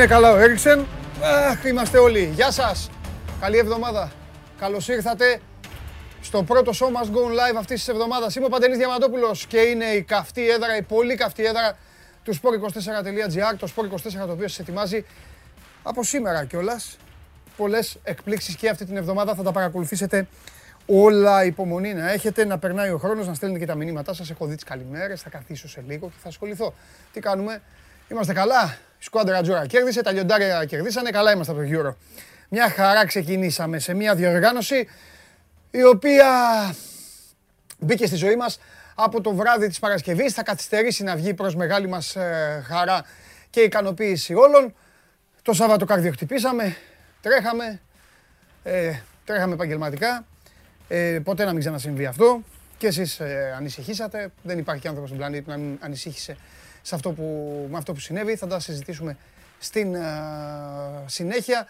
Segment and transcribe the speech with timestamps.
[0.00, 0.86] Αφού είναι καλά ο Έριξεν,
[1.22, 2.32] αχ, είμαστε όλοι.
[2.34, 2.90] Γεια σας.
[3.40, 4.12] Καλή εβδομάδα.
[4.58, 5.40] Καλώς ήρθατε
[6.20, 8.34] στο πρώτο show must go live αυτής της εβδομάδας.
[8.34, 11.76] Είμαι ο Παντελής Διαμαντόπουλος και είναι η καυτή έδρα, η πολύ καυτή έδρα
[12.24, 15.04] του sport24.gr, το sport24 το οποίο σας ετοιμάζει
[15.82, 16.96] από σήμερα κιόλας.
[17.56, 20.26] Πολλές εκπλήξεις και αυτή την εβδομάδα θα τα παρακολουθήσετε
[20.86, 24.30] όλα υπομονή να έχετε, να περνάει ο χρόνος, να στέλνετε και τα μηνύματά σας.
[24.30, 26.74] Έχω δει τις καλημέρες, θα καθίσω σε λίγο και θα ασχοληθώ.
[27.12, 27.62] Τι κάνουμε,
[28.08, 31.94] είμαστε καλά; Η σκουάντρα Τζόρα κέρδισε, τα λιοντάρια κερδίσανε, καλά είμαστε από το Euro.
[32.48, 34.88] Μια χαρά ξεκινήσαμε σε μια διοργάνωση
[35.70, 36.28] η οποία
[37.78, 38.60] μπήκε στη ζωή μας
[38.94, 40.32] από το βράδυ της Παρασκευής.
[40.32, 43.04] Θα καθυστερήσει να βγει προς μεγάλη μας ε, χαρά
[43.50, 44.74] και ικανοποίηση όλων.
[45.42, 46.76] Το Σάββατο καρδιοχτυπήσαμε,
[47.22, 47.80] τρέχαμε,
[48.62, 48.92] ε,
[49.24, 50.24] τρέχαμε επαγγελματικά.
[50.88, 52.42] Ε, ποτέ να μην ξανασυμβεί αυτό.
[52.78, 54.30] Και εσείς ε, ανησυχήσατε.
[54.42, 56.36] Δεν υπάρχει άνθρωπος στον πλανήτη που να μην ανησύχησε
[56.82, 58.36] σε αυτό που, με αυτό που συνέβη.
[58.36, 59.16] Θα τα συζητήσουμε
[59.58, 60.00] στην ε,
[61.06, 61.66] συνέχεια.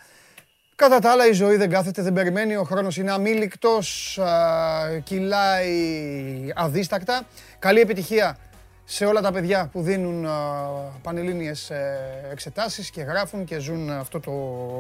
[0.75, 6.53] Κατά τα άλλα η ζωή δεν κάθεται, δεν περιμένει, ο χρόνος είναι αμήλικτος, ε, κυλάει
[6.55, 7.23] αδίστακτα.
[7.59, 8.39] Καλή επιτυχία
[8.85, 10.33] σε όλα τα παιδιά που δίνουν α,
[11.03, 11.99] πανελλήνιες ε,
[12.31, 14.33] εξετάσεις και γράφουν και ζουν αυτό το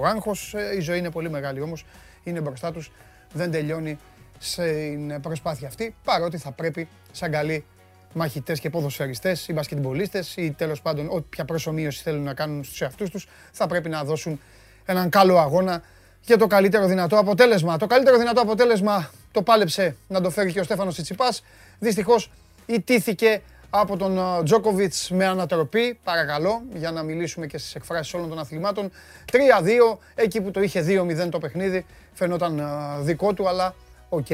[0.05, 0.55] άγχος.
[0.55, 1.84] Ε, η ζωή είναι πολύ μεγάλη όμως,
[2.22, 2.92] είναι μπροστά τους,
[3.33, 3.98] δεν τελειώνει
[4.39, 7.65] στην προσπάθεια αυτή, παρότι θα πρέπει σαν καλοί
[8.12, 13.11] μαχητές και ποδοσφαιριστές ή μπασκετμπολίστες ή τέλος πάντων όποια προσωμείωση θέλουν να κάνουν στους εαυτούς
[13.11, 14.41] τους, θα πρέπει να δώσουν
[14.84, 15.83] έναν καλό αγώνα
[16.20, 17.76] για το καλύτερο δυνατό αποτέλεσμα.
[17.76, 21.43] Το καλύτερο δυνατό αποτέλεσμα το πάλεψε να το φέρει και ο Στέφανος Τσιτσιπάς.
[21.78, 22.31] Δυστυχώς
[22.66, 28.38] ιτήθηκε από τον Τζόκοβιτς με ανατροπή, παρακαλώ, για να μιλήσουμε και στις εκφράσεις όλων των
[28.38, 28.91] αθλημάτων.
[29.32, 32.62] 3-2, εκεί που το είχε 2-0 το παιχνίδι, φαινόταν
[33.00, 33.75] δικό του, αλλά
[34.09, 34.27] οκ.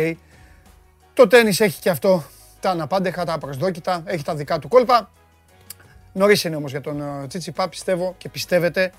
[1.15, 2.25] Το τέννις έχει και αυτό
[2.61, 5.11] τα αναπάντεχα, τα απροσδόκητα, έχει τα δικά του κόλπα.
[6.13, 8.93] Νωρίς είναι όμως για τον Τσίτσιπα, πιστεύω και πιστεύετε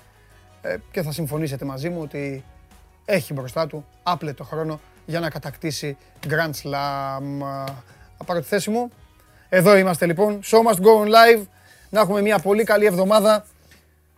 [0.62, 2.44] ε, και θα συμφωνήσετε μαζί μου ότι
[3.04, 5.96] έχει μπροστά του άπλετο χρόνο για να κατακτήσει
[6.28, 7.66] Grand Slam.
[8.16, 8.90] Από τη θέση μου,
[9.48, 10.40] εδώ είμαστε λοιπόν.
[10.44, 11.42] Show must go on live.
[11.90, 13.44] Να έχουμε μια πολύ καλή εβδομάδα.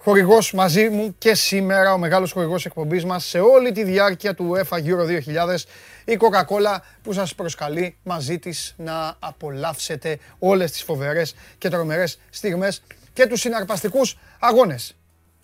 [0.02, 4.52] Χορηγός μαζί μου και σήμερα ο μεγάλος χορηγός εκπομπής μας σε όλη τη διάρκεια του
[4.54, 5.56] UEFA Euro 2000
[6.04, 12.82] η Coca-Cola που σας προσκαλεί μαζί της να απολαύσετε όλες τις φοβερές και τρομερές στιγμές
[13.12, 14.96] και τους συναρπαστικούς αγώνες.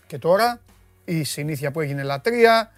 [0.07, 0.59] Και τώρα
[1.05, 2.71] η συνήθεια που έγινε λατρεία.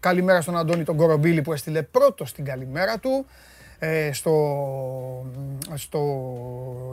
[0.00, 3.26] Καλημέρα στον Αντώνη τον Κορομπίλη που έστειλε πρώτο στην καλημέρα του
[3.78, 4.36] ε, στο,
[5.74, 6.00] στο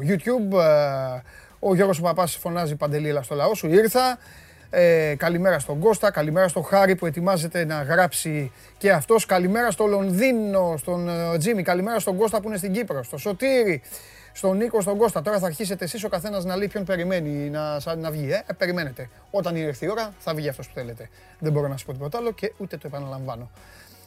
[0.08, 0.58] YouTube.
[1.66, 4.18] Ε, ο Γιώργος Παπάς φωνάζει Παντελή στο λαό σου, ήρθα.
[4.70, 9.26] Ε, καλημέρα στον Κώστα, καλημέρα στον Χάρη που ετοιμάζεται να γράψει και αυτός.
[9.26, 13.82] Καλημέρα στο Λονδίνο, στον ε, Τζίμι, καλημέρα στον Κώστα που είναι στην Κύπρο, στο Σωτήρι,
[14.34, 15.22] στον Νίκο, στον Κώστα.
[15.22, 18.32] Τώρα θα αρχίσετε εσείς ο καθένας να λέει ποιον περιμένει να, να βγει.
[18.32, 18.44] Ε.
[18.48, 19.10] ε περιμένετε.
[19.32, 21.10] Όταν ήρθε η ώρα θα βγει αυτός που θέλετε.
[21.40, 23.50] Δεν μπορώ να σας πω τίποτα άλλο και ούτε το επαναλαμβάνω.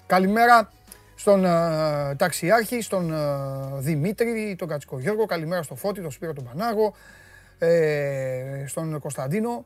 [0.06, 0.70] Καλημέρα
[1.14, 6.44] στον uh, Ταξιάρχη, στον uh, Δημήτρη, τον Κατσικό Γιώργο, καλημέρα στο Φώτη, τον Σπύρο τον
[6.44, 6.94] Πανάγο,
[7.58, 9.64] ε, στον Κωνσταντίνο.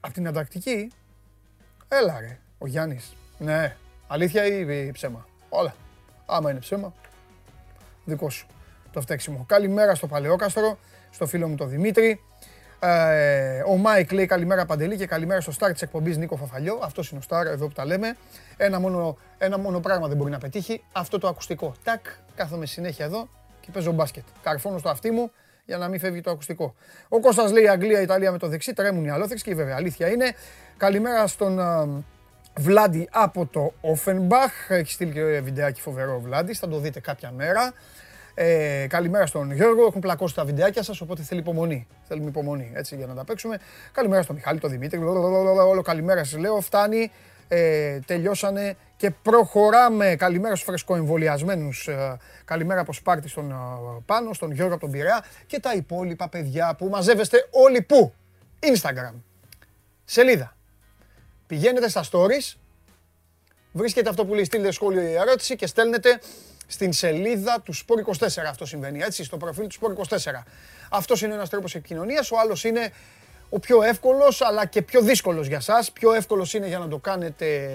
[0.00, 0.90] Απ' την Ανταρκτική,
[1.88, 3.16] έλα ρε, ο Γιάννης.
[3.38, 3.76] Ναι,
[4.06, 5.26] αλήθεια ή ψέμα.
[5.48, 5.74] Όλα.
[6.26, 6.92] Άμα είναι ψέμα,
[8.04, 8.46] δικό σου
[8.92, 9.44] το φταίξιμο.
[9.48, 10.78] Καλημέρα στο Παλαιόκαστρο,
[11.10, 12.20] στο φίλο μου τον Δημήτρη.
[12.80, 16.80] Ε, ο Μάικ λέει καλημέρα Παντελή και καλημέρα στο start της εκπομπής Νίκο Φαφαλιό.
[16.82, 18.16] Αυτός είναι ο star εδώ που τα λέμε.
[18.56, 20.82] Ένα μόνο, ένα μόνο πράγμα δεν μπορεί να πετύχει.
[20.92, 21.74] Αυτό το ακουστικό.
[21.84, 23.28] Τάκ, κάθομαι συνέχεια εδώ
[23.60, 24.24] και παίζω μπάσκετ.
[24.42, 25.30] Καρφώνω στο αυτί μου
[25.68, 26.74] για να μην φεύγει το ακουστικό.
[27.08, 28.72] Ο Κώστας λέει Αγγλία, Ιταλία με το δεξί.
[28.72, 30.32] Τρέμουν οι αλόθεξοι και βέβαια αλήθεια είναι.
[30.76, 32.04] Καλημέρα στον uh,
[32.58, 34.68] Βλάντι από το Offenbach.
[34.68, 36.54] Έχει στείλει και βιντεάκι φοβερό ο Βλάντι.
[36.54, 37.72] Θα το δείτε κάποια μέρα.
[38.34, 39.86] Ε, καλημέρα στον Γιώργο.
[39.86, 41.86] Έχουν πλακώσει τα βιντεάκια σας, οπότε θέλει υπομονή.
[42.08, 43.58] Θέλουμε υπομονή έτσι για να τα παίξουμε.
[43.92, 44.98] Καλημέρα στον Μιχάλη, τον Δημήτρη.
[44.98, 46.60] Όλο καλημέρα σας λέω.
[46.60, 47.10] Φτάνει.
[47.48, 50.16] Ε, τελειώσανε και προχωράμε.
[50.16, 51.88] Καλημέρα στους φρεσκοεμβολιασμένους.
[51.88, 53.54] Ε, καλημέρα από Σπάρτη στον ε,
[54.06, 58.14] Πάνο, στον Γιώργο από τον Πειραιά και τα υπόλοιπα παιδιά που μαζεύεστε όλοι πού;
[58.60, 59.14] Instagram.
[60.04, 60.56] Σελίδα.
[61.46, 62.56] Πηγαίνετε στα stories.
[63.72, 66.20] Βρίσκετε αυτό που λέει στείλτε σχόλιο ή ερώτηση και στέλνετε
[66.66, 70.16] στην σελίδα του Σπορ 24 αυτό συμβαίνει, έτσι, στο προφίλ του Σπορ 24.
[70.90, 72.92] Αυτός είναι ένας τρόπος επικοινωνίας, ο άλλος είναι
[73.50, 75.92] ο πιο εύκολος αλλά και πιο δύσκολος για σας.
[75.92, 77.70] Πιο εύκολος είναι για να το κάνετε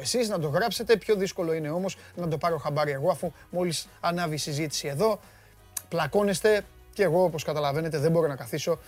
[0.00, 0.96] εσείς, να το γράψετε.
[0.96, 5.20] Πιο δύσκολο είναι όμως να το πάρω χαμπάρι εγώ αφού μόλις ανάβει η συζήτηση εδώ.
[5.88, 8.78] Πλακώνεστε και εγώ όπως καταλαβαίνετε δεν μπορώ να καθίσω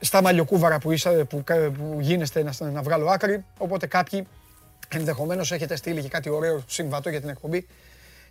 [0.00, 3.44] στα μαλλιοκούβαρα που, είσα, που, που γίνεστε να, να βγάλω άκρη.
[3.58, 4.26] Οπότε κάποιοι
[4.88, 7.66] ενδεχομένως έχετε στείλει και κάτι ωραίο συμβατό για την εκπομπή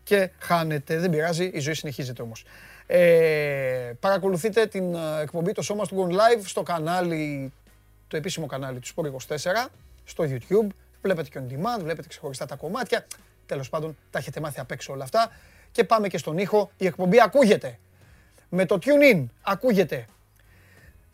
[0.04, 0.98] και χάνετε.
[0.98, 2.46] Δεν πειράζει, η ζωή συνεχίζεται όμως.
[2.92, 7.54] Ε, παρακολουθείτε την ε, εκπομπή το Σώμα του Gone Live στο κανάλι
[8.08, 9.70] το επίσημο κανάλι του Sport 24
[10.04, 10.68] στο YouTube.
[11.02, 13.06] Βλέπετε και on demand, βλέπετε ξεχωριστά τα κομμάτια.
[13.46, 15.32] Τέλος πάντων, τα έχετε μάθει απ' έξω όλα αυτά.
[15.72, 16.72] Και πάμε και στον ήχο.
[16.78, 17.80] Η εκπομπή ακούγεται.
[18.50, 20.06] Με το tune in ακούγεται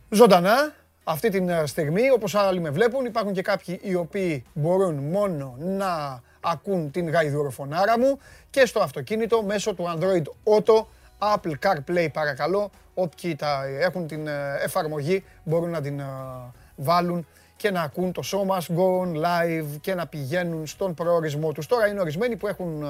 [0.10, 3.06] ζωντανά αυτή τη ε, στιγμή, όπως άλλοι με βλέπουν.
[3.06, 8.20] Υπάρχουν και κάποιοι οι οποίοι μπορούν μόνο να ακούν την γαϊδουροφωνάρα μου
[8.50, 10.24] και στο αυτοκίνητο μέσω του Android
[10.54, 10.86] Auto,
[11.34, 12.70] Apple CarPlay παρακαλώ.
[12.94, 16.06] Όποιοι τα έχουν την ε, εφαρμογή μπορούν να την ε,
[16.76, 21.52] βάλουν και να ακούν το show must go on live και να πηγαίνουν στον προορισμό
[21.52, 21.66] τους.
[21.66, 22.86] Τώρα είναι ορισμένοι που έχουν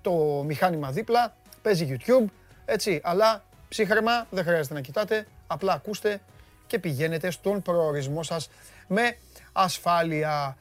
[0.00, 0.12] το
[0.46, 2.24] μηχάνημα δίπλα, παίζει YouTube,
[2.64, 6.20] έτσι, αλλά ψύχρεμα δεν χρειάζεται να κοιτάτε, απλά ακούστε
[6.66, 8.48] και πηγαίνετε στον προορισμό σας
[8.86, 9.16] με
[9.52, 10.56] ασφάλεια.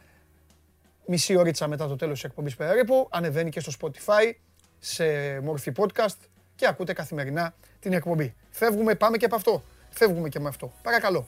[1.05, 4.33] Μισή ώριτσα μετά το τέλος της εκπομπής περίπου, ανεβαίνει και στο Spotify
[4.79, 5.05] σε
[5.39, 6.17] μορφή podcast
[6.55, 8.35] και ακούτε καθημερινά την εκπομπή.
[8.51, 9.63] Φεύγουμε, πάμε και από αυτό.
[9.89, 10.73] Φεύγουμε και με αυτό.
[10.81, 11.27] Παρακαλώ.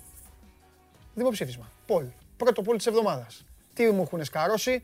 [1.15, 1.71] Δημοψήφισμα.
[1.85, 2.05] Πολ.
[2.37, 3.45] Πρώτο πόλ της εβδομάδας.
[3.73, 4.83] Τι μου έχουν σκαρώσει;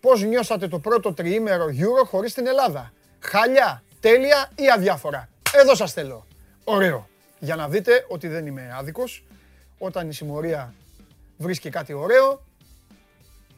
[0.00, 5.92] Πώς νιώσατε το πρώτο τριήμερο Euro χωρίς την Ελλάδα; Χαλιά, τέλεια ή αδιάφορα; Εδώ σας
[5.92, 6.26] θέλω.
[6.64, 7.08] Ωραίο
[7.44, 9.24] για να δείτε ότι δεν είμαι άδικος.
[9.78, 10.74] Όταν η συμμορία
[11.36, 12.42] βρίσκει κάτι ωραίο,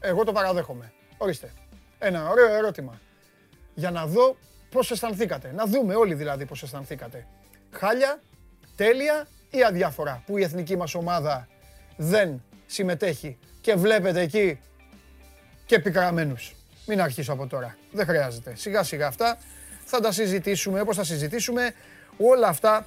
[0.01, 0.93] εγώ το παραδέχομαι.
[1.19, 1.53] Ορίστε.
[1.99, 3.01] Ένα ωραίο ερώτημα.
[3.75, 4.37] Για να δω
[4.77, 5.53] πώς αισθανθήκατε.
[5.55, 7.27] Να δούμε όλοι δηλαδή πώς αισθανθήκατε.
[7.71, 8.21] Χάλια,
[8.77, 11.49] τέλεια ή αδιάφορα που η εθνική μας ομάδα
[11.97, 14.61] δεν συμμετέχει και βλέπετε εκεί
[15.67, 16.55] και πικραμένους.
[16.87, 17.77] Μην αρχίσω από τώρα.
[17.93, 18.55] Δεν χρειάζεται.
[18.57, 19.39] Σιγά σιγά αυτά
[19.85, 21.75] θα τα συζητήσουμε όπως θα συζητήσουμε
[22.17, 22.87] όλα αυτά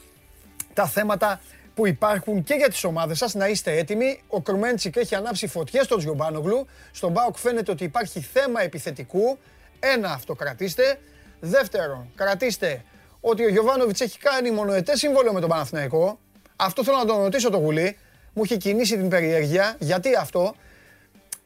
[0.74, 1.42] τα θέματα
[1.75, 3.33] που υπάρχουν και για τις ομάδες σας.
[3.33, 4.21] Να είστε έτοιμοι.
[4.27, 6.68] Ο Κρουμέντσικ έχει ανάψει φωτιές στον Τζιομπάνογλου.
[6.92, 9.38] Στον Μπάουκ φαίνεται ότι υπάρχει θέμα επιθετικού.
[9.80, 11.00] Ένα αυτό κρατήστε.
[11.39, 12.83] Δεύτερον, κρατήστε
[13.21, 16.19] ότι ο Γιωβάνοβιτς έχει κάνει μονοετές σύμβολο με τον Παναθηναϊκό.
[16.56, 17.97] Αυτό θέλω να τον ρωτήσω το γουλί.
[18.33, 19.75] Μου έχει κινήσει την περιέργεια.
[19.80, 20.56] Γιατί αυτό;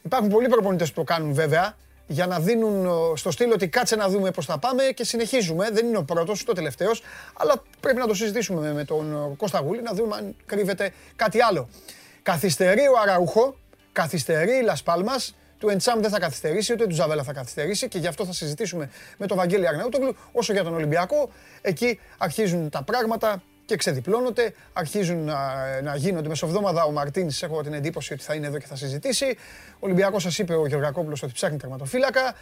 [0.03, 1.75] Υπάρχουν πολλοί προπονητές που το κάνουν βέβαια
[2.07, 5.69] για να δίνουν ε, στο στήλο ότι κάτσε να δούμε πώς θα πάμε και συνεχίζουμε.
[5.71, 7.01] Δεν είναι ο πρώτος, ούτε ο τελευταίος,
[7.33, 11.41] αλλά πρέπει να το συζητήσουμε με τον ε, Κώστα Γούλη, να δούμε αν κρύβεται κάτι
[11.41, 11.69] άλλο.
[12.23, 13.55] Καθυστερεί ο Αραούχο,
[13.91, 18.07] καθυστερεί η Λασπάλμας, του Εντσάμ δεν θα καθυστερήσει, ούτε του Ζαβέλα θα καθυστερήσει και γι'
[18.07, 20.15] αυτό θα συζητήσουμε με τον Βαγγέλη Αρναούτογλου.
[20.31, 21.29] Όσο για τον Ολυμπιακό,
[21.61, 25.37] εκεί αρχίζουν τα πράγματα και ξεδιπλώνονται, αρχίζουν να,
[25.81, 26.83] να γίνονται μεσοβδόμαδα.
[26.83, 29.37] Ο Μαρτίνης, έχω την εντύπωση ότι θα είναι εδώ και θα συζητήσει.
[29.73, 32.35] Ο Ολυμπιακός σας είπε ο Γεωργακόπουλος ότι ψάχνει τερματοφύλακα.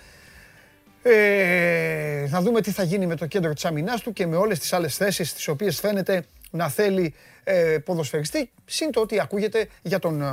[1.03, 4.59] Ε, θα δούμε τι θα γίνει με το κέντρο της άμυνάς του και με όλες
[4.59, 7.13] τις άλλες θέσεις τις οποίες φαίνεται να θέλει
[7.43, 8.51] ε, ποδοσφαιριστή.
[8.65, 10.25] Συν το ότι ακούγεται για τον ε,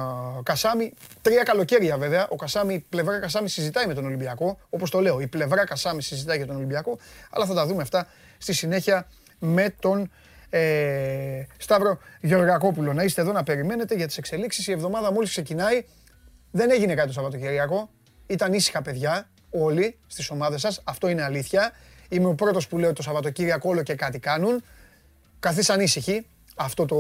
[0.43, 0.93] Κασάμι.
[1.23, 2.27] Τρία καλοκαίρια βέβαια.
[2.29, 4.59] Ο Κασάμι, η πλευρά Κασάμι συζητάει με τον Ολυμπιακό.
[4.71, 6.99] Όπως το λέω, η πλευρά Κασάμι συζητάει για τον Ολυμπιακό.
[7.31, 8.07] Αλλά θα τα δούμε αυτά
[8.39, 10.11] στη συνέχεια με τον
[10.51, 12.93] ε, Σταύρο Γεωργακόπουλο.
[12.93, 14.67] Να είστε εδώ να περιμένετε για τις εξελίξεις.
[14.67, 15.85] Η εβδομάδα μόλις ξεκινάει.
[16.51, 17.91] Δεν έγινε κάτι το Σαββατοκυριακό.
[18.27, 20.83] Ήταν ήσυχα παιδιά όλοι στις ομάδες σας.
[20.85, 21.73] Αυτό είναι αλήθεια.
[22.09, 24.63] Είμαι ο πρώτος που λέω το Σαββατοκύριακο όλο και κάτι κάνουν.
[25.41, 26.97] Καθίσαν ήσυχοι αυτό το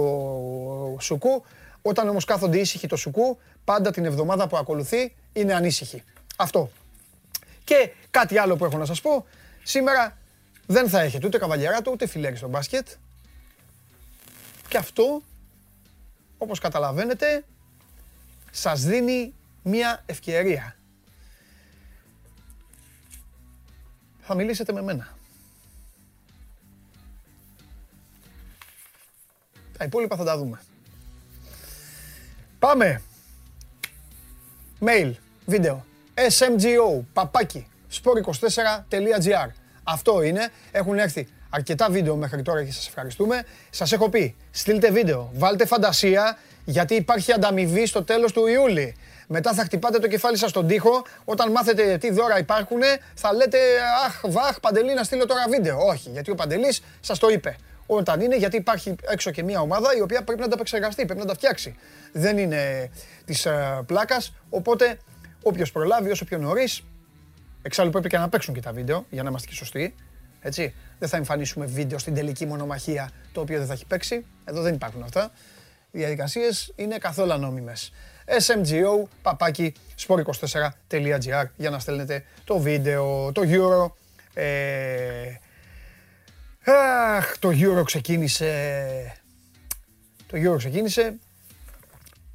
[1.00, 1.44] σουκού.
[1.82, 6.02] Όταν όμως κάθονται ήσυχοι το σουκού, πάντα την εβδομάδα που ακολουθεί είναι ανήσυχοι.
[6.36, 6.70] Αυτό.
[7.64, 9.26] Και κάτι άλλο που έχω να σας πω.
[9.62, 10.18] Σήμερα
[10.66, 12.88] δεν θα έχετε ούτε καβαλιαράτο ούτε φιλέρι στο μπάσκετ.
[14.68, 15.22] Και αυτό,
[16.38, 17.44] όπως καταλαβαίνετε,
[18.50, 20.76] σας δίνει μία ευκαιρία.
[24.20, 25.17] Θα μιλήσετε με μένα.
[29.78, 30.60] Τα υπόλοιπα θα τα δούμε.
[32.58, 33.02] Πάμε.
[34.80, 35.12] Mail,
[35.46, 35.84] βίντεο.
[36.14, 39.48] smgo, παπάκι, sport24.gr.
[39.82, 40.48] Αυτό είναι.
[40.70, 43.44] Έχουν έρθει αρκετά βίντεο μέχρι τώρα και σας ευχαριστούμε.
[43.70, 48.96] Σας έχω πει, στείλτε βίντεο, βάλτε φαντασία, γιατί υπάρχει ανταμοιβή στο τέλος του Ιούλη.
[49.26, 51.04] Μετά θα χτυπάτε το κεφάλι σας στον τοίχο.
[51.24, 52.80] Όταν μάθετε τι δώρα υπάρχουν,
[53.14, 53.58] θα λέτε
[54.06, 55.78] Αχ, βαχ, Παντελή, να στείλω τώρα βίντεο.
[55.86, 57.56] Όχι, γιατί ο Παντελής σας το είπε.
[57.90, 61.20] Όταν είναι, γιατί υπάρχει έξω και μια ομάδα η οποία πρέπει να τα επεξεργαστεί, πρέπει
[61.20, 61.76] να τα φτιάξει.
[62.12, 62.90] Δεν είναι
[63.24, 64.34] της uh, ε, πλάκας.
[64.50, 64.98] Οπότε,
[65.42, 66.82] όποιος προλάβει, όσο πιο νωρίς.
[67.62, 69.94] Εξάλλου πρέπει και να παίξουν και τα βίντεο για να είμαστε και σωστοί.
[70.40, 70.74] Έτσι.
[70.98, 74.24] Δεν θα εμφανίσουμε βίντεο στην τελική μονομαχία το οποίο δεν θα έχει παίξει.
[74.44, 75.30] Εδώ δεν υπάρχουν αυτά.
[75.90, 77.72] Οι διαδικασίες είναι καθόλου ανώμημε.
[78.46, 79.72] SMGO παπάκι
[80.06, 83.92] sport24.gr για να στέλνετε το βίντεο, το Euro.
[84.34, 85.34] Ε,
[86.72, 88.52] αχ, το Euro ξεκίνησε.
[90.26, 91.18] Το Euro ξεκίνησε.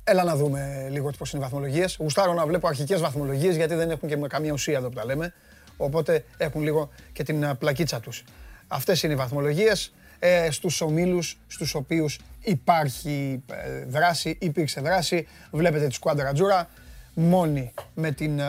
[0.03, 1.97] Έλα να δούμε λίγο πώς είναι οι βαθμολογίες.
[1.99, 5.33] Γουστάρω να βλέπω αρχικές βαθμολογίες γιατί δεν έχουν και καμία ουσία εδώ που τα λέμε.
[5.77, 8.23] Οπότε έχουν λίγο και την πλακίτσα τους.
[8.67, 9.91] Αυτές είναι οι βαθμολογίες.
[10.25, 15.27] ε, στους ομίλους στους οποίους υπάρχει ε, δράση, υπήρξε δράση.
[15.51, 16.69] Βλέπετε τη σκουάντρα Τζούρα
[17.13, 18.45] μόνη με την ε,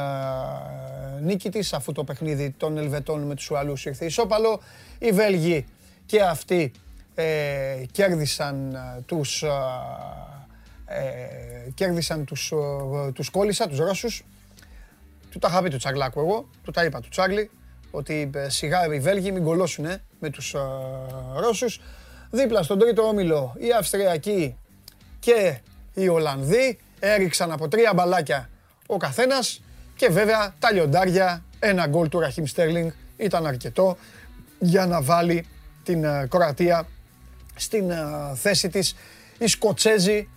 [1.21, 4.61] νίκη της αφού το παιχνίδι των Ελβετών με τους Ουαλούς ήρθε ισόπαλο.
[4.99, 5.67] Οι Βέλγοι
[6.07, 6.73] και αυτοί
[7.15, 9.49] ε, κέρδισαν ε, τους ε,
[11.75, 12.53] κέρδισαν τους,
[13.15, 14.25] τους κόλλησα, τους Ρώσους.
[15.31, 17.51] Του τα είχα πει του Τσαγλάκου εγώ, του τα είπα του Τσάγλι,
[17.91, 19.87] ότι σιγά οι Βέλγοι μην κολώσουν
[20.21, 20.55] με τους
[21.37, 21.81] Ρώσους.
[22.31, 24.57] Δίπλα στον τρίτο όμιλο οι Αυστριακοί
[25.19, 25.59] και
[25.95, 28.51] οι Ολλανδοί έριξαν από τρία μπαλάκια
[28.87, 29.63] ο καθένας
[29.97, 33.97] και βέβαια τα λιοντάρια, ένα γκολ του Ραχίμ Στέρλινγκ ήταν αρκετό
[34.59, 35.47] για να βάλει
[35.85, 36.87] την Κροατία
[37.55, 37.93] στην
[38.35, 38.95] θέση της.
[39.39, 40.29] Οι Σκοτσέζοι,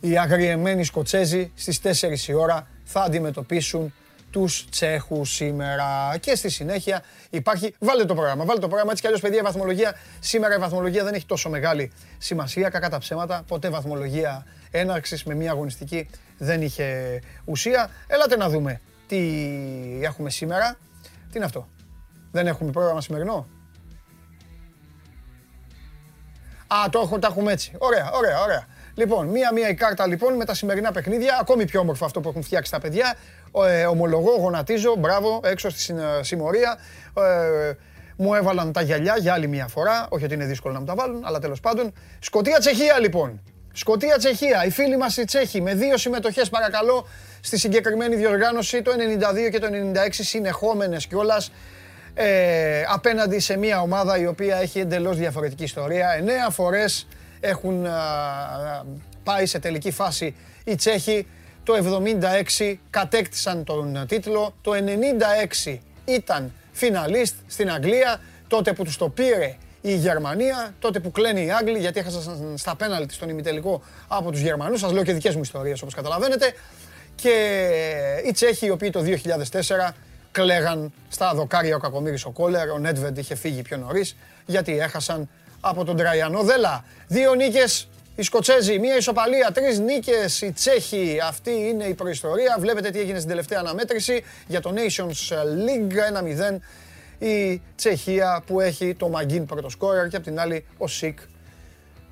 [0.00, 3.94] οι αγριεμένοι Σκοτσέζοι στις 4 η ώρα θα αντιμετωπίσουν
[4.30, 6.16] τους Τσέχους σήμερα.
[6.20, 9.42] Και στη συνέχεια υπάρχει, βάλτε το πρόγραμμα, βάλτε το πρόγραμμα, έτσι κι αλλιώς παιδιά η
[9.42, 15.24] βαθμολογία, σήμερα η βαθμολογία δεν έχει τόσο μεγάλη σημασία, κακά τα ψέματα, ποτέ βαθμολογία έναρξης
[15.24, 16.08] με μια αγωνιστική
[16.38, 17.90] δεν είχε ουσία.
[18.06, 19.18] Έλατε να δούμε τι
[20.02, 20.76] έχουμε σήμερα.
[21.30, 21.68] Τι είναι αυτό;
[22.30, 23.46] Δεν έχουμε πρόγραμμα σημερινό;
[26.74, 27.72] Α, το, το έχουμε έτσι.
[27.78, 28.66] Ωραία, ωραία, ωραία.
[28.94, 31.38] Λοιπόν, μία-μία η κάρτα λοιπόν με τα σημερινά παιχνίδια.
[31.40, 33.14] Ακόμη πιο όμορφο αυτό που έχουν φτιάξει τα παιδιά.
[33.66, 36.78] Ε, ομολογώ, γονατίζω, μπράβο, έξω στη συμμορία.
[37.16, 37.72] Ε,
[38.16, 40.06] μου έβαλαν τα γυαλιά για άλλη μια φορά.
[40.08, 41.92] Όχι ότι είναι δύσκολο να μου τα βάλουν, αλλά τέλος πάντων.
[42.18, 43.40] Σκοτία Τσεχία λοιπόν.
[43.72, 44.64] Σκοτία Τσεχία.
[44.64, 47.06] Οι φίλοι μας οι Τσέχοι με δύο συμμετοχές παρακαλώ
[47.40, 48.90] στη συγκεκριμένη διοργάνωση το
[49.46, 49.66] 92 και το
[50.06, 51.52] 96 συνεχόμενες κιόλας.
[52.14, 56.10] Ε, απέναντι σε μια ομάδα η οποία έχει εντελώς διαφορετική ιστορία.
[56.10, 57.06] Εννέα φορές
[57.40, 57.86] έχουν
[59.22, 61.26] πάει σε τελική φάση οι Τσέχοι.
[61.64, 61.74] Το
[62.58, 64.54] 76 κατέκτησαν τον τίτλο.
[64.62, 64.72] Το
[65.66, 68.20] 96 ήταν φιναλίστ στην Αγγλία.
[68.48, 72.76] Τότε που τους το πήρε η Γερμανία, τότε που κλαίνει οι Άγγλοι γιατί έχασαν στα
[72.76, 74.80] πέναλτι στον ημιτελικό από τους Γερμανούς.
[74.80, 76.52] Σας λέω και δικές μου ιστορίες όπως καταλαβαίνετε.
[77.14, 77.34] Και
[78.26, 79.94] οι Τσέχοι οι οποίοι το 2004
[80.32, 85.28] κλαίγαν στα δοκάρια ο Κακομύρης ο Κόλερ, ο Νέτβεντ είχε φύγει πιο νωρίς γιατί έχασαν
[85.60, 86.84] από τον Τραγιανό Δέλα.
[87.06, 87.88] Δύο νίκες
[88.20, 91.18] οι Σκοτσέζοι, μία ισοπαλία, τρεις νίκες οι Τσέχοι.
[91.22, 92.56] Αυτή είναι η προϊστορία.
[92.58, 95.32] Βλέπετε τι έγινε στην τελευταία αναμέτρηση για το Nations
[95.66, 95.94] League
[96.52, 96.60] 1-0.
[97.18, 101.18] Η Τσεχία που έχει το Μαγκίν πρώτο σκόρερ και απ' την άλλη ο Σικ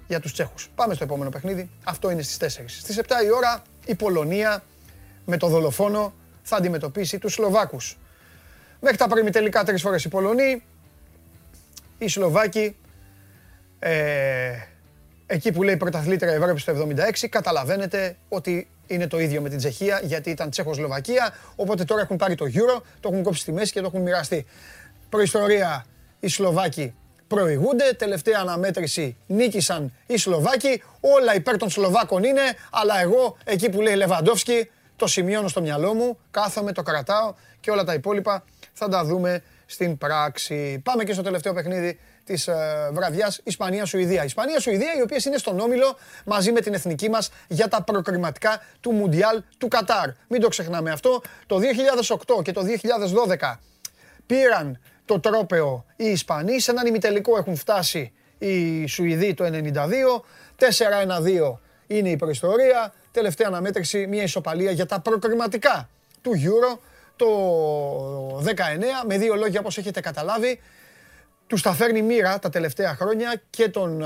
[0.08, 0.70] για τους Τσέχους.
[0.74, 1.70] Πάμε στο επόμενο παιχνίδι.
[1.84, 2.78] Αυτό είναι στις 4.
[2.80, 4.62] Στις 7 η ώρα η Πολωνία
[5.24, 7.98] με το δολοφόνο θα αντιμετωπίσει τους Σλοβάκους.
[8.80, 10.62] Μέχρι τα τελικά τρεις φορές οι Πολωνοί.
[11.98, 12.76] Οι Σλοβάκοι
[13.78, 14.52] ε,
[15.26, 16.88] εκεί που λέει πρωταθλήτρια Ευρώπη το
[17.22, 22.16] 76, καταλαβαίνετε ότι είναι το ίδιο με την Τσεχία, γιατί ήταν Τσεχοσλοβακία, οπότε τώρα έχουν
[22.16, 24.46] πάρει το Euro, το έχουν κόψει στη μέση και το έχουν μοιραστεί.
[25.08, 25.86] Προϊστορία,
[26.20, 26.94] οι Σλοβάκοι
[27.26, 33.80] προηγούνται, τελευταία αναμέτρηση νίκησαν οι Σλοβάκοι, όλα υπέρ των Σλοβάκων είναι, αλλά εγώ εκεί που
[33.80, 38.44] λέει Λεβαντόφσκι, το σημειώνω στο μυαλό μου, κάθομαι, το κρατάω και όλα τα υπόλοιπα
[38.78, 40.80] θα τα δούμε στην πράξη.
[40.84, 42.54] Πάμε και στο τελευταίο παιχνίδι της ε,
[42.92, 44.24] βραδιάς Ισπανία-Σουηδία.
[44.24, 48.92] Ισπανία-Σουηδία, οι οποίες είναι στον όμιλο μαζί με την εθνική μας για τα προκριματικά του
[48.92, 50.08] Μουντιάλ του Κατάρ.
[50.28, 51.22] Μην το ξεχνάμε αυτό.
[51.46, 51.58] Το
[52.38, 52.62] 2008 και το
[53.38, 53.58] 2012
[54.26, 56.60] πήραν το τρόπεο οι Ισπανοί.
[56.60, 59.50] Σε έναν ημιτελικό έχουν φτάσει οι Σουηδοί το 92.
[60.58, 62.94] 4-1-2 είναι η προϊστορία.
[63.12, 65.88] Τελευταία αναμέτρηση, μια ισοπαλία για τα προκριματικά
[66.22, 66.78] του Euro
[67.18, 68.52] το 19.
[69.06, 70.60] Με δύο λόγια όπως έχετε καταλάβει,
[71.46, 74.04] τους τα φέρνει μοίρα τα τελευταία χρόνια και των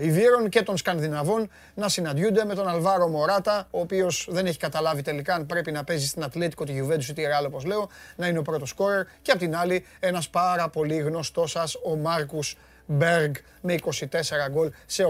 [0.00, 5.02] Ιβύρων και των Σκανδιναβών να συναντιούνται με τον Αλβάρο Μωράτα, ο οποίος δεν έχει καταλάβει
[5.02, 8.26] τελικά αν πρέπει να παίζει στην Ατλέτικο, τη Γιουβέντους ή τη Ρεάλ όπως λέω, να
[8.26, 12.56] είναι ο πρώτος σκόρερ και απ' την άλλη ένας πάρα πολύ γνωστός σας, ο Μάρκους
[12.86, 15.04] Μπέργκ με 24 γκολ σε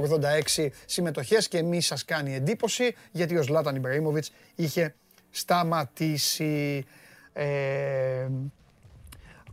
[0.57, 4.95] 86 συμμετοχές και μη σας κάνει εντύπωση γιατί ο Ζλάταν Ιμπραήμοβιτς είχε
[5.30, 6.85] σταματήσει.
[7.32, 8.28] Ε,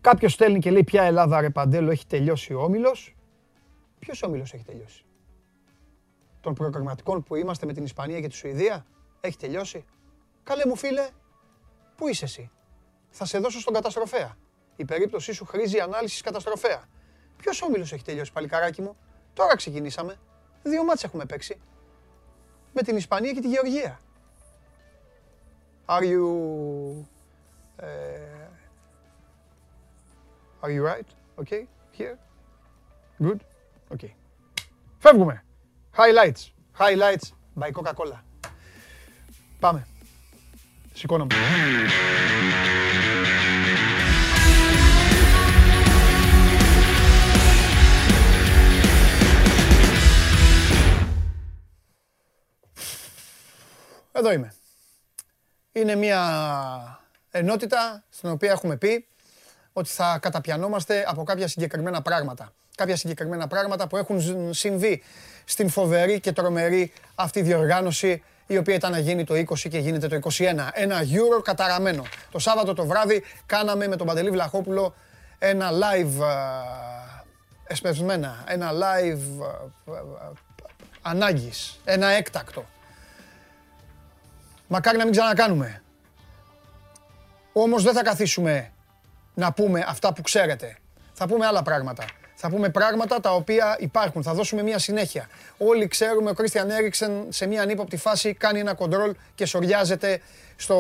[0.02, 3.16] Κάποιος στέλνει και λέει: Ποια Ελλάδα ρε Παντέλο έχει τελειώσει ο όμιλος.
[4.00, 5.06] Ποιος όμιλος έχει τελειώσει;
[6.42, 8.86] Των προκριματικών που είμαστε με την Ισπανία και τη Σουηδία.
[9.22, 9.86] Έχει τελειώσει;
[10.44, 11.08] Καλέ μου φίλε,
[11.96, 12.52] πού είσαι εσύ;
[13.10, 14.38] Θα σε δώσω στον καταστροφέα.
[14.76, 16.84] Η περίπτωσή σου χρήζει ανάλυσης καταστροφέα.
[17.38, 18.96] Ποιος όμιλος έχει τελειώσει, παλικαράκι μου;
[19.34, 20.20] Τώρα ξεκινήσαμε.
[20.64, 21.62] Δύο μάτσε έχουμε παίξει.
[22.74, 24.00] Με την Ισπανία και τη Γεωργία.
[25.88, 27.06] Are you...
[27.80, 27.86] Uh,
[30.64, 31.06] are you right?
[31.40, 32.18] Okay, here?
[33.22, 33.42] Good?
[33.94, 34.12] Okay.
[35.00, 35.44] Φεύγουμε.
[35.98, 36.52] Highlights.
[36.80, 38.24] Highlights by Coca-Cola.
[39.60, 39.88] Πάμε.
[40.94, 41.36] Σηκώνομαι.
[54.12, 54.54] Εδώ είμαι.
[55.78, 56.22] Είναι μια
[57.32, 59.08] ενότητα στην οποία έχουμε πει
[59.74, 62.52] ότι θα καταπιανόμαστε από κάποια συγκεκριμένα πράγματα.
[62.76, 64.22] Κάποια συγκεκριμένα πράγματα που έχουν
[64.54, 65.04] συμβεί
[65.46, 70.08] στην φοβερή και τρομερή αυτή διοργάνωση η οποία ήταν να γίνει το 20 και γίνεται
[70.08, 70.70] το 21.
[70.74, 72.04] Ένα Euro καταραμένο.
[72.32, 74.96] Το Σάββατο το βράδυ κάναμε με τον Παντελή Βλαχόπουλο
[75.40, 76.24] ένα live
[77.68, 79.46] εσπευσμένα, ένα live
[81.02, 82.66] ανάγκης, ένα έκτακτο.
[84.68, 85.82] Μακάρι να μην ξανακάνουμε.
[87.54, 88.72] Όμως δεν θα καθίσουμε
[89.34, 90.78] να πούμε αυτά που ξέρετε.
[91.14, 92.06] Θα πούμε άλλα πράγματα.
[92.36, 94.24] Θα πούμε πράγματα τα οποία υπάρχουν.
[94.24, 95.30] Θα δώσουμε μια συνέχεια.
[95.58, 100.22] Όλοι ξέρουμε, ο Κρίστιαν Έριξεν σε μια ανύποπτη φάση κάνει ένα κοντρόλ και σοριάζεται
[100.56, 100.76] στο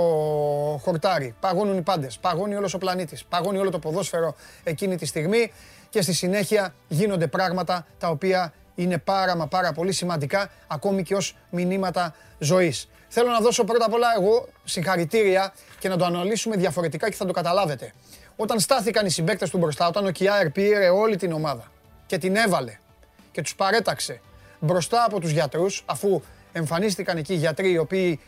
[0.83, 1.35] χορτάρι.
[1.39, 2.17] Παγώνουν οι πάντες.
[2.17, 3.23] Παγώνει όλος ο πλανήτης.
[3.23, 5.51] Παγώνει όλο το ποδόσφαιρο εκείνη τη στιγμή
[5.89, 11.15] και στη συνέχεια γίνονται πράγματα τα οποία είναι πάρα μα πάρα πολύ σημαντικά ακόμη και
[11.15, 12.89] ως μηνύματα ζωής.
[13.07, 17.25] Θέλω να δώσω πρώτα απ' όλα εγώ συγχαρητήρια και να το αναλύσουμε διαφορετικά και θα
[17.25, 17.93] το καταλάβετε.
[18.35, 21.71] Όταν στάθηκαν οι συμπαίκτες του μπροστά, όταν ο Κιάερ πήρε όλη την ομάδα
[22.05, 22.77] και την έβαλε
[23.31, 24.21] και τους παρέταξε
[24.59, 26.21] μπροστά από τους γιατρούς, αφού
[26.51, 28.19] εμφανίστηκαν εκεί οι γιατροί οι οποίοι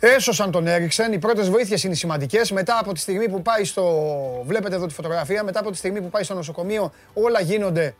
[0.00, 1.12] έσωσαν τον Έριξεν.
[1.12, 2.50] Οι πρώτες βοήθειες είναι σημαντικές.
[2.50, 3.84] Μετά από τη στιγμή που πάει στο...
[4.44, 5.44] Βλέπετε εδώ τη φωτογραφία.
[5.44, 7.94] Μετά από τη στιγμή που πάει στο νοσοκομείο όλα γίνονται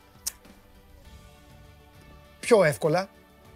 [2.39, 3.09] πιο εύκολα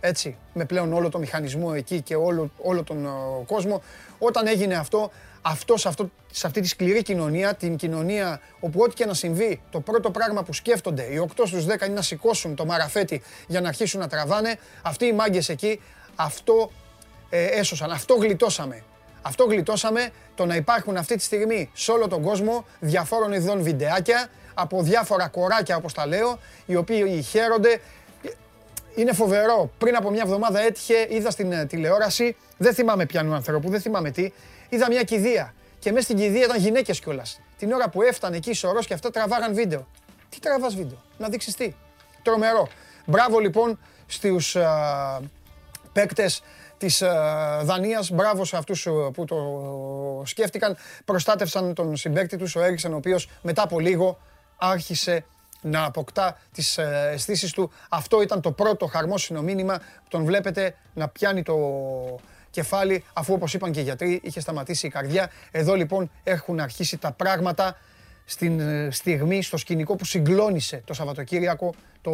[0.05, 3.07] έτσι, με πλέον όλο το μηχανισμό εκεί και όλο, όλο τον
[3.45, 3.81] κόσμο.
[4.19, 8.93] Όταν έγινε αυτό, αυτός, σε, αυτό σε αυτή τη σκληρή κοινωνία, την κοινωνία όπου ό,τι
[8.93, 12.55] και να συμβεί, το πρώτο πράγμα που σκέφτονται οι 8 στους 10 είναι να σηκώσουν
[12.55, 14.59] το μαραφέτη για να αρχίσουν να τραβάνε.
[14.81, 15.81] Αυτοί οι μάγκες εκεί,
[16.15, 16.71] αυτό
[17.29, 18.83] ε, έσωσαν, αυτό γλιτώσαμε.
[19.21, 24.29] Αυτό γλιτώσαμε το να υπάρχουν αυτή τη στιγμή σε όλο τον κόσμο διαφόρων ειδών βιντεάκια
[24.53, 27.81] από διάφορα κοράκια όπως τα λέω, οι οποίοι χαίρονται
[28.95, 29.71] είναι φοβερό.
[29.77, 34.11] Πριν από μια εβδομάδα έτυχε, είδα στην ε, τηλεόραση, δεν θυμάμαι πιανού ανθρώπου, δεν θυμάμαι
[34.11, 34.31] τι,
[34.69, 35.53] είδα μια κηδεία.
[35.79, 37.41] Και μέσα στην κηδεία ήταν γυναίκες κιόλας.
[37.57, 39.87] Την ώρα που έφτανε εκεί σωρός και αυτά τραβάγαν βίντεο.
[40.29, 41.75] Τι τραβάς βίντεο, να δείξεις τι.
[42.21, 42.67] Τρομερό.
[43.05, 44.57] Μπράβο λοιπόν στους
[45.93, 46.43] παίκτες
[46.77, 47.03] της
[47.61, 48.11] Δανίας.
[48.11, 49.35] Μπράβο σε αυτούς που το
[50.25, 50.77] σκέφτηκαν.
[51.05, 54.17] Προστάτευσαν τον συμπέκτη τους, ο Έριξαν, ο οποίος μετά από λίγο
[54.57, 55.25] άρχισε
[55.65, 57.71] να αποκτά τις ε, αισθήσεις του.
[57.89, 61.55] Αυτό ήταν το πρώτο χαρμόσυνο μήνυμα που τον βλέπετε να πιάνει το
[62.49, 65.29] κεφάλι αφού όπως είπαν και οι γιατροί είχε σταματήσει η καρδιά.
[65.51, 67.77] Εδώ λοιπόν έχουν αρχίσει τα πράγματα
[68.25, 72.11] στην ε, στιγμή, στο σκηνικό που συγκλώνησε το Σαββατοκύριακο το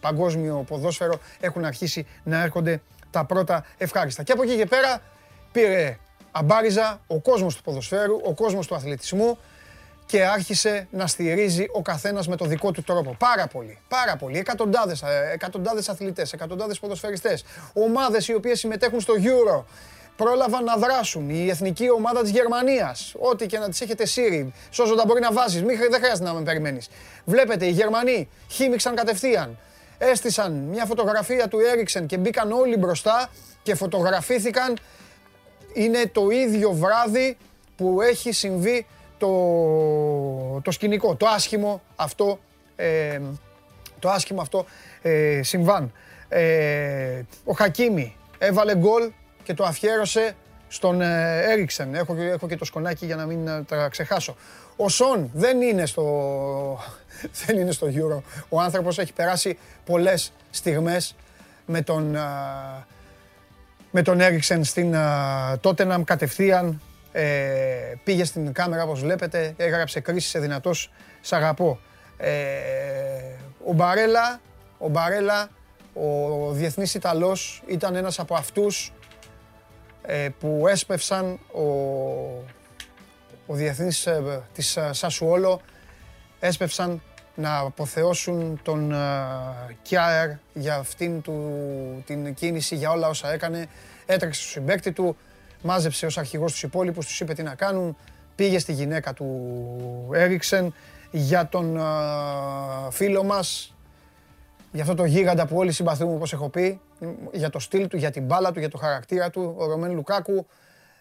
[0.00, 4.22] παγκόσμιο ποδόσφαιρο έχουν αρχίσει να έρχονται τα πρώτα ευχάριστα.
[4.22, 5.02] Και από εκεί και πέρα
[5.52, 5.98] πήρε
[6.30, 9.38] αμπάριζα ο κόσμος του ποδοσφαίρου, ο κόσμος του αθλητισμού,
[10.12, 13.16] και άρχισε να στηρίζει ο καθένας με το δικό του τρόπο.
[13.18, 14.38] Πάρα πολύ, πάρα πολύ.
[14.38, 19.64] Εκατοντάδες, ε, εκατοντάδες αθλητές, εκατοντάδες ποδοσφαιριστές, ομάδες οι οποίες συμμετέχουν στο Euro,
[20.16, 21.30] πρόλαβαν να δράσουν.
[21.30, 25.62] Η εθνική ομάδα της Γερμανίας, ό,τι και να τις έχετε σύρει, σώζοντα μπορεί να βάζεις,
[25.62, 26.88] Μην, δεν χρειάζεται να με περιμένεις.
[27.24, 29.58] Βλέπετε, οι Γερμανοί χύμιξαν κατευθείαν.
[29.98, 33.30] Έστησαν μια φωτογραφία του Έριξεν και μπήκαν όλοι μπροστά
[33.62, 34.78] και φωτογραφήθηκαν.
[35.72, 37.36] Είναι το ίδιο βράδυ
[37.76, 38.86] που έχει συμβεί
[39.22, 42.38] το, το σκηνικό, το άσχημο αυτό,
[42.76, 43.20] ε,
[43.98, 44.64] το άσχημο αυτό
[45.02, 45.92] ε, συμβάν.
[46.28, 49.10] Ε, ο Χακίμι έβαλε γκολ
[49.42, 50.36] και το αφιέρωσε
[50.68, 51.94] στον ε, Έριξεν.
[51.94, 54.36] Έχω, έχω και το σκονάκι για να μην ε, τα ξεχάσω.
[54.76, 56.04] Ο Σον δεν είναι στο,
[57.46, 58.22] δεν είναι στο Euro.
[58.48, 61.14] Ο άνθρωπος έχει περάσει πολλές στιγμές
[61.66, 62.16] με τον,
[63.90, 64.96] με τον Έριξεν στην
[65.60, 66.80] Τότεναμ κατευθείαν
[67.12, 71.78] ε, πήγε στην κάμερα όπως βλέπετε, έγραψε κρίση σε δυνατός «Σ' αγαπώ».
[72.16, 72.32] Ε,
[73.66, 74.40] ο Μπαρέλα,
[74.78, 75.48] ο Μπαρέλα,
[75.94, 78.92] ο διεθνής Ιταλός, ήταν ένας από αυτούς
[80.02, 81.62] ε, που έσπευσαν ο,
[83.46, 85.60] ο διεθνής ε, της Σασουόλο,
[86.40, 87.02] έσπευσαν
[87.34, 88.94] να αποθεώσουν τον
[89.82, 91.52] Κιάερ για αυτήν του,
[92.06, 93.66] την κίνηση, για όλα όσα έκανε.
[94.06, 95.16] Έτρεξε στο συμπέκτη του,
[95.62, 97.96] μάζεψε ως αρχηγός τους υπόλοιπους, τους είπε τι να κάνουν,
[98.34, 100.74] πήγε στη γυναίκα του Έριξεν
[101.10, 101.80] για τον
[102.90, 103.74] φίλο μας,
[104.72, 106.80] για αυτό το γίγαντα που όλοι συμπαθούμε όπως έχω πει,
[107.32, 110.46] για το στυλ του, για την μπάλα του, για το χαρακτήρα του, ο Ρωμέν Λουκάκου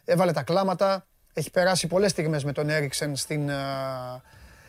[0.06, 3.50] έβαλε τα κλάματα, έχει περάσει πολλές στιγμές με τον Έριξεν στην,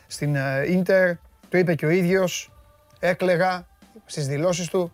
[0.07, 0.37] στην
[0.69, 1.15] Ίντερ,
[1.49, 2.53] το είπε και ο ίδιος,
[3.01, 3.67] έκλεγα
[4.07, 4.93] στις δηλώσεις του,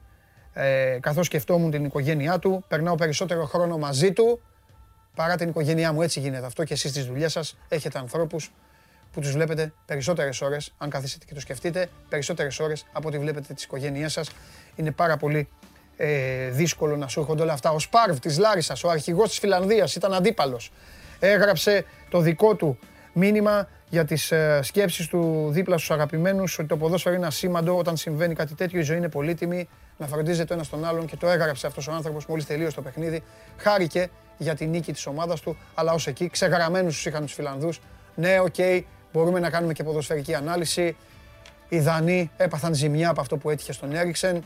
[0.52, 4.40] ε, καθώς σκεφτόμουν την οικογένειά του, περνάω περισσότερο χρόνο μαζί του
[5.18, 6.02] παρά την οικογένειά μου.
[6.02, 8.52] Έτσι γίνεται αυτό και εσείς στις δουλειές σας έχετε ανθρώπους
[9.12, 13.54] που τους βλέπετε περισσότερες ώρες, αν καθίσετε και το σκεφτείτε, περισσότερες ώρες από ό,τι βλέπετε
[13.54, 14.30] τις οικογένειές σας.
[14.76, 15.48] Είναι πάρα πολύ
[15.96, 17.70] ε, δύσκολο να σου έρχονται όλα αυτά.
[17.70, 20.72] Ο Σπάρβ της Λάρισας, ο αρχηγός της Φιλανδίας, ήταν αντίπαλος.
[21.18, 22.78] Έγραψε το δικό του
[23.12, 27.96] μήνυμα για τις ε, σκέψεις του δίπλα στους αγαπημένους ότι το ποδόσφαιρο είναι ασήμαντο όταν
[27.96, 31.28] συμβαίνει κάτι τέτοιο, η ζωή είναι πολύτιμη, να φροντίζεται ο ένας τον άλλον και το
[31.28, 33.22] έγραψε αυτός ο άνθρωπος μόλις τελείωσε το παιχνίδι.
[33.56, 37.80] Χάρηκε για τη νίκη της ομάδας του, αλλά ως εκεί ξεγραμμένους τους είχαν τους Φιλανδούς.
[38.14, 40.96] Ναι, OK, okay, μπορούμε να κάνουμε και ποδοσφαιρική ανάλυση.
[41.68, 44.44] Οι Δανοί έπαθαν ζημιά από αυτό που έτυχε στον Έριξεν.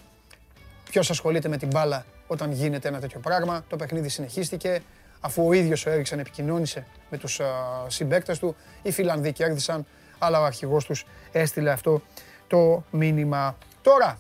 [0.91, 4.83] Ποιος ασχολείται με την μπάλα όταν γίνεται ένα τέτοιο πράγμα; Το παιχνίδι συνεχίστηκε.
[5.21, 7.41] Αφού ο ίδιος ο Έριξεν επικοινώνησε με τους
[7.87, 9.87] συμπαίκτες του, οι Φιλανδοί κέρδισαν,
[10.19, 12.03] αλλά ο αρχηγός τους έστειλε αυτό
[12.47, 13.57] το μήνυμα.
[13.83, 14.19] Τώρα,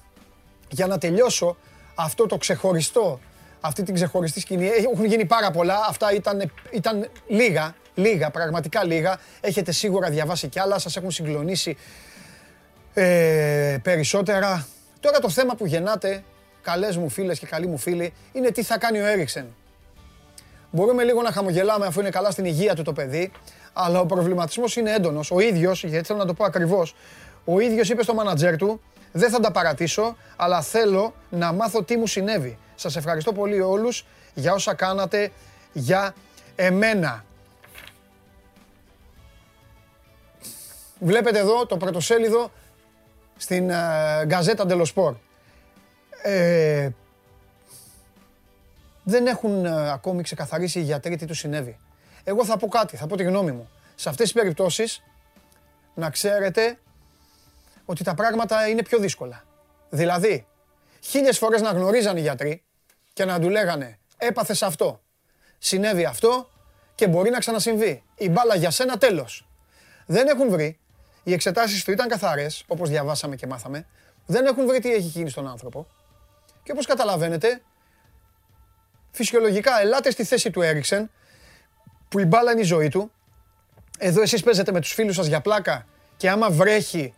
[0.70, 1.56] για να τελειώσω
[1.94, 3.20] αυτό το ξεχωριστό,
[3.64, 5.87] αυτή την ξεχωριστή σκηνή, έχουν γίνει πάρα πολλά.
[5.88, 9.18] Αυτά ήταν, ήταν λίγα, λίγα, πραγματικά λίγα.
[9.40, 11.77] Έχετε σίγουρα διαβάσει κι άλλα, σας έχουν συγκλονίσει
[12.94, 14.66] ε, περισσότερα.
[15.01, 16.25] Τώρα το θέμα που γεννάτε,
[16.62, 19.46] καλές μου φίλες και καλοί μου φίλοι, είναι τι θα κάνει ο Έριξεν.
[20.70, 23.33] Μπορούμε λίγο να χαμογελάμε αφού είναι καλά στην υγεία του το παιδί,
[23.72, 25.31] αλλά ο προβληματισμός είναι έντονος.
[25.31, 26.94] Ο ίδιος, γιατί θέλω να το πω ακριβώς,
[27.44, 28.81] ο ίδιος είπε στο μάνατζέρ του,
[29.12, 32.59] δεν θα τα παρατήσω, αλλά θέλω να μάθω τι μου συνέβη.
[32.83, 35.33] Σας ευχαριστώ πολύ όλους για όσα κάνατε
[35.73, 36.14] για
[36.57, 37.25] εμένα.
[40.99, 42.51] Βλέπετε εδώ το πρωτοσέλιδο
[43.37, 43.71] στην
[44.25, 45.14] Γκαζέτα Ντελοσπορ.
[46.23, 46.90] Ε,
[49.03, 51.79] δεν έχουν ε, ακόμη ξεκαθαρίσει οι γιατροί τι τους συνέβη.
[52.25, 53.71] Εγώ θα πω κάτι, θα πω τη γνώμη μου.
[53.95, 55.03] Σε αυτές τις περιπτώσεις,
[55.95, 56.79] να ξέρετε
[57.85, 59.45] ότι τα πράγματα είναι πιο δύσκολα.
[59.90, 60.47] Δηλαδή,
[61.01, 62.62] χίλιες φορές να γνωρίζαν οι γιατροί
[63.12, 65.03] και να του λέγανε έπαθες αυτό,
[65.59, 66.48] συνέβη αυτό
[66.94, 68.03] και μπορεί να ξανασυμβεί.
[68.14, 69.46] Η μπάλα για σένα τέλος.
[70.07, 70.81] Δεν έχουν βρει
[71.22, 73.87] οι εξετάσεις του ήταν καθαρές, όπως διαβάσαμε και μάθαμε.
[74.27, 75.87] Δεν έχουν βρει τι έχει γίνει στον άνθρωπο.
[76.62, 77.62] Και όπως καταλαβαίνετε,
[79.11, 81.11] φυσιολογικά ελάτε στη θέση του Έριξεν,
[82.09, 83.12] που η μπάλα είναι η ζωή του.
[83.98, 87.14] Εδώ εσείς παίζετε με τους φίλους σας για πλάκα και άμα βρέχει,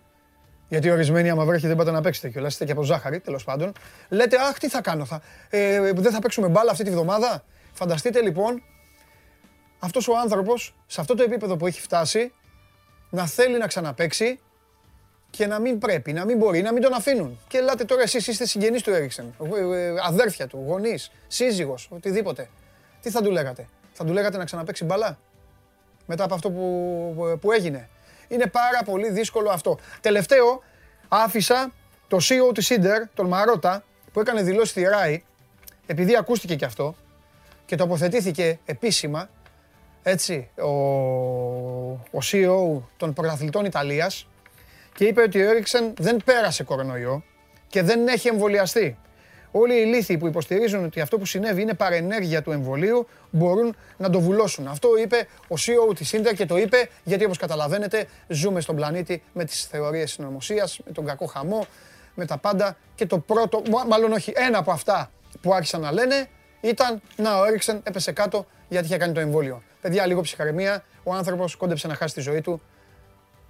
[0.68, 3.72] γιατί ορισμένοι άμα βρέχει δεν πάτε να παίξετε κιόλας, είστε και από ζάχαρη τέλος πάντων.
[4.08, 7.44] Λέτε, Αχ, τι θα κάνω, θα, ε, δεν θα παίξουμε μπάλα αυτή τη βδομάδα.
[7.72, 8.62] Φανταστείτε λοιπόν
[9.78, 12.32] αυτός ο άνθρωπος σε αυτό το επίπεδο που έχει φτάσει
[13.10, 14.40] να θέλει να ξαναπέξει
[15.30, 17.38] και να μην πρέπει, να μην μπορεί, να μην τον αφήνουν.
[17.48, 22.48] Και ελάτε τώρα εσείς είστε συγγενείς του Έριξεν, ε, ε, αδέρφια του, γονείς, σύζυγος, οτιδήποτε.
[23.00, 25.18] Τι θα του λέγατε, θα του λέγατε να ξαναπέξει μπαλά
[26.06, 27.88] μετά από αυτό που, που έγινε.
[28.34, 29.78] Είναι πάρα πολύ δύσκολο αυτό.
[30.00, 30.62] Τελευταίο,
[31.08, 31.72] άφησα
[32.08, 35.24] το CEO της Ίντερ, τον Μαρότα, που έκανε δηλώσεις στη ΡΑΗ,
[35.86, 36.94] επειδή ακούστηκε και αυτό
[37.66, 39.28] και τοποθετήθηκε επίσημα
[40.02, 40.68] έτσι, ο,
[41.90, 44.28] ο CEO των πρωταθλητών Ιταλίας
[44.94, 47.22] και είπε ότι ο Έριξεν δεν πέρασε κορονοϊό
[47.68, 48.98] και δεν έχει εμβολιαστεί.
[49.56, 54.10] Όλοι οι λύθοι που υποστηρίζουν ότι αυτό που συνέβη είναι παρενέργεια του εμβολίου μπορούν να
[54.10, 54.66] το βουλώσουν.
[54.66, 59.22] Αυτό είπε ο CEO της Ίντερ και το είπε γιατί όπως καταλαβαίνετε ζούμε στον πλανήτη
[59.32, 61.66] με τις θεωρίες συνωμοσίας, με τον κακό χαμό,
[62.14, 66.28] με τα πάντα και το πρώτο, μάλλον όχι ένα από αυτά που άρχισαν να λένε
[66.60, 69.62] ήταν να ο Έριξεν έπεσε κάτω γιατί είχε κάνει το εμβόλιο.
[69.80, 70.84] Παιδιά, λίγο ψυχαρεμία.
[71.02, 72.60] Ο άνθρωπος κόντεψε να χάσει τη ζωή του.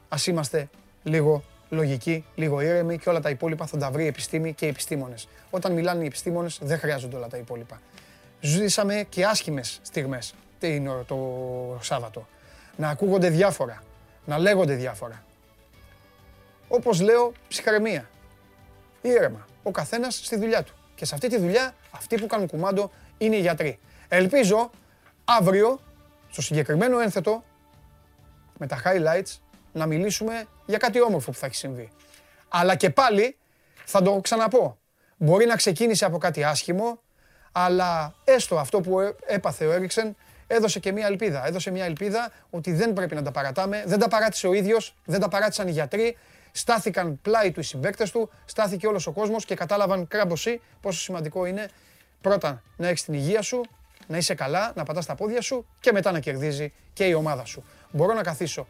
[0.09, 0.69] Α είμαστε
[1.03, 4.69] λίγο λογικοί, λίγο ήρεμοι και όλα τα υπόλοιπα θα τα βρει η επιστήμη και οι
[4.69, 5.29] επιστήμονες.
[5.51, 7.81] Όταν μιλάνε οι επιστήμονες, δεν χρειάζονται όλα τα υπόλοιπα.
[8.41, 10.35] Ζήσαμε και άσχημες στιγμές
[11.07, 11.19] το
[11.81, 12.27] Σάββατο.
[12.77, 13.83] Να ακούγονται διάφορα,
[14.25, 15.25] να λέγονται διάφορα.
[16.69, 18.09] Όπως λέω, ψυχαρεμία.
[19.03, 19.47] Ήρεμα.
[19.63, 20.73] Ο καθένας στη δουλειά του.
[20.95, 23.79] Και σε αυτή τη δουλειά, αυτοί που κάνουν κουμάντο είναι οι γιατροί.
[24.09, 24.71] Ελπίζω
[25.25, 25.81] αύριο,
[26.31, 27.45] στο συγκεκριμένο ένθετο,
[28.59, 29.39] με τα highlights,
[29.73, 31.91] να μιλήσουμε για κάτι όμορφο που θα έχει συμβεί.
[32.49, 33.37] Αλλά και πάλι,
[33.85, 34.79] θα το ξαναπώ,
[35.17, 37.01] μπορεί να ξεκίνησε από κάτι άσχημο,
[37.53, 41.47] αλλά έστω αυτό που έπαθε ο Έριξεν έδωσε και μια ελπίδα.
[41.47, 43.83] Έδωσε μια ελπίδα ότι δεν πρέπει να τα παρατάμε.
[43.87, 46.17] Δεν τα παράτησε ο ίδιος, δεν τα παράτησαν οι γιατροί.
[46.53, 51.47] Στάθηκαν πλάι του οι συμπαίκτες του, στάθηκε όλος ο κόσμος και κατάλαβαν κράμποσι πόσο σημαντικό
[51.47, 51.69] είναι
[52.21, 53.61] πρώτα να έχεις την υγεία σου,
[54.07, 57.45] να είσαι καλά, να πατάς τα πόδια σου και μετά να κερδίζει και η ομάδα
[57.45, 57.65] σου.
[57.91, 58.67] Μπορώ να καθίσω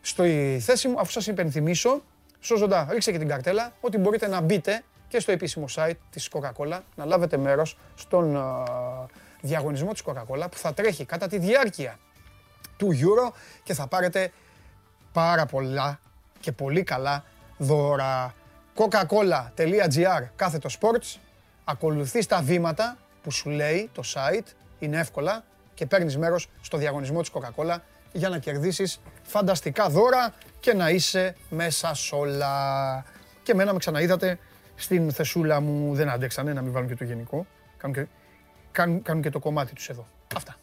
[0.00, 0.24] στο
[0.60, 2.02] θέση μου, αφού σας υπενθυμίσω,
[2.40, 6.80] σώζοντα, ρίξτε και την καρτέλα, ότι μπορείτε να μπείτε και στο επίσημο site της Coca-Cola,
[6.96, 8.38] να λάβετε μέρος στον
[9.40, 11.98] διαγωνισμό της Coca-Cola που θα τρέχει κατά τη διάρκεια
[12.76, 13.32] του Euro
[13.62, 14.32] και θα πάρετε
[15.12, 16.00] πάρα πολλά
[16.40, 17.24] και πολύ καλά
[17.58, 18.34] δώρα.
[18.76, 21.18] coca-cola.gr κάθετο sports,
[21.64, 24.46] ακολουθείς τα βήματα που σου λέει το site,
[24.78, 27.76] είναι εύκολα και παίρνεις μέρος στο διαγωνισμό της Coca-Cola
[28.12, 33.04] για να κερδίσεις φανταστικά δώρα και να είσαι μέσα σ' όλα.
[33.42, 34.38] Και εμένα με ξαναείδατε
[34.74, 37.46] στην θεσούλα μου δεν αντέξανε να μην βάλουν και το γενικό.
[37.76, 38.06] Κάνουν και,
[38.72, 40.06] κάνουν, κάνουν και το κομμάτι τους εδώ.
[40.34, 40.56] Αυτά.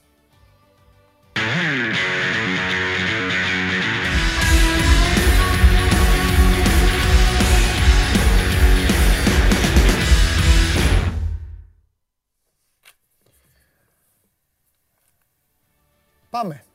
[16.29, 16.66] Πάμε.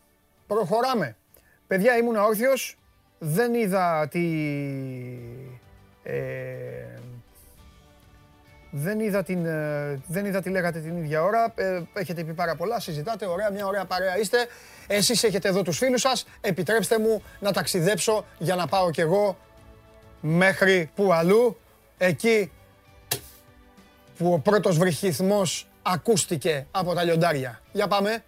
[0.52, 1.16] Προχωράμε.
[1.66, 2.76] Παιδιά, ήμουν όρθιος.
[3.18, 4.20] Δεν είδα τι...
[6.02, 6.12] Ε,
[8.70, 11.52] δεν είδα, την, ε, δεν είδα τι λέγατε την ίδια ώρα.
[11.54, 14.46] Ε, έχετε πει πάρα πολλά, συζητάτε, ωραία, μια ωραία παρέα είστε.
[14.86, 16.26] Εσείς έχετε εδώ τους φίλους σας.
[16.40, 19.38] Επιτρέψτε μου να ταξιδέψω για να πάω κι εγώ
[20.20, 21.56] μέχρι που αλλού.
[21.98, 22.52] Εκεί
[24.18, 27.60] που ο πρώτος βρυχυθμός ακούστηκε από τα λιοντάρια.
[27.72, 28.22] Για πάμε.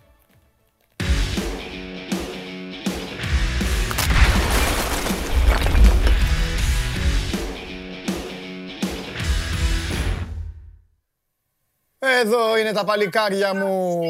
[12.21, 14.01] Εδώ είναι τα παλικάρια μου.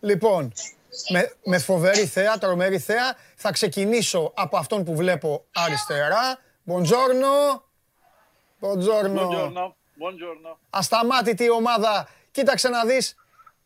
[0.00, 0.52] Λοιπόν,
[1.08, 6.38] με, με φοβερή θέα, τρομερή θέα, θα ξεκινήσω από αυτόν που βλέπω αριστερά.
[6.62, 7.62] Μποντζόρνο.
[8.58, 9.74] Μποντζόρνο.
[10.02, 10.56] Buongiorno.
[10.70, 12.08] Ασταμάτητη ομάδα.
[12.30, 13.14] Κοίταξε να δεις.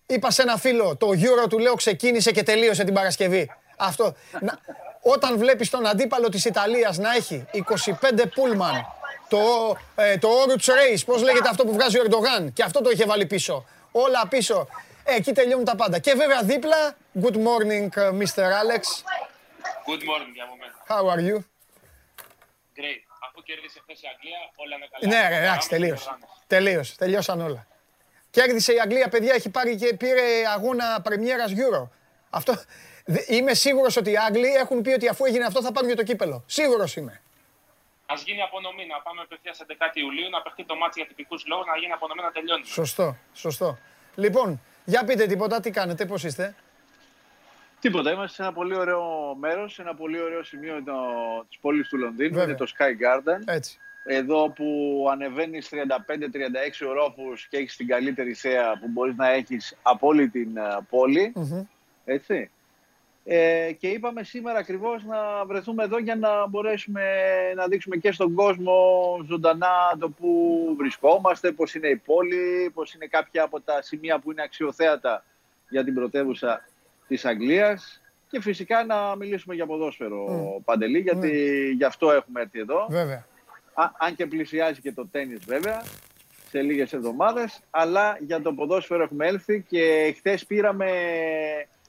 [0.07, 3.51] Είπα σε ένα φίλο, το Euro του λέω ξεκίνησε και τελείωσε την Παρασκευή.
[3.77, 4.15] Αυτό.
[4.41, 4.59] Να,
[5.03, 8.87] όταν βλέπεις τον αντίπαλο της Ιταλίας να έχει 25 πούλμαν
[9.29, 12.91] το, ε, το Oruch Race, πώς λέγεται αυτό που βγάζει ο Ερντογάν; Και αυτό το
[12.91, 13.65] είχε βάλει πίσω.
[13.91, 14.69] Όλα πίσω.
[15.05, 15.99] Ε, εκεί τελειώνουν τα πάντα.
[15.99, 18.43] Και βέβαια δίπλα, good morning uh, Mr.
[18.61, 18.83] Alex.
[19.89, 20.75] Good morning για μένα.
[20.89, 21.37] How are you?
[22.77, 23.01] Great.
[23.29, 25.29] Αφού κέρδισε χθες η Αγγλία, όλα είναι καλά.
[25.29, 26.19] Ναι, ρε, εντάξει, τελείωσε.
[26.47, 27.67] Τελείωσε, τελειώσαν όλα.
[28.31, 30.23] Κέρδισε η Αγγλία, παιδιά, έχει πάρει και πήρε
[30.55, 31.89] αγώνα πρεμιέρας Euro.
[32.31, 32.55] Αυτό,
[33.27, 36.03] είμαι σίγουρος ότι οι Άγγλοι έχουν πει ότι αφού έγινε αυτό θα πάρουν και το
[36.03, 36.45] κύπελο.
[36.47, 37.21] Σίγουρος είμαι.
[38.07, 41.67] Α γίνει απονομή, να πάμε απευθείας 11 Ιουλίου, να παιχτεί το μάτι για τυπικούς λόγους,
[41.67, 42.65] να γίνει απονομή να τελειώνει.
[42.65, 43.79] Σωστό, σωστό.
[44.15, 46.55] Λοιπόν, για πείτε τίποτα, τι κάνετε, πώς είστε;
[47.81, 50.83] Τίποτα, είμαστε σε ένα πολύ ωραίο μέρος, σε ένα πολύ ωραίο σημείο
[51.49, 53.41] της πόλης του Λονδίνου, είναι το Sky Garden.
[53.45, 53.79] Έτσι.
[54.09, 54.67] Εδώ που
[55.11, 60.57] ανεβαίνεις 35-36 ορόφους και έχεις την καλύτερη θέα που μπορείς να έχεις από όλη την
[60.57, 61.33] ε, πόλη.
[62.05, 62.51] Έτσι.
[63.29, 67.03] Ε, και είπαμε σήμερα ακριβώς να βρεθούμε εδώ για να μπορέσουμε
[67.55, 68.75] να δείξουμε και στον κόσμο
[69.29, 74.31] ζωντανά το που βρισκόμαστε, πώς είναι η πόλη, πώς είναι κάποια από τα σημεία που
[74.31, 75.25] είναι αξιοθέατα
[75.69, 76.65] για την πρωτεύουσα
[77.09, 80.63] της Αγγλίας και φυσικά να μιλήσουμε για ποδόσφαιρο, mm.
[80.65, 81.31] Παντελή, γιατί
[81.73, 81.77] mm.
[81.77, 82.87] γι' αυτό έχουμε έρθει εδώ.
[82.91, 83.27] Βέβαια.
[83.75, 85.83] Α, αν και πλησιάζει και το τέννις βέβαια,
[86.51, 90.91] σε λίγες εβδομάδες, αλλά για το ποδόσφαιρο έχουμε έλθει και χθες πήραμε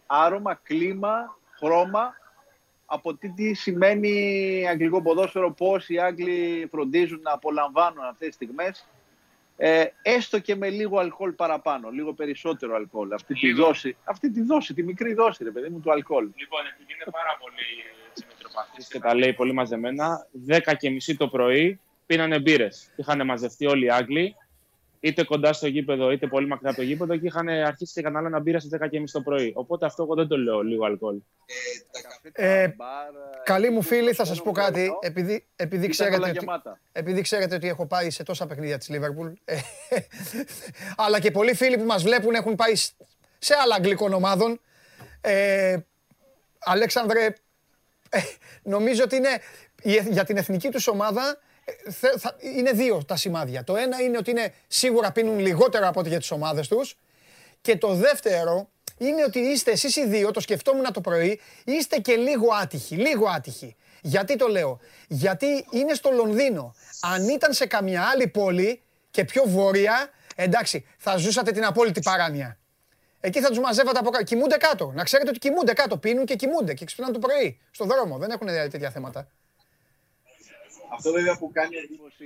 [0.07, 2.13] άρωμα, κλίμα, χρώμα
[2.85, 8.87] από τι, τι σημαίνει αγγλικό ποδόσφαιρο, πώς οι Άγγλοι φροντίζουν να απολαμβάνουν αυτές τις στιγμές
[9.57, 13.11] ε, έστω και με λίγο αλκοόλ παραπάνω, λίγο περισσότερο αλκοόλ.
[13.11, 16.29] Αυτή τη δόση, αυτή τη δόση, τη μικρή δόση, ρε παιδί μου, του αλκοόλ.
[16.35, 21.27] Λοιπόν, επειδή είναι πάρα πολύ μετροπαθής και τα λέει πολύ μαζεμένα, 10 και μισή το
[21.27, 22.93] πρωί πίνανε μπύρες.
[22.95, 24.35] Είχαν μαζευτεί όλοι οι Άγγλοι
[24.99, 28.39] είτε κοντά στο γήπεδο, είτε πολύ μακριά από το γήπεδο και είχαν αρχίσει και κανένα
[28.39, 29.51] μπύρα στις 10.30 το πρωί.
[29.55, 31.17] Οπότε αυτό εγώ δεν το λέω λίγο αλκοόλ.
[32.31, 32.67] Ε,
[33.43, 34.91] καλή μου φίλη, θα σας πω κάτι.
[35.01, 36.45] Επειδή, επειδή, ξέρετε ότι,
[36.91, 39.57] επειδή ξέρετε ότι έχω πάει σε τόσα παιχνίδια της Λίβερπουλ, ε,
[40.97, 42.75] αλλά και πολλοί φίλοι που μας βλέπουν έχουν πάει
[43.37, 44.59] σε άλλα αγγλικών ομάδων.
[45.21, 45.77] Ε,
[46.59, 47.25] Αλέξανδρε,
[48.09, 48.19] ε,
[48.63, 49.41] νομίζω ότι είναι
[50.09, 51.37] για την εθνική τους ομάδα
[52.55, 53.63] είναι δύο τα σημάδια.
[53.63, 56.97] Το ένα είναι ότι είναι σίγουρα πίνουν λιγότερο από ό,τι για τις ομάδες τους
[57.61, 62.15] και το δεύτερο είναι ότι είστε εσείς οι δύο, το σκεφτόμουν το πρωί, είστε και
[62.15, 63.75] λίγο άτυχοι, λίγο άτυχοι.
[64.01, 66.75] Γιατί το λέω, γιατί είναι στο Λονδίνο.
[67.01, 72.57] Αν ήταν σε καμιά άλλη πόλη και πιο βόρεια, εντάξει, θα ζούσατε την απόλυτη παράνοια.
[73.19, 74.23] Εκεί θα τους μαζεύατε από κάτω.
[74.23, 74.91] Κοιμούνται κάτω.
[74.95, 75.97] Να ξέρετε ότι κοιμούνται κάτω.
[75.97, 77.59] Πίνουν και κοιμούνται και ξυπνάνε το πρωί.
[77.71, 78.17] Στο δρόμο.
[78.17, 79.27] Δεν έχουν τέτοια θέματα.
[80.97, 82.25] Αυτό βέβαια που κάνει εντύπωση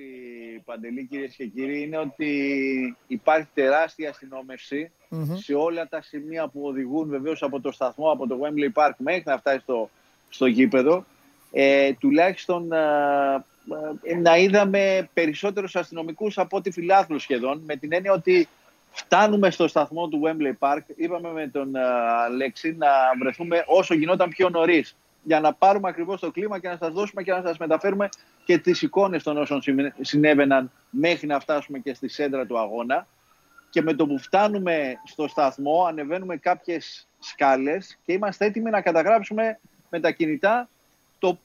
[0.65, 4.13] παντελή κυρίες και κύριοι είναι ότι υπάρχει τεράστια
[5.33, 9.23] σε όλα τα σημεία που οδηγούν βεβαίως από το σταθμό, από το Wembley Park μέχρι
[9.25, 9.89] να φτάσει στο,
[10.29, 11.05] στο γήπεδο.
[11.51, 12.77] Ε, τουλάχιστον ε,
[14.03, 18.47] ε, να είδαμε περισσότερους αστυνομικούς από ό,τι φιλάθλους σχεδόν με την έννοια ότι
[18.91, 20.81] φτάνουμε στο σταθμό του Wembley Park.
[20.95, 21.75] Είπαμε με τον
[22.25, 26.77] Αλέξη να βρεθούμε όσο γινόταν πιο νωρίς για να πάρουμε ακριβώς το κλίμα και να
[26.77, 28.09] σας δώσουμε και να σας μεταφέρουμε
[28.43, 29.61] και τις εικόνες των όσων
[30.01, 33.07] συνέβαιναν μέχρι να φτάσουμε και στη σέντρα του αγώνα.
[33.69, 39.59] Και με το που φτάνουμε στο σταθμό ανεβαίνουμε κάποιες σκάλες και είμαστε έτοιμοι να καταγράψουμε
[39.89, 40.69] με τα κινητά
[41.19, 41.39] το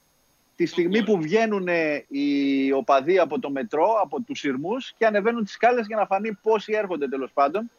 [0.55, 1.67] τη στιγμή που βγαίνουν
[2.07, 6.33] οι οπαδοί από το μετρό, από τους συρμούς και ανεβαίνουν τις σκάλες για να φανεί
[6.41, 7.71] πόσοι έρχονται τέλος πάντων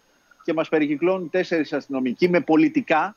[0.43, 3.17] και μας περικυκλώνουν τέσσερις αστυνομικοί με πολιτικά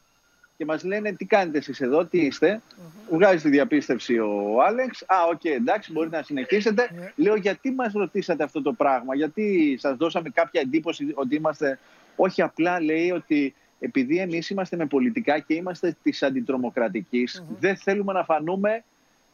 [0.62, 3.16] και μας λένε τι κάνετε εσείς εδώ, τι είστε; Mm-hmm.
[3.16, 5.02] Βγάζει τη διαπίστευση ο Άλεξ.
[5.02, 6.90] Α, OK, okay, εντάξει, μπορείτε να συνεχίσετε.
[6.96, 7.12] Ναι.
[7.16, 11.80] Λέω, γιατί μας ρωτήσατε αυτό το πράγμα, γιατί σας δώσαμε κάποια εντύπωση ότι είμαστε...
[12.16, 18.14] Όχι απλά λέει ότι επειδή εμείς είμαστε με πολιτικά και είμαστε της αντιτρομοκρατικής, δεν θέλουμε
[18.14, 18.84] να φανούμε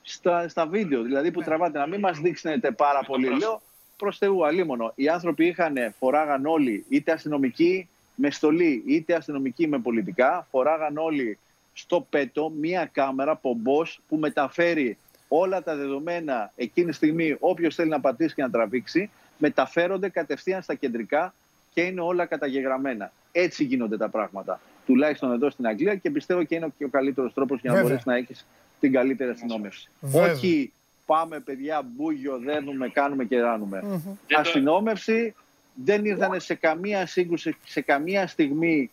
[0.01, 1.45] στα, στα βίντεο, δηλαδή που ναι.
[1.45, 3.27] τραβάτε, να μην μας δείξετε πάρα πολύ.
[3.27, 3.61] Λέω,
[3.97, 4.91] προς Θεού, αλίμονο.
[4.95, 11.37] Οι άνθρωποι είχαν, φοράγαν όλοι, είτε αστυνομικοί με στολή, είτε αστυνομικοί με πολιτικά, φοράγαν όλοι
[11.73, 17.89] στο πέτο μία κάμερα πομπός που μεταφέρει όλα τα δεδομένα εκείνη τη στιγμή όποιος θέλει
[17.89, 21.33] να πατήσει και να τραβήξει μεταφέρονται κατευθείαν στα κεντρικά
[21.73, 23.11] και είναι όλα καταγεγραμμένα.
[23.31, 24.59] Έτσι γίνονται τα πράγματα.
[24.85, 28.03] Τουλάχιστον εδώ στην Αγγλία και πιστεύω και είναι και ο καλύτερος τρόπος για να μπορέσει
[28.05, 28.45] να έχεις
[28.79, 29.89] την καλύτερη αστυνόμευση.
[30.13, 30.71] Όχι
[31.05, 34.01] πάμε παιδιά μπούγιο, δένουμε, κάνουμε και ράνουμε.
[34.37, 35.35] Αστυνόμευση
[35.83, 38.91] δεν ήρθαν σε καμία σύγκρουση, σε καμία στιγμή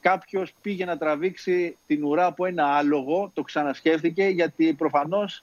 [0.00, 5.42] κάποιος πήγε να τραβήξει την ουρά από ένα άλογο, το ξανασκέφτηκε γιατί προφανώς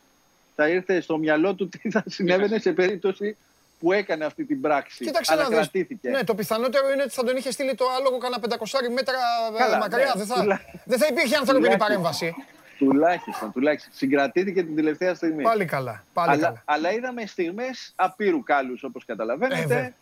[0.55, 3.37] θα ήρθε στο μυαλό του τι θα συνέβαινε σε περίπτωση
[3.79, 5.05] που έκανε αυτή την πράξη.
[5.05, 6.09] Κοίταξε Ανακρατήθηκε.
[6.09, 9.17] Ναι, το πιθανότερο είναι ότι θα τον είχε στείλει το άλογο κανένα 500 μέτρα
[9.53, 10.13] ε, Καλά, μακριά.
[10.15, 12.35] Ναι, δεν, θα, δεν θα υπήρχε ανθρώπινη παρέμβαση.
[12.77, 13.93] Τουλάχιστον, τουλάχιστον.
[13.95, 15.43] Συγκρατήθηκε την τελευταία στιγμή.
[15.43, 16.03] Πάλι καλά.
[16.13, 16.61] Πάλι αλλά, καλά.
[16.65, 19.75] αλλά είδαμε στιγμές απείρου κάλους, όπως καταλαβαίνετε.
[19.75, 19.93] Ε,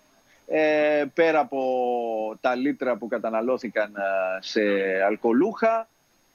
[0.48, 4.02] ε, πέρα από τα λίτρα που καταναλώθηκαν ε,
[4.40, 4.62] σε
[5.08, 5.90] αλκοολούχα,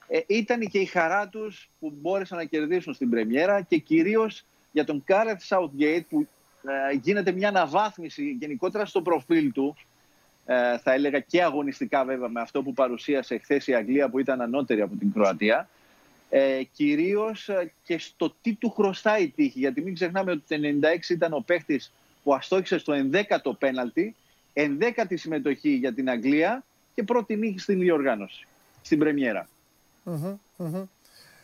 [0.07, 4.85] ε, ήταν και η χαρά τους που μπόρεσαν να κερδίσουν στην πρεμιέρα και κυρίως για
[4.85, 6.27] τον Κάρεθ Southgate που
[6.67, 9.75] ε, γίνεται μια αναβάθμιση γενικότερα στο προφίλ του
[10.45, 14.41] ε, θα έλεγα και αγωνιστικά βέβαια με αυτό που παρουσίασε χθες η Αγγλία που ήταν
[14.41, 15.69] ανώτερη από την Κροατία
[16.29, 19.59] ε, κυρίως ε, και στο τι του χρωστάει η τύχη.
[19.59, 21.93] Γιατί μην ξεχνάμε ότι το 96 ήταν ο παίχτης
[22.27, 24.15] που αστόχησε στο 11ο πέναλτι,
[24.53, 26.63] 11η συμμετοχή για την Αγγλία
[26.95, 28.47] και πρώτη νίκη στην διοργάνωση,
[28.81, 29.49] στην πρεμιέρα.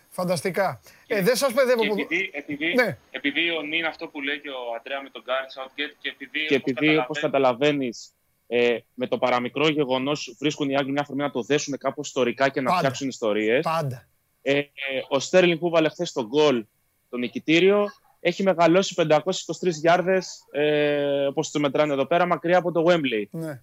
[0.09, 0.81] Φανταστικά.
[1.07, 1.93] Ε, δεν σας παιδεύω που...
[1.99, 2.97] Επειδή, επειδή, ναι.
[3.11, 6.45] επειδή ο Νίν αυτό που λέει και ο Αντρέα με τον Γκάρι Σάουτγκέτ και επειδή,
[6.45, 8.13] και επειδή όπως καταλαβαίνεις,
[8.47, 12.49] ε, με το παραμικρό γεγονός βρίσκουν οι Άγγλοι μια φορμή να το δέσουν κάπως ιστορικά
[12.49, 12.77] και να Πάντα.
[12.77, 13.63] φτιάξουν ιστορίες.
[13.63, 14.07] Πάντα.
[14.41, 14.61] Ε,
[15.09, 16.65] ο Στέρλινγκ που βάλε χθες τον γκολ
[17.09, 17.87] το νικητήριο
[18.25, 19.21] έχει μεγαλώσει 523
[19.61, 23.25] γιάρδες, ε, όπως το μετράνε εδώ πέρα, μακριά από το Wembley.
[23.29, 23.61] Ναι.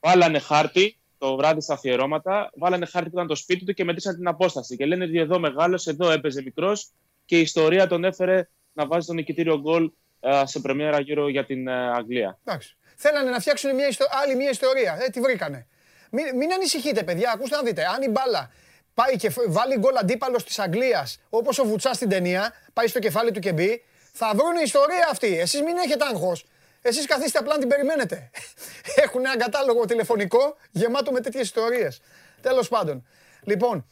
[0.00, 4.14] Βάλανε χάρτη το βράδυ στα αφιερώματα, βάλανε χάρτη που ήταν το σπίτι του και μετρήσαν
[4.16, 4.76] την απόσταση.
[4.76, 6.90] Και λένε ότι εδώ μεγάλο, εδώ έπαιζε μικρός
[7.24, 11.44] και η ιστορία τον έφερε να βάζει τον νικητήριο γκολ ε, σε πρεμιέρα γύρω για
[11.44, 12.38] την ε, Αγγλία.
[12.44, 12.76] Εντάξει.
[12.96, 14.04] Θέλανε να φτιάξουν μια ιστο...
[14.22, 14.98] άλλη μια ιστορία.
[15.00, 15.66] Ε, τη βρήκανε.
[16.10, 17.32] Μην, μην ανησυχείτε, παιδιά.
[17.34, 17.84] Ακούστε να δείτε.
[17.84, 18.50] Αν η μπάλα
[18.94, 23.30] πάει και βάλει γκολ αντίπαλος της Αγγλίας, όπως ο Βουτσάς στην ταινία, πάει στο κεφάλι
[23.30, 23.82] του και μπει,
[24.12, 25.38] θα βρουν ιστορία αυτή.
[25.38, 26.44] Εσείς μην έχετε άγχος.
[26.82, 28.30] Εσείς καθίστε απλά να την περιμένετε.
[29.04, 32.00] Έχουν ένα κατάλογο τηλεφωνικό γεμάτο με τέτοιες ιστορίες.
[32.40, 33.06] Τέλος πάντων.
[33.44, 33.86] Λοιπόν,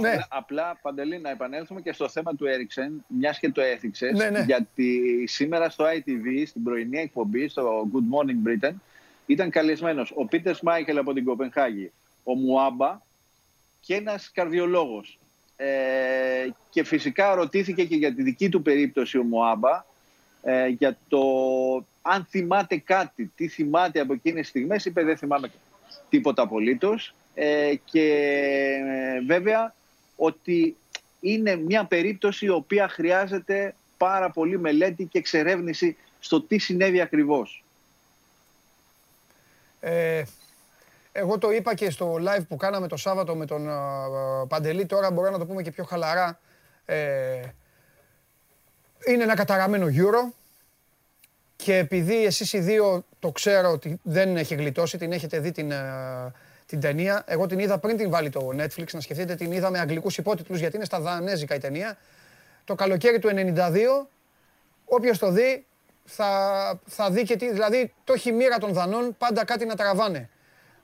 [0.00, 0.18] ναι.
[0.28, 4.12] απλά, Παντελή, να επανέλθουμε και στο θέμα του Έριξεν, μιας και το έθιξες.
[4.12, 4.40] Ναι, ναι.
[4.40, 8.74] Γιατί σήμερα στο ITV, στην πρωινή εκπομπή, στο Good Morning Britain,
[9.26, 11.92] ήταν καλεσμένος ο Πίτερ Μάικελ από την Κοπενχάγη,
[12.24, 13.00] ο Μουάμπα,
[13.80, 15.18] και ένας καρδιολόγος.
[15.56, 19.84] Ε, και φυσικά ρωτήθηκε και για τη δική του περίπτωση ο Μωάμπα
[20.42, 21.20] ε, για το
[22.02, 25.50] αν θυμάται κάτι, τι θυμάται από εκείνες τις στιγμές, είπε δεν θυμάμαι
[26.08, 28.06] τίποτα απολύτως ε, και
[28.86, 29.74] ε, βέβαια
[30.16, 30.76] ότι
[31.20, 37.64] είναι μια περίπτωση η οποία χρειάζεται πάρα πολύ μελέτη και εξερεύνηση στο τι συνέβη ακριβώς.
[39.80, 40.22] Ε,
[41.16, 43.68] εγώ το είπα και στο live που κάναμε το Σάββατο με τον
[44.48, 46.40] Παντελή, τώρα μπορώ να το πούμε και πιο χαλαρά.
[46.84, 47.40] Ε,
[49.06, 50.32] είναι ένα καταραμένο Euro
[51.56, 55.72] και επειδή εσείς οι δύο το ξέρω ότι δεν έχει γλιτώσει, την έχετε δει την,
[56.66, 57.24] την ταινία.
[57.26, 60.58] Εγώ την είδα πριν την βάλει το Netflix, να σκεφτείτε την είδα με αγγλικούς υπότιτλους
[60.58, 61.96] γιατί είναι στα δανέζικα η ταινία.
[62.64, 64.06] Το καλοκαίρι του 92,
[64.84, 65.66] όποιος το δει
[66.04, 70.28] θα, θα δει και τι, δηλαδή το χειμήρα των Δανών πάντα κάτι να τραβάνε.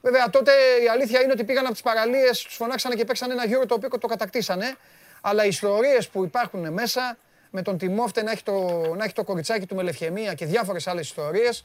[0.01, 0.53] Βέβαια τότε
[0.85, 3.75] η αλήθεια είναι ότι πήγαν από τις παραλίες, τους φωνάξανε και παίξαν ένα γύρο το
[3.75, 4.77] οποίο το κατακτήσανε.
[5.21, 7.17] Αλλά οι ιστορίες που υπάρχουν μέσα,
[7.51, 8.53] με τον Τιμόφτε να έχει το,
[8.97, 11.65] να έχει το κοριτσάκι του με λευχαιμία και διάφορες άλλες ιστορίες,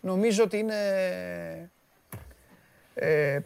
[0.00, 0.74] νομίζω ότι είναι.
[2.94, 3.38] Ε,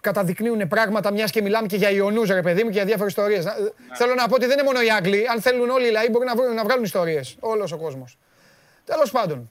[0.00, 3.44] καταδεικνύουν πράγματα μιας και μιλάμε και για Ιωνούς, ρε παιδί μου, και για διάφορες ιστορίες.
[3.44, 3.52] Ναι.
[3.94, 5.28] Θέλω να πω ότι δεν είναι μόνο οι Άγγλοι.
[5.28, 7.36] Αν θέλουν όλοι οι λαοί, μπορεί να, βγάλουν, να βγάλουν ιστορίες.
[7.40, 8.18] Όλος ο κόσμος.
[8.84, 9.50] Τέλος πάντων.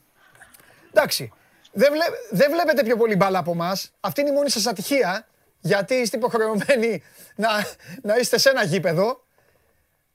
[0.94, 1.32] Εντάξει.
[1.72, 3.78] Δεν, βλέ, δεν βλέπετε πιο πολύ μπάλα από εμά.
[4.00, 5.28] Αυτή είναι η μόνη σας ατυχία.
[5.60, 7.04] Γιατί είστε υποχρεωμένοι
[7.36, 7.50] να,
[8.02, 9.24] να είστε σε ένα γήπεδο.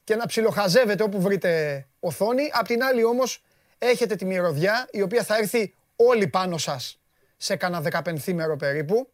[0.04, 2.50] και να ψιλοχαζεύετε όπου βρείτε οθόνη.
[2.52, 3.42] Απ' την άλλη όμως
[3.78, 7.00] έχετε τη μυρωδιά η οποία θα έρθει όλοι πάνω σας
[7.36, 9.09] σε κάνα δεκαπενθήμερο περίπου.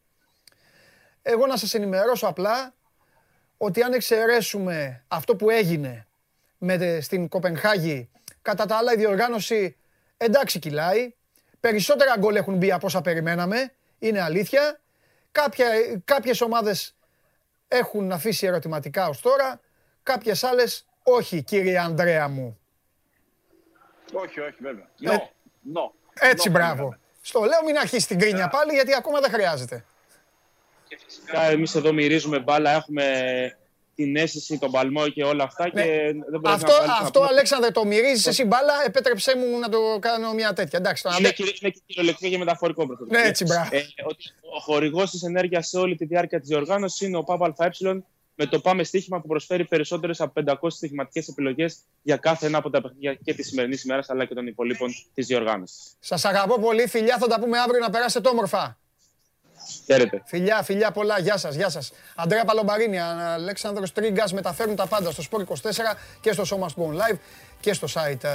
[1.23, 2.75] Εγώ να σας ενημερώσω απλά
[3.57, 6.07] ότι αν εξαιρέσουμε αυτό που έγινε
[6.59, 8.11] με, στην Κοπενχάγη,
[8.43, 9.77] κατά τα άλλα η διοργάνωση
[10.17, 11.15] εντάξει κυλάει.
[11.63, 14.81] Περισσότερα γκολ έχουν μπει από όσα περιμέναμε, είναι αλήθεια.
[15.33, 15.67] Κάποια,
[16.05, 16.95] κάποιες ομάδες
[17.69, 19.61] έχουν αφήσει ερωτηματικά ως τώρα,
[20.03, 22.59] κάποιες άλλες όχι κύριε Ανδρέα μου.
[24.13, 24.89] Όχι, όχι βέβαια.
[25.01, 25.13] No.
[25.75, 25.91] No.
[26.15, 26.97] Έτσι μπράβο.
[27.21, 29.85] Στο λέω μην αρχίσει την κρίνια πάλι γιατί ακόμα δεν χρειάζεται.
[30.89, 33.57] Και φυσικά εμείς εδώ μυρίζουμε μπάλα, έχουμε
[33.95, 35.69] την αίσθηση, τον παλμό και όλα αυτά.
[35.69, 36.13] Και ναι.
[36.31, 40.53] δεν αυτό, να αυτό Αλέξανδρε, το μυρίζεις εσύ μπάλα, επέτρεψέ μου να το κάνω μια
[40.53, 40.79] τέτοια.
[40.79, 43.19] Εντάξει, είναι, και, είναι και κυριολεκτικό και μεταφορικό προσωπικό.
[43.19, 43.69] Ναι, έτσι, μπράβο.
[43.77, 44.25] Ε, ότι
[44.57, 47.71] ο χορηγός της ενέργειας σε όλη τη διάρκεια της διοργάνωσης είναι ο ΠΑΠ ΑΕ
[48.35, 52.71] με το Πάμε Στοίχημα που προσφέρει περισσότερες από 500 στοιχηματικές επιλογές για κάθε ένα από
[52.71, 55.97] τα παιχνίδια και της σημερινής ημέρας αλλά και των υπολείπων της διοργάνωσης.
[55.99, 57.19] Σας αγαπώ πολύ, φιλιά.
[57.19, 58.82] Θα τα πούμε αύριο να περάσετε όμορφα.
[59.85, 60.23] Χαίρετε.
[60.25, 61.19] Φιλιά, φιλιά πολλά.
[61.19, 61.93] Γεια σας, γεια σας.
[62.15, 62.99] Αντρέα Παλομπαρίνη,
[63.35, 67.19] Αλέξανδρος Τρίγκας μεταφέρουν τα πάντα στο Sport 24 και στο Show Must Go Live
[67.61, 68.29] και στο site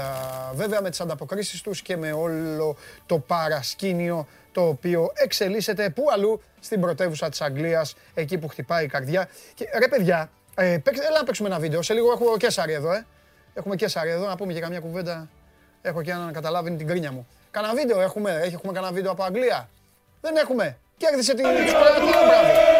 [0.54, 6.42] βέβαια με τις ανταποκρίσεις τους και με όλο το παρασκήνιο το οποίο εξελίσσεται που αλλού
[6.60, 9.30] στην πρωτεύουσα της Αγγλίας, εκεί που χτυπάει η καρδιά.
[9.54, 11.82] Και, ρε παιδιά, ε, έλα να παίξουμε ένα βίντεο.
[11.82, 13.06] Σε λίγο έχω και Σάρι εδώ, ε.
[13.54, 15.30] Έχουμε και Σάρι εδώ, να πούμε και καμιά κουβέντα.
[15.82, 17.28] Έχω και έναν να καταλάβει την κρίνια μου.
[17.52, 19.70] Κάνα βίντεο έχουμε, έχουμε κανένα βίντεο από Αγγλία.
[20.22, 20.78] Δεν έχουμε.
[20.98, 22.78] Κέρδισε την Σκοτία, μπράβο.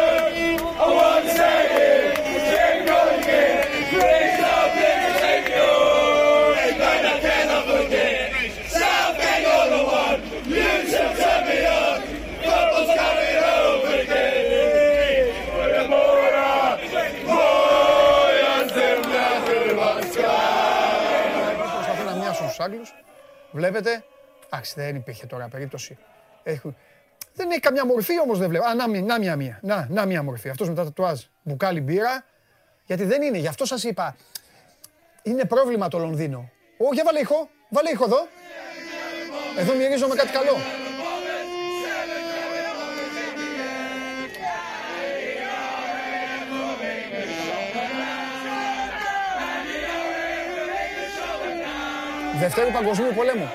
[22.60, 22.94] Άγγλους.
[23.50, 24.04] Βλέπετε,
[24.46, 25.98] εντάξει δεν υπήρχε τώρα περίπτωση.
[26.42, 26.76] Έχουν,
[27.38, 28.66] δεν έχει καμιά μορφή όμως δεν βλέπω.
[28.66, 29.58] Α, να, να μια μία.
[29.62, 30.48] Να, να μια μορφή.
[30.48, 31.20] Αυτός με τα τατουάζ.
[31.42, 32.24] Μπουκάλι μπύρα.
[32.84, 33.38] Γιατί δεν είναι.
[33.38, 34.16] Γι' αυτό σας είπα.
[35.22, 36.50] Είναι πρόβλημα το Λονδίνο.
[36.78, 37.48] Ω, για βάλε ήχο.
[37.68, 38.28] Βάλε ήχο εδώ.
[39.58, 40.56] Εδώ μυρίζομαι κάτι καλό.
[52.38, 53.48] Δευτέρου Παγκοσμίου Πολέμου.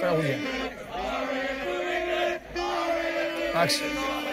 [0.00, 0.63] Τραγούδια.
[3.54, 3.82] Εντάξει.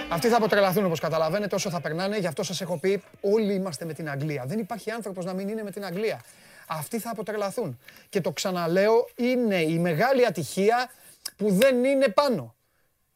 [0.09, 2.17] Αυτοί θα αποτρελαθούν όπως καταλαβαίνετε όσο θα περνάνε.
[2.17, 4.43] Γι' αυτό σας έχω πει: Όλοι είμαστε με την Αγγλία.
[4.45, 6.21] Δεν υπάρχει άνθρωπος να μην είναι με την Αγγλία.
[6.67, 7.79] Αυτοί θα αποτρελαθούν.
[8.09, 10.89] Και το ξαναλέω, είναι η μεγάλη ατυχία
[11.37, 12.55] που δεν είναι πάνω.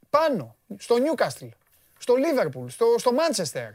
[0.10, 0.56] Πάνω.
[0.78, 1.46] Στο Νιούκαστλ,
[1.98, 3.70] στο Λίβερπουλ, στο, στο Μάντσεστερ.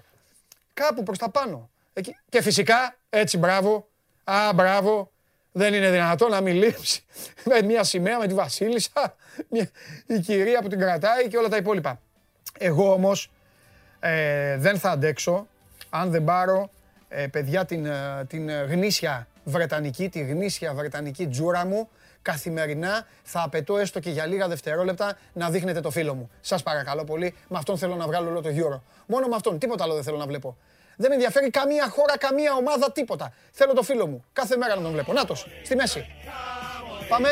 [0.75, 1.71] Κάπου προς τα πάνω.
[1.93, 2.17] Εκεί.
[2.29, 3.89] Και φυσικά, έτσι μπράβο.
[4.25, 5.11] Α, μπράβο.
[5.53, 7.05] Δεν είναι δυνατόν να μιλήσει
[7.51, 9.17] με μια σημαία με τη Βασίλισσα,
[10.07, 12.01] η κυρία που την κρατάει και όλα τα υπόλοιπα.
[12.63, 13.31] Εγώ όμως
[14.01, 15.47] ε, δεν θα αντέξω
[15.91, 16.71] αν δεν πάρω
[17.09, 21.89] ε, παιδιά την, ε, την γνήσια βρετανική, τη γνήσια βρετανική τζούρα μου
[22.23, 26.31] καθημερινά θα απαιτώ έστω και για λίγα δευτερόλεπτα να δείχνετε το φίλο μου.
[26.41, 28.81] Σας παρακαλώ πολύ, με αυτόν θέλω να βγάλω όλο το Euro.
[29.07, 30.57] Μόνο με αυτόν, τίποτα άλλο δεν θέλω να βλέπω.
[30.97, 33.33] Δεν με ενδιαφέρει καμία χώρα, καμία ομάδα, τίποτα.
[33.51, 34.25] Θέλω το φίλο μου.
[34.33, 35.13] Κάθε μέρα να τον βλέπω.
[35.13, 36.07] Νάτος, στη μέση.
[37.09, 37.29] Πάμε.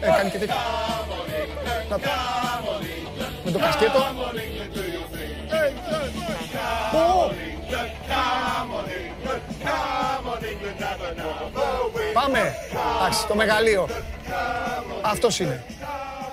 [0.00, 0.54] Ε, κάνει και τέτοια.
[3.44, 4.00] Με το κασκέτο.
[12.12, 12.54] Πάμε.
[12.96, 13.88] Εντάξει, το μεγαλείο.
[15.02, 15.64] Αυτός είναι.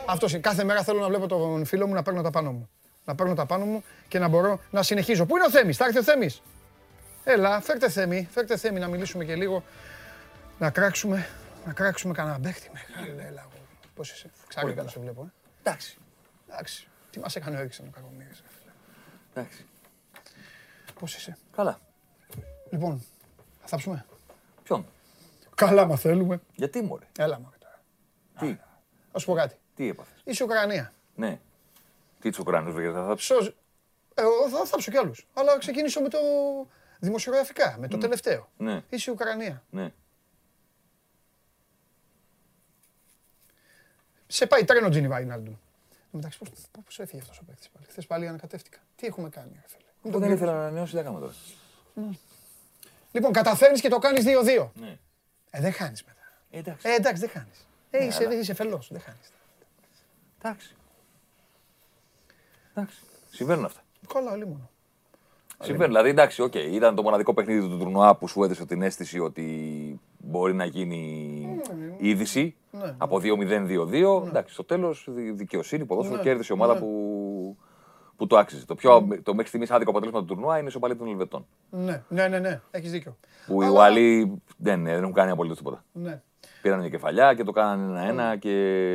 [0.05, 0.41] Αυτός είναι.
[0.41, 2.69] Κάθε μέρα θέλω να βλέπω τον φίλο μου να παίρνω τα πάνω μου
[3.09, 5.25] να παίρνω τα πάνω μου και να μπορώ να συνεχίζω.
[5.25, 6.41] Πού είναι ο Θέμης, θα έρθει ο Θέμης.
[7.23, 9.63] Έλα, φέρτε Θέμη, φέρτε Θέμη να μιλήσουμε και λίγο,
[10.59, 11.27] να κράξουμε,
[11.65, 12.71] να κράξουμε κανένα παίχτη.
[12.73, 13.47] Μεγάλη, έλα,
[13.95, 15.31] πώς είσαι, ξάγει να σε βλέπω.
[15.69, 15.71] Ε.
[15.71, 15.97] Εντάξει,
[16.49, 18.43] εντάξει, τι μας έκανε ο Έριξεν ο Κακομύρης.
[19.33, 19.65] Εντάξει.
[20.99, 21.79] Πώς είσαι; Καλά.
[22.69, 23.05] Λοιπόν,
[23.61, 24.05] θα θάψουμε.
[24.63, 24.85] Ποιον;
[25.55, 26.41] Καλά, μα θέλουμε.
[26.55, 27.81] Γιατί μωρέ; Έλα μωρέ τώρα.
[28.39, 28.59] Τι;
[29.11, 29.55] Α σου πω κάτι.
[29.75, 30.93] Τι έπαθες; Είσαι Ουκρανία.
[31.15, 31.39] Ναι.
[32.19, 33.35] Τι τσουκράνους βρήκε, θα θάψω.
[33.35, 33.47] Σώζ...
[34.13, 35.27] Εγώ θα θάψω κι άλλους.
[35.33, 36.19] Αλλά ξεκινήσω με το
[36.99, 38.49] δημοσιογραφικά, με το τελευταίο.
[38.57, 38.83] Ναι.
[38.89, 39.63] Είσαι η Ουκρανία.
[39.69, 39.93] Ναι.
[44.31, 45.59] Σε πάει τρένο Τζίνι Βάιναλντου.
[46.15, 46.49] Εντάξει, πώς,
[46.85, 47.85] πώς έφυγε αυτός ο παίκτης πάλι.
[47.89, 48.77] Χθες πάλι ανακατεύτηκα.
[48.95, 51.33] Τι έχουμε κάνει, ρε φίλε; Δεν ήθελα να ανανεώσει, δεν έκανα τώρα.
[53.11, 54.69] Λοιπόν, καταφέρνεις και το κάνεις 2-2.
[54.73, 54.97] Ναι.
[55.49, 56.19] Ε, δεν χάνεις μετά.
[56.51, 56.87] Ε, εντάξει.
[56.89, 57.65] Ε, εντάξει, δεν χάνεις.
[57.91, 59.31] Ε, Ναι, είσαι, αλλά- είσαι φελός, δεν χάνεις.
[60.41, 60.75] Εντάξει.
[62.73, 62.99] Εντάξει.
[63.31, 63.81] Συμβαίνουν αυτά.
[64.13, 64.69] Καλά, λίγο μόνο.
[65.61, 65.87] Συμβαίνει.
[65.87, 69.99] Δηλαδή, εντάξει, οκ, ήταν το μοναδικό παιχνίδι του τουρνουά που σου έδωσε την αίσθηση ότι
[70.29, 71.61] μπορεί να γίνει
[71.97, 72.95] είδηση Ναι.
[72.97, 74.23] από 2-0 2-2.
[74.27, 76.23] Εντάξει, στο τέλος δικαιοσύνη, ποδόσφαιρο, Ναι.
[76.23, 76.79] κέρδισε η ομάδα Ναι.
[76.79, 77.57] που,
[78.15, 78.65] που το άξιζε.
[78.65, 81.45] Το, πιο, το μέχρι στιγμής άδικο αποτέλεσμα του τουρνουά είναι η σοπαλία των Ελβετών.
[81.69, 82.61] Ναι, ναι, ναι, ναι.
[82.71, 83.17] έχεις δίκιο.
[83.47, 85.83] Που οι Αλλά- Ουαλοί δεν, δεν έχουν κάνει απολύτως τίποτα.
[85.91, 86.21] Ναι.
[86.61, 88.51] Πήραν μια κεφαλιά και το κάνανε ένα-ένα και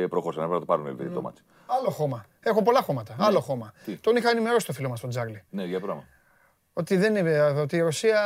[0.09, 0.43] προχώρησαν.
[0.43, 1.41] Πρέπει να το πάρουν οι Ελβετοί το μάτι.
[1.65, 2.25] Άλλο χώμα.
[2.43, 3.15] Έχω πολλά χώματα.
[3.19, 3.73] Άλλο χώμα.
[3.85, 3.93] Ναι.
[3.93, 5.43] Τι; Τον είχα ενημερώσει το φίλο μας τον Τζάρλι.
[5.49, 6.03] Ναι, για πράγμα.
[6.73, 8.19] Ότι, δεν είναι, ότι η Ρωσία.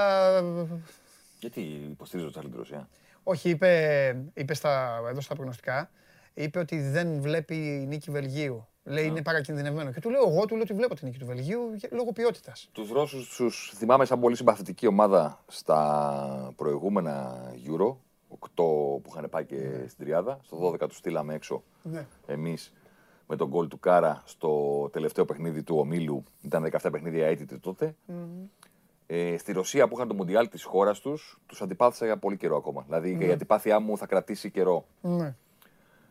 [1.39, 1.61] Γιατί
[1.91, 2.89] υποστηρίζω το Τσάρλι τη Ρωσία;
[3.23, 5.89] Όχι, είπε, είπε στα, εδώ στα προγνωστικά,
[6.33, 8.67] είπε ότι δεν βλέπει η νίκη Βελγίου.
[8.83, 9.91] Λέει είναι παρακινδυνευμένο.
[9.91, 12.69] Και του λέω εγώ, του λέω ότι βλέπω τη νίκη του Βελγίου για- λόγω ποιότητας.
[12.71, 17.95] Τους Ρώσους τους θυμάμαι σαν πολύ συμπαθητική ομάδα στα προηγούμενα Euro.
[18.27, 18.39] 8
[19.01, 19.55] που είχαν πάει και
[19.87, 20.39] στην Τριάδα.
[20.43, 22.05] Στο 12 τους στείλαμε έξω Ναι.
[22.25, 22.73] εμείς
[23.27, 26.23] με τον γκολ του Κάρα στο τελευταίο παιχνίδι του ομίλου.
[26.41, 27.95] Ήταν 17 παιχνίδια αίτητη τότε.
[29.11, 32.57] Ε, στη Ρωσία που είχαν το Μουντιάλ της χώρας τους, τους αντιπάθησα για πολύ καιρό
[32.57, 32.83] ακόμα.
[32.85, 34.85] Δηλαδή η αντιπάθειά μου θα κρατήσει καιρό.
[35.01, 35.35] Ναι.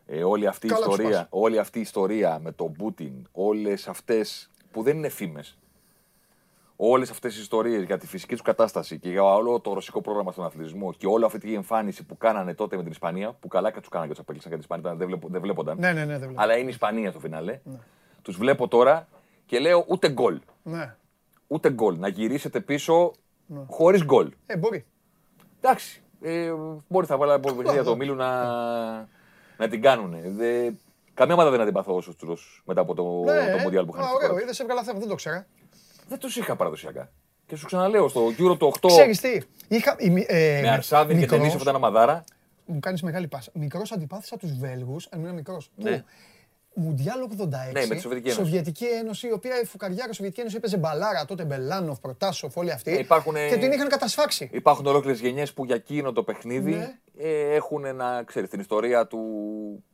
[0.06, 1.26] Ε, όλη, αυτή η Καλά τους ιστορία, πας.
[1.30, 5.58] όλη αυτή η ιστορία με τον Πούτιν, όλες αυτές που δεν είναι φήμες,
[6.76, 10.32] όλες αυτές οι ιστορίες για τη φυσική τους κατάσταση και για όλο το ρωσικό πρόγραμμα
[10.32, 13.70] στον αθλητισμό και όλη αυτή η εμφάνιση που κάνανε τότε με την Ισπανία, που καλά
[13.70, 15.92] και τους κάνανε και τους απέκλεισαν και την Ισπανία, ήταν- δεν, βλέπω- δεν βλέπονταν, Ναι,
[15.92, 16.42] ναι, ναι, δεν βλέπω.
[16.42, 17.60] αλλά είναι η Ισπανία στο φινάλε.
[18.22, 19.08] Τους βλέπω τώρα
[19.46, 20.40] και λέω ούτε γκολ.
[20.62, 20.94] Ναι.
[21.48, 21.98] Ούτε γκολ.
[21.98, 23.12] Να γυρίσετε πίσω
[23.66, 24.30] χωρίς γκολ.
[24.46, 24.84] Ε, μπορεί.
[25.60, 26.02] Εντάξει.
[26.22, 26.50] Ε,
[26.88, 28.42] μπορεί θα βάλει από παιχνίδια του ομίλου να,
[29.56, 30.14] να την κάνουν.
[30.36, 30.70] Δε,
[31.14, 34.04] καμία ομάδα δεν αντιπαθώ όσο τους Ρώσου μετά από το, Ναι, το Μοντιάλ που είχαν
[34.04, 34.42] Α, στη χώρα ωραίο, τους.
[34.42, 35.46] είδες, έβγαλα θέμα, δεν το ξέρα.
[36.08, 37.10] Δεν τους είχα παραδοσιακά.
[37.46, 39.38] Και σου ξαναλέω, στο Euro το 8 Ξέρεις τι,
[39.68, 42.24] είχα, η μη- ε, με Αρσάβιν και μικρός, Τενίσο που ήταν αμαδάρα.
[42.66, 43.50] Μου κάνεις μεγάλη πάσα.
[43.54, 45.70] Μικρός αντιπάθησα τους Βέλγους, αν ήμουν μικρός.
[45.76, 45.98] Ναι.
[45.98, 46.04] Που
[46.78, 47.72] Μουντιάλ 86.
[47.72, 48.32] Ναι, με τη Σοβιετική Ένωση.
[48.44, 52.90] Σοβιετική Ένωση, η οποία η φουκαριάρα Σοβιετική Ένωση έπαιζε μπαλάρα τότε, Μπελάνοφ, Προτάσοφ, όλοι αυτοί.
[52.90, 54.48] Ε, υπάρχουνε- Και την είχαν κατασφάξει.
[54.52, 56.94] Υπάρχουν ολόκληρες γενιές που για εκείνο το παιχνίδι Ναι.
[57.18, 59.18] ε, έχουν να ξέρεις την ιστορία του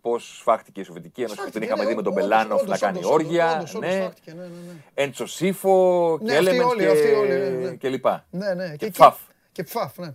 [0.01, 1.37] πώς σφάχτηκε η Σοβιετική Ένωση.
[1.37, 3.53] που Την Σφάχτηκε, είχαμε ναι, δει με τον όντως, Μπελάνοφ όντως, να κάνει όντως, όργια.
[3.57, 3.97] όντως, όντως, ναι.
[4.01, 4.72] σφάχτηκε, ναι, ναι, ναι.
[4.95, 7.74] Έντσο Σίφο Ναι, και αυτοί Elements όλοι, και, αυτοί όλοι, ναι, ναι.
[7.74, 8.26] και λοιπά.
[8.30, 8.66] Ναι, ναι.
[8.76, 9.16] Και εκεί- Πφαφ.
[9.53, 10.14] Και πφαφ, ναι.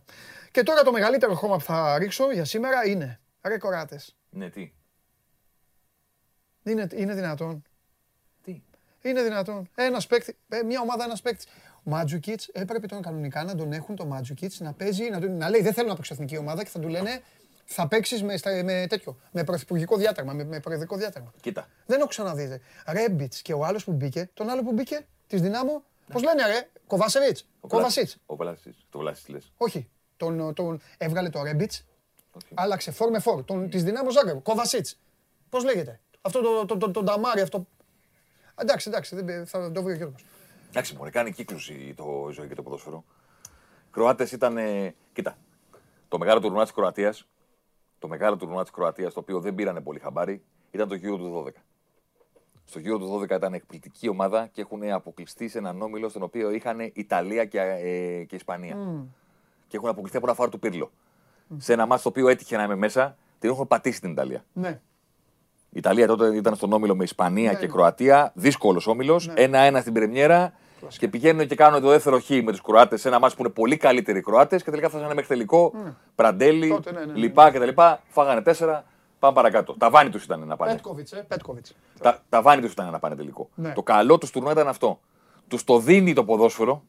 [0.51, 4.15] Και τώρα το μεγαλύτερο χώμα που θα ρίξω για σήμερα είναι ρε κοράτες.
[4.29, 4.71] Ναι, τι;
[6.69, 7.63] Είναι, είναι δυνατόν.
[8.43, 8.61] τι;
[9.01, 9.69] Είναι δυνατόν.
[9.75, 11.45] Ένας παίκτη, ε, μια ομάδα, ένας παίκτης.
[11.83, 15.49] Ο Μάτζουκιτ έπρεπε τον κανονικά να τον έχουν το Μάτζουκιτ να παίζει, να, τον- να
[15.49, 17.21] λέει: Δεν θέλω να παίξω εθνική ομάδα και θα του λένε:
[17.65, 19.17] Θα παίξεις με, στα- με τέτοιο.
[19.31, 21.33] Με πρωθυπουργικό διάταγμα, με, με προεδρικό διάταγμα.
[21.41, 21.67] Κοίτα.
[21.85, 22.61] Δεν έχω ξαναδεί.
[22.87, 25.83] Ρέμπιτς και ο άλλος που μπήκε, τον άλλο που μπήκε, της δυνάμω.
[26.11, 27.37] Πώς λένε, ρε, Κοβάσεβιτ.
[27.67, 28.17] Κοβασίτς.
[28.25, 28.73] Ο Βλάσιτ.
[28.89, 29.51] Το Βλάσιτ λες.
[29.57, 29.89] Όχι.
[30.17, 31.85] Τον, τον έβγαλε το Ρέμπιτς,
[32.53, 33.43] άλλαξε φόρ με φόρ.
[33.43, 34.41] Τον, της δυνάμω Ζάγκρεπ.
[34.41, 34.99] Κοβασίτς.
[35.49, 37.67] Πώς λέγεται; Αυτό το, το, το, το, νταμάρι, αυτό.
[38.55, 40.25] Εντάξει, εντάξει, δεν, θα το βρει ο Γιώργος.
[40.69, 43.03] Εντάξει, μωρέ, κάνει κύκλους η, το, η ζωή και το ποδόσφαιρο.
[43.85, 44.57] Οι Κροάτες ήταν.
[44.57, 45.37] ε, κοίτα,
[46.07, 47.27] το μεγάλο τουρνουά της Κροατίας,
[47.99, 51.43] το μεγάλο τουρνουά της Κροατίας, το οποίο δεν πήρανε πολύ χαμπάρι, ήταν το Euro του
[51.47, 51.51] 12.
[52.65, 56.51] Στο Euro του 12 ήταν εκπληκτική ομάδα και έχουν αποκλειστεί σε έναν όμιλο στον οποίο
[56.51, 59.05] είχαν Ιταλία και, ε, και Ισπανία.
[59.67, 60.91] Και έχουν αποκλειστεί από ένα φάρο του Πύρλο.
[61.57, 64.45] Σε ένα μάτι το οποίο έτυχε να είμαι μέσα, την έχουν πατήσει την Ιταλία.
[64.53, 64.81] Ναι.
[65.69, 67.71] Η Ιταλία τότε ήταν στον όμιλο με Ισπανία Ναι, και ναι.
[67.71, 68.31] Κροατία.
[68.35, 69.31] Δύσκολος όμιλος.
[69.33, 70.53] Ένα-ένα στην Πρεμιέρα.
[70.97, 73.51] Και πηγαίνουν και κάνουν το δεύτερο χ με τους Κροάτες σε ένα μάτι που είναι
[73.53, 75.73] πολύ καλύτεροι οι Κροάτες και τελικά φτάσανε μέχρι τελικό.
[76.15, 77.19] Πραντέλη, Τότε, ναι, ναι, ναι.
[77.19, 77.69] λοιπά κτλ.
[78.07, 78.83] Φάγανε τέσσερα.
[79.19, 79.75] Πάμε παρακάτω.
[79.77, 80.71] Τα βάνη τους ήταν να πάνε.
[80.71, 81.75] Πέτκοβιτς, ε, Πέτκοβιτς.
[82.01, 83.49] Τα, τα βάνη τους ήταν να πάνε τελικό.
[83.55, 83.73] Ναι.
[83.73, 84.99] Το καλό τους τουρνουά ήταν αυτό.
[85.47, 86.83] Τους το δίνει το ποδόσφαιρο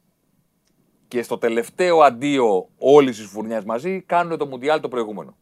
[1.07, 5.35] και στο τελευταίο αντίο όλης της φουρνιάς μαζί κάνουν το Μουντιάλ το προηγούμενο.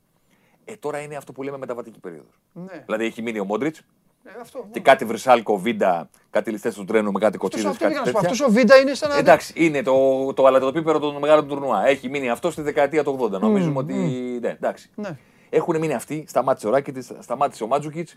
[0.71, 2.39] Ε, τώρα είναι αυτό που λέμε μεταβατική περίοδος.
[2.53, 2.83] Ναι.
[2.85, 3.79] Δηλαδή έχει μείνει ο Μόντριτς
[4.23, 4.67] Ε, αυτό.
[4.71, 7.71] και κάτι Βρυσάλκο, Βίντα, κάτι ληστές του τρένου με κάτι Αυτός, κοτσίδες.
[7.71, 8.19] αυτό Κάτι πήγα να σου πω.
[8.21, 8.31] τέτοια.
[8.33, 9.17] Αυτός ο Βίντα είναι σαν να...
[9.17, 9.93] Εντάξει, είναι το,
[10.33, 11.87] το αλατοπίπερο των μεγάλων τουρνουά.
[11.87, 13.39] Έχει μείνει αυτό στη δεκαετία του 80.
[13.39, 13.93] Νομίζουμε ότι.
[14.41, 14.89] Ναι, εντάξει.
[14.95, 15.17] Ναι.
[15.49, 18.09] Έχουν μείνει αυτοί, σταμάτησε ο Ράκητης, σταμάτησε ο Μάτζουκιτ.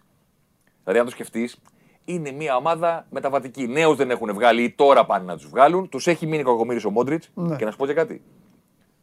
[0.82, 1.58] Δηλαδή, αν το σκεφτείς,
[2.04, 3.66] είναι μια ομάδα μεταβατική.
[3.66, 5.88] Νέους δεν έχουν βγάλει ή τώρα πάνε να τους βγάλουν.
[5.88, 7.30] Τους έχει μείνει κακομοίρης ο Μόντριτς.
[7.34, 7.56] Ναι.
[7.56, 8.22] Και να σου πω και κάτι.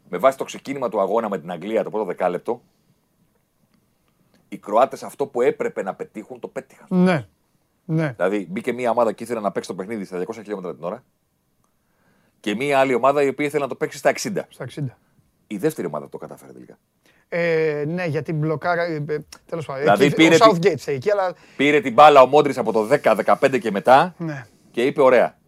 [0.08, 2.62] Με βάση το ξεκίνημα του αγώνα με την Αγγλία το πρώτο δεκάλεπτο,
[4.52, 6.86] οι Κροάτες αυτό που έπρεπε να πετύχουν το πέτυχαν.
[6.90, 7.26] Ναι.
[7.84, 8.12] Ναι.
[8.16, 11.04] Δηλαδή, μπήκε μια ομάδα και ήθελε να παίξει το παιχνίδι στα 200 χιλιόμετρα την ώρα.
[12.40, 14.16] Και μια άλλη ομάδα η οποία ήθελε να το παίξει στα 60.
[14.48, 14.84] Στα 60.
[15.46, 16.78] Η δεύτερη ομάδα το κατάφερε τελικά.
[17.28, 18.82] Ε, ναι, γιατί μπλοκάρα.
[18.82, 19.82] Ε, ε, Τέλος πάντων.
[19.82, 21.34] Δηλαδή εκεί, πήρε ο τη- Southgate φταίει εκεί, αλλά.
[21.56, 24.46] Πήρε την μπάλα ο Μόντρης από το 10-15 και μετά Ναι.
[24.70, 25.38] και είπε: Ωραία.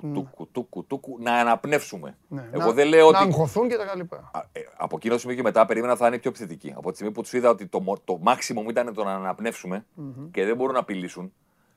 [0.00, 2.16] Τούκου, τούκου, τούκου, τούκου, τούκου, τούκου, να αναπνεύσουμε.
[2.28, 2.48] ναι.
[2.52, 3.28] Εγώ να, δεν λέω Να ότι.
[3.28, 4.30] αγχωθούν και τα λοιπά.
[4.32, 6.74] Α, ε, από εκείνο το σημείο και μετά περίμενα θα είναι πιο επιθετική.
[6.76, 9.86] Από τη στιγμή που τους είδα ότι το, μο- το maximum ήταν το να αναπνευσουμε
[10.30, 11.32] και δεν μπορούν να απειλήσουν,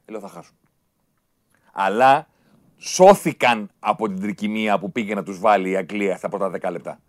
[0.06, 0.56] λέω θα χάσουν.
[1.72, 2.28] Αλλά
[2.78, 7.00] σώθηκαν από την τρικυμία που πήγε να τους βάλει η Αγγλία στα πρώτα 10 λεπτά.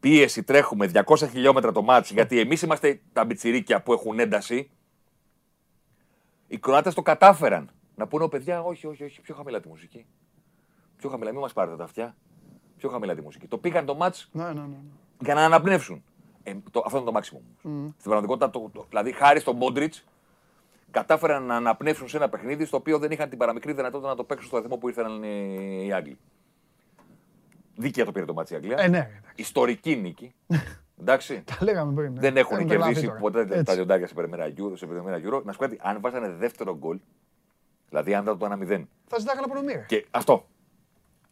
[0.00, 4.70] Πίεση, τρέχουμε 200 χιλιόμετρα το μάτς, γιατί εμείς είμαστε τα μπιτσιρίκια που έχουν ένταση.
[6.46, 7.70] Οι Κροάτες το κατάφεραν.
[8.00, 10.06] Να πούνε, παιδιά, όχι, όχι, όχι, πιο χαμηλά τη μουσική.
[10.96, 12.16] Πιο χαμηλά, μην μας πάρετε τα αυτιά.
[12.76, 13.46] Πιο χαμηλά τη μουσική.
[13.46, 14.76] Το πήγαν το ματς Ναι, ναι, ναι.
[15.20, 16.02] για να αναπνεύσουν.
[16.42, 17.40] Ε, το, αυτό είναι το maximum.
[17.98, 20.04] Στην πραγματικότητα, το, το, δηλαδή χάρη στον Μόντριτς,
[20.90, 24.24] κατάφεραν να αναπνεύσουν σε ένα παιχνίδι στο οποίο δεν είχαν την παραμικρή δυνατότητα να το
[24.24, 25.28] παίξουν στο ρυθμό που ήρθαν ε,
[25.84, 26.18] οι Άγγλοι.
[27.76, 28.76] Δίκαια το πήρε το ματς η Αγγλία.
[28.78, 29.20] Ε, ναι, εντάξει.
[29.34, 30.34] Ιστορική νίκη.
[31.00, 31.42] Εντάξει.
[31.44, 32.12] Τα λέγαμε πριν.
[32.12, 32.20] ναι.
[32.20, 33.20] δεν έχουν Έχουν τρελαθεί κερδίσει τώρα.
[33.20, 33.74] ποτέ τα Έτσι.
[33.74, 34.72] λιοντάρια σε πρεμιέρα Euro.
[34.74, 35.42] Σε πρεμιέρα Euro.
[35.44, 36.98] Να σου πω κάτι, αν βάζανε δεύτερο γκολ,
[37.90, 38.84] δηλαδή αν ήταν το 1-0.
[39.06, 39.72] Θα ζητάγανε απονομή.
[39.72, 39.84] ρε.
[39.88, 40.46] Και αυτό.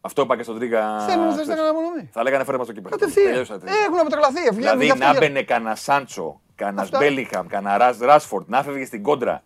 [0.01, 0.99] Αυτό είπα και στον Τρίγκα.
[0.99, 1.43] Θέλουν να χθες.
[1.45, 2.09] ζητάγανε απονομή.
[2.11, 2.97] Θα λέγανε φέρε μας το κύπελο.
[2.97, 3.27] Κατευθείαν.
[3.27, 3.69] Τελειώσατε.
[3.69, 4.33] Ε, Έχουν αποτρελαθεί.
[4.39, 6.97] βγαίνουν Δηλαδή γι' αυτό να για- μπαινε κανένα Σάντσο, κανένα Αυτά.
[6.97, 9.43] Μπέλιχαμ, κανένα Ράσφορντ, να φεύγε στην κόντρα,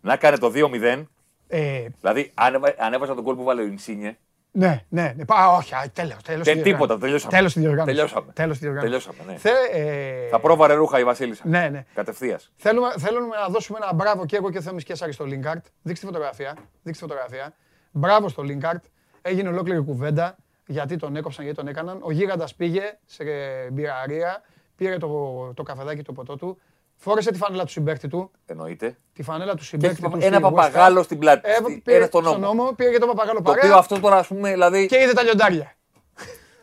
[0.00, 1.08] να έκανε το 2-0.
[1.48, 4.16] Ε, Δηλαδή αν, έβα- αν έβαζα τον κόλ που βάλε ο Ινσίνιε,
[4.50, 5.12] Ναι, ναι.
[5.16, 5.24] ναι.
[5.24, 7.26] Πα, όχι, α, τέλος, τέλος δεν στη τίποτα, διοργάνωση.
[7.28, 7.32] τελειώσαμε.
[7.36, 7.94] Τέλος στη διοργάνωση.
[7.96, 8.32] Τελειώσαμε.
[8.32, 9.06] Τέλος στη διοργάνωση.
[9.06, 9.38] Τελειώσαμε, ναι.
[9.38, 11.42] Θε, ε, θα πρόβαρε ρούχα η Βασίλισσα.
[11.46, 11.84] Ναι, ναι.
[11.94, 12.40] Κατευθεία.
[12.56, 15.64] Θέλουμε, θέλουμε να δώσουμε ένα μπράβο και εγώ και ο Θέμης Κέσσαρη στο Λίνκαρτ.
[15.82, 16.56] Δείξτε τη φωτογραφία.
[16.82, 17.54] Δείξτε τη φωτογραφία.
[17.90, 18.84] Μπράβο στο Λίνκαρτ.
[19.22, 20.36] Έγινε ολόκληρη κουβέντα
[20.66, 21.98] γιατί τον έκοψαν, γιατί τον έκαναν.
[22.02, 23.24] Ο Γίγαντας πήγε σε
[23.72, 24.42] μπειραρία,
[24.76, 25.08] πήρε το,
[25.54, 26.60] το καφεδάκι το ποτό του,
[27.00, 28.96] φόρεσε τη φανέλα του συμπέκτη του, Εννοείται.
[29.12, 30.18] τη φανέλα του Και συμπέκτη έχει του.
[30.20, 30.40] ένα στη West Ham.
[30.42, 31.50] παπαγάλο στην πλάτη.
[31.50, 32.54] Ε, στη- πήρε Ένα στον στον νόμο.
[32.54, 34.86] νόμο, πήρε και το παπαγάλο Το παρέα οποίο αυτό τώρα, ας πούμε, δηλαδή.
[34.86, 35.72] και είδε τα λιοντάρια.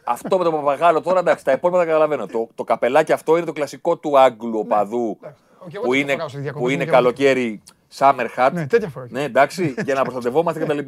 [0.04, 2.26] Αυτό με το παπαγάλο τώρα, εντάξει, τα υπόλοιπα τα καταλαβαίνω.
[2.28, 5.42] Το, το καπελάκι αυτό είναι το κλασικό του Άγγλου οπαδού εντάξει.
[5.60, 6.98] Ο, και εγώ που τέτοια είναι, φοράω σε διακοπές που μου είναι και εγώ.
[7.00, 7.62] καλοκαίρι
[7.98, 8.50] summer hat.
[8.54, 9.08] Ναι, τέτοια φορά.
[9.10, 10.80] Ναι, εντάξει, για να προστατευόμαστε κτλ.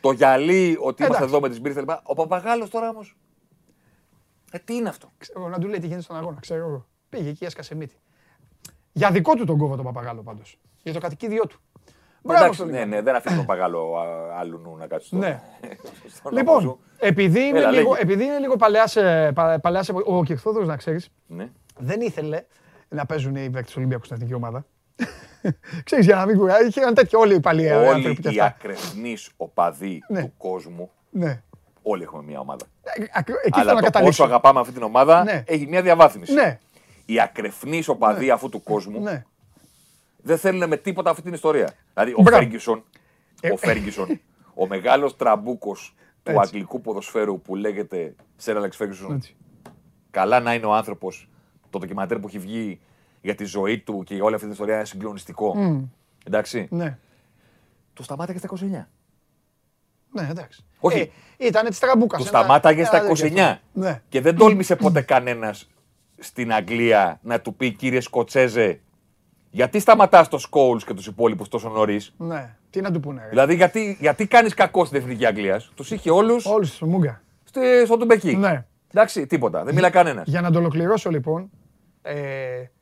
[0.00, 1.22] Το γυαλί, ότι είμαστε Εντάξει.
[1.24, 1.92] εδώ με τις μπύρες κτλ.
[2.02, 3.00] Ο παπαγάλος τώρα όμω.
[4.50, 6.86] Ε, τι είναι αυτό; Ξέρω, να του λέει τι γίνεται στον αγώνα, ξέρω εγώ.
[7.08, 7.94] Πήγε εκεί, έσκασε μύτη.
[8.98, 10.58] Για δικό του τον κόβω τον παπαγάλο πάντως.
[10.82, 11.60] Για το κατοικίδιό του.
[12.22, 12.94] Μπράβο Εντάξει, στον ναι, Λίνκαρτ.
[12.96, 15.40] ναι, δεν αφήνει τον παπαγάλο α, άλλου νου να κάτσει στο, Ναι.
[16.16, 16.78] στον νόμο Λοιπόν, σου.
[16.98, 18.02] επειδή είναι, Έλα, λίγο, λέγε.
[18.02, 21.48] επειδή είναι λίγο παλαιάς, ε, πα- παλαιάς εποχής, ο Κυρθόδωρος να ξέρεις, Ναι.
[21.78, 22.42] δεν ήθελε
[22.88, 24.64] να παίζουν οι παίκτες του Ολυμπιακού στην εθνική ομάδα.
[25.84, 28.44] Ξέρεις, για να μην κουράζει, είχαν τέτοιο όλοι οι παλιοί Όλοι άνθρωποι και οι αυτά.
[28.44, 30.20] ακραιφνείς οπαδοί Ναι.
[30.20, 31.42] του κόσμου, Ναι.
[31.82, 32.66] όλοι έχουμε μια ομάδα.
[32.82, 34.24] Ε, ακ- Εκεί θέλω Αλλά να το πόσο καταλήξω.
[34.24, 35.42] αγαπάμε αυτή την ομάδα Ναι.
[35.46, 36.32] έχει μια διαβάθμιση.
[36.32, 36.58] Ναι,
[37.10, 39.24] Οι ακραιφνείς οπαδοί αυτού του κόσμου ναι.
[40.22, 41.72] δεν θέλουν με τίποτα αυτή την ιστορία.
[41.94, 42.38] Δηλαδή ο Μπράβο.
[42.38, 42.84] Φέργκισον,
[43.40, 44.20] Ε, ο Φέργκισον,
[44.54, 46.42] ο μεγάλος τραμπούκος του Έτσι.
[46.44, 49.36] αγγλικού ποδοσφαίρου που λέγεται Σερ Αλεξ Φέργκισον, Έτσι.
[50.10, 51.28] καλά να είναι ο άνθρωπος,
[51.70, 52.80] το ντοκιμαντέρ που έχει βγει
[53.20, 55.56] για τη ζωή του και για όλη αυτή την ιστορία είναι συγκλονιστικό.
[56.26, 56.68] Εντάξει.
[56.70, 56.98] Ναι,
[57.92, 58.88] Το σταμάταγε στα 29.
[60.12, 60.64] ναι, εντάξει.
[60.80, 61.12] Όχι.
[61.36, 62.20] Ε, ήταν της τραμπούκας.
[62.20, 63.56] Το σταμάταγε στα 29.
[63.72, 64.02] Ναι.
[64.08, 65.68] Και δεν τόλμησε ποτέ κανένας
[66.18, 68.80] στην Αγγλία να του πει κύριε Σκοτσέζε,
[69.50, 73.22] γιατί σταματάς το Σκόουλς και τους υπόλοιπους τόσο νωρίς; Ναι, τι να του πούνε.
[73.22, 73.28] ρε.
[73.28, 77.22] Δηλαδή, γιατί, γιατί κάνεις κακό στην εθνική Αγγλίας; Τους είχε όλους Όλους στο Μούγκα.
[77.84, 78.36] στο Τουμπεκί.
[78.36, 78.64] Ναι.
[78.92, 79.64] Εντάξει, τίποτα.
[79.64, 80.26] Δεν μιλά κανένας.
[80.28, 81.50] Για να το ολοκληρώσω λοιπόν,
[82.02, 82.14] ε,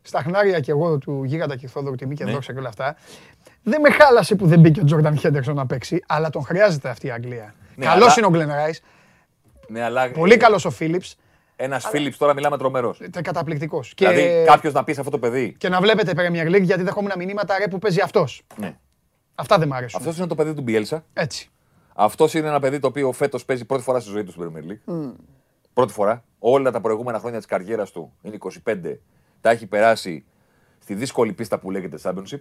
[0.03, 2.31] στα χνάρια και εγώ του Γίγαντα και Θόδωρου Τιμή και Ναι.
[2.33, 2.97] δόξα και όλα αυτά,
[3.63, 7.07] δεν με χάλασε που δεν μπήκε ο Τζόρνταν Χέντερσον να παίξει, αλλά τον χρειάζεται αυτή
[7.07, 7.55] η Αγγλία.
[7.77, 8.83] Ναι, Καλός αλλά- είναι ο Γκλεν Ράις,
[9.69, 11.17] Ναι, αλλά πολύ καλός ο Φίλιπς,
[11.57, 12.99] Ένας Φίλιπς τώρα μιλάμε τρομερός.
[12.99, 13.95] τε- καταπληκτικός.
[13.95, 15.55] Και, Δηλαδή, κάποιος να πεις σε αυτό το παιδί.
[15.59, 18.43] και να βλέπετε Premier League γιατί δεχόμουν μηνύματα ρε που παίζει αυτός.
[18.57, 18.77] Ναι.
[19.35, 20.01] Αυτά δεν μ' αρέσουν.
[20.01, 21.05] Αυτός είναι το παιδί του Μπιέλσα.
[21.13, 21.51] Έτσι.
[21.95, 24.71] Αυτός είναι ένα παιδί το οποίο φέτος παίζει πρώτη φορά στη ζωή του στην Premier
[24.93, 25.13] League.
[25.73, 26.25] Πρώτη φορά.
[26.39, 28.99] Όλα τα προηγούμενα χρόνια της καριέρας του είναι 25.
[29.41, 30.25] Τα έχει περάσει
[30.79, 32.39] στη δύσκολη πίστα που λέγεται Championship.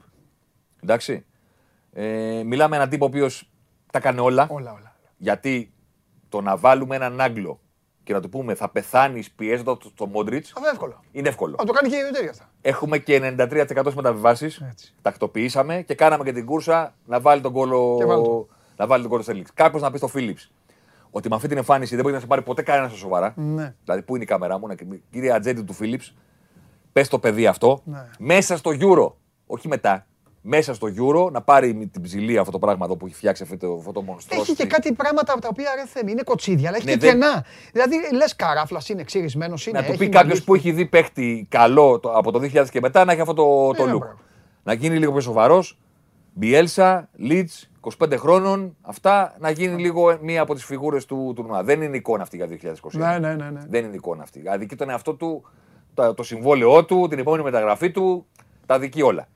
[0.84, 1.26] Εντάξει.
[1.94, 3.50] Ε, μιλάμε με έναν τύπο ο οποίος
[3.92, 4.48] τα κάνει όλα.
[4.50, 4.96] Όλα, όλα.
[5.18, 5.74] Γιατί
[6.30, 7.60] το να βάλουμε έναν Άγγλο
[8.06, 11.04] και να του πούμε θα πεθάνεις πιέζοντας το, το Μόντριτς Αυτό εύκολο.
[11.12, 11.56] είναι εύκολο.
[11.58, 12.50] Θα το κάνει και η τέτοια αυτά.
[12.62, 14.62] Έχουμε και 93% στις μεταβιβάσεις.
[14.70, 14.94] Έτσι.
[15.02, 17.96] Τακτοποιήσαμε και κάναμε και την κούρσα να βάλει τον κόλλο.
[18.00, 18.48] Και βάλ' το.
[18.78, 19.50] Να βάλει τον κόλλο Σέλιξ.
[19.54, 20.38] Κάποιο να πει στο Φίλιπ
[21.12, 23.34] ότι με αυτή την εμφάνιση δεν μπορεί να σε πάρει ποτέ κανένα στα σοβαρά.
[23.36, 23.76] Ναι.
[23.84, 24.76] Δηλαδή, πού είναι η κάμερά μου, να...
[25.12, 26.02] κύριε ατζέντη του Φίλιπ,
[26.92, 28.06] πες το παιδί αυτό Ναι.
[28.20, 29.12] μέσα στο Euro.
[29.46, 30.06] Όχι μετά.
[30.48, 33.44] Μέσα στο Euro να πάρει με την ψηλή αυτό το πράγμα εδώ που έχει φτιάξει
[33.44, 34.40] αυτό το, αυτό το μονστρό.
[34.42, 36.98] Έχει και κάτι πράγματα από τα οποία ρε Θέμη, είναι κοτσίδια, αλλά έχει Ναι, και
[37.00, 37.46] δεν- κενά.
[37.72, 39.80] Δηλαδή λες καράφλας, είναι ξυρισμένος, είναι.
[39.80, 40.42] Να του έχει πει κάποιος μαλλί.
[40.44, 43.72] που έχει δει παίχτη καλό το- από το 2000 και μετά να έχει αυτό το,
[43.72, 43.98] το Ε, look.
[44.00, 44.20] μπράβο.
[44.64, 45.78] Να γίνει λίγο πιο σοβαρός.
[46.34, 48.76] Μπιέλσα, Λίτς, 25 χρόνων.
[48.82, 51.64] Αυτά να γίνει λίγο μία από τις φιγούρες του τουρνουά.
[51.64, 53.20] Δεν είναι εικόνα αυτή για 2021.
[53.20, 53.50] Ναι, ναι, ναι.
[53.50, 53.62] ναι.
[53.70, 54.42] Δεν είναι εικόνα αυτή.
[54.50, 55.44] Αδικεί τον εαυτό του,
[55.94, 58.26] το, το συμβόλαιό του, την επόμενη μεταγραφή του.
[58.66, 59.28] Τα αδικεί όλα.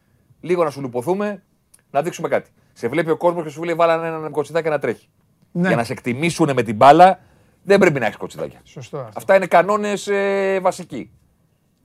[0.42, 1.44] Λίγο να σου λουποθούμε,
[1.92, 2.50] να δείξουμε κάτι.
[2.74, 5.10] Σε βλέπει ο κόσμος και σου λέει: Βάλανε έναν κοτσιδάκι να τρέχει.
[5.52, 5.68] Ναι.
[5.68, 7.20] Για να σε εκτιμήσουν με την μπάλα,
[7.64, 8.60] δεν πρέπει να έχεις κοτσιδάκια.
[8.64, 9.12] Σωστό αυτό.
[9.16, 11.12] Αυτά είναι κανόνες ε, βασικοί.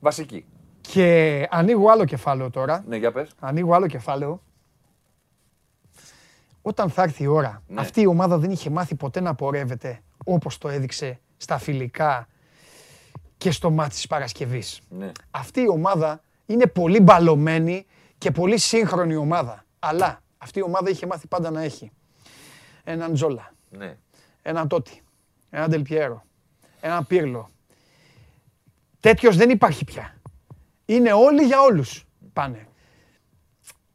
[0.00, 0.44] Βασικοί.
[0.80, 2.84] Και ανοίγω άλλο κεφάλαιο τώρα.
[2.88, 3.30] Ναι, για πες.
[3.40, 4.42] Ανοίγω άλλο κεφάλαιο.
[6.62, 7.80] όταν θα έρθει η ώρα, ναι.
[7.80, 12.28] αυτή η ομάδα δεν είχε μάθει ποτέ να πορεύεται όπως το έδειξε στα φιλικά
[13.36, 14.80] και στο μάτι της Παρασκευής.
[14.88, 15.12] Ναι.
[15.30, 17.86] Αυτή η ομάδα είναι πολύ μπαλωμένη
[18.24, 19.64] και πολύ σύγχρονη ομάδα.
[19.78, 21.92] Αλλά αυτή η ομάδα είχε μάθει πάντα να έχει
[22.84, 23.96] έναν Τζόλα, ναι.
[24.42, 25.02] έναν Τότι,
[25.50, 26.24] έναν Ντελπιέρο,
[26.80, 27.50] έναν Πύρλο.
[29.00, 30.20] Τέτοιος δεν υπάρχει πια.
[30.84, 32.66] Είναι όλοι για όλους πάνε.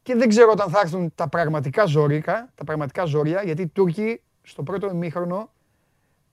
[0.02, 4.22] Και δεν ξέρω όταν θα έρθουν τα πραγματικά ζώρικα, τα πραγματικά ζώρια, γιατί οι Τούρκοι
[4.42, 5.50] στο πρώτο ημίχρονο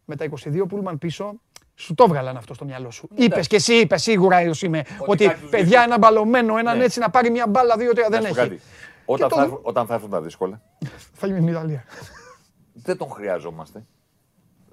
[0.06, 1.34] με τα 22 πούλμαν πίσω
[1.78, 3.10] σου το έβγαλαν αυτό στο μυαλό σου.
[3.14, 6.84] Είπες και εσύ, είπες σίγουρα είμαι, ότι, παιδιά ένα μπαλωμένο, έναν ναι.
[6.84, 8.60] έτσι να πάρει μια μπάλα, δύο-τρία δεν έχει.
[9.06, 10.62] Όταν, θα, όταν θα έρθουν τα δύσκολα.
[11.14, 11.84] θα γίνει η Ιταλία.
[12.74, 13.86] Δεν τον χρειαζόμαστε.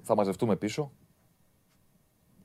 [0.01, 0.91] Θα μαζευτούμε πίσω.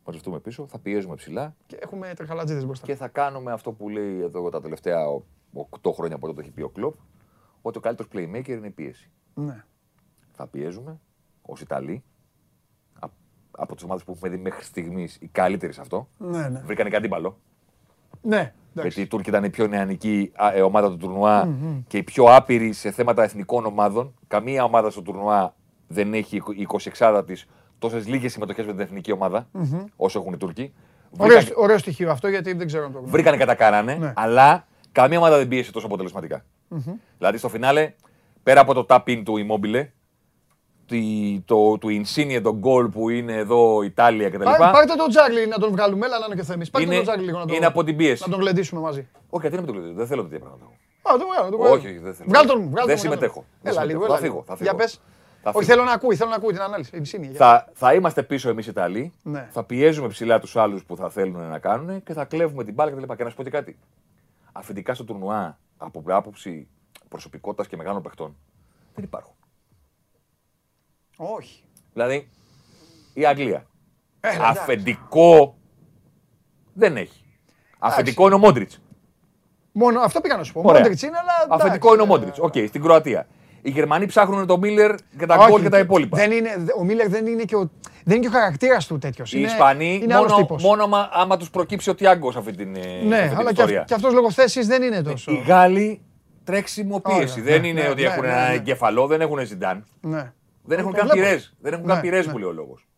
[0.05, 1.57] Μαζευτούμε πίσω, θα πιέζουμε ψηλά.
[1.67, 2.87] Και έχουμε τρεχαλατζίδες μπροστά.
[2.87, 4.99] Και θα κάνουμε αυτό που λέει εδώ τα τελευταία
[5.83, 6.95] 8 χρόνια από το έχει πει ο Κλοπ,
[7.63, 9.11] ότι ο καλύτερος playmaker είναι η πίεση.
[9.35, 9.65] Ναι.
[10.33, 11.01] Θα πιέζουμε
[11.43, 12.05] ως Ιταλοί,
[13.51, 16.09] από τις ομάδες που έχουμε δει μέχρι στιγμής οι καλύτεροι σε αυτό.
[16.19, 16.63] Ναι, ναι.
[16.65, 17.39] Βρήκανε κάτι μπαλό.
[18.23, 18.53] Ναι.
[18.73, 21.49] Γιατί η Τούρκη ήταν η πιο νεανική ε, ομάδα του τουρνουα
[21.87, 24.15] και η πιο άπειρη σε θέματα εθνικών ομάδων.
[24.27, 25.55] Καμία ομάδα στο τουρνουά
[25.87, 26.67] δεν έχει η
[26.99, 27.47] 26 της
[27.79, 29.13] τόσες λίγες συμμετοχές με την εθνική
[29.97, 30.73] όσο έχουν οι Τούρκοι.
[31.57, 33.17] Ωραίο, στοιχείο αυτό γιατί δεν ξέρω αν το γνωρίζω.
[33.17, 34.13] Βρήκανε κατά κάνανε, ναι.
[34.17, 36.45] αλλά καμία ομάδα δεν πίεσε τόσο αποτελεσματικά.
[37.19, 37.95] Δηλαδή στο φινάλε,
[38.43, 39.87] πέρα από το tap-in του Immobile,
[41.45, 44.43] το, του Insigne, τον γκολ που είναι εδώ Ιταλία κτλ.
[44.43, 46.69] Πάρτε τον Τζάγλι να τον βγάλουμε, έλα να είναι και θέμη.
[46.71, 48.23] Πάρτε τον Τζάγλι λίγο να τον, είναι από την πίεση.
[48.27, 49.09] να τον γλεντήσουμε μαζί.
[49.31, 50.65] Όχι, γιατί να μην τον γλεντήσουμε, δεν θέλω τέτοια πράγματα.
[51.03, 51.75] Α, το βγάλω, το βγάλω.
[51.75, 52.29] Όχι, όχι, δεν θέλω.
[52.29, 53.45] Βγάλ τον, βγάλ δεν συμμετέχω.
[53.63, 54.43] Έλα λίγο, θα φύγω.
[54.47, 54.71] Θα φύγω.
[54.71, 55.01] Για πες.
[55.43, 57.03] Όχι, θέλω να ακούει, θέλω να ακούει την ανάλυση.
[57.35, 59.13] Θα, θα είμαστε πίσω εμείς οι Ιταλοί.
[59.23, 59.49] Ναι.
[59.51, 62.91] Θα πιέζουμε ψηλά τους άλλους που θα θέλουν να κάνουν και θα κλέβουμε την μπάλα
[62.91, 63.13] κτλ.
[63.15, 63.79] Και να σου πω και κάτι.
[64.53, 66.69] Αφεντικά στο τουρνουά από άποψη
[67.09, 68.37] προσωπικότητας και μεγάλων παιχτών
[68.95, 69.35] δεν υπάρχουν.
[71.23, 71.63] Όχι.
[71.93, 72.29] Δηλαδή
[73.15, 73.67] η Αγγλία.
[74.41, 75.57] Αφεντικό
[76.73, 77.25] δεν έχει.
[77.79, 78.81] Αφεντικό είναι ο Μόντριτς.
[79.73, 80.63] Μόνο αυτό πήγα να σου πω.
[80.63, 81.55] Μόντριτς είναι, αλλά.
[81.55, 82.39] Αφεντικό είναι ο Μόντριτς.
[82.39, 83.27] Οκ, στην Κροατία.
[83.63, 86.17] Οι Γερμανοί ψάχνουν τον Μίλλερ και τα γκολ και τα υπόλοιπα.
[86.17, 87.71] Δεν είναι, ο Μίλλερ δεν είναι και ο,
[88.05, 89.33] δεν είναι και ο χαρακτήρας του τέτοιος.
[89.33, 92.71] Οι Ισπανοί μόνο, μόνο άμα, άμα τους προκύψει ο Τιάγκο σ' αυτή την,
[93.07, 93.85] ναι, αυτή αλλά ιστορία.
[93.87, 95.33] Και, αυτός λόγω θέσης δεν είναι τόσο.
[95.33, 96.01] Οι Γάλλοι
[96.45, 97.41] τρέξιμο πίεση.
[97.41, 99.85] δεν ναι, είναι ναι, ότι ναι, έχουν ένα εγκεφαλό, δεν έχουν ζιντάν.
[100.63, 101.55] Δεν έχουν καν πυρές.
[101.61, 102.89] Δεν έχουν καν πυρές που λέει ο λόγος.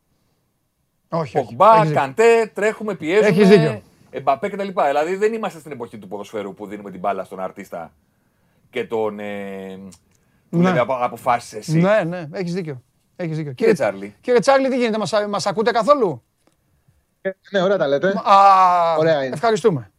[1.08, 1.32] Όχι.
[1.38, 3.28] Ποχμπά, καντέ, τρέχουμε, πιέζουμε.
[3.28, 3.82] Έχεις δίκιο.
[4.10, 4.68] Εμπαπέ κτλ.
[4.68, 7.92] Δηλαδή δεν είμαστε στην εποχή του ποδοσφαίρου που δίνουμε την μπάλα στον αρτίστα
[8.70, 9.18] και τον.
[9.18, 9.80] Ε,
[10.50, 10.62] που ναι.
[10.62, 11.78] λέμε αποφάσει εσύ.
[11.78, 12.82] Ναι, ναι, έχεις δίκιο.
[13.16, 13.52] Έχεις δίκιο.
[13.52, 14.14] Κύριε Τσάρλι.
[14.20, 16.22] Κύριε Τσάρλι, τι γίνεται, μας ακούτε καθόλου;
[17.20, 18.08] Ε, ναι, ωραία τα λέτε.
[18.08, 19.34] Α, ωραία είναι.
[19.34, 19.90] Ευχαριστούμε.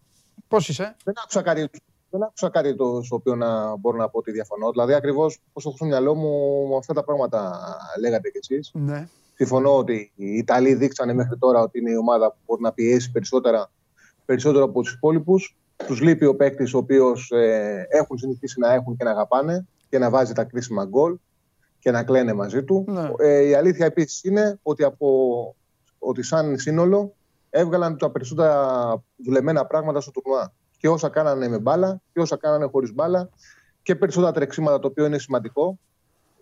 [0.47, 1.69] Πώς είσαι; Δεν άκουσα κάτι,
[2.13, 4.71] δεν άκουσα κάτι το στο οποίο να μπορώ να πω ότι διαφωνώ.
[4.71, 7.59] Δηλαδή, ακριβώς πώς έχω στο μυαλό μου αυτά τα πράγματα
[7.99, 8.71] λέγατε κι εσείς.
[8.73, 9.07] Ναι.
[9.35, 13.11] Συμφωνώ ότι οι Ιταλοί δείξανε μέχρι τώρα ότι είναι η ομάδα που μπορεί να πιέσει
[13.11, 13.71] περισσότερα,
[14.25, 15.57] περισσότερο από τους υπόλοιπους.
[15.87, 19.97] Τους λείπει ο παίκτης ο οποίος ε, έχουν συνηθίσει να έχουν και να αγαπάνε και
[19.97, 21.17] να βάζει τα κρίσιμα γκολ
[21.79, 22.85] και να κλαίνε μαζί του.
[22.87, 23.11] Ναι.
[23.17, 25.07] Ε, η αλήθεια επίσης είναι ότι, από,
[25.99, 27.13] ότι σαν σύνολο
[27.49, 30.53] έβγαλαν τα περισσότερα δουλεμένα πράγματα στο τουρνουά.
[30.83, 33.29] Και όσα κάνανε με μπάλα και όσα κάνανε χωρίς μπάλα
[33.83, 35.79] και περισσότερα τρεξίματα το οποίο είναι σημαντικό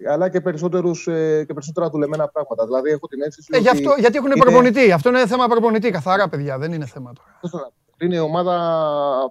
[0.09, 2.65] αλλά και, περισσότερους, ε, και περισσότερα δουλεμένα πράγματα.
[2.65, 3.49] Δηλαδή έχω την αίσθηση.
[3.51, 4.39] Ε, ότι αυτό, γιατί έχουν είναι...
[4.39, 4.91] προπονητή.
[4.91, 6.57] Αυτό είναι θέμα προπονητή, καθαρά παιδιά.
[6.57, 7.71] Δεν είναι θέμα τώρα.
[7.97, 8.55] Είναι η ομάδα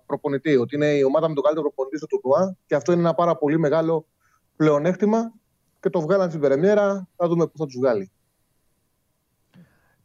[0.06, 0.56] προπονητή.
[0.56, 3.36] Ότι είναι η ομάδα με τον καλύτερο προπονητή στο τουρνουά και αυτό είναι ένα πάρα
[3.36, 4.06] πολύ μεγάλο
[4.56, 5.32] πλεονέκτημα
[5.80, 7.08] και το βγάλαν στην Περεμιέρα.
[7.16, 8.10] Θα δούμε πού θα τους βγάλει.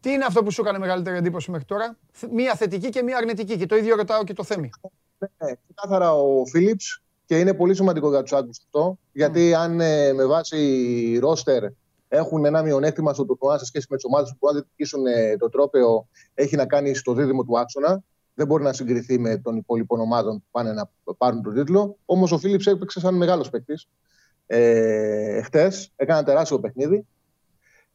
[0.05, 1.97] Τι είναι αυτό που σου έκανε μεγαλύτερη εντύπωση μέχρι τώρα,
[2.31, 3.57] Μία θετική και μία αρνητική.
[3.57, 4.69] Και το ίδιο ρωτάω και το Θέμη.
[5.17, 8.97] Ναι, ξεκάθαρα ο Φίλιπς και είναι πολύ σημαντικό για τους Άγγλους αυτό.
[9.11, 11.63] Γιατί αν ε, με βάση ρόστερ
[12.07, 15.37] έχουν ένα μειονέκτημα στο τουρνουά σε σχέση με τις ομάδες που μπορούν να διεκδικήσουν ε,
[15.37, 18.03] το τρόπαιο, έχει να κάνει στο δίδυμο του άξονα.
[18.33, 21.97] Δεν μπορεί να συγκριθεί με των υπόλοιπων ομάδων που πάνε να πάρουν τον τίτλο.
[22.05, 23.87] Όμως ο Φίλιπς έπαιξε σαν μεγάλος παίκτης
[24.47, 27.05] ε, χτες, έκανε ένα τεράστιο παιχνίδι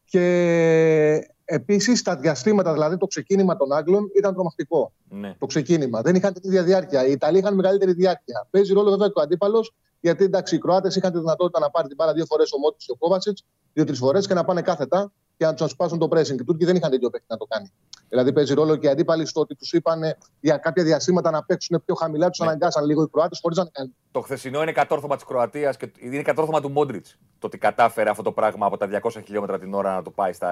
[0.05, 4.93] και επίσης τα διαστήματα, δηλαδή το ξεκίνημα των Άγγλων ήταν τρομακτικό.
[5.09, 5.37] Ναι.
[5.39, 6.01] Το ξεκίνημα.
[6.01, 7.07] Δεν είχαν την ίδια διάρκεια.
[7.07, 8.47] Οι Ιταλοί είχαν μεγαλύτερη διάρκεια.
[8.51, 11.87] Παίζει ρόλο βέβαια και ο αντίπαλος, γιατί εντάξει, οι Κροάτες είχαν τη δυνατότητα να πάρει
[11.87, 13.39] την μπάλα δύο φορές ο Μότι και ο Κόβατσιτ,
[13.73, 16.39] δύο-τρεις φορές και να πάνε κάθετα και να του ασπάσουν το pressing.
[16.41, 17.73] Οι Τούρκοι δεν είχαν τέτοιο παίκτη να το κάνει.
[18.09, 20.03] Δηλαδή παίζει ρόλο και οι αντίπαλοι στο ότι τους είπαν
[20.41, 22.47] για κάποια διαστήματα να παίξουν πιο χαμηλά, τους ναι.
[22.47, 23.95] αναγκάσαν λίγο οι Κροάτες χωρίς να κάνουν.
[24.11, 27.19] Το χθεσινό είναι κατόρθωμα της Κροατίας και είναι κατόρθωμα του Μόντριτς.
[27.39, 30.33] Το ότι κατάφερε αυτό το πράγμα από τα 200 χιλιόμετρα την ώρα να το πάει
[30.33, 30.51] στα,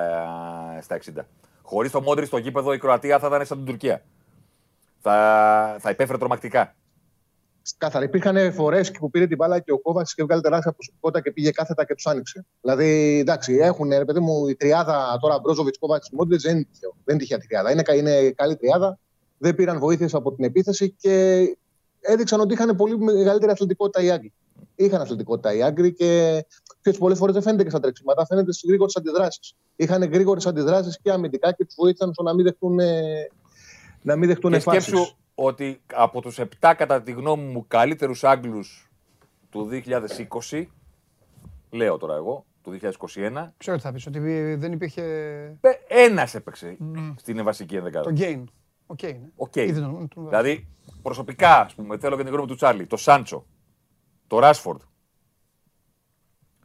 [0.83, 1.25] στα 60.
[1.63, 4.03] Χωρίς το Μόντριτς στο γήπεδο η Κροατία θα ήταν σαν την Τουρκία.
[5.01, 6.75] Θα, θα υπέφερε τρομακτικά.
[7.77, 8.05] Κάθαρα.
[8.05, 11.51] Υπήρχαν φορές που πήρε την μπάλα και ο Κόβατ και βγάλε τεράστια προσωπικότητα και πήγε
[11.51, 12.47] κάθετα και τους άνοιξε.
[12.61, 16.95] Δηλαδή, εντάξει, έχουν, ρε παιδί μου, η τριάδα τώρα Μπρόζοβιτς, Κόβατ, Μόντριτ δεν είναι τυχαίο.
[17.05, 17.71] Δεν είναι τυχαία τριάδα.
[17.71, 18.99] Είναι, είναι καλή τριάδα.
[19.39, 21.45] Δεν πήραν βοήθειες από την επίθεση και
[22.01, 24.33] έδειξαν ότι είχαν πολύ μεγαλύτερη αθλητικότητα οι Άγγλοι.
[24.75, 26.45] Είχαν αθλητικότητα οι Άγγλοι και
[26.99, 29.57] πολλές φορές δεν φαίνεται και στα τρεξίματα, φαίνεται στις γρήγορες αντιδράσεις.
[29.77, 32.79] Είχαν γρήγορες αντιδράσεις και αμυντικά και τους βοήθησαν στο να μην δεχτούν,
[34.03, 38.91] να μην δεχτούν και σκέψου ότι από τους 7 κατά τη γνώμη μου καλύτερους Άγγλους
[39.51, 39.69] του
[40.51, 40.65] 2020,
[41.71, 43.53] λέω τώρα εγώ, του 2021.
[43.57, 44.19] Ξέρω τι θα πεις, ότι
[44.55, 45.03] δεν υπήρχε.
[45.89, 47.15] Ένας έπαιξε mm.
[47.17, 48.05] στην βασική ενδεκάδα.
[48.05, 48.51] Ο Κέιν.
[48.87, 48.99] OK.
[49.03, 49.89] Okay, okay.
[50.15, 50.69] Δηλαδή,
[51.03, 53.47] προσωπικά, ας πούμε, θέλω και την γνώμη του Τσάρλι, το Σάντσο,
[54.27, 54.81] το Ράσφορντ,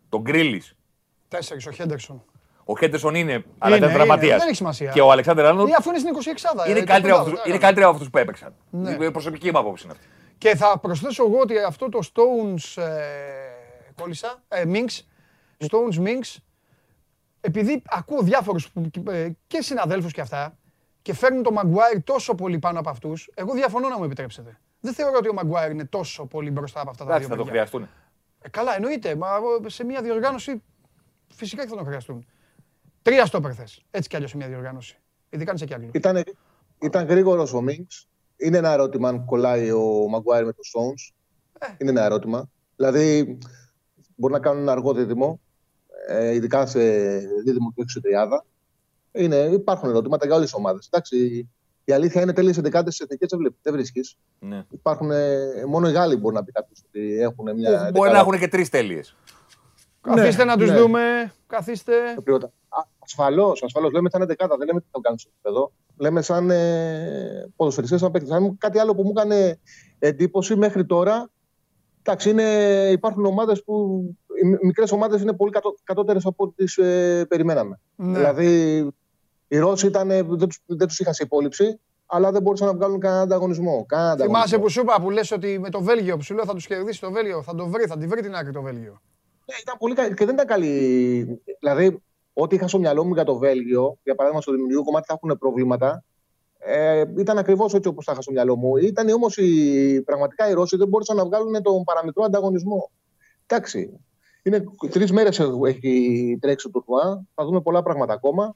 [0.09, 0.75] το Γκρίλις.
[1.27, 2.23] Τέσσερις, ο Χέντερσον.
[2.65, 4.37] Ο Χέντερσον είναι, αλλά ήταν δραματία.
[4.37, 4.91] Δεν έχει σημασία.
[4.91, 5.67] Και ο Αλεξάνδρ Άρνοντ.
[5.67, 6.11] Ή αφού είναι στην
[6.65, 6.77] 26 Είναι,
[7.45, 8.55] είναι καλύτερα από αυτούς που έπαιξαν.
[8.69, 9.05] Ναι.
[9.05, 10.07] Η προσωπική μου άποψη είναι αυτή.
[10.37, 12.81] Και θα προσθέσω εγώ ότι αυτό το Stones.
[12.81, 12.91] Ε,
[14.01, 14.43] κόλλησα.
[14.47, 15.01] Ε, Minx.
[15.57, 16.37] Stones Minx.
[17.41, 18.69] Επειδή ακούω διάφορους
[19.09, 20.57] ε, και συναδέλφους και αυτά
[21.01, 24.57] και φέρνουν τον Maguire τόσο πολύ πάνω από αυτούς, εγώ διαφωνώ να μου επιτρέψετε.
[24.79, 27.27] Δεν θεωρώ ότι ο Maguire είναι τόσο πολύ μπροστά από αυτά τα δύο.
[27.27, 27.89] θα το χρειαστούν.
[28.41, 29.15] Ε, καλά, εννοείται.
[29.15, 29.27] Μα
[29.65, 30.63] σε μια διοργάνωση
[31.27, 32.25] φυσικά και θα τον χρειαστούν.
[33.03, 33.83] Τρία στόπερ θες.
[33.91, 34.97] Έτσι κι αλλιώς σε μια διοργάνωση.
[35.29, 36.23] Ειδικά αν είσαι κι Ήταν,
[36.79, 38.07] ήταν γρήγορος ο Μίνξ.
[38.37, 41.13] Είναι ένα ερώτημα αν κολλάει ο Μαγκουάιρ με το Stones.
[41.59, 41.67] Ε.
[41.77, 42.49] Είναι ένα ερώτημα.
[42.75, 43.37] Δηλαδή,
[44.15, 45.39] μπορεί να κάνουν ένα αργό δίδυμο,
[46.07, 46.79] ε, ειδικά σε
[47.17, 48.45] δίδυμο του 6
[49.11, 50.89] Είναι, υπάρχουν ερωτήματα για όλες τις ομάδες.
[51.85, 53.29] Η αλήθεια είναι τέλειες 11 στις εθνικές
[53.61, 54.17] δεν βρίσκεις.
[54.39, 54.65] Ναι.
[54.69, 55.11] Υπάρχουν,
[55.67, 57.89] μόνο οι Γάλλοι μπορεί να πει κάποιος ότι έχουν μια.
[57.93, 59.15] Μπορεί να έχουν και τρεις τέλειες.
[60.01, 60.77] Καθίστε να τους ναι.
[60.77, 61.33] δούμε.
[61.47, 61.93] Καθίστε.
[63.03, 63.91] Ασφαλώς, ασφαλώς.
[63.91, 64.25] Λέμε σαν 11,
[64.57, 65.71] δεν λέμε τι θα κάνουν στο επίπεδο.
[65.97, 68.53] Λέμε σαν ε, ποδοσφαιριστές, σαν παίκτες.
[68.57, 69.59] Κάτι άλλο που μου έκανε
[69.99, 71.29] εντύπωση μέχρι τώρα.
[71.99, 72.43] Εντάξει, είναι,
[72.91, 74.03] υπάρχουν ομάδες που.
[74.43, 77.79] Οι μικρές ομάδες είναι πολύ κατώ, κατώτερες από ό,τι τις ε, περιμέναμε.
[77.95, 78.17] Ναι.
[78.17, 78.87] Δηλαδή,
[79.47, 82.99] οι Ρώσοι ήταν, δεν τους δεν τους είχα σε υπόλοιψη, αλλά δεν μπορούσαν να βγάλουν
[82.99, 83.85] κανένα ανταγωνισμό.
[83.87, 86.53] Κανένα Θυμάσαι που σου είπα που λες ότι με το Βέλγιο, που σου λέω θα
[86.53, 89.01] τους κερδίσει το Βέλγιο, θα το βρει, θα τη βρει την άκρη το Βέλγιο.
[89.45, 91.41] Ναι, ήταν πολύ καλή και δεν ήταν καλή.
[91.59, 95.19] Δηλαδή, ό,τι είχα στο μυαλό μου για το Βέλγιο, για παράδειγμα στο δημιουργικό κομμάτι θα
[95.21, 96.03] έχουν προβλήματα,
[96.65, 98.77] ε, ήταν ακριβώς έτσι όπως τα είχα στο μυαλό μου.
[98.77, 99.37] Ήταν όμως
[100.05, 102.91] πραγματικά οι Ρώσοι δεν μπορούσαν να βγάλουν τον παραμικρό ανταγωνισμό.
[103.45, 103.99] Εντάξει.
[104.43, 107.23] Είναι τρεις μέρες έχει τρέξει το τουρνουά.
[107.35, 108.55] Θα δούμε πολλά πράγματα ακόμα.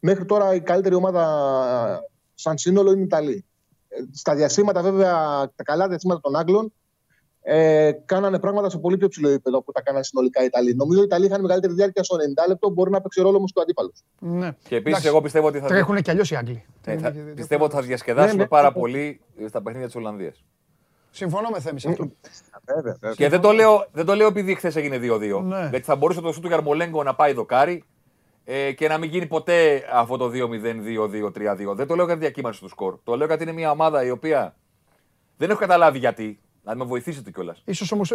[0.00, 2.02] Μέχρι τώρα η καλύτερη ομάδα
[2.34, 3.44] σαν σύνολο είναι η Ιταλία.
[3.88, 5.12] Ε, στα διασύματα, βέβαια,
[5.56, 6.72] τα καλά διασύματα των Άγγλων
[7.42, 10.74] ε, κάνανε πράγματα σε πολύ πιο ψηλό επίπεδο από τα κάνανε συνολικά οι Ιταλοί.
[10.74, 13.52] Νομίζω ότι οι Ιταλοί είχαν μεγαλύτερη διάρκεια στο 90 λεπτό, μπορεί να παίξει ρόλο όμως
[13.52, 13.92] του αντίπαλου.
[14.18, 14.52] Ναι.
[14.68, 15.66] Και επίσης, εγώ πιστεύω ότι θα.
[15.66, 16.64] Τρέχουν κι αλλιώς οι Άγγλοι.
[16.86, 17.14] Ναι, θα...
[17.34, 18.48] Πιστεύω ότι θα διασκεδάσουμε ναι, ναι.
[18.48, 20.44] πάρα πολύ στα παιχνίδια της Ολλανδίας.
[21.10, 22.10] Συμφωνώ με Θέμη σ' αυτό.
[23.16, 25.42] Και δεν το λέω, δεν το λέω επειδή χθες έγινε 2-2.
[25.42, 25.68] Ναι.
[25.70, 27.84] Γιατί θα μπορούσε το σουτ του Γιαρμολένκο να πάει δοκάρι
[28.44, 31.74] ε, και να μην γίνει ποτέ αυτό το 2-0, 2-2, 3-2.
[31.74, 32.98] Δεν το λέω για τη διακύμανση του σκορ.
[33.04, 34.56] Το λέω γιατί είναι μια ομάδα η οποία
[35.36, 36.40] δεν έχω καταλάβει γιατί.
[36.62, 37.62] Να με βοηθήσετε κιόλας.
[37.72, 38.10] σω όμως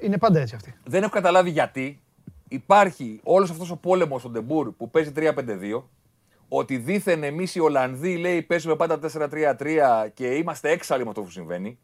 [0.00, 0.74] είναι πάντα έτσι αυτή.
[0.84, 2.00] Δεν έχω καταλάβει γιατί
[2.48, 5.82] υπάρχει όλος αυτός ο πόλεμος στον Ντε Μπουρ που παίζει 3-5-2.
[6.48, 11.30] Ότι δήθεν εμείς οι Ολλανδοί λέει παίζουμε πάντα 4-3-3 και είμαστε έξαλλοι με αυτό που
[11.30, 11.78] συμβαίνει.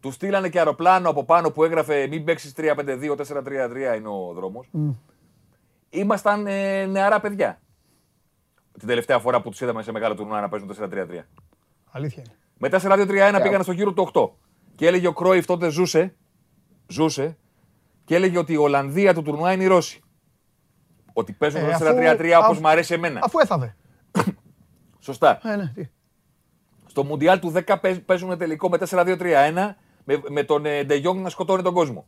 [0.00, 4.70] Τους στείλανε και αεροπλάνο από πάνω που έγραφε Μην παίξεις 3-5-2, 4-3-3 είναι ο δρόμος.
[4.74, 4.94] Mm.
[5.90, 7.60] Ήμασταν ε, νεαρά παιδιά.
[8.78, 11.22] Την τελευταία φορά που τους είδαμε σε μεγάλο τουρνουά να παίζουν 4-3-3.
[11.90, 12.22] Αλήθεια.
[12.58, 14.47] Με 4-2-3-1 πήγανε στο γύρο του 8.
[14.78, 16.14] Και έλεγε ο Κρόιφ τότε ζούσε,
[16.86, 17.36] ζούσε
[18.04, 20.00] και έλεγε ότι η Ολλανδία του τουρνουά είναι η Ρώση.
[21.12, 23.20] Ότι παίζουν ε, 4-3-3 όπως μου αρέσει εμένα.
[23.22, 23.76] Αφού έθαβε.
[24.98, 25.40] Σωστά.
[25.42, 25.72] Ε, ναι,
[26.86, 29.16] Στο Μουντιάλ του 10 παίζουν τελικό με 4-2-3-1
[30.04, 32.06] με, με τον Ντεγιόγκ να σκοτώνει τον κόσμο.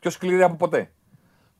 [0.00, 0.92] Πιο σκληρή από ποτέ.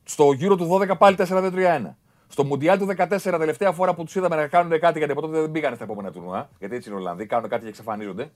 [0.03, 1.95] Στο γύρο του 12 πάλι 4-2-3-1.
[2.27, 5.39] Στο Μουντιάλ του 14, τελευταία φορά που τους είδαμε να κάνουν κάτι, γιατί από τότε
[5.39, 8.31] δεν πήγαν στα επόμενα τουρνουά, γιατί έτσι είναι οι Ολλανδοί, κάνουν κάτι και εξαφανίζονται.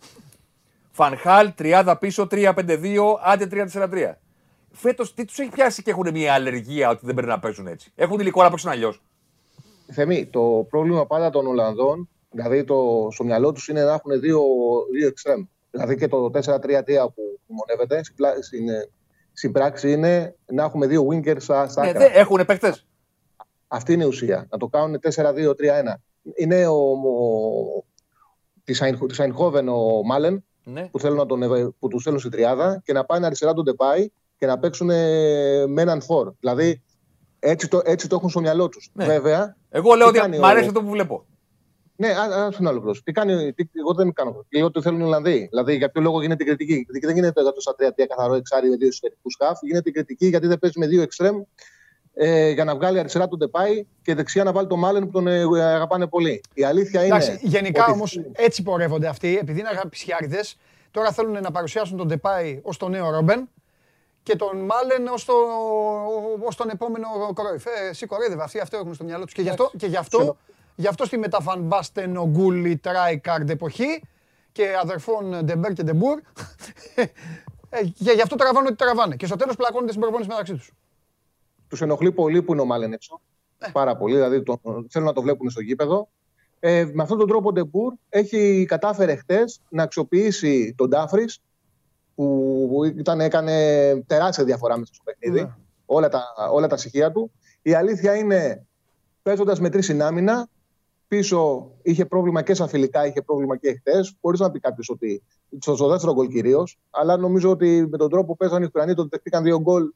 [0.92, 4.14] Φανχάλ, 30 πίσω, 3-5-2, άντε 3-4-3.
[4.72, 7.92] Φέτος τι τους έχει πιάσει και έχουν μια αλλεργία ότι δεν πρέπει να παίζουν έτσι;
[7.96, 9.02] Έχουν υλικό να παίξουν αλλιώς.
[9.92, 14.42] Θεμή, το πρόβλημα πάντα των Ολλανδών, δηλαδή το, στο μυαλό τους είναι να έχουν δύο,
[14.92, 15.44] δύο εξτρέμ.
[15.72, 16.40] Δηλαδή και το 4-3-3
[17.16, 18.04] που μονεύεται
[18.42, 18.68] στην,
[19.34, 21.92] στην πράξη είναι να έχουμε δύο winkers στα άκρα.
[21.92, 22.86] Ναι, έχουν παίκτες.
[23.68, 24.48] Αυτή είναι η ουσία.
[24.50, 25.54] Να το κάνουν 4-2-3-1.
[26.36, 27.84] Είναι ο, ο,
[28.64, 30.88] της Σαϊνχόβεν ο Μάλεν, ναι.
[30.92, 34.10] που, θέλουν να τον, που τους θέλουν στην τριάδα και να πάνε αριστερά τον Ντεπάι
[34.38, 34.88] και να παίξουν
[35.68, 36.34] με έναν φορ.
[36.40, 36.82] Δηλαδή
[37.40, 38.90] έτσι το, έτσι το έχουν στο μυαλό τους.
[38.94, 39.06] Ναι.
[39.06, 39.56] Βέβαια.
[39.70, 41.26] Εγώ λέω ότι μου αρέσει αυτό που βλέπω.
[41.96, 44.46] Ναι, α είναι άλλο Τι κάνει, τι, εγώ δεν κάνω.
[44.50, 45.48] Λέω ότι θέλουν οι Ολλανδοί.
[45.50, 46.74] Δηλαδή, για ποιο λόγο γίνεται η κριτική.
[46.74, 49.60] Η κριτική δεν γίνεται εδώ στα 3 καθαρό εξάρι με δύο εσωτερικούς σκάφ.
[49.62, 51.42] Γίνεται η κριτική γιατί δεν παίζει με δύο εξτρέμ
[52.14, 55.28] ε, για να βγάλει αριστερά τον Τεπάη και δεξιά να βάλει τον Μάλεν που τον
[55.28, 56.42] ε, αγαπάνε πολύ.
[56.54, 57.16] Η αλήθεια είναι.
[57.16, 57.92] Εντάξει, γενικά ότι...
[57.92, 60.40] όμως έτσι πορεύονται αυτοί, επειδή είναι αγαπησιάριδε.
[60.92, 63.50] Τώρα θέλουν να παρουσιάσουν τον Ντεπάι ως τον νέο Ρόμπεν
[64.24, 65.34] και τον Μάλεν ως το,
[66.46, 67.66] ως τον επόμενο Κρόιφ.
[67.66, 69.34] Ε, εσύ κορόιδευε, αυτοί αυτό έχουν στο μυαλό τους.
[69.34, 70.38] Και γι' αυτό, και γι' αυτό,
[70.76, 74.02] γι' αυτό στη μετά Φαν Μπάστεν Γκούλιτ Ράικαρντ εποχή
[74.52, 76.20] και αδερφών Ντεμπέρ και Ντε Μπουρ.
[77.70, 79.16] ε, και γι' αυτό τραβάνε ό,τι τραβάνε.
[79.16, 80.72] Και στο τέλος πλακώνονται στην προπόνηση μεταξύ τους.
[81.72, 83.22] Τους ενοχλεί πολύ που είναι ο Μάλεν έξω.
[83.58, 83.70] Ε.
[83.72, 84.16] Πάρα πολύ.
[84.16, 84.60] Δηλαδή το,
[84.90, 86.10] θέλουν να το βλέπουν στο γήπεδο.
[86.60, 91.42] Ε, με αυτόν τον τρόπο ο Ντε Μπουρ έχει κατάφερε χτες να αξιοποιήσει τον Ντάμφρις
[92.16, 93.56] που ήταν, έκανε
[94.08, 95.42] τεράστια διαφορά μέσα στο παιχνίδι.
[95.42, 95.56] Ναι.
[95.86, 97.32] Όλα, τα, όλα τα στοιχεία του.
[97.62, 98.66] Η αλήθεια είναι,
[99.22, 100.48] παίζοντας με τρεις στην άμυνα,
[101.08, 104.16] πίσω είχε πρόβλημα και στα φιλικά, είχε πρόβλημα και χτες.
[104.22, 105.24] Μπορεί να πει κάποιος ότι
[105.60, 109.08] στο, δεύτερο γκολ κυρίως, αλλά νομίζω ότι με τον τρόπο που παίζαν οι Ουκρανοί, το
[109.10, 109.92] δεχτήκαν δύο γκολ,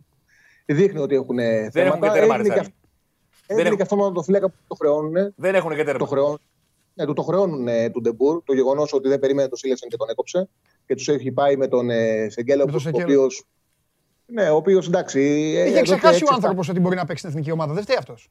[0.65, 2.07] δείχνει ότι έχουν δεν θέματα.
[2.07, 2.65] Έχουν και τέρμα,
[3.47, 5.33] Έγινε και αυτό με το φύλακα που το χρεώνουν.
[5.35, 5.99] Δεν έχουν και τέρμα.
[5.99, 6.39] Το χρεώνουν.
[6.93, 8.43] Ναι, του το χρεώνουν ε, του Ντε Μπουρ.
[8.43, 10.49] Το γεγονός ότι δεν περίμενε το Σίλεσεν και τον έκοψε
[10.85, 13.27] και τους έχει πάει με τον ε, Σεγγέλο, ο οποίο.
[14.25, 15.19] Ναι, ο οποίος εντάξει.
[15.57, 17.73] Ε, Είχε ξεχάσει ο άνθρωπος ότι μπορεί να παίξει στην εθνική ομάδα.
[17.73, 18.29] Δεν φταίει αυτός.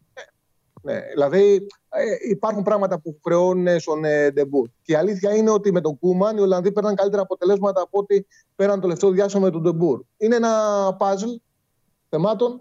[0.82, 4.66] Ναι, ναι, δηλαδή ε, υπάρχουν πράγματα που χρεώνουν στον ε, Ντε Μπουρ.
[4.82, 8.22] Και η αλήθεια είναι ότι με τον Κούμαν οι Ολλανδοί παίρνουν καλύτερα αποτελέσματα από ό,τι
[8.56, 10.02] παίρναν το τελευταίο διάστημα με τον Ντε Μπουρ.
[10.16, 10.52] Είναι ένα
[10.98, 11.28] παζλ
[12.14, 12.60] θεμάτων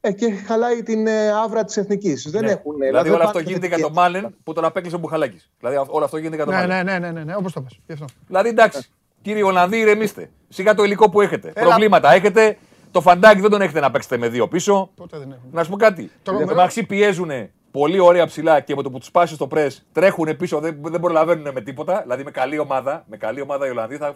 [0.00, 2.30] ε, και χαλάει την ε, άβρα της εθνικής.
[2.30, 2.50] Δεν ναι.
[2.50, 2.74] έχουν.
[2.74, 5.50] Δηλαδή, δηλαδή όλο αυτό γίνεται για τον Μάλεν που τον απέκλεισε ο Μπουχαλάκης.
[5.58, 6.84] Δηλαδή όλο αυτό γίνεται για τον ναι, Μάλεν.
[6.84, 8.04] Ναι, ναι, ναι, ναι, ναι, όπως το πες.
[8.26, 8.90] Δηλαδή εντάξει,
[9.26, 10.30] Κύριοι Ολλανδοί, ηρεμήστε.
[10.48, 11.52] Σιγά το υλικό που έχετε.
[11.54, 11.66] Έλα.
[11.66, 12.58] Προβλήματα έχετε.
[12.90, 14.90] Το φαντάκι δεν τον έχετε να παίξετε με δύο πίσω.
[14.94, 15.48] Ποτέ δεν έχουν.
[15.52, 16.10] Να σου πω κάτι.
[16.22, 17.30] Το Μαξί πιέζουν
[17.70, 21.00] πολύ ωραία ψηλά και με το που τους πάσει στο πρε τρέχουν πίσω, δεν, δεν
[21.00, 22.00] προλαβαίνουν με τίποτα.
[22.02, 24.14] Δηλαδή με καλή ομάδα, με καλή ομάδα οι Ολλανδοί, θα,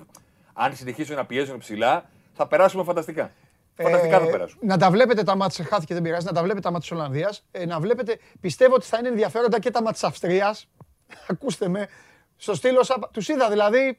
[0.53, 3.31] αν συνεχίσουν να πιέζουν ψηλά, θα περάσουμε φανταστικά.
[3.77, 4.61] Ε, φανταστικά θα περάσουμε.
[4.65, 7.45] Να τα βλέπετε τα ματς, χάθηκε δεν πειράζει, να τα βλέπετε τα ματς της Ολλανδίας.
[7.51, 10.69] Ε, να βλέπετε, πιστεύω ότι θα είναι ενδιαφέροντα και τα ματς της Αυστρίας.
[11.31, 11.89] Ακούστε με.
[12.37, 13.99] Στο στήλο, τους είδα δηλαδή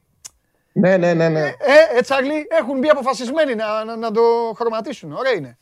[0.74, 1.30] ναι, ναι, ναι.
[1.30, 1.48] ναι.
[1.48, 4.22] Ε, ε, Τσάρλι, έχουν μπει αποφασισμένοι να, να, να το
[4.56, 5.12] χρωματίσουν.
[5.12, 5.58] Ωραία είναι.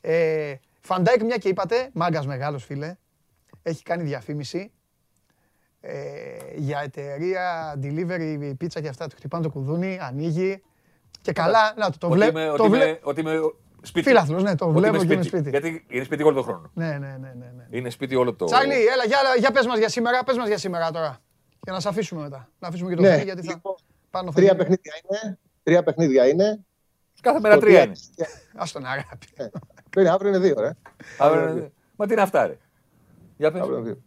[0.00, 2.96] Ε, Φαν Ντάικ, μια και είπατε, μάγκας μεγάλος φίλε,
[3.62, 4.72] έχει κάνει διαφήμιση
[5.80, 5.92] ε,
[6.54, 9.06] για εταιρεία delivery pizza και αυτά.
[9.06, 10.62] Του χτυπάνε το κουδούνι, ανοίγει.
[11.20, 12.52] Και καλά, να το, το βλέπω.
[12.52, 13.40] Ότι, είμαι, ότι είμαι
[13.82, 14.08] σπίτι.
[14.08, 15.50] Φίλαθλος, ναι, το βλέπω και είμαι σπίτι.
[15.50, 16.70] Γιατί είναι σπίτι όλο τον χρόνο.
[16.74, 17.66] Ναι, ναι, ναι, ναι, ναι.
[17.70, 18.44] Είναι σπίτι όλο το...
[18.44, 21.18] Τσάρλι, έλα, για, για πες μας για σήμερα, πες μας για σήμερα τώρα.
[21.62, 22.48] Για να σε αφήσουμε μετά.
[22.58, 23.22] Να αφήσουμε και το ναι.
[23.22, 23.52] γιατί θα...
[23.52, 23.74] Λοιπόν,
[24.10, 25.38] πάνω τρία παιχνίδια είναι.
[25.62, 26.64] Τρία παιχνίδια είναι.
[27.20, 27.94] Κάθε μέρα τρία είναι.
[28.54, 29.26] Α τον αγάπη.
[29.96, 30.72] Ε, αύριο είναι δύο, ρε.
[31.18, 31.72] Αύριο είναι δύο.
[31.96, 32.58] Μα τι είναι αυτά, ρε.
[33.36, 33.60] Για πες.
[33.60, 34.02] Αύριο είναι δύο.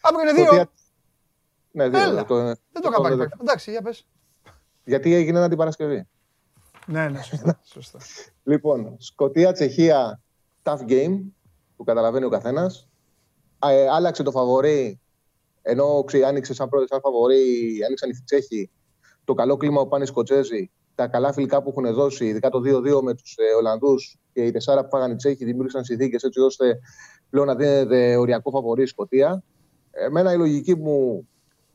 [0.00, 0.66] Αύριο είναι δύο.
[1.70, 2.00] Ναι, δύο.
[2.00, 2.24] Έλα.
[2.24, 3.28] Το, δεν το είχα πάρει.
[3.40, 4.06] Εντάξει, για πες.
[4.84, 6.06] Γιατί έγινε ένα την Παρασκευή.
[6.86, 7.60] Ναι, ναι, σωστά.
[7.74, 7.98] σωστά.
[8.44, 10.20] λοιπόν, Σκοτία-Τσεχία,
[10.62, 11.20] tough game,
[11.76, 12.88] που καταλαβαίνει ο καθένας.
[13.66, 15.00] Ε, άλλαξε το φαβορή
[15.66, 18.70] ενώ άνοιξε σαν πρώτη, σαν φαβορή, άνοιξαν οι Τσέχοι,
[19.24, 22.58] το καλό κλίμα που πάνε οι Σκοτσέζοι, τα καλά φιλικά που έχουν δώσει, ειδικά το
[22.64, 26.40] 2-2 με τους ε, Ολλανδούς και οι τεσσάρα που φάγανε οι Τσέχοι, δημιούργησαν συνθήκες έτσι
[26.40, 26.78] ώστε
[27.30, 29.42] πλέον να δίνεται οριακό φαβορή η Σκωτία.
[29.90, 31.28] Εμένα η λογική μου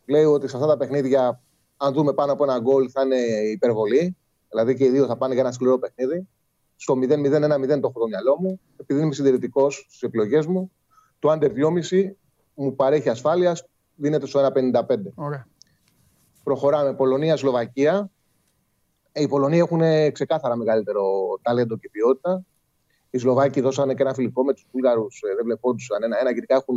[0.06, 1.42] λέει ότι σε αυτά τα παιχνίδια,
[1.78, 3.18] αν δούμε πάνω από ένα γκολ, θα είναι
[3.52, 4.18] υπερβολή.
[4.50, 6.28] Δηλαδή και οι δύο θα πάνε για ένα σκληρό παιχνίδι.
[6.76, 7.00] Στο 0-0-1-0
[7.68, 8.60] το έχω το μυαλό μου.
[8.78, 10.72] Επειδή είμαι συντηρητικός στις επιλογές μου,
[11.20, 11.52] το under
[11.92, 12.16] 2,5
[12.54, 13.58] μου παρέχει ασφάλεια
[13.96, 15.14] δίνεται στο 1,55.
[15.16, 15.48] Ωραία.
[16.44, 16.94] Προχωράμε.
[16.94, 18.12] Πολωνία-Σλοβακία.
[19.14, 19.82] Οι Πολωνοί έχουν
[20.12, 21.04] ξεκάθαρα μεγαλύτερο
[21.42, 22.46] ταλέντο και ποιότητα.
[23.10, 26.32] Οι Σλοβάκοι δώσανε και ένα φιλικό με τους Βούλγαρους, ε, δεν βλεπόντουσαν ένα-ένα.
[26.32, 26.76] Γενικά έχουν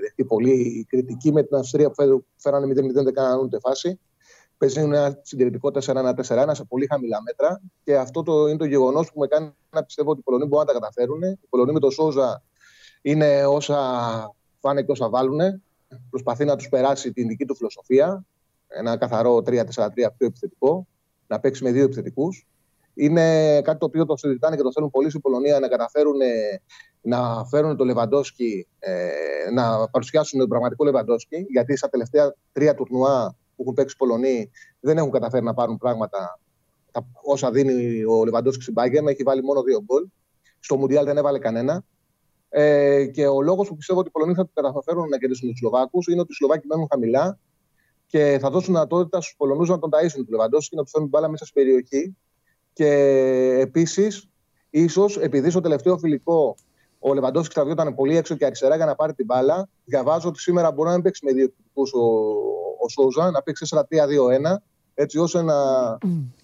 [0.00, 4.00] δεχτεί πολύ κριτική με την Αυστρία που φέρανε 0-0, δεν κάνανε ούτε φάση.
[4.60, 7.60] Παίζει ένα συντηρητικό 4-1-4-1 σε πολύ χαμηλά μέτρα.
[7.84, 10.66] Και αυτό το, είναι το γεγονός που με κάνει να πιστεύω ότι οι Πολωνοί μπορούν
[10.66, 11.22] να τα καταφέρουν.
[11.22, 12.42] Οι Πολωνοί με το Σόζα
[13.02, 13.78] είναι όσα
[14.60, 15.62] φάνε και όσα βάλουν
[16.10, 18.24] προσπαθεί να τους περάσει την δική του φιλοσοφία.
[18.68, 20.86] Ένα καθαρό 3-4-3 πιο επιθετικό,
[21.26, 22.46] να παίξει με δύο επιθετικούς.
[22.94, 26.18] Είναι κάτι το οποίο το συζητάνε και το θέλουν πολύ στην Πολωνία να καταφέρουν
[27.00, 29.08] να φέρουν το Λεβαντόσκι, ε,
[29.52, 34.50] να παρουσιάσουν τον πραγματικό Λεβαντόσκι, γιατί στα τελευταία τρία τουρνουά που έχουν παίξει οι Πολωνοί
[34.80, 36.40] δεν έχουν καταφέρει να πάρουν πράγματα
[37.22, 39.06] όσα δίνει ο Λεβαντόσκι στην Μπάγκερ.
[39.06, 40.06] Έχει βάλει μόνο δύο γκολ.
[40.58, 41.84] Στο Μουντιάλ δεν έβαλε κανένα.
[42.48, 46.06] Ε, και ο λόγος που πιστεύω ότι οι Πολωνοί θα καταφέρουν να κερδίσουν τους Σλοβάκους
[46.06, 47.38] είναι ότι οι Σλοβάκοι μένουν χαμηλά
[48.06, 51.08] και θα δώσουν δυνατότητα στους Πολωνούς να τον ταΐσουν του Λεβαντόφσκι και να τους φέρουν
[51.08, 52.16] μπάλα μέσα στην περιοχή.
[52.72, 52.88] Και
[53.60, 54.28] επίσης,
[54.70, 56.54] ίσως επειδή στο τελευταίο φιλικό
[56.98, 59.68] ο Λεβαντόφσκι τραβιόταν πολύ έξω και αριστερά για να πάρει την μπάλα.
[59.84, 62.04] Διαβάζω ότι σήμερα μπορεί να μην παίξει με δύο επιθετικού ο,
[62.84, 64.56] ο Σόουζα, να παίξει 4-3-2-1,
[64.94, 65.54] έτσι ώστε να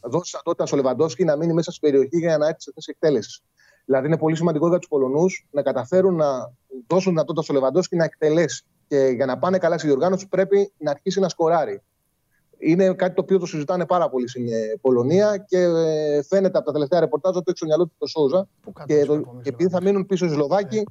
[0.00, 3.42] δώσει δυνατότητα στο Λεβαντόφσκι να μείνει μέσα στην περιοχή για να έρθει σε θέση εκτέλεσης.
[3.84, 6.52] Δηλαδή είναι πολύ σημαντικό για τους Πολωνούς να καταφέρουν να
[6.86, 8.64] δώσουν δυνατότητα στο Λεβαντόφσκι να εκτελέσει.
[8.88, 11.82] Και για να πάνε καλά στη διοργάνωση πρέπει να αρχίσει να σκοράρει.
[12.58, 16.66] Είναι κάτι το οποίο το συζητάνε πάρα πολύ στην ε, Πολωνία και ε, φαίνεται από
[16.66, 18.48] τα τελευταία ρεπορτάζ ότι έχει στο μυαλό του το Σόουζα.
[18.86, 20.84] Και, το, και επειδή θα μείνουν πίσω οι Σλοβάκοι,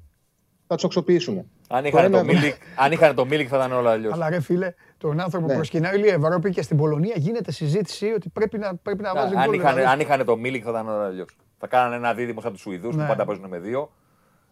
[0.67, 1.49] θα τους αξιοποιήσουν.
[1.69, 4.13] Αν είχαν, το Μίλικ, αν είχαν το Μίλικ θα ήταν όλα αλλιώς.
[4.13, 4.73] Αλλά ρε φίλε,
[5.07, 5.53] τον άνθρωπο ναι.
[5.53, 9.33] προσκυνάει όλη η Ευρώπη και στην Πολωνία γίνεται συζήτηση ότι πρέπει να, πρέπει να βάζει
[9.45, 9.65] γκολ.
[9.65, 11.37] Αν, αν είχαν το Μίλικ θα ήταν όλα αλλιώς.
[11.57, 13.01] Θα κάνανε ένα δίδυμο από τους Σουηδούς ναι.
[13.01, 13.91] που πάντα παίζουν με δύο.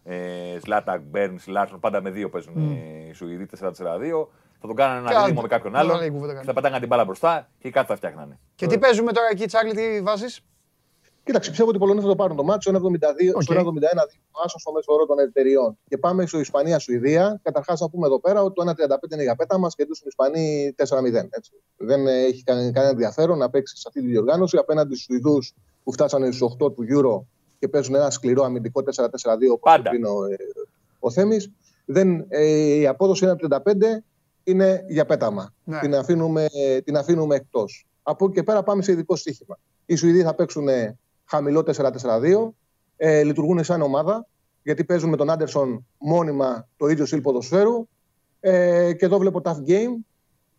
[0.04, 0.16] Ε,
[0.60, 3.08] Ζλάταν, Μπρολίν, Λάρσον, πάντα με δύο παίζουν mm.
[3.08, 3.68] οι Σουηδοί 4-4-2
[4.60, 5.98] θα τον κάνανε ένα δίδυμο με κάποιον άλλον.
[6.44, 8.38] Θα πετάγανε την μπάλα μπροστά και κάτι θα φτιάχνανε.
[8.54, 10.40] Και τι παίζουμε τώρα εκεί, Τσάρλι, τι βάζεις;
[11.24, 12.70] Κοίταξε, πιστεύω ότι οι Πολωνοί θα το πάρουν το ματς.
[12.72, 13.42] 1,72 okay.
[13.42, 13.60] στο 1,71
[14.44, 15.78] άσο στο μέσο όρο των εταιριών.
[15.88, 17.40] Και πάμε στο Ισπανία-Σουηδία.
[17.42, 20.74] Καταρχάς, να πούμε εδώ πέρα ότι το 1,35 είναι για πέτα μας και του Ισπανοί
[20.76, 20.84] 4-0.
[21.76, 25.54] Δεν έχει κανένα ενδιαφέρον να παίξει σε αυτή τη διοργάνωση απέναντι στους Σουηδούς
[25.84, 27.26] που φτάσανε στους 8 του Euro
[27.58, 28.88] και παίζουν ένα σκληρό αμυντικό 4-4-2
[29.52, 30.18] όπως είναι ο,
[30.98, 31.50] ο Θέμης.
[32.28, 33.58] Ε, η απόδοση 1,35
[34.44, 35.54] είναι για πέταμα.
[35.64, 35.78] Ναι.
[35.78, 36.46] Την αφήνουμε,
[36.84, 37.86] την αφήνουμε εκτός.
[38.02, 39.58] Από εκεί και πέρα πάμε σε ειδικό στοίχημα.
[39.86, 40.68] Οι Σουηδοί θα παίξουν
[41.24, 42.54] χαμηλό 4-4-2.
[42.96, 44.26] Ε, λειτουργούν σαν ομάδα
[44.64, 47.88] γιατί παίζουν με τον Άντερσον μόνιμα το ίδιο στυλ ποδοσφαίρου.
[48.40, 50.04] Ε, και εδώ βλέπω tough game.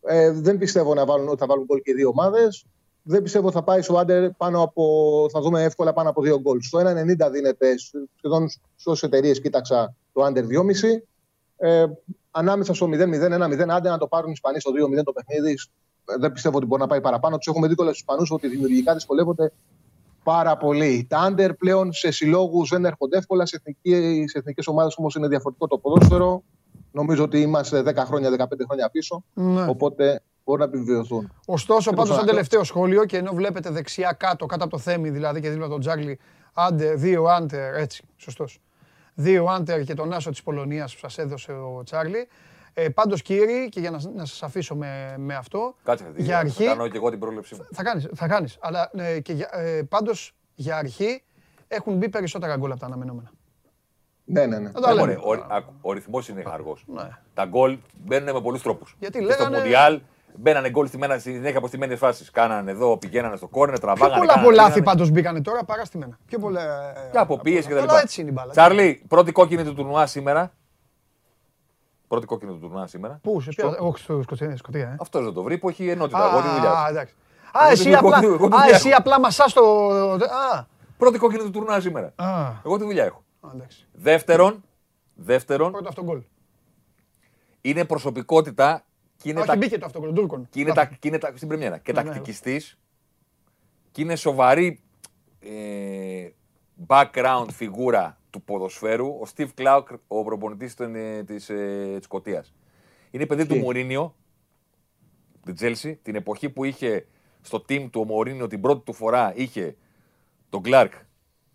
[0.00, 2.66] Ε, δεν πιστεύω να βάλουν, ότι θα βάλουν γκολ και οι δύο ομάδες.
[3.02, 4.84] Δεν πιστεύω θα πάει στο Άντερ πάνω από.
[5.32, 6.60] Θα δούμε εύκολα πάνω από δύο γκολ.
[6.60, 7.74] Στο 1,90 δίνεται
[8.16, 11.02] σχεδόν σε όσες εταιρείες κοίταξα το Άντερ 2,5.
[11.56, 11.86] Ε,
[12.30, 15.54] ανάμεσα στο 0-0-1-0, άντε να το πάρουν οι Ισπανοί στο 2-0 το παιχνίδι.
[16.18, 17.36] Δεν πιστεύω ότι μπορεί να πάει παραπάνω.
[17.36, 19.52] Τους έχουμε δει κιόλα του Ισπανούς ότι δημιουργικά δυσκολεύονται
[20.32, 21.06] πάρα πολύ.
[21.08, 23.46] Τα άντερ πλέον σε συλλόγους δεν έρχονται εύκολα.
[23.46, 23.62] Σε,
[24.24, 26.42] σε εθνικές ομάδες όμως είναι διαφορετικό το ποδόσφαιρο.
[26.92, 29.24] Νομίζω ότι είμαστε 10 χρόνια, 15 χρόνια πίσω.
[29.34, 29.66] Ναι.
[29.68, 31.32] Οπότε μπορούν να επιβεβαιωθούν.
[31.46, 35.40] Ωστόσο, πάντως, σαν τελευταίο σχόλιο και ενώ βλέπετε δεξιά κάτω, κάτω από το θέμη δηλαδή
[35.40, 36.18] και δίπλα τον Τζάγλι,
[36.54, 38.60] άντερ, δύο άντερ, έτσι, σωστός
[39.16, 42.28] δύο άντερ και τον άσο της Πολωνίας που σας έδωσε ο Τσάρλι.
[42.78, 46.64] Ε, πάντως κύριοι, και για να, να σας αφήσω με, με αυτό, Κάτσε, για αρχή,
[46.64, 47.66] θα κάνω και εγώ την πρόληψή μου.
[47.72, 48.56] Θα κάνεις, θα κάνεις.
[48.60, 51.22] Αλλά ε, και για, ε, πάντως για αρχή
[51.68, 53.30] έχουν μπει περισσότερα γκολ από τα αναμενόμενα.
[54.24, 54.70] Ναι, ναι, ναι.
[55.04, 56.84] ναι ο, ο, ο ρυθμός είναι αργός.
[56.86, 57.08] Ναι.
[57.34, 58.96] Τα γκολ μπαίνουν με πολλούς τρόπους.
[58.98, 59.44] Γιατί λέγανε...
[59.44, 60.00] Στο Μουντιάλ
[60.38, 62.30] Μπαίνανε γκολ στη μένα συνέχεια από στιμένε φάσεις.
[62.30, 64.20] Κάνανε εδώ, πηγαίνανε στο κόρνερ, τραβάγανε.
[64.20, 66.18] Πιο πολλά από λάθη πάντως μπήκανε τώρα παρά στη μένα.
[66.26, 66.92] Πιο πολλά.
[67.12, 67.94] Και από πίεση κτλ.
[68.02, 68.50] έτσι είναι η μπάλα.
[68.50, 70.52] Τσάρλι, πρώτη κόκκινη του τουρνουά σήμερα.
[72.08, 73.18] Πρώτη κόκκινη του τουρνουά σήμερα.
[73.22, 73.76] Πού, σε ποιο.
[73.78, 74.88] Όχι στο Σκοτία.
[74.88, 74.96] Ε.
[75.00, 76.28] Αυτό δεν το βρει που έχει ενότητα.
[76.30, 77.06] Εγώ τη δουλειάς.
[77.52, 79.62] Α, εσύ απλά, α, εσύ απλά μασάς το.
[80.96, 82.12] Πρώτη κόκκινη του τουρνουά σήμερα.
[82.64, 83.24] Εγώ τη δουλειά έχω.
[83.92, 84.64] Δεύτερον,
[85.14, 85.72] δεύτερον.
[85.72, 86.22] Πρώτο αυτό γκολ.
[87.60, 88.84] Είναι προσωπικότητα
[89.16, 89.56] και είναι Όχι, τα...
[89.56, 90.46] μπήκε το αυτό, Τούρκον.
[90.50, 90.84] Και είναι, τα...
[90.84, 91.32] και είναι τα...
[91.34, 91.78] στην πρεμιέρα.
[91.78, 92.08] Και ναι, ναι.
[92.08, 92.78] τακτικιστής.
[93.90, 94.80] Και είναι σοβαρή
[95.40, 96.28] ε,
[96.86, 99.06] background φιγούρα του ποδοσφαίρου.
[99.06, 102.54] Ο Steve Clark, ο προπονητής ε, της ε, Σκοτίας.
[103.10, 104.14] Είναι παιδί του Μουρίνιο,
[105.44, 107.06] την Τζέλσι, την εποχή που είχε
[107.40, 109.76] στο team του ο Μωρίνιο την πρώτη του φορά είχε
[110.48, 110.92] τον Κλάρκ,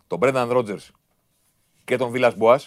[0.06, 0.78] τον Μπρένταν Ρότζερ
[1.84, 2.60] και τον Βίλα Μποά.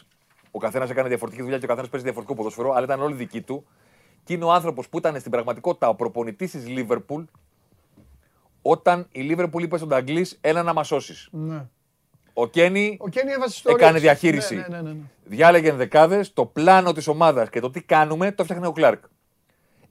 [0.51, 3.41] Ο καθένας έκανε διαφορετική δουλειά και ο καθένας παίζει διαφορετικό ποδοσφαιρό, αλλά ήταν όλοι δικοί
[3.41, 3.67] του.
[4.23, 7.23] Και είναι ο άνθρωπος που ήταν στην πραγματικότητα ο προπονητής της Λίβερπουλ
[8.61, 11.29] όταν η Λίβερπουλ είπε στον Νταγκλή, έλα να μας σώσεις.
[11.31, 11.67] Ναι.
[12.37, 12.99] Ο Κένι,
[13.63, 14.55] έκανε διαχείριση.
[14.55, 14.99] Ναι, ναι, ναι, ναι.
[15.23, 19.03] Διάλεγε ενδεκάδες, το πλάνο της ομάδας και το τι κάνουμε το φτιάχνει ο Κλάρκ.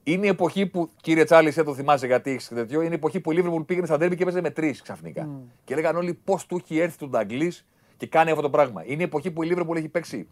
[0.03, 3.19] Είναι η εποχή που, κύριε Τσάλι, εσύ το θυμάσαι γιατί έχεις τέτοιο, είναι η εποχή
[3.19, 5.27] που η Λίβερπουλ πήγαινε στα ντέρμπι και έπαιζε με τρεις ξαφνικά.
[5.27, 5.49] Mm.
[5.63, 7.65] Και έλεγαν όλοι πώς του έχει έρθει τον Νταγκλής
[7.97, 8.83] και κάνει αυτό το πράγμα.
[8.85, 10.27] Είναι η εποχή που η Λίβερπουλ έχει παίξει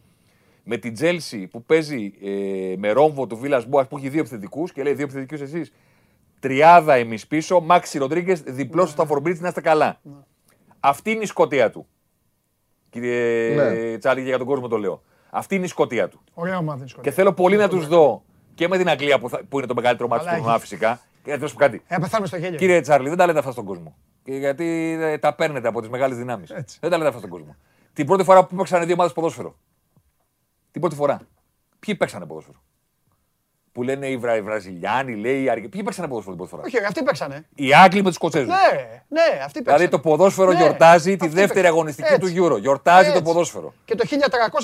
[0.64, 4.72] με την Τζέλσι που παίζει ε, με ρόμβο του Βίλας Μπόας που έχει δύο επιθετικούς
[4.72, 5.74] και λέει δύο επιθετικούς εσείς.
[6.40, 10.00] Τριάδα εμείς πίσω, Μάξι Ροντρίγκες, διπλός στο Σταφορμπρίτ να είστε καλά.
[10.04, 10.14] Ναι.
[10.80, 11.88] Αυτή είναι η σκοτία του.
[12.94, 13.98] Κύριε ναι.
[13.98, 15.02] Τσάρλι, για τον κόσμο το λέω.
[15.30, 16.22] Αυτή είναι η σκοτία του.
[16.34, 19.58] Ωραία ομάδα Και θέλω πολύ να τους δω και με την Αγγλία που, θα, που
[19.58, 21.00] είναι το μεγαλύτερο μάτι του τουρνουά φυσικά.
[21.24, 21.84] Και να σου κάτι.
[21.88, 22.56] Ε, στο χέρι.
[22.56, 23.96] Κύριε Τσάρλι, δεν τα λέτε αυτά στον κόσμο.
[24.24, 26.52] Γιατί ε, τα παίρνετε από τις μεγάλες δυνάμεις.
[26.80, 27.56] Δεν τα λέτε αυτά στον κόσμο.
[27.94, 29.58] Την πρώτη φορά που παίξανε δύο ομάδες ποδόσφαιρο.
[30.72, 31.22] Την πρώτη φορά.
[31.80, 32.64] Ποιοι παίξανε ποδόσφαιρο;
[33.74, 34.42] Που λένε οι, Βρα...
[34.44, 35.70] Βραζιλιάνοι, λέει οι Αργεντινοί.
[35.70, 37.46] Ποιοι παίξανε ποδόσφαιρο την πρώτη φορά; Όχι, αυτοί παίξανε.
[37.56, 38.48] Οι Άγγλοι με τους Σκοτσέζους.
[38.48, 39.78] Ναι, ναι, αυτοί παίξανε.
[39.78, 42.60] Δηλαδή το ποδόσφαιρο ναι, γιορτάζει τη δεύτερη αγωνιστική του Euro.
[42.60, 43.74] Γιορτάζει το ποδόσφαιρο.
[43.86, 44.16] Και το 1300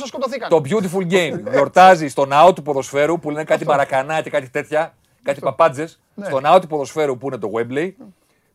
[0.05, 0.49] σκοτωθήκαν.
[0.49, 1.39] Το beautiful game.
[1.51, 4.93] γιορτάζει στο ναό του ποδοσφαίρου που λένε κάτι μαρακανά και κάτι τέτοια.
[5.23, 5.99] Κάτι παπάντζες.
[6.13, 6.25] Ναι.
[6.25, 7.91] Στο ναό του ποδοσφαίρου που είναι το Webley.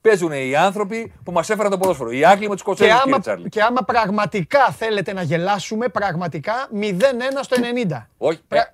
[0.00, 2.10] Παίζουν οι άνθρωποι που μας έφεραν το ποδόσφαιρο.
[2.10, 3.48] Οι Άγγλοι με τους Και Σκοτσέζους, κύριε άμα, Τσάρλι.
[3.48, 8.08] και άμα πραγματικά θέλετε να γελάσουμε, πραγματικά 0-1 στο 90.
[8.18, 8.40] Όχι.
[8.48, 8.73] Πρα- ε, ε,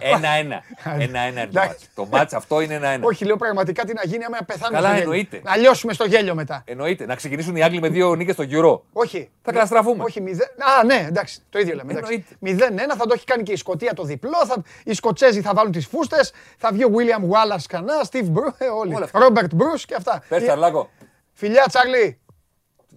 [0.00, 0.62] Ένα-ένα.
[0.84, 1.68] Ένα-ένα είναι το Εντάξει.
[1.68, 1.88] μάτς.
[1.94, 3.06] Το μάτς αυτό είναι ένα-ένα.
[3.06, 5.12] Όχι, λέω πραγματικά τι να γίνει άμα πεθάνουμε Καλά, στο γέλιο.
[5.12, 5.40] εννοείται.
[5.44, 6.62] Να λιώσουμε στο γέλιο μετά.
[6.66, 7.06] Εννοείται.
[7.06, 8.80] Να ξεκινήσουν οι Άγγλοι με δύο νίκες στο Euro.
[8.92, 9.30] Όχι.
[9.42, 10.04] Θα καταστραφούμε.
[10.04, 10.48] Όχι, μηδέν.
[10.78, 11.92] Α, ναι, εντάξει, το ίδιο λέμε.
[11.92, 12.24] εντάξει.
[12.40, 12.66] Εννοείται.
[12.94, 14.46] 0-1 θα το έχει κάνει και η Σκωτία το διπλό.
[14.46, 14.62] Θα...
[14.84, 16.32] Οι Σκοτσέζοι θα βάλουν τις φούστες.
[16.58, 18.94] Θα βγει ο William Wallace κανά, Steve Bruce, ε, όλοι.
[18.94, 19.18] Όλα αυτά.
[19.28, 20.22] Robert Bruce και αυτά.
[20.28, 20.90] Πες Ε, Τσαρλάκο.
[21.32, 22.18] Φιλιά, Τσάρλι.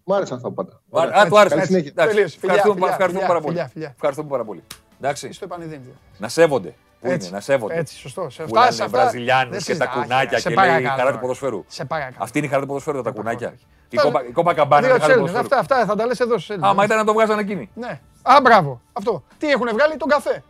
[0.03, 0.81] Μ' άρεσαν αυτά πάντα.
[0.89, 1.55] Μ' Α, του άρεσε.
[1.55, 1.89] Καλή συνέχεια.
[1.91, 2.13] Εντάξει.
[2.15, 2.37] Τελείωσε.
[2.39, 3.53] Φιλιά, Ευχαριστούμε φιλιά, ευχαριστούμε φιλιά, πάρα πολύ.
[3.55, 3.91] φιλιά, φιλιά.
[3.95, 4.63] Ευχαριστούμε πάρα πολύ.
[5.01, 5.31] Εντάξει.
[5.33, 5.93] Στο επανειδήμιο.
[6.17, 6.73] Να σέβονται.
[7.01, 7.75] Πού είναι, Έτσι, να σέβονται.
[7.77, 8.29] Έτσι, σωστό.
[8.29, 8.99] Σε Που λένε αυτά, σε αυτά.
[9.01, 9.85] Βραζιλιάνους δεν και συζητά.
[9.85, 10.95] τα κουνάκια Σε και λέει παρακαλώ.
[10.97, 11.63] χαρά του ποδοσφαίρου.
[11.67, 12.15] Σε παρακαλώ.
[12.19, 13.47] Αυτή είναι η χαρά του ποδοσφαίρου, τα κουνάκια.
[13.47, 13.65] όχι.
[13.89, 15.59] Η κόμπα- Η κόμπα καμπάνα Δύο είναι η χαρά του Έλληνες, ποδοσφαίρου.
[15.61, 16.69] Αυτά, αυτά θα τα λες εδώ στους Έλληνες.
[16.69, 17.69] Άμα ήταν να το βγάζανε εκείνοι.
[17.73, 17.99] Ναι.
[18.21, 18.81] Α, μπράβο.
[18.93, 19.23] Αυτό.
[19.37, 20.43] Τι έχουν βγάλει, τον καφέ.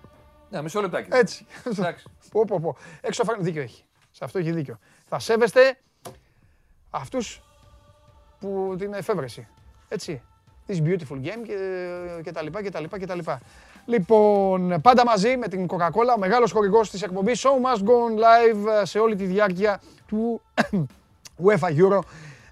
[0.49, 1.07] Ναι, μισό λεπτάκι.
[1.11, 1.45] Έτσι.
[1.77, 2.05] Εντάξει.
[2.31, 2.77] Πω, πω, πω.
[3.01, 3.83] Έξω φέρνει δίκιο έχει.
[4.11, 4.79] Σε αυτό έχει δίκιο.
[5.09, 5.77] Θα σέβεστε
[6.89, 7.41] αυτούς
[8.39, 9.47] που την εφεύρεση.
[9.87, 10.21] Έτσι.
[10.67, 11.55] This beautiful game και,
[12.23, 13.39] και τα λοιπά και τα λοιπά και τα λοιπά.
[13.85, 18.19] Λοιπόν, πάντα μαζί με την Coca-Cola, ο μεγάλος χορηγός της εκπομπής Show Must Go On
[18.19, 20.41] Live σε όλη τη διάρκεια του
[21.45, 21.99] UEFA Euro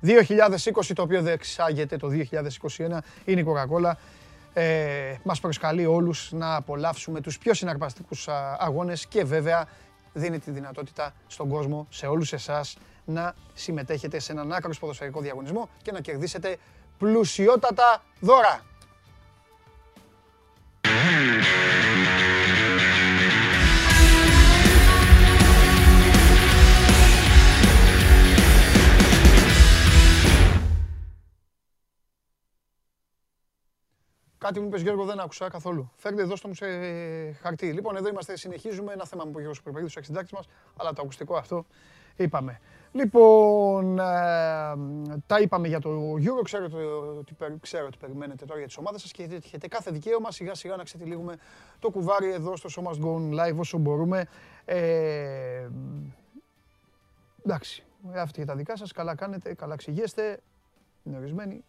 [0.02, 3.92] 2020, το οποίο διεξάγεται το 2021, είναι η Coca-Cola.
[4.54, 9.68] Ε, μας προσκαλεί όλους να απολαύσουμε τους πιο συναρπαστικούς α, αγώνες και βέβαια
[10.14, 15.70] δίνει τη δυνατότητα στον κόσμο, σε όλους εσάς, να συμμετέχετε σε έναν άκρος ποδοσφαιρικό διαγωνισμό
[15.82, 16.58] και να κερδίσετε
[16.98, 18.62] πλουσιότατα δώρα.
[34.40, 35.92] Κάτι μου είπες Γιώργο, δεν άκουσα καθόλου.
[35.96, 36.66] Φέρτε, δώστε μου σε
[37.32, 37.74] χαρτί.
[37.74, 38.94] Λοιπόν, εδώ είμαστε, συνεχίζουμε.
[38.94, 40.48] Ένα θέμα μου που Γιώργος Προπαγίδης, ο συντάκτης μας,
[40.78, 41.66] αλλά το ακουστικό αυτό
[42.16, 42.60] είπαμε.
[42.92, 44.04] Λοιπόν, ε,
[45.28, 46.42] τα είπαμε για το Euro.
[46.44, 46.76] Ξέρω ότι,
[47.20, 50.56] ότι, περι- ξέρω ότι περιμένετε τώρα για τις ομάδες σας και έχετε κάθε δικαίωμα σιγά
[50.56, 51.38] σιγά να ξετυλίγουμε
[51.80, 54.28] το κουβάρι εδώ στο Show Must Go On Live όσο μπορούμε.
[54.66, 55.68] Ε,
[57.46, 60.40] εντάξει, γράφετε για τα δικά σας, καλά κάνετε, καλά εξηγέστε.
[61.04, 61.64] Είναι ορισμένοι,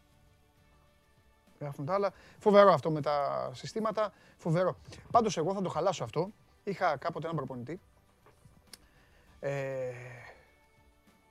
[1.60, 2.12] γράφουν τα άλλα.
[2.38, 4.12] Φοβερό αυτό με τα συστήματα.
[4.36, 4.76] Φοβερό.
[5.10, 6.30] Πάντως εγώ θα το χαλάσω αυτό.
[6.64, 7.80] Είχα κάποτε έναν προπονητή.
[9.40, 9.90] Ε,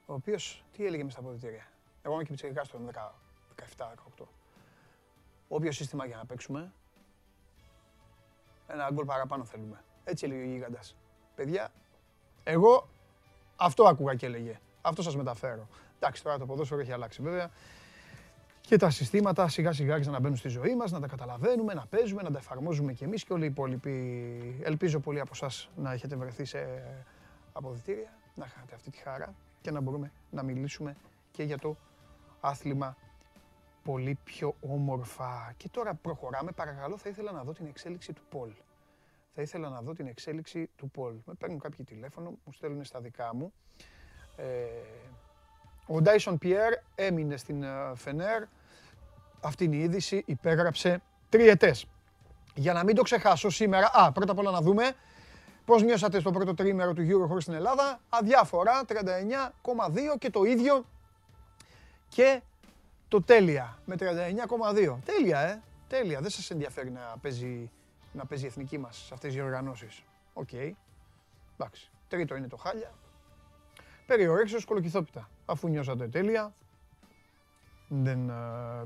[0.06, 1.68] ο οποίος, τι έλεγε μες στα αποδητήρια;
[2.02, 3.14] Εγώ είμαι και πιτσιρικάς τώρα,
[3.56, 4.26] 17-18.
[5.48, 6.72] Όποιο σύστημα για να παίξουμε,
[8.68, 9.84] ένα γκολ παραπάνω θέλουμε.
[10.04, 10.96] Έτσι έλεγε ο γίγαντας.
[11.36, 11.72] Παιδιά,
[12.44, 12.88] εγώ
[13.56, 14.60] αυτό άκουγα και έλεγε.
[14.82, 15.68] Αυτό σας μεταφέρω.
[15.96, 17.52] Εντάξει, τώρα το ποδόσφαιρο έχει αλλάξει βέβαια
[18.70, 21.86] και τα συστήματα σιγά σιγά άρχισαν να μπαίνουν στη ζωή μας, να τα καταλαβαίνουμε, να
[21.86, 24.60] παίζουμε, να τα εφαρμόζουμε κι εμείς και όλοι οι υπόλοιποι.
[24.64, 26.84] Ελπίζω πολλοί από εσάς να έχετε βρεθεί σε
[27.54, 30.96] αποδητήρια, να είχατε αυτή τη χαρά και να μπορούμε να μιλήσουμε
[31.32, 31.76] και για το
[32.40, 32.98] άθλημα
[33.84, 35.54] πολύ πιο όμορφα.
[35.58, 36.52] Και τώρα προχωράμε.
[36.52, 38.50] Παρακαλώ, θα ήθελα να δω την εξέλιξη του Πολ.
[39.34, 41.14] Θα ήθελα να δω την εξέλιξη του Πολ.
[41.26, 43.54] Με παίρνουν κάποιοι τηλέφωνο, μου στέλνουν στα δικά μου.
[44.36, 44.46] Ε,
[45.88, 48.44] ο Ντάισον Πιέρ έμεινε στην ε, Φενέρ.
[49.42, 50.24] Αυτή είναι η είδηση.
[50.26, 51.86] Υπέγραψε τριετές.
[52.56, 54.94] Για να μην το ξεχάσω σήμερα, α, πρώτα απ' όλα να δούμε
[55.66, 58.00] πώς νιώσατε στο πρώτο τρίμερο του Euro χωρίς την Ελλάδα.
[58.10, 60.86] Αδιάφορα, 39,2 και το ίδιο
[62.08, 62.42] και
[63.08, 65.00] το τέλεια με 39,2.
[65.06, 65.62] Τέλεια, ε.
[65.88, 66.20] Τέλεια.
[66.22, 67.72] Δεν σας ενδιαφέρει να παίζει,
[68.12, 70.04] να παίζει η εθνική μας σε αυτές τις διοργανώσεις.
[70.34, 70.54] Οκ.
[71.58, 71.92] Εντάξει.
[72.08, 72.92] Τρίτο είναι το χάλια.
[74.06, 75.30] Περί ορέξεως κολοκυθόπιτα.
[75.46, 76.54] Αφού νιώσατε τέλεια,
[77.90, 78.34] δεν ε,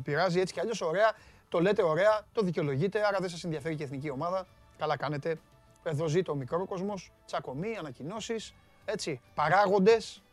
[0.03, 0.39] πειράζει.
[0.39, 1.13] Έτσι κι αλλιώς ωραία,
[1.49, 4.47] το λέτε ωραία, το δικαιολογείτε, άρα δεν σας ενδιαφέρει και η εθνική ομάδα.
[4.77, 5.37] Καλά κάνετε.
[5.83, 8.53] Εδώ ζει το μικρό κόσμος, τσακωμοί, ανακοινώσεις,
[8.85, 10.23] έτσι, παράγοντες.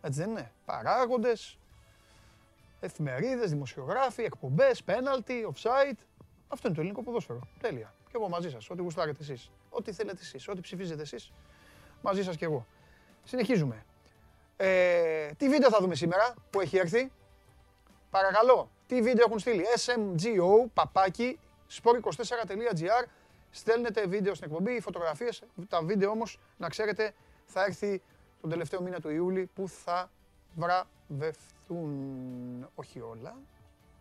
[0.00, 0.52] Έτσι δεν είναι.
[0.64, 1.58] Παράγοντες,
[2.80, 5.96] εφημερίδες, δημοσιογράφοι, εκπομπές, πέναλτι, offside.
[6.48, 7.40] Αυτό είναι το ελληνικό ποδόσφαιρο.
[7.60, 7.94] Τέλεια.
[8.04, 9.50] Και εγώ μαζί σας, ό,τι γουστάρετε εσείς.
[9.70, 11.32] Ό,τι θέλετε εσείς, ό,τι ψηφίζετε εσείς,
[12.02, 12.66] μαζί σας κι εγώ.
[13.24, 13.84] Συνεχίζουμε.
[14.56, 17.12] Ε, τι βίντεο θα δούμε σήμερα που έχει έρθει;
[18.16, 19.64] Παρακαλώ, τι βίντεο έχουν στείλει.
[19.76, 21.38] smgo, παπάκι,
[21.82, 23.04] sport24.gr.
[23.50, 25.42] Στέλνετε βίντεο στην εκπομπή, φωτογραφίες.
[25.68, 27.14] Τα βίντεο όμως, να ξέρετε,
[27.44, 28.02] θα έρθει
[28.40, 30.10] τον τελευταίο μήνα του Ιούλη που θα
[30.54, 31.88] βραβευτούν.
[32.74, 33.36] Όχι όλα.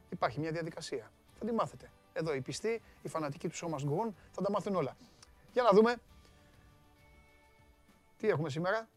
[0.10, 1.12] Υπάρχει μια διαδικασία.
[1.40, 1.92] Θα τη μάθετε.
[2.14, 4.96] Εδώ οι πιστοί, οι φανατικοί του Show Must Go On, θα τα μάθουν όλα.
[5.52, 5.96] Για να δούμε.
[8.18, 8.88] Τι έχουμε σήμερα.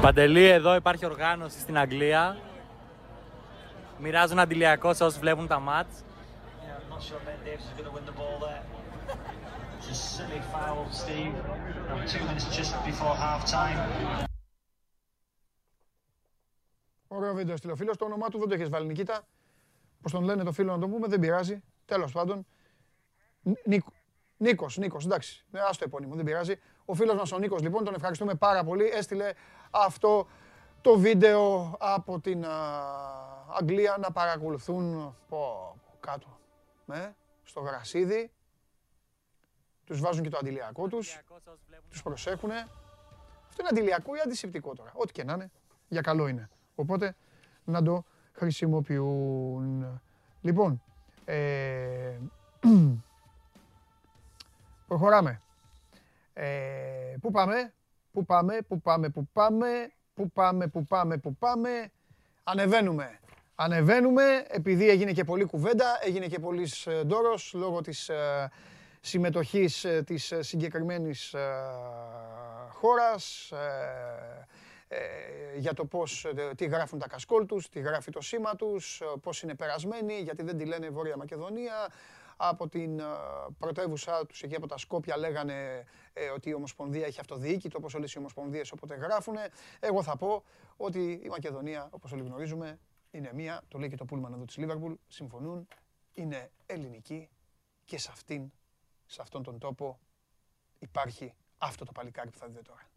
[0.00, 2.51] Παντελή, εδώ υπάρχει οργάνωση στην Αγγλία.
[4.04, 6.02] Μοιράζουν αντιλιακό σε όσους βλέπουν τα μάτς.
[6.02, 8.62] I'm not sure Ben Davis is going to win the ball there.
[9.76, 11.34] It's a silly foul, Steve.
[11.88, 13.78] Now, two minutes just before half time.
[17.08, 17.96] Ωραίο δεν το έστειλε ο φίλος.
[17.96, 19.26] Το όνομά του δεν το έχεις βάλει Νικήτα.
[20.02, 21.62] Πώς τον λένε το φίλο να το πούμε, δεν πειράζει.
[21.84, 22.46] Τέλος πάντων.
[23.64, 23.92] Νίκο.
[24.36, 25.44] Νίκος, Νίκος, εντάξει.
[25.50, 26.54] Ναι, άστο επώνυμο, δεν πειράζει.
[26.84, 28.84] Ο φίλος μας ο Νίκος, λοιπόν, τον ευχαριστούμε πάρα πολύ.
[28.84, 29.32] Έστειλε
[29.70, 30.26] αυτό
[30.82, 32.50] το βίντεο από την α,
[33.58, 36.26] Αγγλία να παρακολουθούν πω, κάτω.
[36.92, 37.10] Ε,
[37.42, 38.30] στο γρασίδι.
[39.84, 41.20] Τους βάζουν και το αντιλιακό τους.
[41.88, 42.54] Τους προσέχουνε.
[43.48, 44.92] Αυτό είναι αντιλιακό ή αντισηπτικό τώρα.
[44.94, 45.50] Ό,τι και να είναι,
[45.88, 46.50] για καλό είναι.
[46.74, 47.16] Οπότε
[47.64, 50.00] να το χρησιμοποιούν.
[50.40, 50.82] Λοιπόν,
[51.24, 52.18] ε,
[54.88, 55.42] προχωράμε.
[56.32, 57.74] Ε, πού πάμε,
[58.12, 61.90] πού πάμε, πού πάμε, πού πάμε, πού πάμε, πού πάμε, πού πάμε.
[62.44, 63.18] Ανεβαίνουμε.
[63.54, 68.50] Ανεβαίνουμε, επειδή έγινε και πολλή κουβέντα, έγινε και πολλής ντόρος λόγω της ε,
[69.00, 71.40] συμμετοχής ε, της ε, συγκεκριμένης ε,
[72.72, 74.46] χώρας ε,
[74.94, 79.00] ε, για το πώς, ε, τι γράφουν τα κασκόλ τους, τι γράφει το σήμα τους,
[79.00, 81.88] ε, πώς είναι περασμένοι, γιατί δεν τη λένε Βόρεια Μακεδονία.
[82.44, 83.04] Από την ε,
[83.58, 88.12] πρωτεύουσά τους εκεί από τα Σκόπια λέγανε ε, ότι η Ομοσπονδία έχει αυτοδιοίκητο, όπως όλες
[88.12, 89.34] οι Ομοσπονδίες όποτε γράφουν.
[89.80, 90.44] Εγώ θα πω
[90.76, 92.78] ότι η Μακεδονία, όπως όλοι γνωρίζουμε,
[93.10, 95.68] είναι μία, το λέει και το πούλμαν εδώ της Λίβερπουλ, συμφωνούν,
[96.14, 97.28] είναι ελληνική
[97.84, 98.52] και σε, αυτήν,
[99.06, 99.98] σε αυτόν τον τόπο
[100.78, 102.91] υπάρχει αυτό το παλικάρι που θα δείτε τώρα.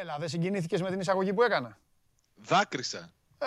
[0.00, 1.78] Έλα, δεν συγκινήθηκες με την εισαγωγή που έκανα;
[2.34, 3.12] Δάκρυσα.
[3.38, 3.46] Ε,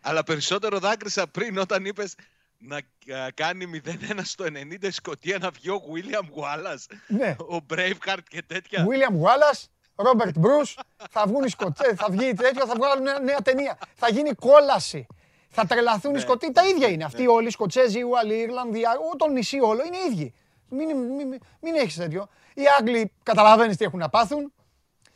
[0.00, 2.14] Αλλά περισσότερο δάκρυσα πριν όταν είπες
[2.58, 7.36] να α, κάνει 0-1 στο 90 η Σκοτία να βγει ο William Wallace, ναι.
[7.38, 8.86] ο Braveheart και τέτοια.
[8.88, 9.64] William Wallace,
[9.94, 13.78] Robert Bruce, θα βγουν οι Σκοτζέ, θα βγει τέτοιο, θα βγάλουν νέα, νέα ταινία.
[13.94, 15.06] Θα γίνει κόλαση.
[15.48, 16.20] Θα τρελαθούν οι Ναι.
[16.20, 17.04] Σκοτοί, τα ίδια είναι.
[17.04, 18.82] Αυτοί όλοι οι Σκοτσέζοι, οι Ουαλοί, οι Ιρλανδοί,
[19.12, 20.34] ό, το νησί όλο είναι ίδιοι.
[20.68, 22.28] Μην, μην, μην, μην έχεις τέτοιο.
[22.54, 24.52] Οι Άγγλοι καταλαβαίνεις τι έχουν να πάθουν.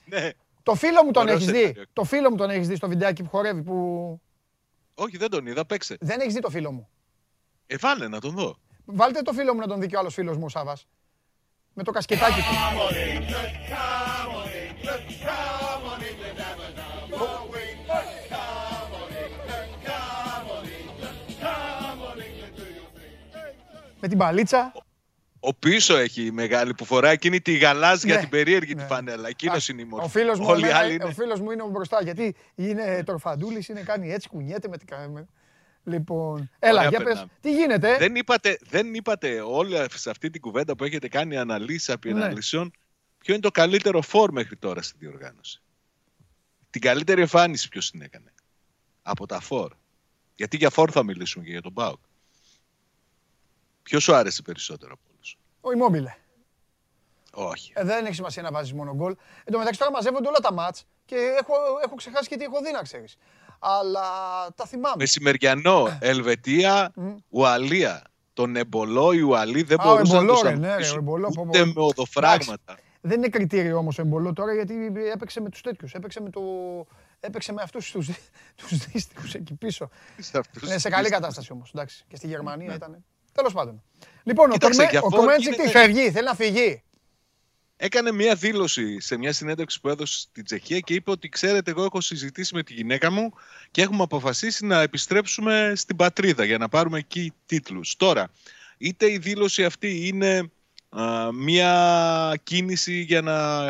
[0.04, 0.30] Ναι.
[0.62, 1.84] Το φίλο μου τον Ωραίο έχεις δει; σενάριο.
[1.92, 4.20] Το φίλο μου τον έχεις δει στο βιντεάκι που χορεύει που...
[4.94, 5.96] Όχι, δεν τον είδα, παίξε.
[6.00, 6.88] Δεν έχεις δει το φίλο μου;
[7.66, 8.56] Ε, βάλε να τον δω.
[8.84, 10.86] Βάλτε το φίλο μου να τον δει και ο άλλος φίλος μου ο Σάβας.
[11.74, 12.54] Με το κασκετάκι του.
[24.00, 24.72] Με την παλίτσα.
[25.46, 28.82] Ο πίσω έχει η μεγάλη που φοράει εκείνη τη γαλάζια Ναι, την περίεργη ναι.
[28.82, 29.28] τη φανέλα.
[29.28, 30.06] Εκείνος είναι η μορφή.
[30.06, 31.12] Ο φίλος μου, Όλοι οι εμένα- άλλοι ο είναι.
[31.12, 35.26] φίλος μου είναι μπροστά γιατί είναι τροφαντούλης, είναι κάνει έτσι, κουνιέται με την κα- με-
[35.86, 37.28] Λοιπόν, έλα, Ωραία για πες, περνάμε.
[37.40, 41.92] τι γίνεται; Δεν είπατε, δεν είπατε όλα σε αυτή την κουβέντα που έχετε κάνει αναλύσει
[41.92, 42.24] επί Ναι.
[42.24, 42.70] αναλύσεων
[43.18, 45.62] ποιο είναι το καλύτερο φόρ μέχρι τώρα στη διοργάνωση;
[46.70, 48.32] Την καλύτερη εμφάνιση ποιος την έκανε;
[49.02, 49.72] Από τα φόρ.
[50.34, 52.00] Γιατί για φόρ θα μιλήσουμε και για τον Μπάουκ.
[53.82, 55.13] Ποιος σου άρεσε περισσότερο από όλους.
[55.64, 56.06] Ο Immobile.
[57.32, 57.72] Όχι.
[57.74, 59.14] Ε, δεν έχει σημασία να βάζεις μόνο γκολ.
[59.44, 61.54] Εν τω μεταξύ τώρα μαζεύονται όλα τα μάτς και έχω,
[61.84, 63.16] έχω ξεχάσει και τι έχω δει να ξέρεις.
[63.58, 64.00] Αλλά
[64.54, 64.94] τα θυμάμαι.
[64.98, 66.92] Μεσημεριανό, Ελβετία,
[67.28, 68.02] Ουαλία.
[68.32, 70.66] Τον Εμπολό, οι Ουαλοί δεν Α, ο μπορούσαν να Εμπολό, το ρε, ναι, ρε, ο
[70.66, 71.48] σταματήσουν Εμπολό, πω, πω.
[71.48, 72.78] ούτε με οδοφράγματα.
[73.00, 75.92] Δεν είναι κριτήριο όμως ο Εμπολό τώρα γιατί έπαιξε με τους τέτοιους.
[75.94, 76.40] Έπαιξε με, το...
[77.20, 78.08] έπαιξε με αυτούς τους,
[78.58, 79.88] τους δύστιχους εκεί πίσω.
[80.18, 81.10] Σε αυτούς Είναι σε τους καλή δύστιχους.
[81.20, 81.70] κατάσταση όμως.
[81.74, 82.04] Εντάξει.
[82.08, 83.04] Και στη Γερμανία ήταν.
[83.34, 83.82] Τέλος πάντων.
[84.22, 86.82] Λοιπόν, ο, Κοίταξε, Κορμέ, για ο φόρ Κομέντσικ τι γίνεται- φεύγει, θέλει να φύγει.
[87.76, 91.84] έκανε μια δήλωση σε μια συνέντευξη που έδωσε στην Τσεχία και είπε ότι ξέρετε εγώ
[91.84, 93.32] έχω συζητήσει με τη γυναίκα μου
[93.70, 97.96] και έχουμε αποφασίσει να επιστρέψουμε στην πατρίδα για να πάρουμε εκεί τίτλους.
[97.96, 98.30] Τώρα,
[98.78, 100.50] είτε η δήλωση αυτή είναι
[100.88, 103.68] α, μια κίνηση για να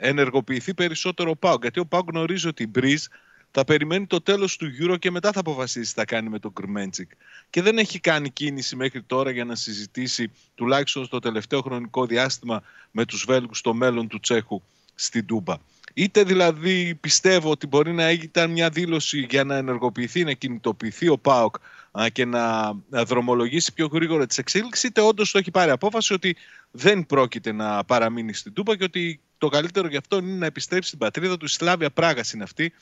[0.00, 3.04] ενεργοποιηθεί περισσότερο ο ΠΑΟΚ γιατί ο ΠΑΟΚ γνωρίζει ότι η Μπριζ
[3.50, 6.52] θα περιμένει το τέλος του Euro και μετά θα αποφασίσει τι θα κάνει με τον
[6.52, 7.10] Κρμέντσικ.
[7.50, 12.62] Και δεν έχει κάνει κίνηση μέχρι τώρα για να συζητήσει τουλάχιστον στο τελευταίο χρονικό διάστημα
[12.90, 14.62] με τους Βέλγους το μέλλον του Τσέχου
[14.94, 15.56] στην Τούμπα.
[15.94, 21.18] Είτε δηλαδή πιστεύω ότι μπορεί να ήταν μια δήλωση για να ενεργοποιηθεί, να κινητοποιηθεί ο
[21.18, 21.56] ΠΑΟΚ
[22.00, 26.12] α, και να, να δρομολογήσει πιο γρήγορα τις εξέλιξεις, είτε όντως το έχει πάρει απόφαση
[26.12, 26.36] ότι
[26.70, 30.88] δεν πρόκειται να παραμείνει στην Τούμπα και ότι το καλύτερο για αυτό είναι να επιστρέψει
[30.88, 31.44] στην πατρίδα του.
[31.44, 32.72] Η Σλάβια Πράγα είναι αυτή,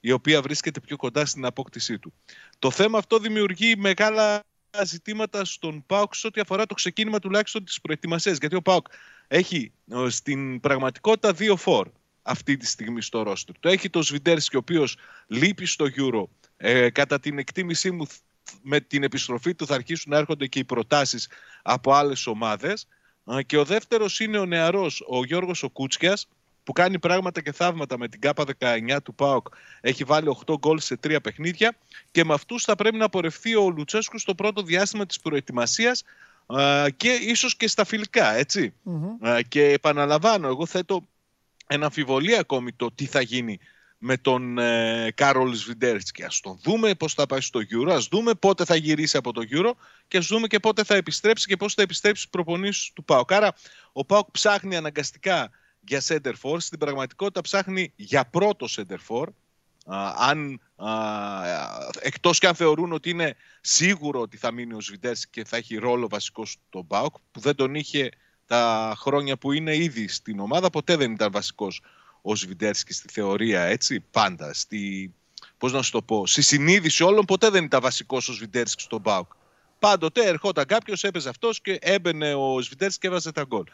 [0.00, 2.12] η οποία βρίσκεται πιο κοντά στην απόκτησή του.
[2.58, 4.40] Το θέμα αυτό δημιουργεί μεγάλα
[4.84, 8.38] ζητήματα στον ΠΑΟΚ σε ό,τι αφορά το ξεκίνημα τουλάχιστον της προετοιμασίας.
[8.38, 8.86] Γιατί ο ΠΑΟΚ
[9.28, 11.90] έχει ε, στην πραγματικότητα δύο φόρ
[12.22, 13.54] αυτή τη στιγμή στο ρόστρο.
[13.60, 16.24] Το έχει το Σβιντέρσκι, ο οποίος λείπει στο Euro.
[16.56, 18.06] Ε, κατά την εκτίμησή μου,
[18.62, 21.28] με την επιστροφή του θα αρχίσουν να έρχονται και οι προτάσεις
[21.62, 22.86] από άλλες ομάδες.
[23.26, 26.28] Ε, Και ο δεύτερος είναι ο νεαρός, ο Γιώργος ο Κούτσιας,
[26.64, 29.46] που κάνει πράγματα και θαύματα με την ΚΑΠΑ 19 του ΠΑΟΚ.
[29.80, 31.76] Έχει βάλει 8 γκολ σε 3 παιχνίδια
[32.10, 36.04] και με αυτούς θα πρέπει να πορευτεί ο Λουτσέσκου στο πρώτο διάστημα της προετοιμασίας
[36.96, 38.44] και ίσως και στα φιλικά,
[39.48, 41.02] Και επαναλαμβάνω, εγώ θέτω
[41.66, 43.58] ένα αμφιβολία ακόμη το τι θα γίνει
[43.98, 46.22] με τον ε, Κάρολ Σβιντέρσκι.
[46.22, 49.42] Ας τον δούμε πώς θα πάει στο Euro, ας δούμε πότε θα γυρίσει από το
[49.50, 49.70] Euro
[50.08, 53.32] και ας δούμε και πότε θα επιστρέψει και πώς θα επιστρέψει στις προπονήσεις του ΠΑΟΚ.
[53.32, 53.54] Άρα
[53.92, 55.50] ο ΠΑΟΚ ψάχνει αναγκαστικά
[55.80, 59.26] για center for, στην πραγματικότητα ψάχνει για πρώτο center for,
[60.16, 60.90] αν, α,
[62.00, 65.76] εκτός και αν θεωρούν ότι είναι σίγουρο ότι θα μείνει ο Σβιντέρσκι και θα έχει
[65.76, 68.08] ρόλο βασικό στον ΠΑΟΚ, που δεν τον είχε
[68.46, 71.82] τα χρόνια που είναι ήδη στην ομάδα, ποτέ δεν ήταν βασικός
[72.28, 74.52] ο Σβιντέρσκι στη θεωρία, έτσι, πάντα.
[74.52, 75.14] Στη,
[75.58, 79.02] πώς να σου το πω, στη συνείδηση όλων ποτέ δεν ήταν βασικός ο Σβιντέρσκι στον
[79.02, 79.32] ΠΑΟΚ.
[79.78, 83.64] Πάντοτε ερχόταν κάποιος, έπαιζε αυτός και έμπαινε ο Σβιντέρσκι και έβαζε τα γκολ.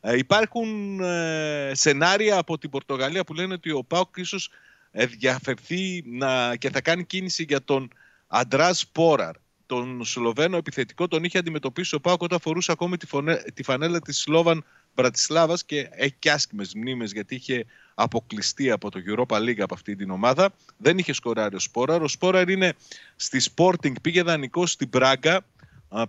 [0.00, 4.50] Ε, υπάρχουν ε, σενάρια από την Πορτογαλία που λένε ότι ο ΠΑΟΚ ίσως
[4.90, 7.90] ενδιαφερθεί να, και θα κάνει κίνηση για τον
[8.26, 9.34] Αντράς Πόραρ.
[9.66, 14.00] Τον Σλοβαίνο επιθετικό τον είχε αντιμετωπίσει ο ΠΑΟΚ όταν φορούσε ακόμη τη, φωνέ, τη φανέλα
[14.00, 14.64] της Σλόβαν
[14.94, 17.64] Μπρατισλάβα και έχει και άσχημες μνήμες γιατί είχε
[17.94, 20.54] αποκλειστεί από το Europa League από αυτή την ομάδα.
[20.76, 22.02] Δεν είχε σκοράρει ο Σπόραρ.
[22.02, 22.74] Ο Σπόραρ είναι
[23.16, 25.44] στη Sporting, πήγε δανεικό στην Πράγκα.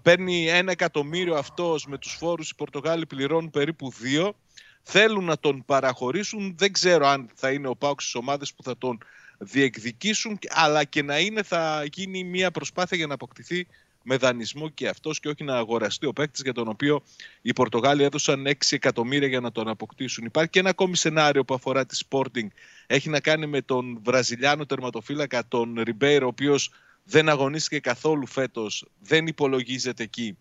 [0.02, 2.50] Παίρνει ένα εκατομμύριο αυτός με τους φόρους.
[2.50, 4.36] Οι Πορτογάλοι πληρώνουν περίπου δύο.
[4.82, 6.56] Θέλουν να τον παραχωρήσουν.
[6.58, 8.98] Δεν ξέρω αν θα είναι ο Πάουξ στις ομάδες που θα τον
[9.38, 13.68] διεκδικήσουν, αλλά και να είναι θα γίνει μια προσπάθεια για να αποκτηθεί
[14.04, 17.04] με δανεισμό και αυτός και όχι να αγοραστεί ο παίκτης για τον οποίο
[17.42, 20.26] οι Πορτογάλοι έδωσαν 6 εκατομμύρια για να τον αποκτήσουν.
[20.26, 22.48] Υπάρχει και ένα ακόμη σενάριο που αφορά τη Sporting.
[22.88, 26.72] Έχει να κάνει με τον Βραζιλιάνο τερματοφύλακα, τον Ριμπέιρο, ο οποίος
[27.04, 30.38] δεν αγωνίστηκε καθόλου φέτος, δεν υπολογίζεται εκεί.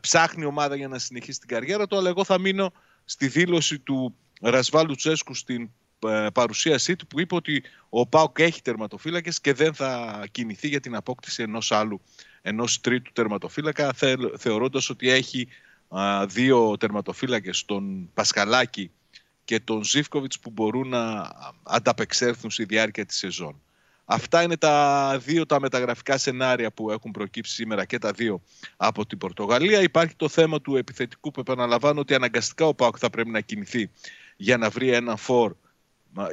[0.00, 2.72] Ψάχνει ομάδα για να συνεχίσει την καριέρα του, αλλά εγώ θα μείνω
[3.04, 5.70] στη δήλωση του Ρασβάλου Τσέσκου στην
[6.06, 10.80] ε, παρουσίασή του που είπε ότι ο Πάουκ έχει τερματοφύλακες και δεν θα κινηθεί για
[10.80, 12.00] την απόκτηση ενός άλλου
[12.42, 13.92] ενός τρίτου τερματοφύλακα
[14.36, 15.48] θεωρώντας ότι έχει
[16.26, 18.90] δύο τερματοφύλακες τον Πασχαλάκη
[19.44, 23.60] και τον Ζήφκοβιτς που μπορούν να ανταπεξέλθουν στη διάρκεια της σεζόν.
[24.04, 28.42] Αυτά είναι τα δύο τα μεταγραφικά σενάρια που έχουν προκύψει σήμερα και τα δύο
[28.76, 29.82] από την Πορτογαλία.
[29.82, 33.90] Υπάρχει το θέμα του επιθετικού που επαναλαμβάνω ότι αναγκαστικά ο Πάοκ θα πρέπει να κινηθεί
[34.36, 35.54] για να βρει ένα φόρ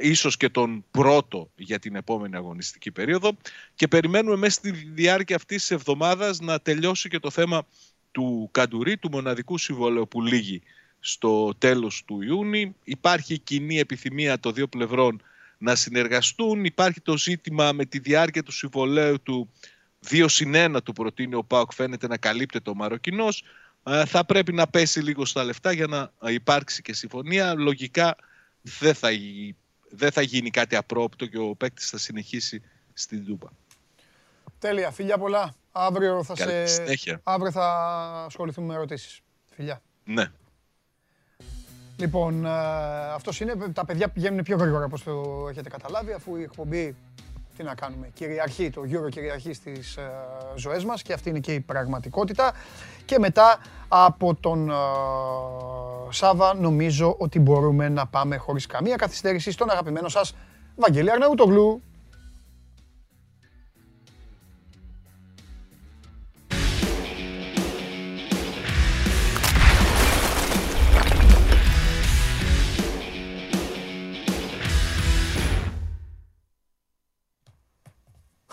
[0.00, 3.36] ίσως και τον πρώτο για την επόμενη αγωνιστική περίοδο
[3.74, 7.66] και περιμένουμε μέσα στη διάρκεια αυτής της εβδομάδας να τελειώσει και το θέμα
[8.10, 10.62] του Καντουρί, του μοναδικού συμβολέου που λύγει
[11.00, 12.74] στο τέλος του Ιούνιου.
[12.84, 15.22] Υπάρχει κοινή επιθυμία των δύο πλευρών
[15.58, 16.64] να συνεργαστούν.
[16.64, 19.50] Υπάρχει το ζήτημα με τη διάρκεια του συμβολέου του
[20.08, 23.42] 2 συν 1 του προτείνει ο Πάοκ φαίνεται να καλύπτεται ο Μαροκινός.
[23.82, 27.54] Ε, θα πρέπει να πέσει λίγο στα λεφτά για να υπάρξει και συμφωνία.
[27.54, 28.16] Λογικά
[28.62, 29.10] δεν θα
[29.90, 32.62] δεν θα γίνει κάτι απρόπτο και ο παίκτης θα συνεχίσει
[32.92, 33.52] στην Τούπα.
[34.58, 34.90] Τέλεια.
[34.90, 35.54] Φιλιά πολλά.
[35.72, 37.20] Αύριο θα, σε...
[37.22, 37.66] Αύριο θα
[38.26, 39.20] ασχοληθούμε με ερωτήσεις.
[39.54, 39.82] Φιλιά.
[40.04, 40.30] Ναι.
[41.96, 42.50] Λοιπόν, ε,
[43.12, 43.54] αυτός είναι.
[43.72, 46.96] Τα παιδιά πηγαίνουν πιο γρήγορα όπως το έχετε καταλάβει, αφού η εκπομπή,
[47.58, 50.10] τι να κάνουμε, κυριαρχεί, το Euro κυριαρχεί στις ε,
[50.56, 52.52] ζωές μας και αυτή είναι και η πραγματικότητα.
[53.04, 53.58] Και μετά
[53.88, 54.74] από τον ε,
[56.10, 60.34] Σάβα νομίζω ότι μπορούμε να πάμε χωρίς καμία καθυστέρηση στον αγαπημένο σας
[60.76, 61.82] Βαγγέλη Αρναούτογλου.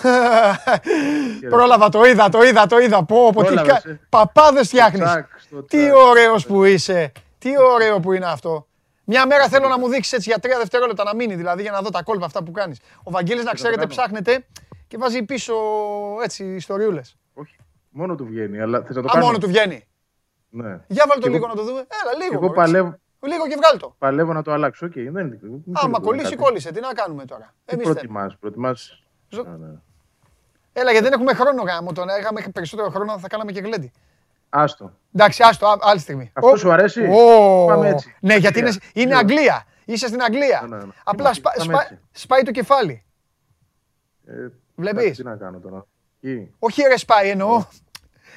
[1.50, 3.04] Πρόλαβα, το είδα, το είδα, το είδα.
[3.04, 4.00] Πω, πω, τι ε.
[4.10, 5.10] παπάδες φτιάχνεις.
[5.68, 7.12] Τι ωραίος που είσαι.
[7.38, 8.68] Τι ωραίο που είναι αυτό.
[9.04, 11.82] Μια μέρα θέλω να μου δείξεις έτσι για τρία δευτερόλεπτα να μείνει, δηλαδή για να
[11.82, 12.80] δω τα κόλπα αυτά που κάνεις.
[13.04, 14.46] Ο Βαγγέλης να ξέρετε ψάχνετε
[14.88, 15.54] και βάζει πίσω
[16.24, 17.18] έτσι ιστοριούλες.
[17.34, 17.56] Όχι,
[17.90, 19.88] μόνο του βγαίνει, αλλά θες να το Α, μόνο του βγαίνει.
[20.50, 20.80] Ναι.
[20.88, 21.80] Για βάλ το λίγο να το δούμε.
[21.80, 22.34] Έλα, λίγο.
[22.34, 23.00] Εγώ παλεύω.
[23.20, 23.96] Λίγο και βγάλ το.
[23.98, 24.88] Παλεύω να το αλλάξω.
[24.88, 25.40] Okay, δεν είναι.
[25.72, 26.72] Άμα κολλήσει, κόλλησε.
[26.72, 27.54] Τι να κάνουμε τώρα.
[27.66, 29.04] Τι προτιμάς, προτιμάς.
[29.30, 29.44] Ζω...
[29.44, 29.74] Ναι, ναι.
[30.78, 32.20] Έλα, γιατί δεν έχουμε χρόνο γάμο τώρα.
[32.20, 33.92] Είχαμε περισσότερο χρόνο, θα κάναμε και γλέντι.
[34.50, 34.92] Άστο.
[35.14, 36.32] Εντάξει, άστο, άλλη στιγμή.
[36.34, 37.08] Αυτό σου αρέσει;
[37.68, 38.16] Πάμε έτσι.
[38.20, 39.66] Ναι, γιατί είναι, είναι Αγγλία.
[39.86, 40.66] Είσαι στην Αγγλία.
[40.68, 40.92] Ναι, ναι, ναι.
[41.04, 43.04] Απλά σπα, σπα, σπάει το κεφάλι.
[44.26, 45.86] Ε, Βλέπεις; Τι να κάνω τώρα.
[46.60, 47.66] Όχι ρε σπάει εννοώ.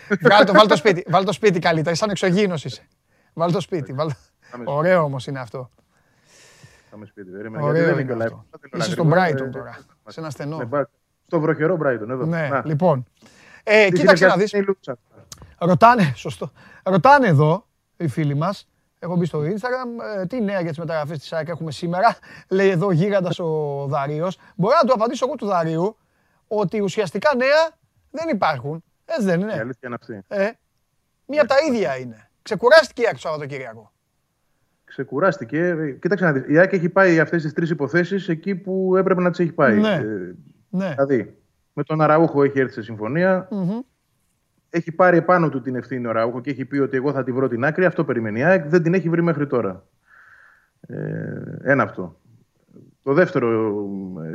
[0.24, 2.88] Βγάλ το, βάλ το σπίτι, βάλ το σπίτι καλύτερα, σαν εξωγήινος είσαι.
[3.32, 3.92] Βάλ το σπίτι.
[3.92, 4.10] Βάλ...
[4.64, 5.70] Ωραίο όμως είναι αυτό.
[6.90, 8.44] Πάμε σπίτι, Ωραίο είναι αυτό.
[8.76, 9.78] Είσαι στο Brighton τώρα,
[10.08, 10.68] σε ένα στενό.
[11.28, 12.24] Στο βροχερό Brighton, εδώ.
[12.24, 13.06] Ναι, λοιπόν.
[13.62, 14.54] Ε, κοίταξε να δεις.
[15.58, 16.50] Ρωτάνε, σωστό.
[16.82, 18.68] Ρωτάνε εδώ οι φίλοι μας,
[18.98, 20.20] Έχω μπει στο Instagram.
[20.20, 22.16] Ε, τι νέα για τις μεταγραφές της ΑΕΚ έχουμε σήμερα.
[22.48, 24.28] Λέει εδώ γίγαντας ο Δαρίο.
[24.56, 25.96] Μπορώ να του απαντήσω εγώ του Δαρίου
[26.48, 27.68] ότι ουσιαστικά νέα
[28.10, 28.84] δεν υπάρχουν.
[29.04, 29.54] Έτσι δεν είναι.
[29.54, 30.22] Η αλήθεια είναι αυτή.
[30.28, 30.50] Ε,
[31.26, 32.30] μία από τα ίδια είναι.
[32.42, 33.92] Ξεκουράστηκε η ΑΕΚ το Σαββατοκύριακο.
[34.84, 35.74] Ξεκουράστηκε.
[36.00, 36.44] Κοίταξε να δεις.
[36.48, 39.78] Η ΑΕΚ έχει πάει αυτές τις τρεις υποθέσεις εκεί που έπρεπε να τις έχει πάει.
[39.78, 40.00] Ναι.
[40.72, 40.90] Ε, Ναι.
[40.90, 41.36] Δηλαδή,
[41.72, 43.48] με τον Αραούχο έχει έρθει σε συμφωνία.
[43.50, 43.78] Μμμ.
[44.70, 47.32] Έχει πάρει επάνω του την ευθύνη ο Αραούχο και έχει πει ότι εγώ θα τη
[47.32, 47.84] βρω την άκρη.
[47.84, 48.66] Αυτό περιμένει η ΑΕΚ.
[48.68, 49.84] Δεν την έχει βρει μέχρι τώρα.
[50.80, 50.96] Ε,
[51.62, 52.20] ένα αυτό.
[53.02, 53.74] Το δεύτερο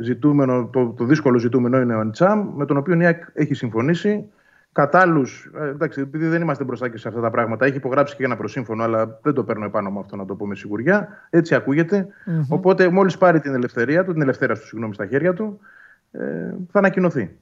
[0.02, 4.26] ζητούμενο, το, το δύσκολο ζητούμενο είναι ο Αντσάμ, με τον οποίο η ΑΕΚ έχει συμφωνήσει.
[4.72, 8.38] Κατάλληλου, εντάξει, επειδή δεν είμαστε μπροστά και σε αυτά τα πράγματα, έχει υπογράψει και ένα
[8.38, 11.08] προσύμφωνο, αλλά δεν το παίρνω επάνω με αυτό να το πω με σιγουριά.
[11.30, 12.08] Έτσι ακούγεται.
[12.50, 15.64] Οπότε, μόλις πάρει την ελευθερία του, την ελευθερία του, συγγνώμη, στα χέρια του, ε,
[16.72, 17.38] θα ανακοινωθεί.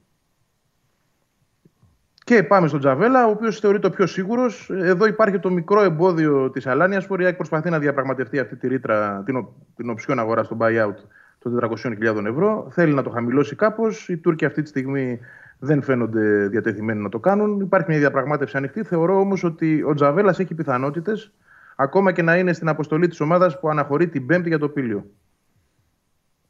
[2.24, 4.70] Και πάμε στον Τζαβέλα, ο οποίος θεωρείται ο πιο σίγουρος.
[4.72, 8.68] Εδώ υπάρχει το μικρό εμπόδιο της Αλάνιας που η ΑΕΚ προσπαθεί να διαπραγματευτεί αυτή τη
[8.68, 10.94] ρήτρα, την, ο- την οψιόν αγορά στο buyout
[11.38, 12.68] των 400.000 ευρώ.
[12.70, 14.08] Θέλει να το χαμηλώσει κάπως.
[14.08, 15.18] Οι Τούρκοι αυτή τη στιγμή
[15.58, 17.60] δεν φαίνονται διατεθειμένοι να το κάνουν.
[17.60, 18.82] Υπάρχει μια διαπραγμάτευση ανοιχτή.
[18.82, 21.32] Θεωρώ όμως ότι ο Τζαβέλας έχει πιθανότητες
[21.76, 25.06] ακόμα και να είναι στην αποστολή της ομάδας που αναχωρεί την Πέμπτη για το πύλιο.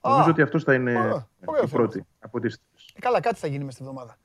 [0.08, 1.26] Νομίζω ότι αυτός θα είναι Ωραία.
[1.44, 1.82] Ωραίο η θέμα.
[1.82, 2.58] πρώτη από τις
[2.94, 4.16] Ε, καλά, κάτι θα γίνει μες στη εβδομάδα.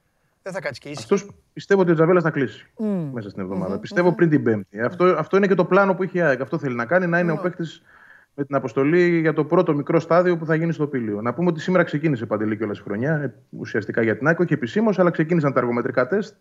[0.43, 1.03] Δεν θα κάτσει και ήσυχη.
[1.13, 3.09] Αυτός πιστεύω ότι ο Τζαβέλας θα κλείσει Μμμ.
[3.13, 3.79] μέσα στην εβδομάδα.
[3.79, 4.81] Πιστεύω πριν την Πέμπτη.
[4.81, 6.41] Αυτό, αυτό είναι και το πλάνο που έχει η ΑΕΚ.
[6.41, 7.37] Αυτό θέλει να κάνει, να είναι Ναι.
[7.39, 7.81] ο παίκτης
[8.35, 11.21] με την αποστολή για το πρώτο μικρό στάδιο που θα γίνει στο Πήλιο.
[11.21, 14.53] Να πούμε ότι σήμερα ξεκίνησε παντελή κιόλας η χρονιά, ε, ουσιαστικά για την ΑΕΚ, όχι
[14.53, 16.35] επισήμως, αλλά ξεκίνησαν τα αργομετρικά τεστ,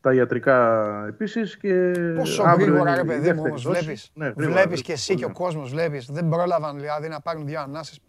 [0.00, 1.56] τα ιατρικά επίσης.
[1.56, 3.80] Και Πόσο αύριο γρήγορα, είναι ρε η παιδί μου, δεύτερη όμως δόση.
[3.80, 4.10] βλέπεις.
[4.14, 5.34] Ναι, γρήγορα, Βλέπεις γρήγορα, και εσύ και ο ναι.
[5.34, 6.06] κόσμος, βλέπεις.
[6.10, 8.00] Δεν πρόλαβαν δηλαδή να πάρουν δύο ανάσεις.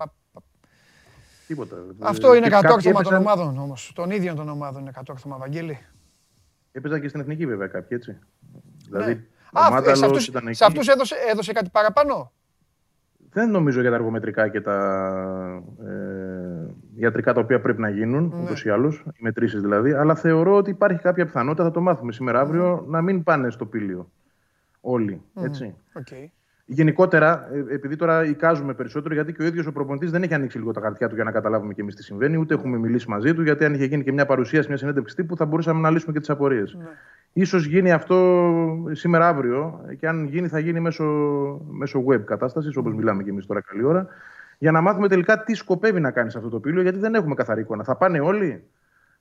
[1.51, 1.75] Τίποτα.
[1.99, 3.91] Αυτό είναι Και κάποιοι κατόρθωμα των έπαιζαν- ομάδων όμως.
[3.95, 5.77] Των ίδιων των ομάδων είναι κατόρθωμα, Βαγγέλη.
[6.71, 8.17] Έπαιζαν και στην εθνική βέβαια κάποιοι έτσι.
[8.85, 9.19] Δηλαδή, Ναι.
[9.51, 10.55] Α, ο σε Μάνταλος αυτούς, ήταν εκεί.
[10.55, 12.31] σε αυτούς έδωσε, έδωσε κάτι παραπάνω;
[13.33, 14.75] Δεν νομίζω για τα αργομετρικά και τα
[15.85, 18.41] ε, ιατρικά τα οποία πρέπει να γίνουν, Ναι.
[18.43, 19.91] ούτως ή άλλως, οι μετρήσεις δηλαδή.
[19.93, 23.65] Αλλά θεωρώ ότι υπάρχει κάποια πιθανότητα, θα το μάθουμε σήμερα αύριο, να μην πάνε στο
[23.65, 24.11] πήλιο.
[24.81, 25.21] Όλοι.
[25.35, 25.75] Έτσι.
[25.93, 26.07] Οκ.
[26.73, 30.57] Γενικότερα, ε, επειδή τώρα εικάζουμε περισσότερο, γιατί και ο ίδιος ο προπονητής δεν έχει ανοίξει
[30.57, 33.33] λίγο τα χαρτιά του για να καταλάβουμε και εμείς τι συμβαίνει, ούτε έχουμε μιλήσει μαζί
[33.33, 36.13] του, γιατί αν είχε γίνει και μια παρουσίαση, μια συνέντευξη τύπου, θα μπορούσαμε να λύσουμε
[36.13, 36.77] και τις απορίες.
[37.33, 38.17] Ίσως γίνει αυτό
[38.91, 41.05] σήμερα αύριο και αν γίνει θα γίνει μέσω,
[41.69, 44.07] μέσω web κατάστασης όπως μιλάμε και εμείς τώρα καλή ώρα
[44.57, 47.35] για να μάθουμε τελικά τι σκοπεύει να κάνει σε αυτό το πύλιο γιατί δεν έχουμε
[47.35, 47.83] καθαρή εικόνα.
[47.83, 48.63] Θα πάνε όλοι,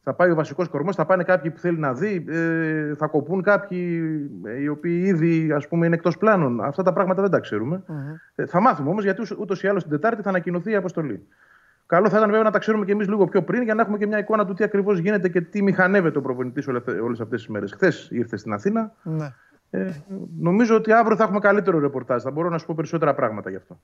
[0.03, 3.43] θα πάει ο βασικός κορμός, θα πάνε κάποιοι που θέλει να δει, ε, θα κοπούν
[3.43, 4.03] κάποιοι
[4.45, 6.61] ε, οι οποίοι ήδη ας πούμε είναι εκτός πλάνων.
[6.61, 7.83] Αυτά τα πράγματα δεν τα ξέρουμε.
[8.35, 11.27] Ε, θα μάθουμε όμως γιατί ούτως ή άλλως την Τετάρτη θα ανακοινωθεί η αποστολή.
[11.87, 13.99] Καλό θα ήταν βέβαια να τα ξέρουμε και εμείς λίγο πιο πριν για να έχουμε
[13.99, 16.69] και μια εικόνα του τι ακριβώς γίνεται και τι μηχανεύεται ο προπονητής
[17.03, 17.73] όλες αυτές τις μέρες.
[17.73, 18.93] Χθες ήρθε στην Αθήνα.
[19.03, 19.33] Ναι.
[19.71, 19.91] Ε,
[20.39, 22.23] νομίζω ότι αύριο θα έχουμε καλύτερο ρεπορτάζ.
[22.23, 23.81] Θα μπορώ να σου πω περισσότερα πράγματα γι' αυτό.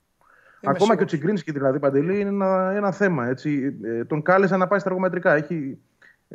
[0.61, 1.07] Είμαι Ακόμα και ο σίγουρος.
[1.07, 3.27] Τσιγκρίνσκι δηλαδή παντελή είναι ένα, ένα θέμα.
[3.27, 3.77] Έτσι.
[3.83, 5.33] Ε, τον κάλεσαν να πάει στα αργομετρικά.
[5.35, 5.79] Έχει,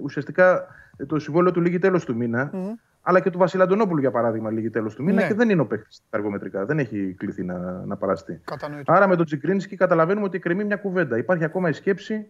[0.01, 0.65] ουσιαστικά
[0.97, 2.51] ε, το συμβόλαιο του λύγει τέλος του μήνα.
[3.01, 5.27] Αλλά και του Βασίλη Αντωνόπουλου για παράδειγμα λύγει τέλος του μήνα Ναι.
[5.27, 6.65] και δεν είναι ο παίκτης στα αργομετρικά.
[6.65, 8.41] Δεν έχει κληθεί να, να παραστεί.
[8.43, 8.93] Κατανοητό.
[8.93, 11.17] Άρα με τον Τσιγκρίνσκι καταλαβαίνουμε ότι εκκρεμεί μια κουβέντα.
[11.17, 12.25] Υπάρχει ακόμα η σκέψη ναι,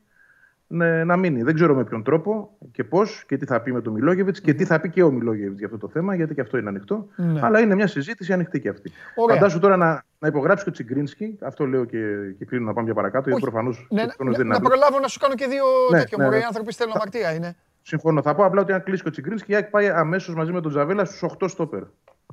[1.06, 1.44] να μείνει.
[1.44, 4.54] Δεν ξέρω με ποιον τρόπο και πώς και τι θα πει με τον Μιλόγεβιτς και
[4.54, 7.08] τι θα πει και ο Μιλόγεβιτς για αυτό το θέμα, γιατί και αυτό είναι ανοιχτό.
[7.16, 7.40] Ναι.
[7.44, 8.92] Αλλά είναι μια συζήτηση ανοιχτή και αυτή.
[9.16, 9.36] Ωραία.
[9.36, 11.98] Φαντάσου τώρα να, να υπογράψει και ο Τσιγκρίνσκι, αυτό λέω και,
[12.38, 13.52] και κλείνω να πάμε για παρακάτω, γιατί Όχι.
[13.52, 14.70] προφανώς Ναι, δεν να, είναι να αύριο.
[14.70, 16.18] προλάβω να σου κάνω και δύο Ναι, τέτοιο.
[16.18, 16.42] ναι, Μωρέ, ναι.
[16.42, 17.56] οι άνθρωποι στέλνουν αμαρτία είναι.
[17.82, 18.22] Συμφωνώ.
[18.22, 20.62] Θα πω απλά ότι αν κλείσει και ο Τσιγκρίνσκι, η ΑΕΚ πάει αμέσως μαζί με
[20.62, 21.82] τον Τζαβέλα στους 8 στόπερ.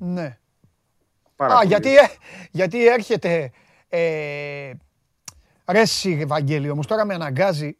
[0.01, 0.39] Ναι.
[1.37, 1.67] Πάρα Α, πολύ.
[1.69, 2.01] γιατί, ε,
[2.51, 3.51] γιατί έρχεται.
[3.89, 4.71] Ε,
[5.73, 7.77] ρε εσύ, Βαγγέλη, όμως τώρα με αναγκάζει,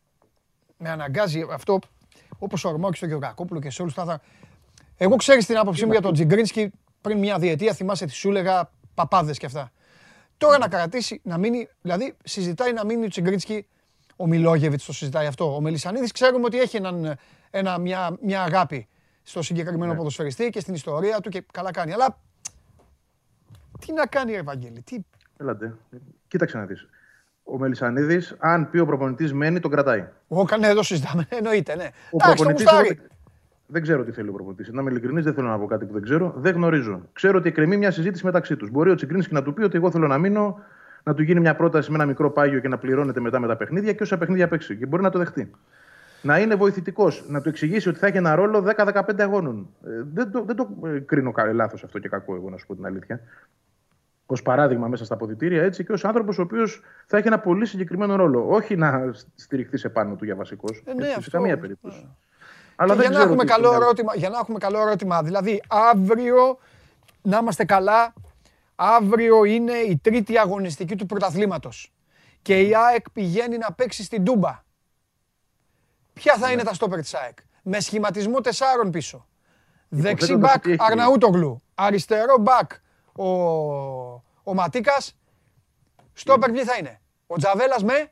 [0.79, 1.79] με αναγκάζει αυτό,
[2.39, 4.21] όπως ορμώ και στο Γεωργακόπουλο και σε όλους τα θα...
[4.97, 8.71] Εγώ ξέρεις την άποψή μου για τον Τζιγκρίνσκι πριν μια διετία, θυμάσαι τι σου έλεγα,
[8.95, 9.73] παπάδες και αυτά.
[10.37, 13.67] Τώρα να κρατήσει, να μείνει, δηλαδή συζητάει να μείνει ο Τσιγκρίνσκι,
[14.17, 15.55] ο Μιλόγεβιτς το συζητάει αυτό.
[15.55, 17.17] Ο Μελισανίδης ξέρουμε ότι έχει έναν,
[17.51, 18.89] ένα, μια, μια αγάπη
[19.23, 21.93] στο συγκεκριμένο ποδοσφαιριστή και στην ιστορία του και καλά κάνει.
[21.93, 22.19] Αλλά
[23.79, 24.97] τι να κάνει, ρε Ευαγγέλη, τι...
[25.37, 25.77] Έλατε.
[26.29, 26.87] Κοίταξε να δεις.
[27.51, 30.05] Ο Μελισανίδης, αν πει ο προπονητής μένει, τον κρατάει.
[30.29, 31.83] Εγώ ναι, εδώ συζητάμε, εννοείται, ναι.
[31.83, 32.89] Ο Εντάξει, το προπονητής γουστάρει.
[32.89, 33.01] δεν,
[33.67, 34.69] δεν ξέρω τι θέλει ο προπονητής.
[34.73, 36.35] Να είμαι ειλικρινής, δεν θέλω να πω κάτι που δεν ξέρω.
[36.37, 37.03] Δεν γνωρίζω.
[37.13, 38.71] Ξέρω ότι εκκρεμεί μια συζήτηση μεταξύ τους.
[38.71, 40.59] Μπορεί ο Τσιγκρίνσκι να του πει ότι εγώ θέλω να μείνω,
[41.03, 43.57] να του γίνει μια πρόταση με ένα μικρό πάγιο και να πληρώνεται μετά με τα
[43.57, 44.77] παιχνίδια και όσα παιχνίδια παίξει.
[44.77, 45.51] Και μπορεί να το δεχτεί.
[46.23, 49.69] Να είναι βοηθητικός, να του εξηγήσει ότι θα έχει ένα ρόλο 10-15 αγώνων.
[49.85, 52.75] Ε, δεν το, δεν το ε, κρίνω λάθος αυτό και κακό, εγώ να σου πω
[52.75, 53.21] την αλήθεια.
[54.31, 57.67] Ω παράδειγμα μέσα στα αποδητήρια, έτσι και ως άνθρωπος ο οποίος θα έχει ένα πολύ
[57.67, 58.49] συγκεκριμένο ρόλο.
[58.49, 60.83] Όχι να στηριχθείς σε πάνω του για βασικός.
[60.87, 61.31] Ε, ναι, σε αυτό.
[61.31, 61.99] καμία περίπτωση.
[62.01, 62.07] Και
[62.77, 64.81] Αλλά δεν για, να ξέρω έχουμε τι καλό στο μυαλό- ερώτημα, για να έχουμε καλό
[64.81, 66.59] ερώτημα, δηλαδή αύριο
[67.23, 68.13] να είμαστε καλά,
[68.81, 71.93] Αύριο είναι η τρίτη αγωνιστική του πρωταθλήματος.
[72.43, 74.63] Και η ΑΕΚ πηγαίνει να παίξει στην Τούμπα.
[76.13, 79.27] Ποια θα είναι τα στόπερ της ΑΕΚ; Με σχηματισμό τεσσάρων πίσω.
[79.89, 81.63] Δεξί Υποθέτοντας μπακ ότι έχει- Αρναούτογλου.
[81.75, 82.71] Αριστερό μπακ
[83.23, 85.19] ο, ο Ματίκας.
[86.13, 87.01] Στόπερ ποιοι θα είναι.
[87.27, 88.11] Ο Τζαβέλας με...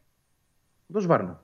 [0.93, 1.43] Το Σβάρνα.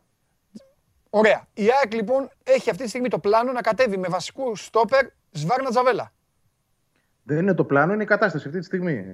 [1.11, 1.47] Ωραία.
[1.55, 5.71] Η ΑΕΚ λοιπόν έχει αυτή τη στιγμή το πλάνο να κατέβει με βασικού στόπερ Σβάρνα
[5.71, 6.13] Τζαβέλα.
[7.23, 9.05] Δεν είναι το πλάνο, είναι η κατάσταση αυτή τη στιγμή.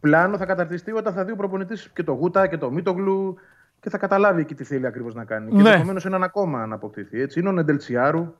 [0.00, 3.36] Πλάνο θα καταρτιστεί όταν θα δει ο προπονητής και το Γούτα και το Μίτογλου
[3.80, 5.50] και θα καταλάβει εκεί τι θέλει ακριβώς να κάνει.
[5.50, 5.68] Και Ναι.
[5.68, 7.20] ενδεχομένως έναν ακόμα να αποκτηθεί.
[7.20, 7.40] Έτσι.
[7.40, 8.34] Είναι ο Νεντελτσιάρου.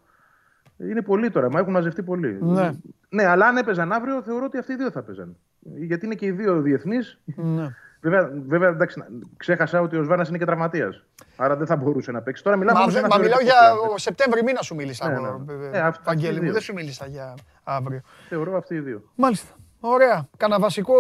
[0.78, 2.38] Είναι πολλοί τώρα, μα έχουν μαζευτεί πολλοί.
[2.40, 2.70] Ναι.
[3.09, 5.36] ναι, αλλά αν έπαιζαν αύριο, θεωρώ ότι αυτοί οι δύο θα παίζαν.
[5.60, 7.18] Γιατί είναι και οι δύο διεθνείς.
[7.24, 7.68] Ναι.
[8.00, 9.02] Βέβαια, βέβαια εντάξει,
[9.36, 11.05] ξέχασα ότι ο Σβάνα είναι και τραυματίας.
[11.36, 12.42] Άρα δεν θα μπορούσε να παίξει.
[12.42, 13.92] Τώρα μιλάμε Μα, όμως δε- για ένα μα μιλάω θεωρητικό για πλάνο.
[13.92, 15.09] ο Σεπτέμβρη μήνα σου μίλησα.
[15.09, 15.52] Ναι, εγώ, ναι.
[15.52, 16.52] ε, Ε, αυτά- Βαγγέλη αυτοί οι μου, δύο.
[16.52, 17.34] δεν σου μίλησα για
[17.64, 18.00] αύριο.
[18.28, 19.02] Θεωρώ αυτοί οι δύο.
[19.14, 19.55] Μάλιστα.
[19.80, 20.28] Ωραία.
[20.36, 20.94] Κάνα βασικό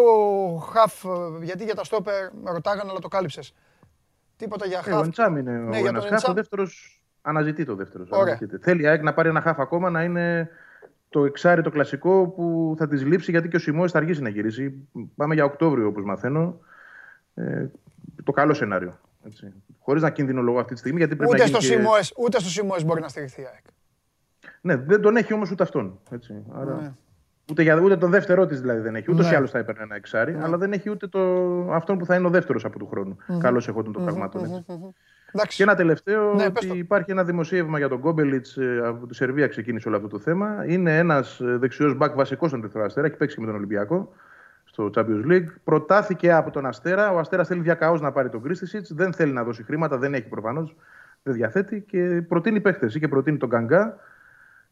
[0.72, 1.08] χαφ, ε,
[1.42, 3.54] γιατί για τα στόπερ με ρωτάγανε, αλλά το κάλυψες.
[4.36, 5.04] Τίποτα για Ε, ο χαφ.
[5.04, 6.28] Εντσάμ είναι Ναι, ο για ένας τον χαφ.
[6.28, 6.64] Ο Εντσάμ.
[7.22, 8.04] Δεύτερο αναζητεί το δεύτερο.
[8.08, 8.38] Ωραία.
[8.60, 10.48] Θέλει η ΑΕΚ να πάρει ένα χαφ ακόμα να είναι
[11.08, 14.28] το εξάρι το κλασικό που θα της λείψει γιατί και ο Σιμόε θα αργήσει να
[14.28, 14.88] γυρίσει.
[15.16, 16.60] Πάμε για Οκτώβριο όπως μαθαίνω.
[17.34, 17.66] Ε,
[18.24, 18.98] το καλό σενάριο.
[19.78, 21.80] Χωρίς να κινδυνολογώ αυτή τη στιγμή γιατί πρέπει Ούτε να στο, γίνει και...
[21.80, 23.64] Σιμόες, ούτε στο Σιμόες μπορεί να στηριχθεί η ΑΕΚ.
[24.60, 25.98] Ναι, δεν τον έχει όμως ούτε αυτόν.
[26.10, 26.44] Έτσι.
[26.52, 26.74] Άρα...
[26.74, 26.92] Ναι.
[27.50, 29.10] Ούτε, για, ούτε τον δεύτερό της δηλαδή δεν έχει.
[29.10, 29.32] Ούτως Ναι.
[29.32, 31.20] ή άλλως θα έπαιρνε ένα εξάρι, αλλά δεν έχει ούτε το...
[31.72, 33.16] αυτόν που θα είναι ο δεύτερος από του χρόνου.
[33.38, 34.64] Καλώς εχόντων των πραγμάτων.
[35.28, 35.36] Έτσι.
[35.36, 35.56] Εντάξει.
[35.56, 36.74] Και ένα τελευταίο, Ναι, ότι πες το.
[36.74, 40.64] υπάρχει ένα δημοσίευμα για τον Κόμπελιτς από τη Σερβία ξεκίνησε όλο αυτό το θέμα.
[40.66, 44.12] Είναι ένας δεξιός μπακ βασικός στον Ερυθρό Αστέρα, έχει παίξει και με τον Ολυμπιακό
[44.64, 45.46] στο Champions League.
[45.64, 47.12] Προτάθηκε από τον Αστέρα.
[47.12, 48.86] Ο Αστέρας θέλει διακαώς να πάρει τον Κρίστησιτ.
[48.90, 50.76] Δεν θέλει να δώσει χρήματα, δεν έχει προφανώς.
[51.22, 52.98] Δεν διαθέτει και προτείνει παίχτες.
[52.98, 53.96] Και προτείνει τον Γκαγκά.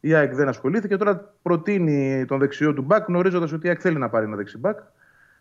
[0.01, 0.97] Η ΑΕΚ δεν ασχολήθηκε.
[0.97, 4.59] Τώρα προτείνει τον δεξιό του μπακ, γνωρίζοντας ότι η ΑΕΚ θέλει να πάρει ένα δεξί
[4.59, 4.78] μπακ.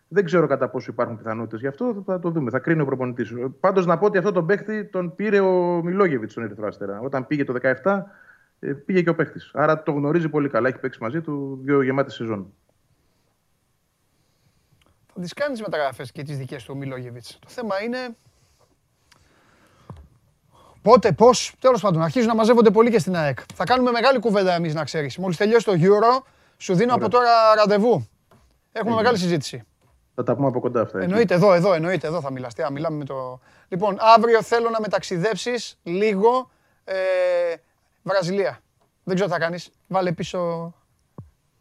[0.08, 2.02] Δεν ξέρω κατά πόσο υπάρχουν πιθανότητες γι' αυτό.
[2.06, 2.50] Θα το δούμε.
[2.50, 3.32] Θα κρίνει ο προπονητής.
[3.60, 7.00] Πάντως να πω ότι αυτό τον παίχτη τον πήρε ο Μιλόγεβιτς στον Ερυθρό Αστέρα.
[7.00, 8.02] Όταν πήγε το 17,
[8.58, 9.50] ε, πήγε και ο παίχτης.
[9.54, 10.68] Άρα το γνωρίζει πολύ καλά.
[10.68, 12.52] Έχει παίξει μαζί του δύο γεμάτες σεζόν.
[15.14, 17.38] Θα τις κάνεις μεταγραφές και τις δικές του ο Μιλόγεβιτς.
[17.40, 17.98] Το θέμα είναι...
[20.82, 23.38] Πότε, πώς, τέλος πάντων, αρχίζουν να μαζεύονται πολύ και στην ΑΕΚ.
[23.54, 25.18] Θα κάνουμε μεγάλη κουβέντα εμείς να ξέρεις.
[25.18, 26.22] Μόλις τελειώσει το Euro,
[26.56, 28.08] σου δίνω από τώρα ραντεβού.
[28.72, 29.64] Έχουμε μεγάλη συζήτηση.
[30.18, 30.98] Θα τα πούμε από κοντά αυτά.
[30.98, 31.08] έτσι.
[31.10, 32.54] Εννοείται εδώ, εδώ, εννοείται εδώ θα μιλάς.
[32.54, 33.40] Τι, α, μιλάμε με το...
[33.68, 36.50] Λοιπόν, αύριο θέλω να μεταξιδέψεις λίγο
[36.84, 36.94] ε,
[38.02, 38.58] Βραζιλία.
[39.04, 39.70] Δεν ξέρω τι θα κάνεις.
[39.88, 40.72] Βάλε πίσω...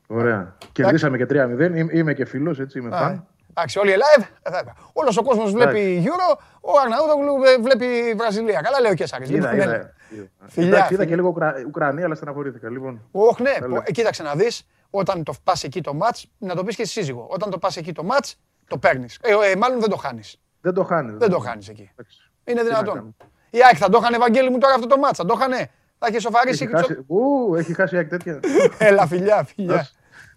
[0.07, 0.55] Ωραία.
[0.71, 1.33] Κερδίσαμε και 3-0.
[1.35, 3.27] Είμαι, είμαι και φιλό, έτσι είμαι Α, φαν.
[3.49, 4.23] Εντάξει, όλοι οι live.
[4.41, 4.75] ε, θα είπα.
[4.93, 8.61] Όλος ο κόσμος βλέπει Euro, ο Αρναούτογλου ε, βλέπει Βραζιλία.
[8.61, 9.29] Καλά λέει ο Κέσσαρης.
[9.29, 9.91] Είδα, Λοιπόν, είδα, ναι.
[10.09, 10.27] είδα.
[10.47, 11.05] Φιλιά, Εντάξει, είδα φιλιά.
[11.05, 11.55] και λίγο Ουκρα...
[11.67, 12.69] Ουκρανία, αλλά στεναχωρήθηκα.
[12.69, 13.83] Λοιπόν, Όχ, ναι, Καλά.
[13.85, 16.93] ε, κοίταξε να δεις, όταν το πας εκεί το μάτς, να το πεις και στη
[16.93, 17.27] σύζυγο.
[17.29, 18.35] Όταν το πας εκεί το μάτς,
[18.67, 19.19] το παίρνεις.
[19.21, 20.39] Ε, ε, μάλλον δεν το χάνεις.
[20.61, 21.17] δεν το χάνεις.
[21.17, 21.89] Δεν το χάνεις εκεί.
[21.91, 22.31] Εντάξει.
[22.43, 22.93] Είναι να δυνατόν.
[22.93, 23.13] κάνουμε.
[23.49, 25.17] Η ΑΕΚ θα το είχαν, Ευαγγέλη μου, τώρα αυτό το μάτς.
[25.17, 25.51] Θα το είχαν.
[25.97, 26.63] Θα είχε σοφαρίσει.
[26.63, 28.39] Έχει και χάσει, ου, έχει χάσει η ΑΕΚ τέτοια.
[28.77, 29.79] Έλα, φιλιά, φιλιά.
[29.79, 29.95] Ας.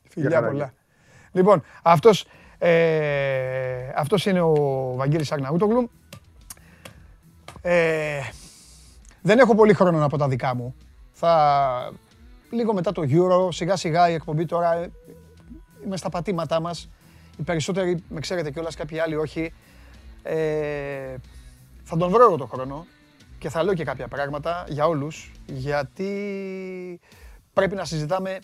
[0.08, 0.72] Φιλιά χαρά, πολλά.
[1.32, 2.26] Λοιπόν, αυτός,
[2.58, 4.54] ε, αυτός είναι ο
[4.96, 5.90] Βαγγέλης Αγναούτογλου.
[7.62, 8.20] Ε,
[9.22, 10.74] δεν έχω πολύ χρόνο να πω τα δικά μου.
[11.12, 11.92] Θα,
[12.50, 14.90] λίγο μετά το Euro, σιγά σιγά η εκπομπή τώρα, ε,
[15.84, 16.88] είμαι στα πατήματά μας.
[17.38, 19.52] Οι περισσότεροι με ξέρετε κιόλας, κάποιοι άλλοι όχι.
[20.22, 21.14] Ε,
[21.82, 22.86] θα τον βρω εγώ το χρόνο
[23.38, 27.00] και θα λέω και κάποια πράγματα για όλους, γιατί
[27.52, 28.38] πρέπει να συζητάμε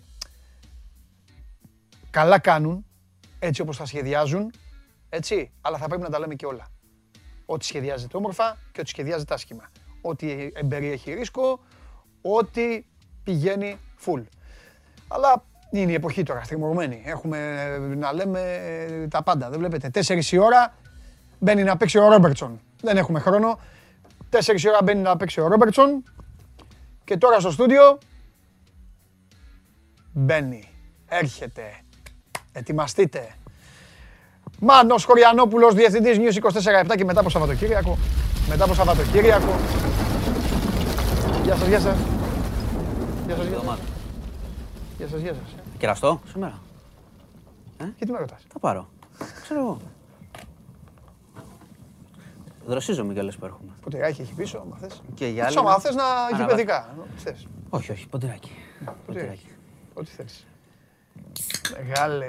[2.10, 2.85] καλά κάνουν,
[3.39, 4.52] έτσι όπως τα σχεδιάζουν,
[5.09, 6.68] έτσι, αλλά θα πρέπει να τα λέμε και όλα.
[7.47, 9.70] Ό,τι σχεδιάζεται όμορφα και ό,τι σχεδιάζεται άσχημα.
[10.01, 11.60] Ό,τι εμπεριέχει ρίσκο,
[12.22, 12.85] ό,τι
[13.24, 14.22] πηγαίνει full.
[15.09, 17.02] Αλλά είναι η εποχή τώρα, στριμωγμένη.
[17.05, 17.39] Έχουμε
[17.74, 19.51] ε, να λέμε ε, τα πάντα.
[19.51, 19.89] Δεν βλέπετε.
[19.89, 20.74] Τέσσερις η ώρα
[21.39, 22.60] μπαίνει να παίξει ο Ρόμπερτσον.
[22.82, 23.59] Δεν έχουμε χρόνο.
[24.31, 26.02] Τέσσερις η ώρα μπαίνει να παίξει ο Ρόμπερτσον.
[27.05, 27.98] Και τώρα στο στούντιο
[30.12, 30.68] μπαίνει,
[31.09, 31.62] έρχεται,
[32.52, 33.28] ετοιμαστείτε.
[34.60, 36.36] Μάνος Χωριανόπουλος, Διευθυντής News
[36.90, 37.98] 24-7 και μετά από Σαββατοκύριακο.
[38.48, 39.55] Μετά από Σαββατοκύριακο.
[41.44, 41.97] Γεια σας, γεια σας.
[43.26, 43.93] Γεια σας, γεια σας.
[44.96, 45.54] Γεια σας, γεια σας.
[45.78, 46.58] Κεραστό σήμερα.
[47.96, 48.88] Και τι με ρωτάς; Θα πάρω.
[49.42, 49.78] Ξέρω εγώ.
[52.66, 53.70] Δροσίζομαι κιόλας που έρχομαι.
[53.80, 55.02] Ποτηράκι έχει πίσω, άμα θες.
[55.14, 55.58] Και για άλλη.
[55.58, 56.94] Άμα θες να Αναβα- γηπαιδικά.
[57.16, 57.46] Θες.
[57.68, 58.50] Όχι, όχι, ποντηράκι.
[59.06, 59.46] Ποντηράκι.
[59.94, 60.46] Ό,τι θέλεις.
[61.72, 62.26] Μεγάλε.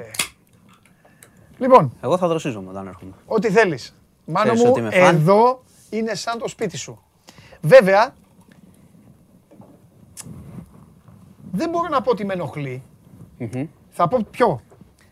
[1.58, 3.12] Λοιπόν, Εγώ θα δροσίζομαι όταν έρχομαι.
[3.26, 3.94] ό,τι θέλεις.
[4.26, 7.02] Μάνο Ξέρεις μου, ότι είμαι φαν; εδώ είναι σαν το σπίτι σου.
[7.62, 8.14] Βέβαια,
[11.56, 12.84] δεν μπορώ να πω ότι με ενοχλεί.
[13.90, 14.62] Θα πω ποιο.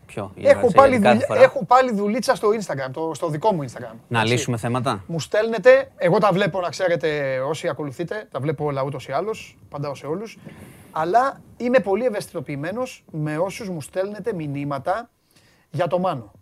[0.06, 3.10] Ποιο, η Έχω εργασία, πάλι, γιατί κάθε δουλειά- φορά; έχω πάλι δουλίτσα στο Instagram, το,
[3.14, 3.94] στο δικό μου Instagram.
[4.08, 4.32] Να Έτσι.
[4.32, 9.08] λύσουμε θέματα; Μου στέλνετε, εγώ τα βλέπω να ξέρετε όσοι ακολουθείτε, τα βλέπω όλα ούτως
[9.08, 10.38] ή άλλως, απαντάω σε όλους.
[10.90, 15.10] Αλλά είμαι πολύ ευαισθητοποιημένος με όσους μου στέλνετε μηνύματα
[15.70, 16.32] για το Μάνο.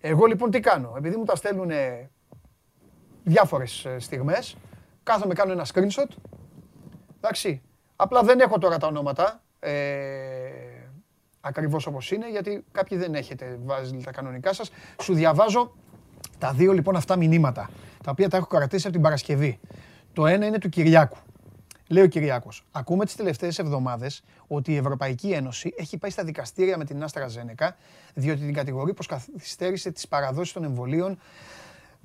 [0.00, 1.70] Εγώ λοιπόν τι κάνω, επειδή μου τα στέλνουν
[3.24, 4.56] διάφορες ε, στιγμές,
[5.02, 6.08] κάθομαι κάνω ένα screenshot,
[7.20, 7.62] εντάξει,
[7.96, 9.72] απλά δεν έχω τώρα τα ονόματα, ε,
[11.40, 14.70] ακριβώς όπως είναι, γιατί κάποιοι δεν έχετε βάζει τα κανονικά σας.
[15.02, 15.74] Σου διαβάζω
[16.38, 17.70] τα δύο λοιπόν αυτά μηνύματα,
[18.04, 19.60] τα οποία τα έχω κρατήσει από την Παρασκευή.
[20.12, 21.16] Το ένα είναι του Κυριάκου.
[21.88, 26.76] Λέει ο Κυριάκος, ακούμε τις τελευταίες εβδομάδες ότι η Ευρωπαϊκή Ένωση έχει πάει στα δικαστήρια
[26.76, 27.76] με την Άστρα Ζένεκα,
[28.14, 31.18] διότι την κατηγορεί πως καθυστέρησε τις παραδόσεις των εμβολίων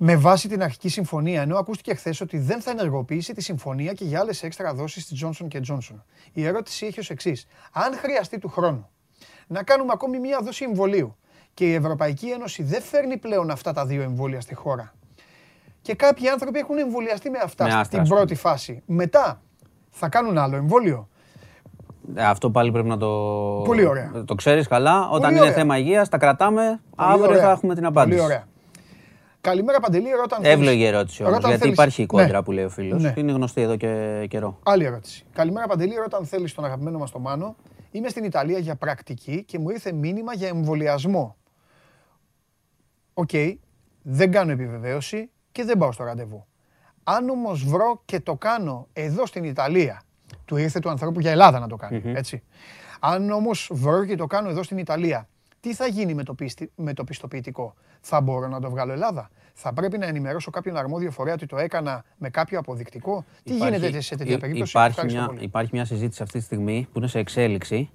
[0.00, 1.42] με βάση την αρχική συμφωνία.
[1.42, 5.24] Ενώ ακούστηκε χθες ότι δεν θα ενεργοποιήσει τη συμφωνία και για άλλες έξτρα δόσεις της
[5.24, 6.00] Johnson Johnson.
[6.32, 7.46] Η ερώτηση έχει ως εξής.
[7.72, 8.88] Αν χρειαστεί του χρόνου
[9.46, 11.16] να κάνουμε ακόμη μία δόση εμβολίου
[11.54, 14.92] και η Ευρωπαϊκή Ένωση δεν φέρνει πλέον αυτά τα δύο εμβόλια στη χώρα
[15.82, 18.20] και κάποιοι άνθρωποι έχουν εμβολιαστεί με αυτά Με Άστρα, στην ας πούμε.
[18.20, 18.82] πρώτη φάση.
[18.86, 19.42] Μετά
[19.90, 21.08] θα κάνουν άλλο εμβόλιο;
[22.14, 23.08] Ε, Αυτό πάλι πρέπει να το.
[23.64, 24.12] Πολύ ωραία.
[24.24, 25.08] Το ξέρεις καλά.
[25.08, 25.52] Όταν είναι ωραία.
[25.52, 26.62] θέμα υγείας, τα κρατάμε.
[26.96, 27.42] Πολύ Αύριο ωραία.
[27.42, 28.16] θα έχουμε την απάντηση.
[28.16, 28.46] Πολύ ωραία.
[29.40, 31.34] Καλημέρα Παντελή, ρώτα αν θέλεις- Εύλογη ερώτηση όμως.
[31.34, 32.42] ρώτα αν Γιατί θέλεις- υπάρχει η κόντρα Ναι.
[32.42, 33.02] που λέει ο φίλος.
[33.02, 33.14] Ναι.
[33.16, 34.58] Είναι γνωστή εδώ και καιρό.
[34.62, 35.24] Άλλη ερώτηση.
[35.32, 37.56] Καλημέρα Παντελή, ρώτα αν θέλεις τον αγαπημένο μας τον Μάνο.
[37.90, 41.36] Είμαι στην Ιταλία για πρακτική και μου ήρθε μήνυμα για εμβολιασμό.
[43.14, 43.30] Οκ,
[44.02, 46.46] δεν κάνω επιβεβαίωση και δεν πάω στο ραντεβού.
[47.04, 50.02] Αν όμως βρω και το κάνω εδώ στην Ιταλία,
[50.44, 52.42] του ήρθε του ανθρώπου για Ελλάδα να το κάνει, έτσι.
[53.00, 55.28] Αν όμως βρω και το κάνω εδώ στην Ιταλία,
[55.60, 59.30] τι θα γίνει με το, πίστη, με το πιστοποιητικό; Θα μπορώ να το βγάλω Ελλάδα.
[59.54, 63.24] Θα πρέπει να ενημερώσω κάποιον αρμόδιο φορέα ότι το έκανα με κάποιο αποδεικτικό.
[63.42, 65.44] Τι Υπάρχει- γίνεται σε τέτοια υ- περίπτωση; Υπάρχει Ευχαριστώ μια, πολύ.
[65.44, 67.90] υπάρχει μια συζήτηση αυτή τη στιγμή που είναι σε εξέλιξη.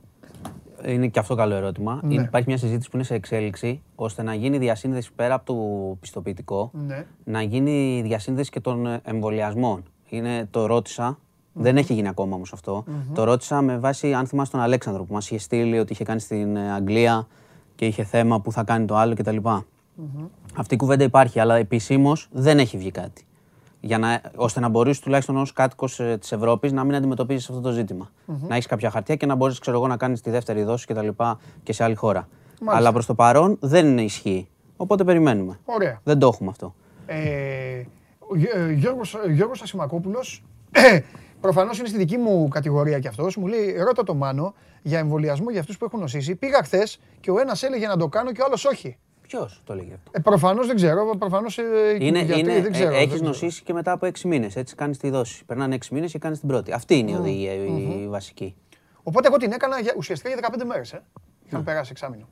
[0.85, 1.99] Είναι και αυτό καλό ερώτημα.
[2.03, 2.13] Ναι.
[2.13, 5.55] Είναι- Υπάρχει μια συζήτηση που είναι σε εξέλιξη ώστε να γίνει διασύνδεση πέρα από το
[5.99, 6.69] πιστοποιητικό.
[6.73, 7.05] Ναι.
[7.23, 9.83] Να γίνει διασύνδεση και των ε, εμβολιασμών.
[10.09, 11.17] Είναι, το ρώτησα.
[11.53, 12.83] Δεν έχει γίνει ακόμα όμως αυτό.
[13.13, 16.19] Το ρώτησα με βάση, αν θυμάσαι, τον Αλέξανδρο που μας είχε στείλει ότι είχε κάνει
[16.19, 17.27] στην ε, Αγγλία
[17.75, 19.37] και είχε θέμα που θα κάνει το άλλο κτλ.
[20.55, 23.25] Αυτή η κουβέντα υπάρχει, αλλά επισήμως δεν έχει βγει κάτι.
[23.79, 27.71] Για να, ώστε να μπορείς τουλάχιστον ως κάτοικος της Ευρώπης να μην αντιμετωπίζεις αυτό το
[27.71, 28.11] ζητημα
[28.47, 31.07] Να έχεις κάποια χαρτιά και να μπορείς να κάνεις τη δεύτερη δόση κτλ.
[31.07, 32.27] Και, και σε άλλη χώρα.
[32.65, 34.47] Αλλά προς το παρόν δεν ισχύει.
[34.77, 35.59] Οπότε περιμένουμε.
[35.65, 35.99] Ωραία.
[36.03, 36.75] Δεν το έχουμε αυτό.
[37.05, 37.83] Ε,
[38.19, 40.43] ο Γιώ- ε, Γιώργος, Γιώργος Ασημακόπουλος,
[41.41, 45.49] προφανώς είναι στη δική μου κατηγορία κι αυτός, μου λέει ρώτα το Μάνο για εμβολιασμό
[45.49, 46.35] για αυτούς που έχουν νοσήσει.
[46.35, 48.97] Πήγα χθες και ο ένας έλεγε να το κάνω και ο άλλος όχι.
[49.37, 51.63] Ποιος το λέγει αυτό; Ε, προφανώς δεν ξέρω, προφανώς ε,
[51.99, 52.87] Είναι, γιατί, είναι, δεν ξέρω.
[52.87, 53.27] ε, δεν έχεις ξέρω.
[53.27, 54.55] νοσήσει και μετά από 6 μήνες.
[54.55, 55.45] Έτσι κάνεις τη δόση.
[55.45, 56.71] Περνάνε 6 μήνες και κάνεις την πρώτη.
[56.71, 58.55] Αυτή είναι η οδηγία η βασική.
[59.03, 61.03] Οπότε εγώ την έκανα για, ουσιαστικά για 15 μέρες, ε.
[61.45, 62.27] Είχαν περάσει εξάμεινο.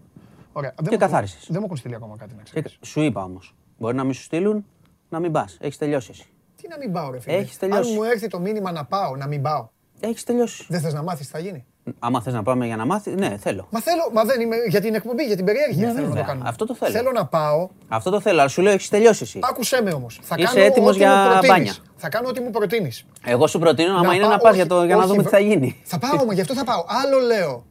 [0.54, 0.74] Ωραία.
[0.78, 1.46] Δεν μου- καθάρισες.
[1.50, 2.78] Δεν μου έχουν στείλει ακόμα κάτι να Και ξέρεις.
[2.82, 3.56] σου είπα όμως.
[3.78, 4.66] Μπορεί να μην σου στείλουν,
[5.10, 5.58] να μην πας.
[5.62, 6.26] Έχεις τελειώσει εσύ.
[6.62, 7.36] Τι να μην πάω ρε φίλε.
[7.38, 7.90] Έχεις τελειώσει.
[7.90, 9.68] Αν μου έρθει το μήνυμα να πάω, να μην πάω.
[10.04, 10.66] Έχεις τελειώσει.
[10.68, 11.66] Δεν θες να μάθεις τι θα γίνει;
[12.00, 13.68] Άμα θες να πάμε για να μάθεις, ναι, θέλω.
[13.72, 16.24] Μα θέλω, μα δεν είμαι για την εκπομπή, για την περιέργεια Ναι, θέλω να βέβαια.
[16.26, 16.44] το κάνω.
[16.50, 16.92] Αυτό το θέλω.
[16.92, 19.40] Θέλω να πάω, Αυτό το θέλω, αλλά σου λέω έχεις τελειώσει εσύ.
[19.44, 20.20] άκουσέ με όμως.
[20.24, 21.48] Θα Είσαι κάνω έτοιμος ό,τι για μου προτείνεις.
[21.50, 21.74] μπάνια.
[21.96, 23.06] Θα κάνω ό,τι μου προτείνεις.
[23.26, 25.24] Εγώ σου προτείνω, άμα είναι πάω- να πας όχι, για, το- για να όχι, δούμε
[25.24, 25.82] τι βρε- θα γίνει.
[25.84, 26.86] Θα πάω όμως, γι' αυτό θα πάω.
[26.88, 27.66] Άλλο λέω.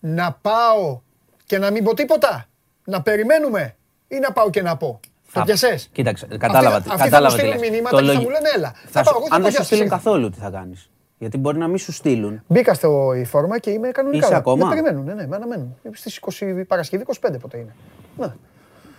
[0.00, 1.00] Να πάω
[1.44, 2.46] και να μην πω τίποτα.
[2.84, 3.76] Να περιμένουμε.
[4.08, 5.00] Ή να πάω και να πω.
[5.32, 5.88] Το Θα- πιασες.
[5.92, 7.58] Κοίταξε, κατάλαβα Αυτοί τι θα- αυτοί κατάλαβα θα τι μου λες.
[7.60, 8.70] στείλουν μηνύματα Το και θα λογι- μου λένε έλα.
[8.74, 9.96] Θα Θα σου- πάω, εγώ θα αν πω δεν σου γεια στείλουν σας.
[9.96, 12.42] καθόλου, τι θα κάνεις; Γιατί μπορεί να μην σου στείλουν.
[12.46, 14.26] Μπήκα στο η φόρμα και είμαι κανονικά.
[14.26, 15.76] Είσαι ακόμα; Με περιμένουν, ναι, ναι, με αναμένουν.
[15.92, 17.74] Στις 20 Παρασκευή 25 πότε είναι.
[18.18, 18.32] Ναι.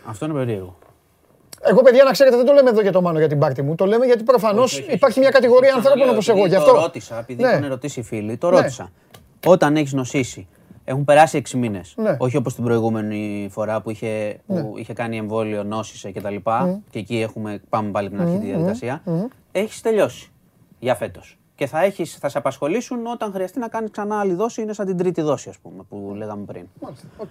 [0.06, 0.78] Αυτό είναι περίεργο.
[1.62, 3.76] Εγώ, παιδιά, να ξέρετε, δεν το λέμε εδώ για το μάνο για την πάρτη μου.
[3.76, 6.46] Το λέμε γιατί προφανώς υπάρχει μια κατηγορία ανθρώπων όπως εγώ.
[6.46, 6.72] Γι' αυτό.
[6.72, 7.50] Το ρώτησα, επειδή Ναι.
[7.52, 8.56] έχουν ερωτήσει οι φίλοι, το Ναι.
[8.56, 8.92] ρώτησα.
[9.46, 10.48] Όταν έχεις νοσήσει,
[10.90, 11.94] έχουν περάσει 6 μήνες.
[11.98, 12.16] Ναι.
[12.20, 16.36] Όχι όπως την προηγούμενη φορά που είχε, που είχε κάνει εμβόλιο, νόσησε κτλ.
[16.90, 19.02] Και εκεί έχουμε, πάμε πάλι από την αρχή τη διαδικασία.
[19.52, 20.32] Έχεις τελειώσει
[20.80, 21.38] για φέτος.
[21.56, 24.62] Και θα, έχεις, θα σε απασχολήσουν όταν χρειαστεί να κάνεις ξανά άλλη δόση.
[24.62, 26.66] Είναι σαν την τρίτη δόση, ας πούμε, που λέγαμε πριν.
[26.82, 27.30] Μάλιστα, οκ.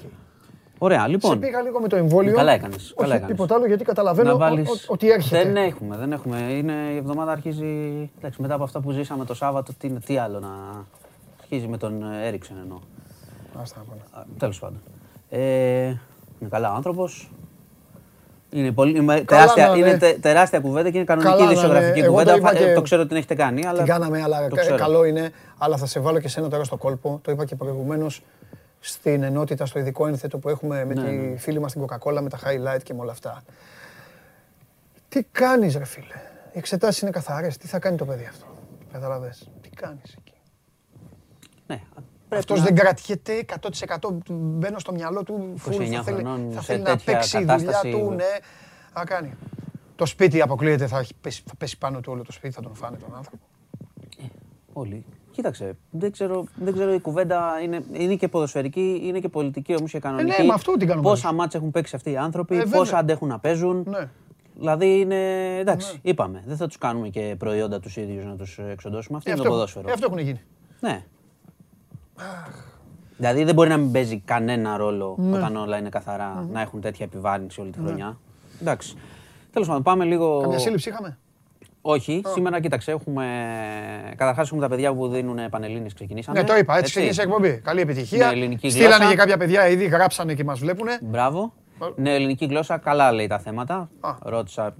[0.78, 1.38] Ωραία, Σε λοιπόν.
[1.38, 2.34] πήγα λίγο με το εμβόλιο.
[2.34, 3.30] Καλά έκανες, Όχι καλά έκανες.
[3.34, 4.68] τίποτα άλλο γιατί καταλαβαίνω να ο- βάλεις...
[4.70, 5.42] ο- ότι έρχεται.
[5.42, 6.38] Δεν έχουμε, δεν έχουμε.
[6.38, 7.66] Είναι, η εβδομάδα αρχίζει.
[8.18, 10.48] Εντάξει, μετά από αυτά που ζήσαμε το Σάββατο, τι, τι άλλο να.
[11.40, 12.78] Αρχίζει με τον ε, Έριξεν εννοώ.
[13.56, 14.26] Άστα να πάνε.
[14.38, 14.80] Τέλος πάντων.
[15.30, 15.86] Ε,
[16.40, 17.30] είναι καλά άνθρωπος.
[18.50, 19.88] Είναι, πολύ, είναι, Καλά τεράστια, να είναι.
[19.88, 22.06] είναι τε- τεράστια κουβέντα και είναι κανονική Καλά να δισογραφική είναι.
[22.06, 22.30] Εγώ κουβέντα.
[22.32, 23.78] το είπα Φα- ε, και- Το ξέρω ότι την έχετε κάνει, αλλά.
[23.78, 24.76] Την κάναμε, αλλά το κα- ξέρω.
[24.76, 25.30] καλό είναι.
[25.58, 27.18] Αλλά θα σε βάλω και σένα τώρα στο κόλπο.
[27.22, 28.22] Το είπα και προηγουμένως
[28.80, 31.36] στην ενότητα, στο ειδικό ένθετο που έχουμε με Ναι, τη ναι.
[31.36, 33.42] φίλη μας την Coca-Cola, με τα highlight και με όλα αυτά.
[35.08, 36.14] Τι κάνεις, ρε φίλε;
[36.52, 37.56] Οι εξετάσεις είναι καθαρές.
[37.56, 38.46] Τι θα κάνει το παιδί αυτό;
[38.92, 39.48] Καταλαβες.
[39.60, 40.32] Τι κάνεις εκεί;
[41.66, 41.80] Ναι,
[42.28, 45.52] Αυτός να- δεν κρατιέται 100% του μπαίνω στο μυαλό του.
[45.56, 47.90] Φουλ, 29 θα θέλει, χρονών θα σε θέλει να τέτοια παίξει η δουλειά κατάσταση.
[47.90, 48.24] του, ναι.
[48.92, 49.34] Θα κάνει.
[49.96, 52.74] Το σπίτι αποκλείεται, θα, έχει πέσει, θα πέσει πάνω του όλο το σπίτι, θα τον
[52.74, 53.42] φάνε τον άνθρωπο.
[54.72, 55.04] Όλοι.
[55.30, 59.90] Κοίταξε, δεν ξέρω, δεν ξέρω η κουβέντα είναι, είναι και ποδοσφαιρική, είναι και πολιτική όμως
[59.90, 60.40] και κανονική.
[60.40, 61.40] ναι, με αυτό την κάνουμε Πόσα εμείς.
[61.40, 62.78] μάτς έχουν παίξει αυτοί οι άνθρωποι, Ε, βέβαια.
[62.78, 63.84] πόσα αντέχουν να παίζουν.
[63.88, 64.08] Ναι.
[64.54, 65.16] Δηλαδή είναι.
[65.58, 66.42] Εντάξει, είπαμε.
[66.46, 69.16] Δεν θα τους κάνουμε και προϊόντα τους ίδιους να τους εξοντώσουμε.
[69.16, 69.88] Αυτό Ε, είναι το αυτό, ποδόσφαιρο.
[69.88, 70.40] ε, αυτό έχουν γίνει.
[70.80, 71.04] Ναι.
[73.16, 75.36] Δηλαδή δεν μπορεί να μην παίζει κανένα ρόλο Ναι.
[75.36, 78.18] όταν όλα είναι καθαρά να έχουν τέτοια επιβάρυνση όλη τη χρονιά.
[78.60, 78.96] Εντάξει.
[79.52, 80.40] Τέλος πάντων, πάμε λίγο.
[80.40, 81.18] Καμιά σύλληψη είχαμε;
[81.80, 83.24] Όχι, σήμερα κοίταξε, έχουμε.
[84.16, 86.40] Καταρχάς έχουμε τα παιδιά που δίνουν πανελλήνιες ξεκινήσαμε.
[86.40, 87.60] Ναι, το είπα, έτσι ξεκίνησε η εκπομπή.
[87.64, 88.26] Καλή επιτυχία.
[88.26, 89.10] Με ελληνική Στείλανε γλώσσα.
[89.10, 90.98] και κάποια παιδιά ήδη, γράψανε και μας βλέπουνε.
[91.02, 91.52] Μπράβο.
[91.96, 93.90] Ναι, ελληνική γλώσσα, καλά λέει τα θέματα.
[94.22, 94.72] Ρώτησα ε,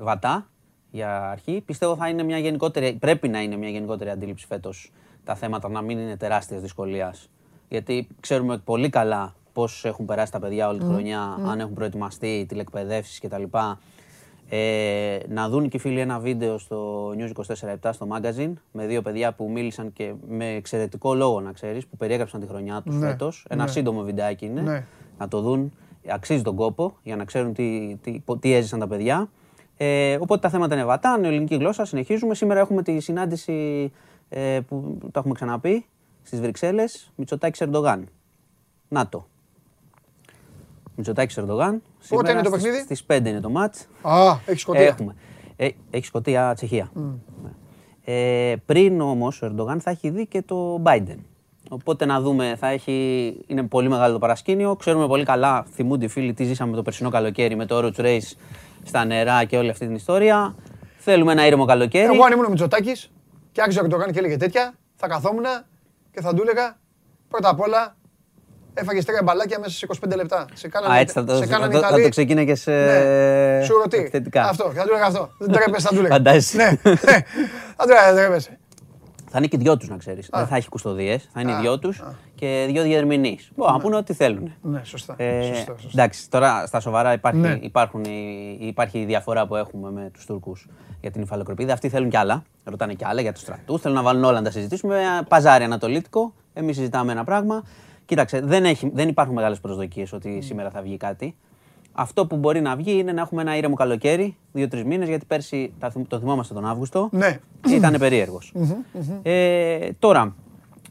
[0.00, 0.46] βατά
[0.90, 1.62] για αρχή.
[1.66, 4.92] Πιστεύω θα είναι μια γενικότερη, πρέπει να είναι μια γενικότερη αντίληψη φέτος
[5.24, 7.28] τα θέματα να μην είναι τεράστιας δυσκολίας.
[7.68, 11.48] Γιατί ξέρουμε πολύ καλά πώς έχουν περάσει τα παιδιά όλη τη Μμ, χρονιά, μμ.
[11.48, 13.42] αν έχουν προετοιμαστεί, τηλεκπαιδεύσεις κτλ.
[14.48, 17.30] Ε, να δουν και οι φίλοι ένα βίντεο στο News
[17.82, 21.96] 24-7 στο magazine με δύο παιδιά που μίλησαν και με εξαιρετικό λόγο να ξέρεις που
[21.96, 23.46] περιέγραψαν τη χρονιά τους Ναι, φέτος.
[23.48, 23.70] Ένα ναι.
[23.70, 24.84] σύντομο βιντεάκι είναι Ναι.
[25.18, 25.72] να το δουν.
[26.08, 29.28] Αξίζει τον κόπο για να ξέρουν τι, τι, τι έζησαν τα παιδιά.
[29.76, 32.34] Ε, οπότε τα θέματα είναι βατά, νεοελληνική γλώσσα, συνεχίζουμε.
[32.34, 33.92] Σήμερα έχουμε τη συνάντηση
[34.28, 35.86] ε, που το έχουμε ξαναπεί
[36.22, 38.08] στις Βρυξέλλες, Μητσοτάκης Ερντογάν.
[38.88, 39.26] Να το.
[40.96, 41.82] Μητσοτάκης Ερντογάν.
[42.08, 43.86] Πότε είναι το Σήμερα παιχνίδι; Στις 5 είναι το μάτς.
[44.02, 44.82] Α, έχει σκοτία.
[44.82, 45.14] Έχουμε.
[45.56, 46.92] Ε, έχει σκοτία Τσεχία.
[48.04, 51.18] Ε, πριν όμως ο Ερντογάν θα έχει δει και το Biden.
[51.68, 54.76] Οπότε να δούμε, θα έχει, είναι πολύ μεγάλο το παρασκήνιο.
[54.76, 58.32] Ξέρουμε πολύ καλά, θυμούνται οι φίλοι, τι ζήσαμε το περσινό καλοκαίρι με το Orange Race
[58.82, 60.54] στα νερά και όλη αυτή την ιστορία.
[60.96, 62.14] Θέλουμε ένα ήρεμο καλοκαίρι.
[62.14, 63.10] Εγώ αν ήμουν ο Μητσοτάκης
[63.54, 65.44] και άξιζε να το κάνει και έλεγε τέτοια, θα καθόμουν
[66.10, 66.76] και θα του έλεγα
[67.28, 67.96] πρώτα απ' όλα
[68.74, 70.44] έφαγες τρία μπαλάκια μέσα σε 25 λεπτά.
[70.52, 72.02] Σε κάνανε, Α, έτσι θα το, σε θα κάνανε το, θα Ιταλοί.
[72.02, 73.64] το ξεκίναγες σε Ναι.
[73.64, 74.08] Σου ρωτή.
[74.10, 74.42] θετικά.
[74.48, 75.30] Αυτό, θα του έλεγα αυτό.
[75.38, 76.14] Δεν τρέπεσαι, θα του έλεγα.
[76.14, 76.56] Φαντάζεσαι.
[76.56, 76.96] Ναι, ναι.
[77.76, 78.58] Θα του έλεγα, δεν τρέπεσαι.
[79.30, 80.28] Θα είναι και δυο τους, να ξέρεις.
[80.32, 81.28] Δεν θα έχει κουστοδίες.
[81.32, 82.02] Θα είναι οι δυο τους
[82.34, 83.50] και δύο διερμηνείς.
[83.56, 84.52] Μπορούν να πούνε ό,τι θέλουν.
[84.62, 85.14] Ναι, σωστά.
[85.16, 85.88] Ε, σωστά, σωστά.
[85.92, 87.58] εντάξει, τώρα στα σοβαρά υπάρχει, Ναι.
[87.60, 90.68] υπάρχουν, οι- υπάρχει η διαφορά που έχουμε με τους Τούρκους
[91.00, 91.72] για την υφαλοκρηπίδα.
[91.72, 92.42] Αυτοί θέλουν κι άλλα.
[92.64, 93.80] Ρωτάνε κι άλλα για τους στρατούς.
[93.80, 95.00] Θέλουν να βάλουν όλα να τα συζητήσουμε.
[95.28, 96.32] Παζάρι ανατολίτικο.
[96.52, 97.62] Εμείς συζητάμε ένα πράγμα.
[98.06, 101.36] Κοίταξε, δεν, έχει, δεν υπάρχουν μεγάλες προσδοκίες ότι σήμερα θα βγει κάτι.
[101.92, 105.72] Αυτό που μπορεί να βγει είναι να έχουμε ένα ήρεμο καλοκαίρι, δύο-τρεις μήνες, γιατί πέρσι
[105.78, 107.08] τα θυμ- το θυμόμαστε τον Αύγουστο.
[107.12, 107.38] Ναι.
[107.68, 108.52] Ήταν περίεργος.
[109.22, 110.34] Ε, τώρα,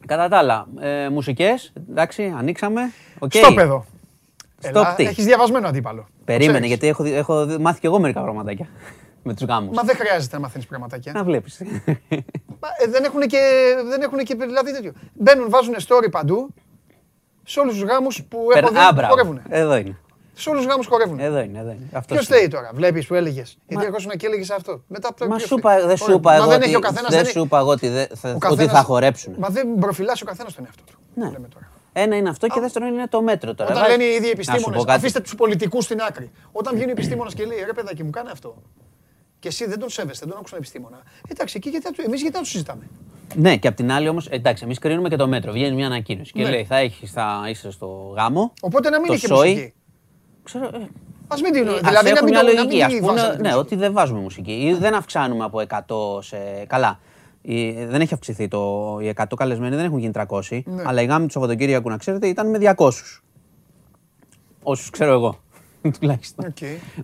[0.06, 2.82] κατά τα άλλα, ε, μουσικές, εντάξει, ανοίξαμε.
[3.20, 3.32] Οκ.
[3.34, 3.86] Στο παιδό.
[4.60, 6.08] Στο Έλα, τι; έχεις διαβασμένο αντίπαλο.
[6.26, 6.68] Περίμενε, Ξέρεις.
[6.68, 8.68] γιατί έχω, δει- έχω δει- μάθει κι εγώ μερικά πραγματάκια
[9.24, 9.76] με τους γάμους.
[9.76, 11.12] Μα δεν χρειάζεται να μαθαίνεις πραγματάκια.
[11.12, 11.62] Να βλέπεις.
[12.62, 13.40] Μα, ε, δεν έχουν και,
[13.90, 14.92] δεν έχουν και δηλαδή τέτοιο.
[15.14, 16.54] Μπαίνουν, βάζουν story παντού,
[17.44, 19.10] σε όλους τους γάμους που έχω δει, Α, μπράβο.
[19.10, 19.42] χορεύουν.
[19.50, 19.98] Εδώ είναι.
[20.36, 21.20] Σε όλους τους γάμους χορεύουν.
[21.20, 21.88] Εδώ είναι, εδώ είναι.
[21.92, 22.38] Αυτός Ποιος είναι.
[22.38, 24.84] θέλει τώρα, βλέπεις που έλεγες; Γιατί εγώ ήσουν και έλεγες αυτό.
[24.88, 25.76] Μετά από το Μα ποιος σου θέλει.
[25.78, 26.16] είπα, δεν σου Ωραία.
[26.18, 28.08] είπα Μα εγώ δεν ότι, έχει ο καθένας, δεν δεν σου είπα εγώ ότι, δεν-
[28.16, 29.34] θα, ο ότι καθένας- θα χορέψουν.
[29.38, 30.94] Μα δεν προφυλάσσει ο καθένας τον εαυτό του.
[31.14, 31.26] Ναι.
[31.30, 31.70] Λέμε τώρα.
[31.94, 33.70] Ένα είναι αυτό και δεύτερο είναι το μέτρο τώρα.
[33.72, 34.98] Όταν Βάζεις- λένε οι ίδιοι Να σου επιστήμονες, πω κάτι.
[35.00, 36.32] αφήστε τους πολιτικούς στην άκρη.
[36.52, 38.56] Όταν βγαίνει ο επιστήμονας και λέει ρε παιδάκι μου, κάνε αυτό.
[39.40, 41.02] Και εσύ δεν τον σέβεσαι, δεν τον άκουσαν επιστήμονα.
[41.28, 42.88] Εντάξει, εκεί γιατί εμείς γιατί να τους συζητάμε;
[43.36, 45.52] Ναι, και απ' την άλλη όμως, εντάξει, εμείς κρίνουμε και το μέτρο.
[45.52, 46.50] Βγαίνει μια ανακοίνωση και Ναι.
[46.50, 48.54] λέει θα, έχεις, θα είσαι στο γάμο.
[48.62, 49.50] Οπότε να μην το έχει σόι.
[49.50, 49.74] μουσική.
[50.44, 50.78] Ξέρω, ε,
[51.28, 51.68] Α μην την.
[51.70, 52.76] Ας Δηλαδή να έχουν μην, μια το, να λογική.
[52.76, 53.60] μην Ας τη πούνε, βάζετε τη ναι, μουσική.
[53.65, 55.60] ότι δεν βάζουμε μουσική ή δεν αυξάνουμε από
[56.18, 56.38] 100 σε.
[56.68, 56.99] Καλά.
[57.41, 58.98] Η- δεν έχει αυξηθεί το.
[59.02, 60.61] Οι 100 καλεσμένοι δεν έχουν γίνει 300.
[60.65, 60.84] Ναι.
[60.86, 62.90] Αλλά η γάμη του Σαββατοκύριακου, να ξέρετε, ήταν με 200.
[64.64, 65.38] Όσους ξέρω εγώ.
[65.99, 66.45] Τουλάχιστον.
[66.45, 66.57] Οκ.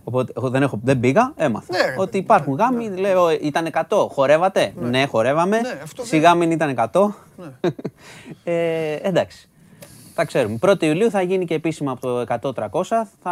[0.03, 1.77] Οπότε εγώ δεν, έχω, δεν πήγα, έμαθα.
[1.77, 4.07] Ναι, ρε ότι υπάρχουν γάμοι, λέω, ήταν 100.
[4.09, 5.59] Χορεύατε; Ναι, χορεύαμε.
[5.59, 7.07] Ναι, αυτό Σιγά μην ήταν 100.
[7.37, 7.69] Ναι.
[8.53, 9.49] ε, εντάξει.
[10.19, 10.57] Τα ξέρουμε.
[10.61, 12.83] 1η Ιουλίου θα γίνει και επίσημα από το 100-300.
[13.21, 13.31] Θα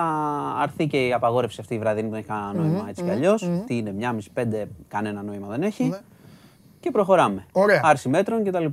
[0.60, 3.08] αρθεί και η απαγόρευση αυτή η βραδινή που δεν έχει κανένα νόημα Μμμ, έτσι κι
[3.08, 3.42] μμμ, αλλιώς.
[3.42, 3.64] μμμ.
[3.66, 5.84] Τι είναι, μια μισή πέντε, κανένα νόημα δεν έχει.
[5.84, 5.98] Ναι.
[6.80, 7.46] Και προχωράμε.
[7.52, 7.82] Ωραία.
[7.84, 8.66] Άρση μέτρων κτλ.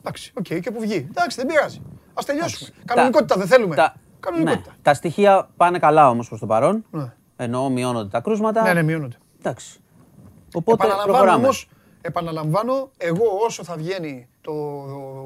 [0.00, 1.06] Εντάξει, οκ, και που βγει.
[1.10, 1.78] Εντάξει, δεν πειράζει.
[2.14, 2.70] Να τελειώσουμε.
[2.84, 3.74] Κανονικότητα δεν θέλουμε.
[3.74, 4.70] Τα, Κανονικότητα.
[4.70, 4.76] ναι.
[4.82, 6.84] τα στοιχεία πάνε καλά όμως προς το παρόν.
[6.90, 7.12] Ναι.
[7.36, 8.62] Εννοώ μειώνονται τα κρούσματα.
[8.62, 9.16] Ναι, ναι, μειώνονται.
[9.38, 9.80] Εντάξει.
[10.54, 11.42] Οπότε Επαναλαμβάνω προχωράμε.
[11.44, 11.68] όμως,
[12.00, 14.52] επαναλαμβάνω, εγώ όσο θα βγαίνει το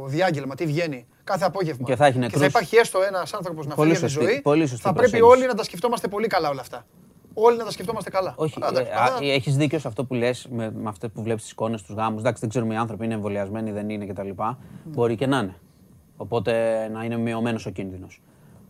[0.06, 2.46] διάγγελμα, τι βγαίνει κάθε απόγευμα Και θα έχει νεκρούς.
[2.46, 5.10] υπάρχει έστω ένας άνθρωπος να Πολύ φύγει από τη σωστή- ζωή, πολύ σωστή θα πρέπει
[5.10, 5.38] προσέγγιση.
[5.38, 6.86] όλοι να τα σκεφτόμαστε πολύ καλά όλα αυτά.
[7.34, 8.34] Όλοι να τα σκεφτόμαστε καλά.
[8.36, 11.42] Όχι, Άντε, ε, αλλά- έχεις δίκιο σε αυτό που λες με, με αυτό που βλέπεις
[11.42, 12.20] τις εικόνες τους γάμους.
[12.20, 14.28] Εντάξει, δεν ξέρουμε οι άνθρωποι είναι εμβολιασμένοι, δεν είναι κτλ.
[14.84, 15.54] Μπορεί και να είναι.
[16.16, 16.52] Οπότε
[16.92, 18.22] να είναι μειωμένος ο κίνδυνος.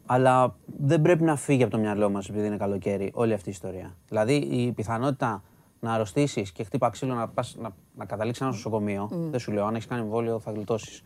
[0.07, 3.53] Αλλά δεν πρέπει να φύγει από το μυαλό μας επειδή είναι καλοκαίρι όλη αυτή η
[3.53, 3.97] ιστορία.
[4.09, 5.43] Δηλαδή η πιθανότητα
[5.81, 9.31] να αρρωστήσεις και χτύπα ξύλο να, πας, να, να καταλήξεις ένα νοσοκομείο, Μμ.
[9.31, 11.03] δεν σου λέω, αν έχεις κάνει εμβόλιο θα γλιτώσεις.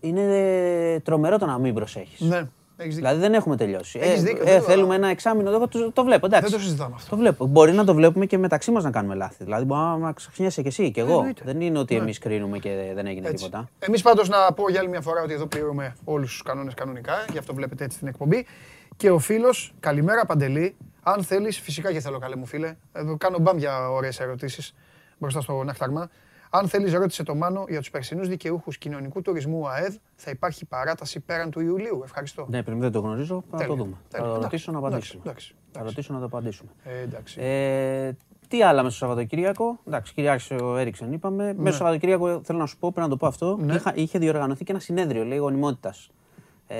[0.00, 2.20] Είναι τρομερό το να μην προσέχεις.
[2.20, 2.94] Ναι, έχεις δίκιο.
[2.94, 3.98] Δηλαδή δεν έχουμε τελειώσει.
[4.02, 5.50] Έχεις Ε, δίκιο, ε, δεν το- θέλουμε ένα εξάμεινο.
[5.50, 6.26] Εγώ το, το βλέπω.
[6.26, 6.50] Εντάξει.
[6.50, 7.10] Δεν το συζητάμε αυτό.
[7.10, 7.46] Το βλέπω.
[7.46, 9.44] Μπορεί να το βλέπουμε και μεταξύ μας να κάνουμε λάθη.
[9.44, 11.16] Δηλαδή, μπορεί να ξεχνιέσαι κι εσύ κι εγώ.
[11.16, 11.42] Εννοείται.
[11.44, 12.00] Δεν είναι ότι Ναι.
[12.02, 13.44] εμείς κρίνουμε και δεν έγινε Έτσι.
[13.44, 13.68] τίποτα.
[13.78, 17.24] Εμείς πάντως να πω για άλλη μια φορά ότι εδώ πληρούμε όλους τους κανόνες κανονικά,
[17.32, 18.46] γι' αυτό βλέπετε έτσι την εκπομπή.
[18.96, 23.38] Και ο φίλος, καλημέρα Παντελή, αν θέλεις, φυσικά και θέλω καλέ μου φίλε, εδώ κάνω
[23.38, 24.74] μπαμ για ωραίες ερωτήσεις
[25.18, 26.08] μπροστά στο Ναχταρμά.
[26.50, 31.20] Αν θέλεις ρώτησε το Μάνο για τους περσινούς δικαιούχους κοινωνικού τουρισμού ΑΕΔ, θα υπάρχει παράταση
[31.20, 32.00] πέραν του Ιουλίου.
[32.04, 32.46] Ευχαριστώ.
[32.48, 33.66] Ναι, πριν δεν το γνωρίζω, θα Τέλεια.
[33.76, 33.96] το δούμε.
[34.08, 34.26] Τέλεια.
[34.26, 35.22] Θα Εντάξει, ρωτήσω να εντάξει, απαντήσουμε.
[35.24, 36.70] εντάξει, Θα ρωτήσω να το απαντήσουμε.
[36.84, 37.40] Ε, εντάξει.
[37.40, 38.12] Ε,
[38.48, 41.44] τι άλλα μέσα στο Σαββατοκύριακο; Εντάξει, κυριάρχησε ο Έριξεν, είπαμε.
[41.44, 43.56] Μέσα στο Σαββατοκύριακο θέλω να σου πω, πρέπει να το πω αυτό.
[43.60, 43.74] Ναι.
[43.74, 46.10] Είχα, είχε διοργανωθεί και ένα συνέδριο, λέει, γονιμότητας.
[46.66, 46.76] Ε,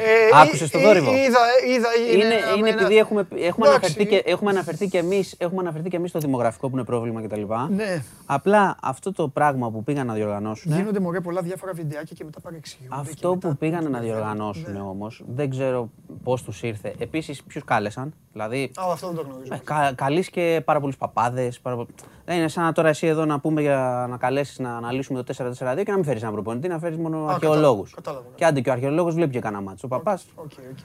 [0.00, 1.38] Ε, Άκουσες το ε, θόρυβο; Είδα,
[1.74, 3.66] είδα, είναι, ένα- είναι ένα- επειδή έχουμε, έχουμε, Εντάξει.
[3.68, 7.22] αναφερθεί και, έχουμε αναφερθεί και εμείς, έχουμε αναφερθεί και εμείς στο δημογραφικό που είναι πρόβλημα
[7.22, 7.42] κτλ.
[7.70, 8.02] Ναι.
[8.26, 10.72] Απλά αυτό το πράγμα που πήγαν να διοργανώσουν.
[10.76, 12.94] Γίνονται μωρέ πολλά διάφορα βιντεάκια και μετά παρεξηγούνται.
[12.94, 14.80] και Αυτό μετά- που πήγαν να διοργανώσουν Ναι.
[14.80, 15.90] όμως, δεν ξέρω
[16.22, 16.94] πώς τους ήρθε.
[16.98, 19.54] Επίσης, ποιους κάλεσαν; Δηλαδή, Α, αυτό δεν το γνωρίζω.
[19.54, 21.60] ε, κα, καλείς και πάρα πολλούς παπάδες.
[21.60, 21.86] Παρα...
[22.24, 25.34] Δεν είναι σαν να τώρα εσύ εδώ να πούμε για να καλέσεις να αναλύσουμε το
[25.38, 25.52] 4-4-2
[25.84, 27.94] και να μην φέρεις έναν προπονητή, να φέρεις μόνο Α, αρχαιολόγους.
[27.94, 28.24] κατάλαβα, κατάλαβα.
[28.34, 29.86] Και άντε και ο αρχαιολόγος βλέπει και κανένα μάτσο.
[29.86, 30.78] Ο παπάς Οκ, οκ.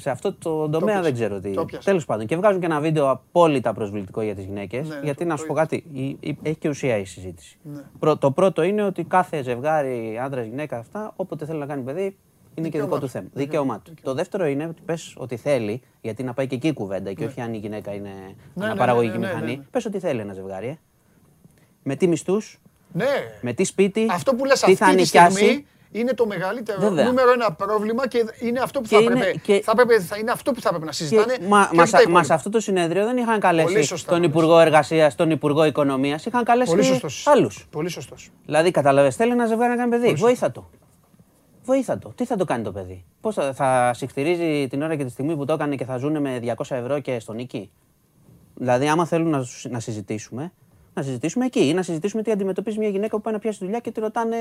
[0.00, 1.00] σε αυτό το τομέα πιάσα.
[1.02, 1.50] δεν ξέρω τι.
[1.52, 1.84] Το πιάσα.
[1.84, 2.26] Τέλος πάντων.
[2.26, 4.88] Και βγάζουν και ένα βίντεο απόλυτα προσβλητικό για τις γυναίκες.
[4.88, 5.62] Ναι, γιατί το- να το σου πω είδα.
[5.62, 7.58] κάτι, η- η- έχει και ουσία η συζήτηση.
[7.62, 7.80] Ναι.
[7.98, 12.16] Πρω- το πρώτο είναι ότι κάθε ζευγάρι, άντρας, γυναίκα, αυτά, όποτε θέλει να κάνει παιδί,
[12.54, 13.10] είναι και Δικαίωμά δικό του του.
[13.10, 13.26] θέμα.
[13.32, 13.94] Δικαίωμά του.
[14.02, 17.24] Το δεύτερο είναι ότι πες ότι θέλει, γιατί να πάει και εκεί η κουβέντα και
[17.24, 18.10] όχι αν η γυναίκα είναι
[18.54, 19.56] ναι, αναπαραγωγική ναι, ναι, ναι, μηχανή.
[19.56, 19.62] ναι.
[19.70, 20.66] Πες ότι θέλει ένα ζευγάρι.
[20.66, 20.78] Ε.
[21.82, 22.60] Με τι μισθούς,
[22.92, 23.06] Ναι.
[23.40, 25.36] με τι σπίτι, Αυτό που λες τι θα αυτή τη νοικιάσει.
[25.36, 27.04] στιγμή είναι το μεγαλύτερο Βέβαια.
[27.04, 30.16] νούμερο ένα πρόβλημα και είναι αυτό που Και θα είναι- έπρεπε, και- θα έπρεπε, θα
[30.18, 32.22] είναι αυτό που θα έπρεπε να συζητάνε Και, μα, και μα, όχι τα μας υπόλοιπα.
[32.22, 35.64] σε αυτό το συνέδριο δεν είχαν Πολύ καλέσει σωστά, τον πολύ Υπουργό Εργασίας, τον Υπουργό
[35.64, 37.26] Οικονομίας, είχαν καλέσει Πολύ σωστός.
[37.26, 37.66] άλλους.
[37.70, 38.30] Πολύ σωστός.
[38.46, 40.14] Δηλαδή, κατάλαβες, θέλει ένα ζευγάρι να κάνει παιδί.
[40.14, 40.70] Βοήθα το.
[41.64, 42.08] Βοήθα το.
[42.14, 45.36] Τι θα το κάνει το παιδί; Πώς θα, θα συχτηρίζει την ώρα και τη στιγμή
[45.36, 47.70] που το έκανε και θα ζουν με 200 ευρώ και στο νίκη;
[48.54, 50.52] Δηλαδή, άμα θέλουν να, σου- να συζητήσουμε,
[50.94, 51.68] να συζητήσουμε εκεί.
[51.68, 54.36] Ή να συζητήσουμε τι αντιμετωπίζει μια γυναίκα που πάει να πιάσει δουλειά και τη ρωτάνε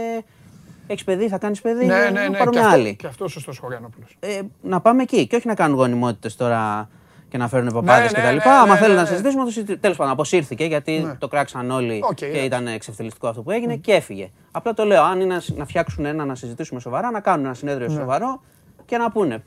[0.87, 1.85] Έχεις παιδί, θα κάνεις παιδί.
[1.85, 2.37] Ναι, να ναι, ναι.
[2.37, 2.95] πάρουμε Και αυτό, άλλη.
[2.95, 4.17] και αυτός σωστός Χωριανόπουλος.
[4.19, 6.89] Ε, να πάμε εκεί και όχι να κάνουν γονιμότητες τώρα
[7.31, 8.27] και να φέρουν παπάδες Ναι, κτλ.
[8.27, 9.07] ναι, ναι, Άμα ναι, θέλουν ναι, να ναι.
[9.07, 9.81] συζητήσουμε, το συζητήσουμε.
[9.81, 11.15] Τέλος πάντων, αποσύρθηκε γιατί Ναι.
[11.15, 12.45] το κράξαν όλοι Οκ, και εντάξει.
[12.45, 14.29] ήταν εξευτελιστικό αυτό που έγινε και έφυγε.
[14.51, 17.53] Απλά το λέω, αν είναι να- να φτιάξουν ένα να συζητήσουμε σοβαρά, να κάνουν ένα
[17.53, 17.93] συνέδριο Ναι.
[17.93, 18.41] σοβαρό
[18.85, 19.43] και να πούνε.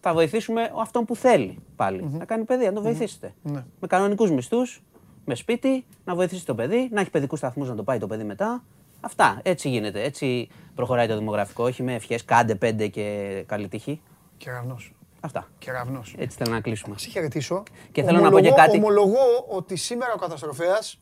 [0.00, 3.34] Θα βοηθήσουμε αυτόν που θέλει πάλι να κάνει παιδί, να το βοηθήσετε.
[3.42, 3.64] Ναι.
[3.80, 4.82] Με κανονικούς μισθούς,
[5.24, 8.24] με σπίτι, να βοηθήσει το παιδί, να έχει παιδικούς σταθμούς να το πάει το παιδί
[8.24, 8.62] μετά.
[9.00, 9.40] Αυτά.
[9.42, 10.02] Έτσι γίνεται.
[10.02, 11.64] Έτσι προχωράει το δημογραφικό.
[11.64, 14.00] Όχι με ευχές, κάντε πέντε και καλή τύχη.
[14.36, 14.92] Κεραυνός.
[15.24, 15.48] Αυτά.
[15.58, 16.14] Κεραυνός.
[16.18, 16.94] Έτσι θέλω να κλείσουμε.
[16.98, 17.62] Σε χαιρετήσω.
[17.92, 18.76] Και θέλω να πω και Ομολογώ- κάτι.
[18.76, 20.98] Ομολογώ ότι σήμερα ο καταστροφέας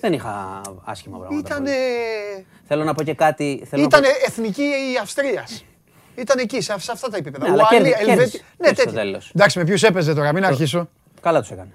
[0.00, 1.48] Δεν είχα άσχημα πράγματα.
[1.48, 2.46] ήταν, πολύ.
[2.64, 3.64] Θέλω να πω και κάτι.
[3.68, 4.14] Θέλω ήταν να πω...
[4.26, 5.64] εθνική η Αυστρίας.
[6.14, 7.46] Ήταν εκεί, σε, σε αυτά τα επίπεδα.
[7.46, 8.44] Ναι, αλλά Ουαλία, κέρδι- Ελβέτη- κέρδισε.
[8.58, 9.02] Ναι, Κέρδισε στο τέτοια.
[9.02, 9.30] τέλος.
[9.34, 10.88] Εντάξει, με ποιους έπαιζε τώρα, μην αρχίσω.
[11.20, 11.72] Καλά τους έκανε.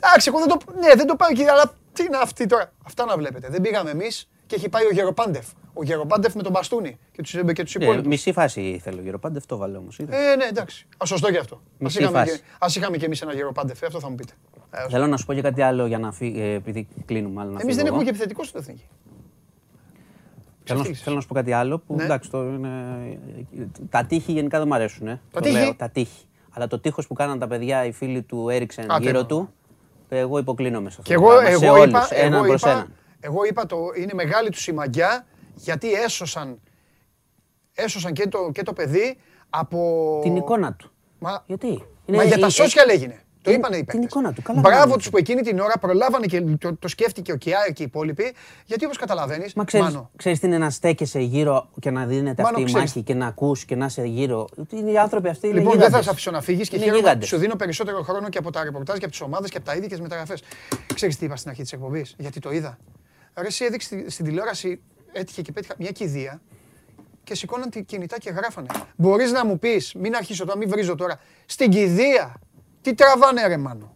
[0.00, 3.04] Εντάξει, εγώ δεν το, ναι, δεν το πάω εκεί, αλλά τι είναι αυτή τώρα; Αυτά
[3.04, 3.48] να βλέπετε.
[3.48, 5.46] Δεν πήγαμε εμείς και έχει πάει ο Γεροπάντεφ.
[5.74, 8.06] Ο Γεροπάντεφ με τον μπαστούνι και τους, και τους Ε, υπόλοιπους.
[8.08, 9.98] μισή φάση θέλω γύρω πάντα, αυτό βάλω όμως.
[9.98, 10.04] Ε,
[10.36, 10.86] ναι, εντάξει.
[11.02, 11.54] Α, σωστό και αυτό.
[11.54, 12.36] Ας Μισή είχαμε, φάση.
[12.38, 14.32] και, ας είχαμε και εμείς ένα Γεροπάντεφ, αυτό θα μου πείτε.
[14.70, 17.40] Ε, Θέλω να σου πω και κάτι άλλο για να φύγει, επειδή κλείνουμε.
[17.40, 18.04] Αλλά να Εμείς δεν φύγω έχουμε εγώ.
[18.04, 18.84] και επιθετικό στην εθνική.
[20.64, 21.02] Θέλω, να- Ξεφτύλισες.
[21.02, 22.04] θέλω να σου πω κάτι άλλο που Ναι.
[22.04, 23.18] εντάξει, το είναι...
[23.90, 25.06] τα τείχη γενικά δεν μου αρέσουν.
[25.08, 25.20] Ε.
[25.30, 26.24] Τα Το τείχη; Λέω, τα τείχη.
[26.50, 29.26] Αλλά το τείχος που κάναν τα παιδιά, οι φίλοι του Έριξεν Άτε, γύρω μωρέ.
[29.26, 29.52] του,
[30.08, 31.12] εγώ υποκλίνομαι σε αυτό.
[31.12, 32.92] Και το εγώ, πράγμα, σε εγώ, όλους, είπα, έναν εγώ, προς είπα, έναν.
[33.20, 35.26] εγώ είπα το είναι μεγάλη του συμμαγιά
[35.62, 36.60] γιατί έσωσαν,
[37.74, 39.16] έσωσαν και, το, και το παιδί
[39.50, 40.18] από...
[40.22, 40.90] Την εικόνα του.
[41.18, 43.20] Μα, Γιατί; μα για τα ε, social έγινε.
[43.42, 44.04] Το την- είπανε οι Την παίκτες.
[44.04, 44.42] εικόνα του.
[44.42, 44.96] Καλά Μπράβο κάνανε.
[44.96, 48.34] τους που εκείνη την ώρα προλάβανε και το, το σκέφτηκε ο Κιάερ και οι υπόλοιποι.
[48.64, 52.42] Γιατί όπως καταλαβαίνεις, Μα ξέρεις, Μάνο, ξέρεις τι είναι να στέκεσαι γύρω και να δίνεται
[52.42, 52.88] Μάνο, αυτή η ξέρεις.
[52.94, 54.48] μάχη και να ακούς και να είσαι γύρω.
[54.70, 56.04] Είναι οι άνθρωποι αυτοί είναι Λοιπόν, δεν θα γίγαντες.
[56.04, 57.02] σε αφήσω να φύγεις και Είναι χαίρομαι.
[57.02, 57.28] γίγαντες.
[57.28, 59.72] Σου δίνω περισσότερο χρόνο και από τα ρεπορτάζ και από τις ομάδες και από τα
[59.74, 60.42] ίδια και τις μεταγραφές.
[60.94, 62.78] Ξέρεις τι είπα στην αρχή της εκπομπής, γιατί το είδα.
[63.34, 64.80] Ρε, εσύ έδειξε στη- στην τηλεόραση,
[65.12, 66.40] έτυχε και πέτυχα μια κηδεία
[67.24, 68.66] και σηκώναν τη κινητά και γράφανε.
[68.96, 71.20] Μπορείς να μου πεις, μην αρχίσω τώρα, μην βρίζω τώρα.
[71.46, 72.34] Στην κηδεία,
[72.80, 73.92] τι τραβάνε, ρε Μάνο;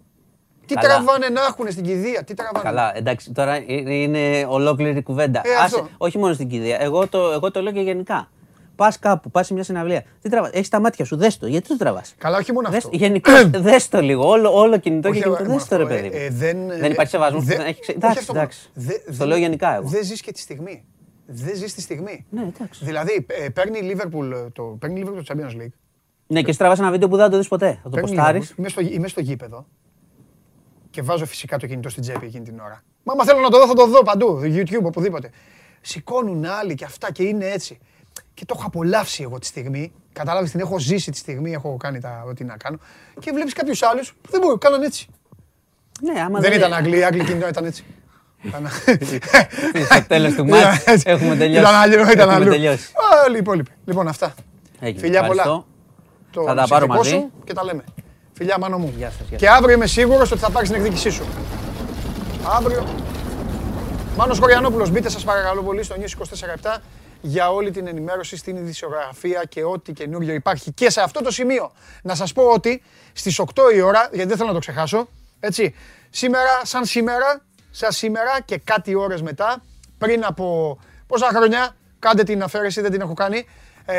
[0.66, 0.88] Τι Καλά.
[0.88, 3.64] τραβάνε να έχουν στην κηδεία, τι τραβάνε; Καλά, εντάξει, τώρα ε-
[3.94, 5.40] είναι ολόκληρη κουβέντα.
[5.44, 5.88] Ε, αυτό.
[5.98, 6.76] όχι μόνο στην κηδεία.
[6.80, 8.30] Εγώ το, εγώ το λέω και γενικά.
[8.76, 10.04] Πας κάπου, πας σε μια συναυλία.
[10.22, 11.46] Τι τραβάς, έχεις τα μάτια σου, δες το.
[11.46, 12.88] Γιατί το τραβάς; Καλά, όχι μόνο αυτό.
[12.92, 13.30] Γενικώ,
[13.66, 14.28] δες το λίγο.
[14.28, 15.42] Όλο, όλο κινητό Όχι, και κινητό.
[15.42, 16.16] ε, Δες το ρε μόνο αυτό, παιδί.
[16.16, 16.24] ε, μου.
[16.24, 17.44] ε, δεν, δεν υπάρχει σεβασμός.
[17.44, 18.44] δε- δεν έχει ξε- όχι Εντάξει, αυτό μόνο.
[18.44, 18.68] εντάξει.
[18.74, 19.88] Δε- Το δεν- λέω γενικά εγώ.
[19.88, 20.84] Δεν ζεις και τη στιγμή.
[21.26, 22.26] Δεν ζει τη στιγμή.
[22.30, 22.84] Ναι, εντάξει.
[22.84, 25.72] Δηλαδή, ε, παίρνει η Liverpool το, παίρνει η Liverpool το Champions League.
[26.26, 27.78] Ναι, και στραβά ένα βίντεο που δεν θα το δεις ποτέ.
[27.82, 28.50] Θα το Παίρνει η ποστάρεις.
[28.50, 29.66] Liverpool, Είμαι στο, είμαι στο γήπεδο
[30.90, 32.82] και βάζω φυσικά το κινητό στην τσέπη εκείνη την ώρα.
[33.02, 35.30] Μα άμα θέλω να το δω, θα το δω παντού, YouTube, οπουδήποτε.
[35.80, 37.78] Σηκώνουν άλλοι και αυτά και είναι έτσι.
[38.34, 39.92] και το έχω απολαύσει εγώ τη στιγμή.
[40.12, 42.78] Κατάλαβες την έχω ζήσει τη στιγμή, έχω κάνει τα ό,τι να κάνω.
[43.20, 45.08] Και βλέπεις κάποιους άλλους που δεν μπορούν, κάναν έτσι.
[46.00, 47.84] Ναι, άμα Δεν ήταν Αγγλοί, οι Άγγλοι κινητό ήταν έτσι.
[48.42, 48.68] Ήταν-
[49.84, 51.04] Στο τέλος του μάτς Έτσι.
[51.10, 51.60] έχουμε τελειώσει.
[51.60, 52.50] Ήταν αλλού, ήταν Έχουμε αλλού.
[52.50, 52.84] τελειώσει.
[53.24, 54.34] Α, Λοιπόν, λοιπόν, λοιπόν, αυτά.
[54.80, 55.00] Έγινε.
[55.00, 55.42] Φιλιά πολλά.
[55.42, 55.66] Ευχαριστώ.
[56.30, 57.10] Το Θα τα πάρω ψυχικό μαζί.
[57.10, 57.84] σου και τα λέμε.
[58.32, 58.92] Φιλιά, μάνο μου.
[58.96, 61.24] Γεια σας, γεια Και αύριο είμαι σίγουρος ότι θα πάρεις την εκδίκησή σου.
[62.56, 62.86] Αύριο.
[64.16, 66.82] Μάνος Χωριανόπουλος, μπείτε σας παρακαλώ πολύ στο News 24
[67.20, 70.72] για όλη την ενημέρωση στην ειδησιογραφία και ό,τι καινούριο υπάρχει.
[70.72, 71.72] Και σε αυτό το σημείο
[72.02, 72.82] να σας πω ότι
[73.12, 75.08] στις 8 η ώρα, γιατί δεν θέλω να το ξεχάσω,
[75.40, 75.74] έτσι,
[76.10, 77.40] σήμερα, σαν σήμερα,
[77.76, 79.62] σαν σήμερα και κάτι ώρες μετά,
[79.98, 83.46] πριν από πόσα χρόνια, κάντε την αφαίρεση, δεν την έχω κάνει,
[83.84, 83.96] ε,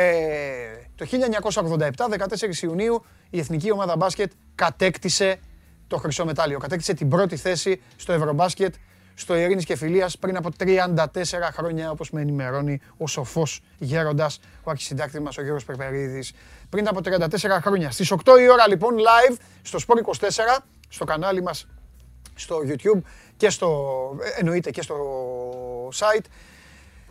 [0.94, 5.38] το 1987, 14 Ιουνίου, η Εθνική Ομάδα Μπάσκετ κατέκτησε
[5.86, 6.58] το χρυσό μετάλλιο.
[6.58, 8.74] Κατέκτησε την πρώτη θέση στο Ευρωμπάσκετ
[9.14, 14.70] στο Ειρήνης και Φιλίας πριν από 34 χρόνια, όπως με ενημερώνει ο σοφός γέροντας, ο
[14.70, 16.32] αρχισυντάκτης μας, ο Γιώργος Περπερίδης.
[16.68, 17.90] Πριν από 34 χρόνια.
[17.90, 21.66] Στις 8 η ώρα λοιπόν live στο Sport 24, στο κανάλι μας
[22.38, 23.00] στο YouTube
[23.38, 23.70] και στο,
[24.22, 24.96] ε, εννοείται και στο
[25.94, 26.24] site,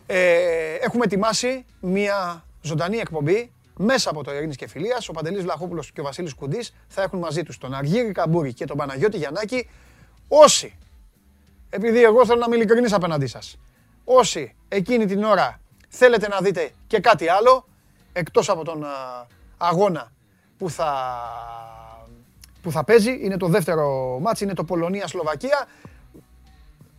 [0.06, 5.08] ε, έχουμε ετοιμάσει μια ζωντανή εκπομπή μέσα από το Ειρήνης και Φιλίας.
[5.08, 8.64] Ο Παντελής Βλαχόπουλος και ο Βασίλης Κουντής θα έχουν μαζί τους τον Αργύρη Καμπούρη και
[8.64, 9.68] τον Παναγιώτη Γιαννάκη.
[10.28, 10.78] Όσοι,
[11.70, 13.58] επειδή εγώ θέλω να είμαι ειλικρινής απέναντί σας,
[14.04, 17.68] όσοι εκείνη την ώρα θέλετε να δείτε και κάτι άλλο,
[18.12, 18.88] εκτός από τον α,
[19.56, 20.12] αγώνα
[20.58, 20.92] που θα,
[22.62, 25.66] που θα παίζει, είναι το δεύτερο μάτς, είναι το Πολωνία-Σλοβακία,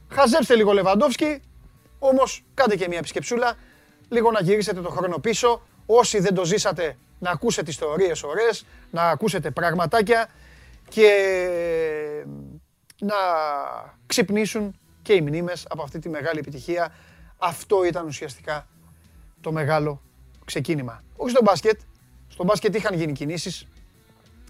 [0.10, 1.42] χαζέψτε λίγο Λεβαντόφσκι,
[2.00, 3.56] όμως κάντε και μια επισκεψούλα,
[4.10, 5.62] λίγο να γυρίσετε το χρόνο πίσω.
[5.86, 10.30] Όσοι δεν το ζήσατε, να ακούσετε ιστορίες ωραίες, να ακούσετε πραγματάκια
[10.90, 11.12] και
[13.00, 13.16] να
[14.06, 16.94] ξυπνήσουν και οι μνήμες από αυτή τη μεγάλη επιτυχία.
[17.38, 18.68] Αυτό ήταν ουσιαστικά
[19.42, 20.02] το μεγάλο
[20.46, 21.04] ξεκίνημα.
[21.16, 21.80] Όχι στο μπάσκετ.
[22.28, 23.68] Στο μπάσκετ είχαν γίνει κινήσεις,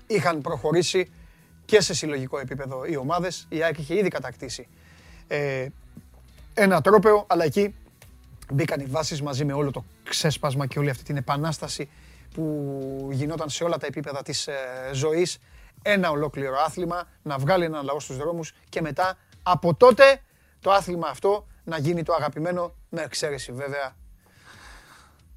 [0.08, 1.12] είχαν προχωρήσει
[1.66, 3.48] και σε συλλογικό επίπεδο οι ομάδες.
[3.50, 4.68] Η ΑΕΚ είχε ήδη κατακτήσει
[5.32, 5.68] ε,
[6.54, 7.76] ένα τρόπεο, αλλά εκεί
[8.54, 11.90] μπήκαν οι βάσεις μαζί με όλο το ξέσπασμα και όλη αυτή την επανάσταση
[12.34, 14.54] που γινόταν σε όλα τα επίπεδα της ε,
[14.94, 15.38] ζωής.
[15.82, 20.22] Ένα ολόκληρο άθλημα, να βγάλει έναν λαό στους δρόμους και μετά από τότε
[20.60, 23.96] το άθλημα αυτό να γίνει το αγαπημένο, με εξαίρεση βέβαια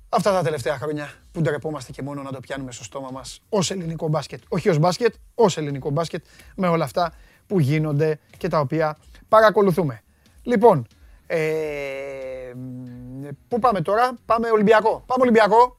[0.08, 3.70] αυτά τα τελευταία χρόνια που ντρεπόμαστε και μόνο να το πιάνουμε στο στόμα μας ως
[3.70, 4.42] ελληνικό μπάσκετ.
[4.48, 6.24] Όχι ως μπάσκετ, ως ελληνικό μπάσκετ
[6.56, 7.12] με όλα αυτά
[7.46, 8.96] που γίνονται και τα οποία
[9.32, 10.02] παρακολουθούμε.
[10.42, 10.86] Λοιπόν,
[11.26, 15.02] ε, μ, πού πάμε τώρα, πάμε Ολυμπιακό.
[15.06, 15.76] Πάμε Ολυμπιακό.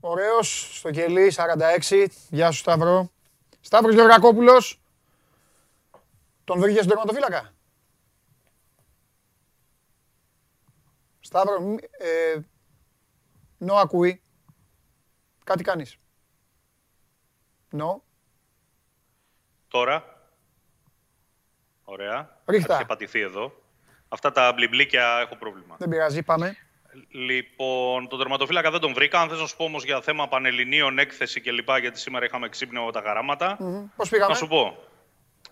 [0.00, 2.06] Ωραίος, στο κελί, 46.
[2.30, 3.10] Γεια σου Σταύρο.
[3.60, 4.80] Σταύρος Γεωργακόπουλος.
[6.44, 7.53] Τον βρήκες στον τερματοφύλακα;
[11.24, 12.38] Σταύρο, μη- ε,
[13.58, 14.22] νο ακούει.
[15.44, 15.96] Κάτι κάνεις.
[17.70, 18.02] Νο.
[19.68, 20.04] Τώρα.
[21.84, 22.40] Ωραία.
[22.46, 22.74] Ρίχτα.
[22.74, 23.62] Έχει πατηθεί εδώ.
[24.08, 25.76] Αυτά τα μπλιμπλίκια έχω πρόβλημα.
[25.78, 26.56] Δεν πειράζει, πάμε.
[27.08, 29.20] Λοιπόν, τον τερματοφύλακα δεν τον βρήκα.
[29.20, 31.68] Αν θες να σου πω όμως για θέμα πανελληνίων, έκθεση κλπ.
[31.80, 33.56] Γιατί σήμερα είχαμε ξύπνιο τα χαράματα.
[33.60, 33.86] Μμμ.
[33.96, 34.78] Πώς πήγαμε; Να σου πω.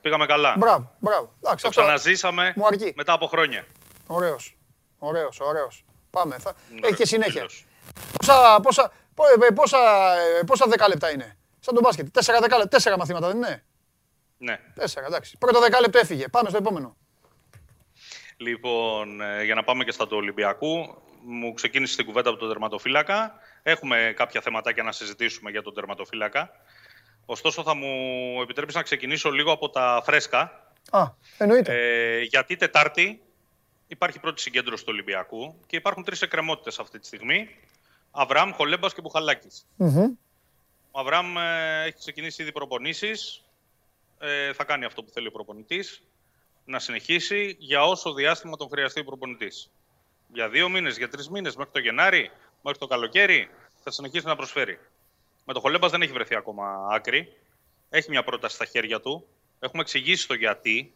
[0.01, 0.55] Πήγαμε καλά.
[0.59, 1.35] Μπράβο, μπράβο.
[1.41, 2.93] Εντάξει, Το αυτό- ξαναζήσαμε Μου αρκεί.
[2.97, 3.67] μετά από χρόνια.
[4.07, 4.57] Ωραίος.
[5.05, 5.85] Ωραίος, ωραίος.
[6.11, 6.39] Πάμε.
[6.39, 6.55] Θα...
[6.73, 7.33] Ναι, Έχει και συνέχεια.
[7.33, 7.67] φίλος.
[8.19, 9.79] Πόσα, πόσα, πό- ε, πόσα,
[10.39, 12.07] ε, πόσα δεκάλεπτα είναι; Σαν τον μπάσκετ.
[12.13, 13.65] Τέσσερα, δεκάλεπτα, τέσσερα μαθήματα δεν είναι;
[14.39, 14.59] Ναι.
[14.75, 15.37] Τέσσερα, εντάξει.
[15.39, 16.29] Πρώτο δεκάλεπτο έφυγε.
[16.29, 16.97] Πάμε στο επόμενο.
[18.37, 22.49] Λοιπόν, ε, για να πάμε και στα του Ολυμπιακού, μου ξεκίνησε την κουβέντα από τον
[22.49, 23.35] τερματοφύλακα.
[23.63, 26.51] Έχουμε κάποια θεματάκια να συζητήσουμε για τον τερματοφύλακα.
[27.27, 27.89] Ωστόσο, θα μου
[28.43, 30.71] επιτρέψεις να ξεκινήσω λίγο από τα φρέσκα.
[30.91, 31.03] Α,
[31.39, 31.73] εννοείται.
[31.75, 33.23] Ε, γιατί Τετάρτη
[33.93, 37.49] υπάρχει πρώτη συγκέντρωση του Ολυμπιακού και υπάρχουν τρεις εκκρεμότητες αυτή τη στιγμή.
[38.11, 39.67] Αβραάμ, Χολέμπας και Μπουχαλάκης.
[39.77, 40.13] Μμμ.
[40.91, 43.43] Ο Αβραάμ ε, έχει ξεκινήσει ήδη προπονήσεις.
[44.19, 46.03] Ε, θα κάνει αυτό που θέλει ο προπονητής.
[46.65, 49.71] Να συνεχίσει για όσο διάστημα τον χρειαστεί ο προπονητής.
[50.33, 52.31] Για δύο μήνες, για τρεις μήνες, μέχρι το Γενάρη,
[52.63, 53.51] μέχρι το καλοκαίρι,
[53.83, 54.79] θα συνεχίσει να προσφέρει.
[55.45, 57.37] Με το Χολέμπας δεν έχει βρεθεί ακόμα άκρη.
[57.91, 59.27] Έχει μια πρόταση στα χέρια του.
[59.61, 60.95] Έχουμε εξηγήσει το γιατί.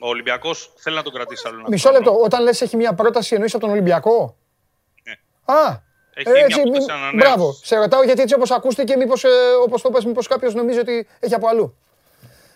[0.00, 2.04] Ο Ολυμπιακός θέλει να τον κρατήσει άλλο ένα Μισό χρόνο.
[2.04, 2.20] λεπτό.
[2.24, 4.36] Όταν λες έχει μια πρόταση εννοείς από τον Ολυμπιακό;
[5.04, 5.12] Ναι.
[5.54, 5.82] Α,
[6.14, 7.18] Έχει ε, μια έτσι, πρόταση μη- ανανέωσης.
[7.18, 7.52] μπράβο.
[7.52, 9.28] Σε ρωτάω γιατί έτσι όπως ακούστηκε, μήπως, ε,
[9.64, 11.76] όπως το πες, μήπως κάποιος νομίζει ότι έχει από αλλού.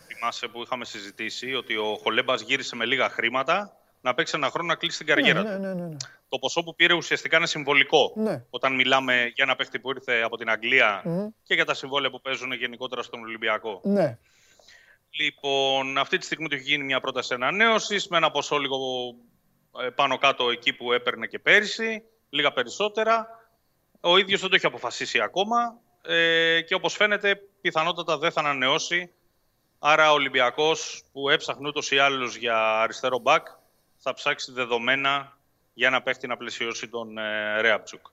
[0.07, 4.69] Θυμάσαι που είχαμε συζητήσει ότι ο Χολέμπας γύρισε με λίγα χρήματα να παίξει ένα χρόνο
[4.69, 5.61] να κλείσει την καριέρα ναι, του.
[5.61, 5.97] ναι, ναι, ναι.
[6.29, 8.13] το ποσό που πήρε ουσιαστικά είναι συμβολικό.
[8.17, 8.45] Ναι.
[8.51, 11.27] Όταν μιλάμε για ένα παίχτη που ήρθε από την Αγγλία Μμμ.
[11.43, 13.81] και για τα συμβόλαια που παίζουν γενικότερα στον Ολυμπιακό.
[13.85, 14.19] Ναι.
[15.17, 19.15] Λοιπόν, αυτή τη στιγμή του έχει γίνει μια πρόταση ανανέωσης με ένα ποσό λίγο
[19.81, 23.27] ε, πάνω κάτω εκεί που έπαιρνε και πέρυσι, λίγα περισσότερα.
[24.01, 29.11] Ο ίδιος δεν το έχει αποφασίσει ακόμα ε, και όπως φαίνεται πιθανότατα δεν θα ανανεώσει.
[29.79, 33.47] Άρα ο Ολυμπιακός που έψαχνε ούτως ή άλλως για αριστερό μπακ
[33.97, 35.39] θα ψάξει δεδομένα
[35.75, 38.07] για να παίχτη να πλαισιώσει τον ε, Ρέαπτσουκ.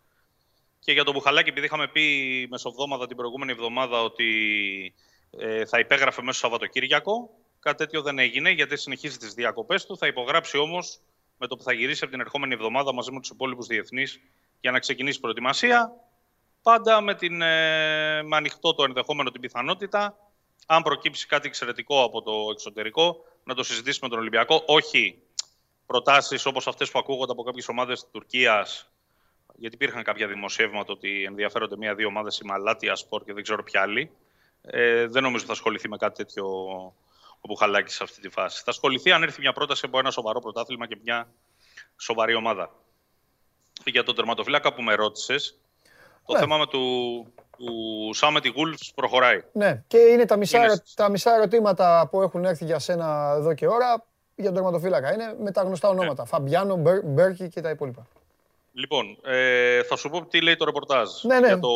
[0.80, 4.94] Και για τον Μπουχαλάκη, επειδή είχαμε πει μεσοβδόμαδα την προηγούμενη εβδομάδα ότι
[5.38, 7.30] ε, θα υπέγραφε μέσα στο Σαββατοκύριακο,
[7.60, 9.98] κάτι τέτοιο δεν έγινε γιατί συνεχίζει τις διακοπές του.
[9.98, 11.00] Θα υπογράψει όμως
[11.38, 14.20] με το που θα γυρίσει από την ερχόμενη εβδομάδα μαζί με τους υπόλοιπους διεθνείς
[14.60, 15.94] για να ξεκινήσει η προετοιμασία.
[16.62, 20.18] Πάντα με, την, ε, με ανοιχτό το ενδεχόμενο την πιθανότητα,
[20.66, 24.64] αν προκύψει κάτι εξαιρετικό από το εξωτερικό, να το συζητήσουμε με τον Ολυμπιακό.
[24.66, 25.22] Όχι
[25.86, 28.92] προτάσεις όπως αυτές που ακούγονται από κάποιες ομάδες της Τουρκίας,
[29.56, 33.82] γιατί υπήρχαν κάποια δημοσιεύματα ότι ενδιαφέρονται μία-δύο ομάδες η Μαλάτια Σπορ και δεν ξέρω ποια
[33.82, 34.12] άλλη.
[34.62, 36.46] Ε, δεν νομίζω θα ασχοληθεί με κάτι τέτοιο
[37.44, 38.62] ο Μπουχαλάκης σε αυτή τη φάση.
[38.66, 41.28] Θα ασχοληθεί αν έρθει μια πρόταση από ένα σοβαρό πρωτάθλημα και μια
[41.98, 42.72] σοβαρή ομάδα.
[43.86, 45.60] Για τον τερματοφύλακα που με ρώτησες,
[46.26, 46.40] το Ναι.
[46.40, 46.80] θέμα με του,
[47.58, 49.44] του Σάμετι Γούλφς προχωράει.
[49.54, 53.34] Ναι, και είναι τα μισά, Είναι ερω- τα μισά ερωτήματα που έχουν έρθει για σένα
[53.38, 54.06] εδώ και ώρα
[54.36, 55.14] για τον τερματοφύλακα.
[55.14, 56.26] Είναι με τα γνωστά ονόματα.
[56.26, 58.08] Φαμπιάνο, Μπέρ- Μπέρκι και τα υπόλοιπα.
[58.74, 61.10] Λοιπόν, ε, θα σου πω τι λέει το ρεπορτάζ.
[61.24, 61.48] Ναι, ναι.
[61.48, 61.70] Για το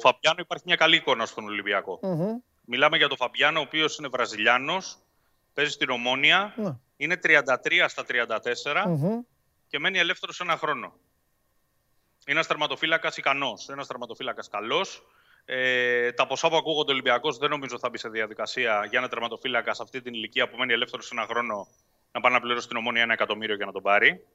[0.00, 1.98] Φαμπιάνο υπάρχει μια καλή εικόνα στον Ολυμπιακό.
[2.02, 2.36] Μμμ.
[2.64, 4.98] Μιλάμε για τον Φαμπιάνο, ο οποίος είναι Βραζιλιάνος,
[5.54, 6.76] παίζει στην Ομόνια, Ναι.
[6.96, 9.20] είναι 33 στα 34 Μμμ.
[9.68, 10.86] και μένει ελεύθερος ένα χρόνο.
[12.26, 15.02] Είναι ένας τερματοφύλακας ικανός, ένας τερματοφύλακας καλός.
[15.44, 19.08] Ε, τα ποσά που ακούγονται ο Ολυμπιακός δεν νομίζω θα μπει σε διαδικασία για ένα
[19.08, 21.66] τερματοφύλακα σε αυτή την ηλικία που μένει ελεύθερος ένα χρόνο
[22.12, 24.26] να πάει να πληρώσει την ομόνια ένα εκατομμύριο για να τον πάρει.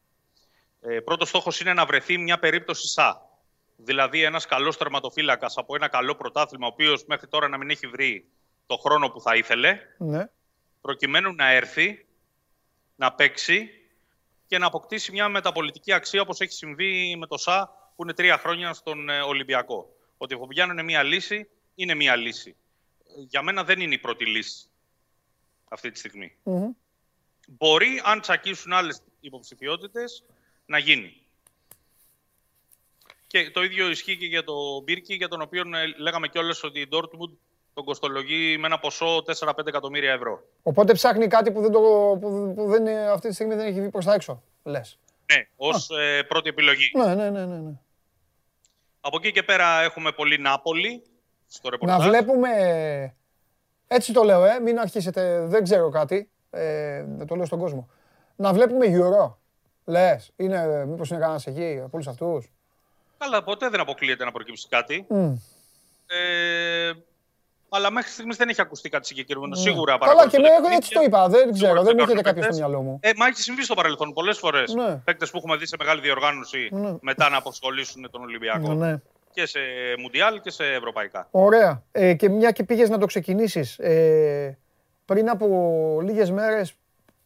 [0.86, 3.28] Ε, πρώτος στόχος είναι να βρεθεί μια περίπτωση ΣΑ.
[3.76, 7.88] Δηλαδή ένας καλός τερματοφύλακας από ένα καλό πρωτάθλημα, ο οποίος μέχρι τώρα να μην έχει
[7.88, 8.26] βρει
[8.66, 10.30] το χρόνο που θα ήθελε, Ναι.
[10.82, 12.06] προκειμένου να έρθει,
[12.96, 13.70] να παίξει
[14.48, 18.38] και να αποκτήσει μια μεταπολιτική αξία όπως έχει συμβεί με το ΣΑ που είναι τρία
[18.38, 19.96] χρόνια στον ε, Ολυμπιακό.
[20.18, 22.56] Ότι ο Φομπιάνο είναι μια λύση, είναι μια λύση.
[23.08, 24.68] Ε, Για μένα δεν είναι η πρώτη λύση
[25.70, 26.36] αυτή τη στιγμή.
[26.44, 26.70] Μμμ.
[27.48, 30.24] Μπορεί, αν τσακίσουν άλλες υποψηφιότητες,
[30.66, 31.18] να γίνει.
[33.28, 36.80] Και το ίδιο ισχύει και για τον Μπίρκι, για τον οποίο ε, λέγαμε κιόλας ότι
[36.80, 37.30] η Dortmund
[37.74, 40.44] τον κοστολογεί με ένα ποσό 4-5 εκατομμύρια ευρώ.
[40.64, 41.80] Οπότε ψάχνει κάτι που, δεν το,
[42.22, 44.44] που, που δεν, είναι- αυτή τη στιγμή δεν έχει βγει προς τα έξω.
[44.64, 45.00] Λες.
[45.34, 46.92] Ναι, ως ε, πρώτη επιλογή.
[46.98, 47.56] Ναι, ναι, ναι, ναι.
[47.58, 47.72] ναι.
[49.02, 51.04] Από εκεί και πέρα έχουμε πολύ Νάπολη
[51.48, 52.08] στο Να ρεπορτάζ.
[52.08, 52.50] βλέπουμε.
[53.88, 55.46] Έτσι το λέω, ε, μην αρχίσετε.
[55.48, 56.30] Δεν ξέρω κάτι.
[56.50, 57.90] Ε, δεν το λέω στον κόσμο.
[58.36, 59.34] Να βλέπουμε Euro.
[59.86, 62.52] Λες, είναι, μήπως είναι κανένας εκεί από όλους αυτούς.
[63.18, 65.08] Καλά, ποτέ δεν αποκλείεται να προκύψει κάτι.
[65.10, 65.34] Mm.
[66.08, 66.92] Ε,
[67.70, 69.56] αλλά μέχρι στιγμής δεν έχει ακουστεί κάτι συγκεκριμένο.
[69.56, 69.98] Σίγουρα Ναι.
[70.00, 70.78] Καλά, και παρακολουθούνται με, παιχνίδια.
[70.78, 71.28] έτσι το είπα.
[71.30, 72.58] Δεν ξέρω, δεν μου υπάρχουν έρχεται κάποιο στο παίκτες.
[72.58, 73.00] μυαλό μου.
[73.02, 74.74] Ε, μα έχει συμβεί στο παρελθόν πολλές φορές.
[74.74, 74.96] Ναι.
[74.96, 76.94] Παίκτες που έχουμε δει σε μεγάλη διοργάνωση Ναι.
[77.02, 78.74] μετά να αποσχολήσουν τον Ολυμπιακό.
[78.74, 78.96] Ναι.
[79.32, 79.60] Και σε
[80.00, 81.28] Μουντιάλ και σε Ευρωπαϊκά.
[81.32, 81.84] Ωραία.
[81.92, 84.58] Ε, και μια και πήγες να το ξεκινήσεις, ε,
[85.06, 85.48] πριν από
[86.04, 86.74] λίγες μέρες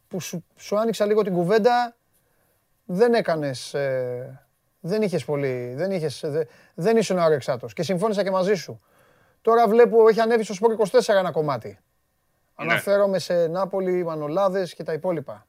[0.08, 1.96] που σου, σου άνοιξα λίγο την κουβέντα,
[2.90, 4.46] δεν έκανες, ε,
[4.80, 6.44] δεν είχες πολύ, δεν, είχες, δε-
[6.74, 8.80] δεν ήσουν ορεξάτος και συμφώνησα και μαζί σου.
[9.42, 11.68] Τώρα βλέπω έχει ανέβει στο Σπορ 24 ένα κομμάτι.
[11.68, 11.76] Ναι.
[12.72, 15.46] Αναφέρομαι σε Νάπολη, Μανολάδες και τα υπόλοιπα.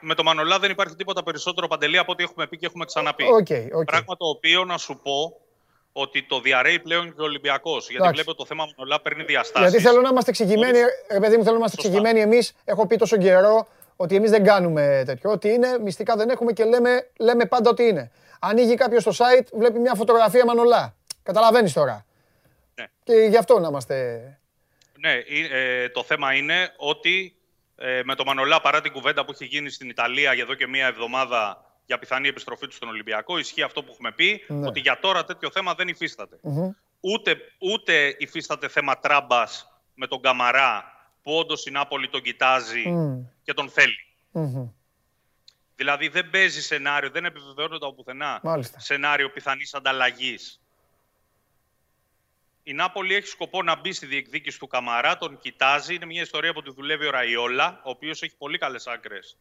[0.00, 3.24] Με το Μανολά δεν υπάρχει τίποτα περισσότερο Παντελή από ό,τι έχουμε πει και έχουμε ξαναπεί.
[3.24, 3.84] Οκ, οκ.
[3.84, 5.36] Πράγμα το οποίο να σου πω
[5.92, 7.80] ότι το διαρρέει πλέον και ο Ολυμπιακός.
[7.88, 8.22] Γιατί Εντάξει.
[8.22, 9.70] βλέπω το θέμα Μανολά παίρνει διαστάσεις.
[9.70, 10.78] Γιατί θέλω να είμαστε εξηγημένοι,
[11.10, 11.88] ρε παιδί μου, θέλω να είμαστε Σωστά.
[11.88, 12.52] εξηγημένοι εμείς.
[12.64, 13.66] Έχω πει τόσο καιρό
[13.96, 15.30] ότι εμείς δεν κάνουμε τέτοιο.
[15.30, 18.10] Ότι είναι, μυστικά δεν έχουμε και λέμε, λέμε πάντα ότι είναι.
[18.40, 20.94] Ανοίγει κάποιος το site, βλέπει μια φωτογραφία Μανολά.
[21.22, 22.04] Καταλαβαίνεις τώρα.
[22.74, 22.86] Ναι.
[23.04, 24.22] Και γι' αυτό να είμαστε...
[24.98, 25.12] Ναι,
[25.50, 27.34] ε, το θέμα είναι ότι
[27.76, 30.66] ε, με το Μανολά, παρά την κουβέντα που έχει γίνει στην Ιταλία για εδώ και
[30.66, 34.66] μία εβδομάδα για πιθανή επιστροφή του στον Ολυμπιακό, ισχύει αυτό που έχουμε πει, Ναι.
[34.66, 36.36] ότι για τώρα τέτοιο θέμα δεν υφίσταται.
[36.42, 36.70] Μμμ.
[37.00, 40.84] Ούτε, ούτε υφίσταται θέμα τράμπας με τον Καμαρά,
[41.22, 43.24] που όντως η Νάπολη τον κοιτάζει Μμ.
[43.42, 44.06] και τον θέλει.
[44.30, 44.68] Μμμ.
[45.76, 48.80] Δηλαδή δεν παίζει σενάριο, δεν επιβεβαιώνεται από πουθενά Μάλιστα.
[48.80, 50.60] σενάριο πιθανής ανταλλαγής.
[52.62, 55.94] Η Νάπολη έχει σκοπό να μπει στη διεκδίκηση του Καμαρά, τον κοιτάζει.
[55.94, 59.36] Είναι μια ιστορία που τη δουλεύει ο Ραϊόλα, ο οποίος έχει πολύ καλές άκρες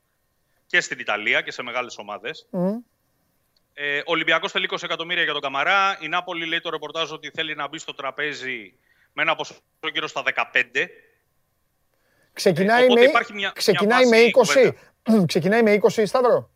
[0.67, 2.47] και στην Ιταλία και σε μεγάλες ομάδες.
[2.49, 2.77] Μμ.
[3.73, 5.97] Ε, ο Ολυμπιακός θέλει 20 εκατομμύρια για τον Καμαρά.
[6.01, 8.73] Η Νάπολη λέει το ρεπορτάζ ότι θέλει να μπει στο τραπέζι
[9.13, 9.55] με ένα ποσό
[9.93, 10.87] γύρω στα 15.
[12.33, 15.25] Ξεκινάει, οπότε με, υπάρχει μια- ξεκινάει μια με βάση 20.
[15.25, 16.49] ξεκινάει με 20, Σταύρο.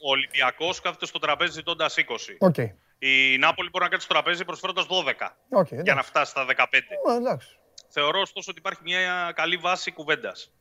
[0.00, 2.36] Ο Ολυμπιακός κάθεται στο τραπέζι ζητώντας 20.
[2.38, 2.56] Οκ.
[2.98, 5.94] Η Νάπολη μπορεί να κάτσει στο τραπέζι προσφέροντας 12 Οκ, για εντάξει.
[5.96, 6.98] να φτάσει στα 15.
[7.08, 7.48] Ω, εντάξει.
[7.88, 10.52] Θεωρώ ωστόσο ότι υπάρχει μια καλή βάση κουβέντας.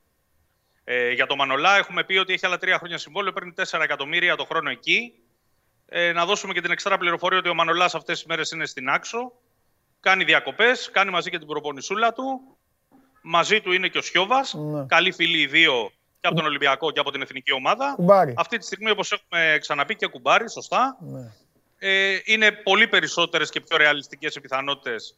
[0.84, 4.35] Ε, για το Μανολά έχουμε πει ότι έχει άλλα τρία χρόνια συμβόλαιο, παίρνει 4 εκατομμύρια
[4.35, 5.14] το χρόνο εκεί.
[5.85, 8.89] Ε, να δώσουμε και την εξτρά πληροφορία ότι ο Μανολάς αυτές τις μέρες είναι στην
[8.89, 9.31] Άξο.
[9.99, 12.56] Κάνει διακοπές, κάνει μαζί και την προπονησούλα του.
[13.22, 14.53] Μαζί του είναι και ο Σιώβας.
[14.53, 14.85] Ναι.
[14.85, 17.94] Καλοί φίλοι οι δύο και από τον Ολυμπιακό και από την εθνική ομάδα.
[17.95, 18.34] Κουμπάρι.
[18.38, 20.98] Αυτή τη στιγμή, όπως έχουμε ξαναπεί, και κουμπάρι, σωστά.
[20.99, 21.31] Ναι.
[21.80, 25.18] Ε, είναι πολύ περισσότερες και πιο ρεαλιστικές οι πιθανότητες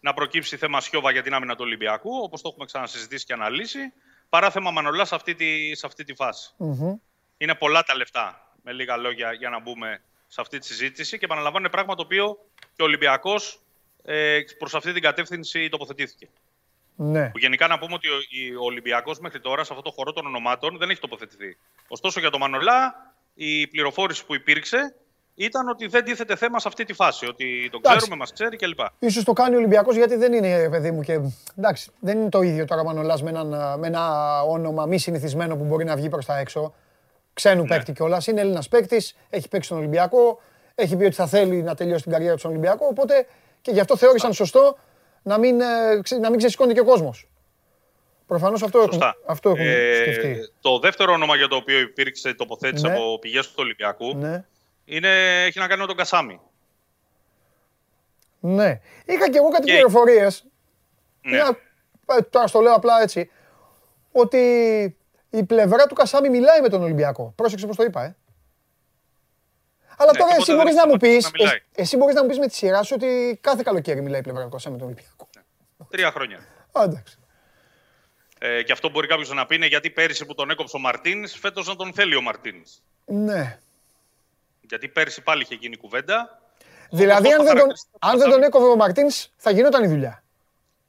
[0.00, 3.92] να προκύψει θέμα Σιώβα για την άμυνα του Ολυμπιακού, όπως το έχουμε ξανασυζητήσει και αναλύσει,
[4.28, 6.52] παρά θέμα Μανολάς σε αυτή τη, σε αυτή τη φάση.
[6.56, 6.94] Μμμ.
[7.36, 11.24] Είναι πολλά τα λεφτά, με λίγα λόγια, για να μπούμε σε αυτή τη συζήτηση και
[11.24, 12.38] επαναλαμβάνω είναι πράγμα το οποίο
[12.76, 13.60] και ο Ολυμπιακός
[14.04, 16.28] ε, προς αυτή την κατεύθυνση τοποθετήθηκε.
[17.02, 17.28] Ναι.
[17.28, 20.12] Που γενικά να πούμε ότι ο, η- ο Ολυμπιακός μέχρι τώρα σε αυτό το χώρο
[20.12, 21.56] των ονομάτων δεν έχει τοποθετηθεί.
[21.88, 22.94] Ωστόσο για το Μανολά
[23.34, 24.94] η πληροφόρηση που υπήρξε
[25.34, 27.26] ήταν ότι δεν τίθεται θέμα σε αυτή τη φάση.
[27.26, 27.96] Ότι τον Εντάξει.
[27.98, 28.78] ξέρουμε, μας ξέρει κλπ.
[28.98, 31.20] Ίσως το κάνει ο Ολυμπιακός γιατί δεν είναι, παιδί μου, και
[31.58, 35.56] εντάξει, δεν είναι το ίδιο τώρα ο Μανολάς με, έναν, με ένα όνομα μη συνηθισμένο
[35.56, 36.74] που μπορεί να βγει προς τα έξω.
[37.34, 38.26] Ξένου παίκτη κιόλας.
[38.26, 40.40] Είναι Έλληνας παίκτης, έχει παίξει στον Ολυμπιακό,
[40.74, 43.26] έχει πει ότι θα θέλει να τελειώσει την καριέρα του στον Ολυμπιακό, οπότε
[43.60, 44.78] και γι' αυτό θεώρησαν σωστό
[45.22, 47.26] να μην, ε, ξε- να μην ξεσηκώνει και ο κόσμος.
[48.26, 49.16] Προφανώς αυτό έχουν, Σωστά.
[49.26, 50.50] αυτό έχουν Ε, σκεφτεί.
[50.60, 52.92] το δεύτερο όνομα για το οποίο υπήρξε τοποθέτηση Ναι.
[52.92, 54.44] από πηγές του Ολυμπιακού Ναι.
[54.84, 56.40] είναι, έχει να κάνει με τον Κασάμι.
[58.40, 58.80] Ναι.
[59.06, 60.44] Είχα και εγώ κάτι Και- πληροφορίες
[61.22, 61.30] Ναι.
[61.36, 61.58] Μια-
[62.18, 63.30] ε, τώρα στο λέω απλά έτσι.
[64.12, 64.38] Ότι
[65.30, 67.32] η πλευρά του Κασάμι μιλάει με τον Ολυμπιακό.
[67.36, 68.16] Πρόσεξε πώς το είπα, ε.
[69.96, 71.56] Αλλά Ναι, τώρα τίποτα εσύ δεν μπορείς έχει να μου σταματήσει πεις, να μιλάει.
[71.72, 74.22] ε- εσύ μπορείς να μου πεις με τη σειρά σου ότι κάθε καλοκαίρι μιλάει η
[74.22, 75.28] πλευρά του Κασάμι με τον Ολυμπιακό.
[75.90, 76.38] Τρία χρόνια.
[76.72, 77.16] Α, εντάξει.
[78.38, 81.28] Ε, και αυτό μπορεί κάποιος να πει είναι γιατί πέρυσι που τον έκοψε ο Μαρτίν,
[81.28, 82.62] φέτος να τον θέλει ο Μαρτίν.
[83.04, 83.58] Ναι.
[84.60, 86.40] Γιατί πέρυσι πάλι είχε γίνει κουβέντα.
[86.90, 89.28] Δηλαδή, Όπως αν το δεν, τον, χαρακτηριστικό του αν δεν τον Κασάμι, έκοβε ο Μαρτίνς,
[89.36, 90.22] θα γινόταν η δουλειά.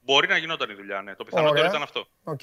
[0.01, 1.15] Μπορεί να γινόταν η δουλειά, ναι.
[1.15, 1.69] Το πιθανότερο Ωραία.
[1.69, 2.07] ήταν αυτό.
[2.23, 2.39] Οκ.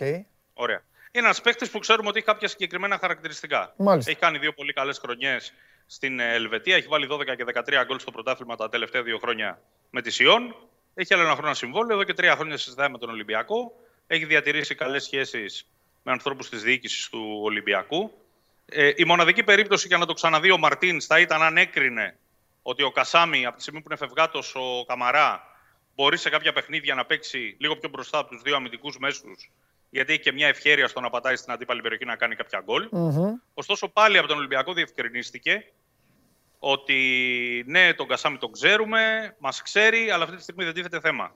[0.55, 0.83] Ωραία.
[1.13, 3.73] Είναι ένας παίκτης που ξέρουμε ότι έχει κάποια συγκεκριμένα χαρακτηριστικά.
[3.77, 4.11] Μάλιστα.
[4.11, 5.53] Έχει κάνει δύο πολύ καλές χρονιές
[5.93, 6.77] στην ε, Ελβετία.
[6.77, 9.61] Έχει βάλει 12 και 13 γκολ στο πρωτάθλημα τα τελευταία δύο χρόνια
[9.91, 10.57] με τη Σιόν.
[10.95, 11.95] Έχει άλλο ένα χρόνο συμβόλαιο.
[11.95, 13.73] Εδώ και τρία χρόνια συζητάει με τον Ολυμπιακό.
[14.07, 15.67] Έχει διατηρήσει καλές σχέσεις
[16.03, 18.13] με ανθρώπους της διοίκησης του Ολυμπιακού.
[18.67, 22.17] Ε, η μοναδική περίπτωση για να το ξαναδεί ο Μαρτίνς θα ήταν αν έκρινε
[22.63, 25.43] ότι ο Κασάμι από τη στιγμή που είναι φευγάτος ο Καμαρά
[25.95, 29.51] μπορεί σε κάποια παιχνίδια να παίξει λίγο πιο μπροστά από τους δύο αμυντικούς μέσους,
[29.91, 32.89] γιατί έχει και μια ευχαίρεια στο να πατάει στην αντίπαλη περιοχή να κάνει κάποια γκολ.
[32.91, 33.35] Μμμ.
[33.55, 35.65] Ωστόσο, πάλι από τον Ολυμπιακό διευκρινίστηκε
[36.63, 36.99] ότι
[37.67, 41.35] ναι, τον Κασάμι τον ξέρουμε, μας ξέρει, αλλά αυτή τη στιγμή δεν τίθεται θέμα.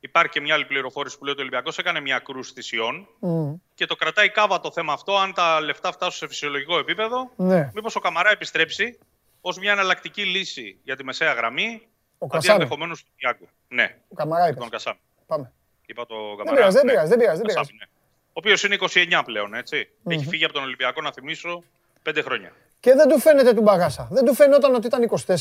[0.00, 3.08] Υπάρχει και μια άλλη πληροφόρηση που λέει ότι ο Ολυμπιακός έκανε μια κρούση στη Σιόν
[3.18, 3.54] Μμ.
[3.74, 5.16] και το κρατάει κάβα το θέμα αυτό.
[5.16, 7.70] Αν τα λεφτά φτάσουν σε φυσιολογικό επίπεδο, Ναι.
[7.74, 8.98] μήπως ο Καμαρά επιστρέψει
[9.40, 11.82] ως μια εναλλακτική λύση για τη μεσαία γραμμή
[12.18, 12.62] Ο αντί Κασάμι.
[12.62, 13.48] ενδεχομένως του Τιάγκο.
[13.68, 14.68] Ναι, Ο Καμαρά τον είπες.
[14.68, 14.98] Κασάμι.
[15.26, 15.52] Πάμε.
[15.86, 16.54] Είπα το Δεν Καμαρά.
[16.56, 16.90] πειράζει, δεν ναι.
[16.90, 17.38] πειράζει, δεν πειράζει.
[17.38, 17.90] Δεν Κασάμι, πειράζει.
[17.92, 18.02] ναι.
[18.28, 19.88] Ο οποίος είναι 29 πλέον, έτσι.
[20.02, 20.12] Μμμ.
[20.12, 21.62] Έχει φύγει από τον Ολυμπιακό, να θυμίσω,
[22.02, 22.52] πέντε χρόνια.
[22.84, 24.08] Και δεν του φαίνεται του μπαγάσα.
[24.10, 25.34] Δεν του φαινόταν ότι ήταν 24.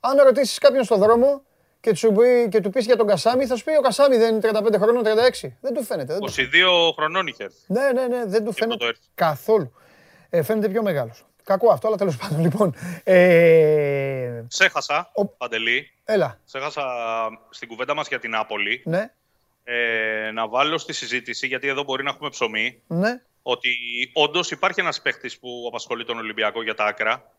[0.00, 1.42] Αν ρωτήσεις κάποιον στον δρόμο
[1.80, 4.34] και του, πει, και του πεις για τον Κασάμι, θα σου πει ο Κασάμι δεν
[4.34, 5.48] είναι 35 χρόνων, 36.
[5.60, 6.12] Δεν του φαίνεται.
[6.12, 6.32] Δεν του...
[6.32, 7.58] 22 χρονών είχες έρθει.
[7.66, 9.00] Ναι, ναι, ναι, δεν του Και φαίνεται πότε έρθει.
[9.14, 9.72] καθόλου.
[10.30, 11.24] Ε, φαίνεται πιο μεγάλος.
[11.44, 12.40] Κακό αυτό, αλλά τέλος πάντων.
[12.40, 16.82] Λοιπόν, ε, Ξέχασα, Ο- Παντελή, έλα, ξέχασα
[17.50, 19.12] στην κουβέντα μας για την Νάπολη ναι,
[19.64, 23.70] ε, να βάλω στη συζήτηση, γιατί εδώ μπορεί να έχουμε ψωμί, ναι, ότι
[24.12, 27.32] όντως υπάρχει ένας παίχτης που απασχολεί τον Ολυμπιακό για τα άκρα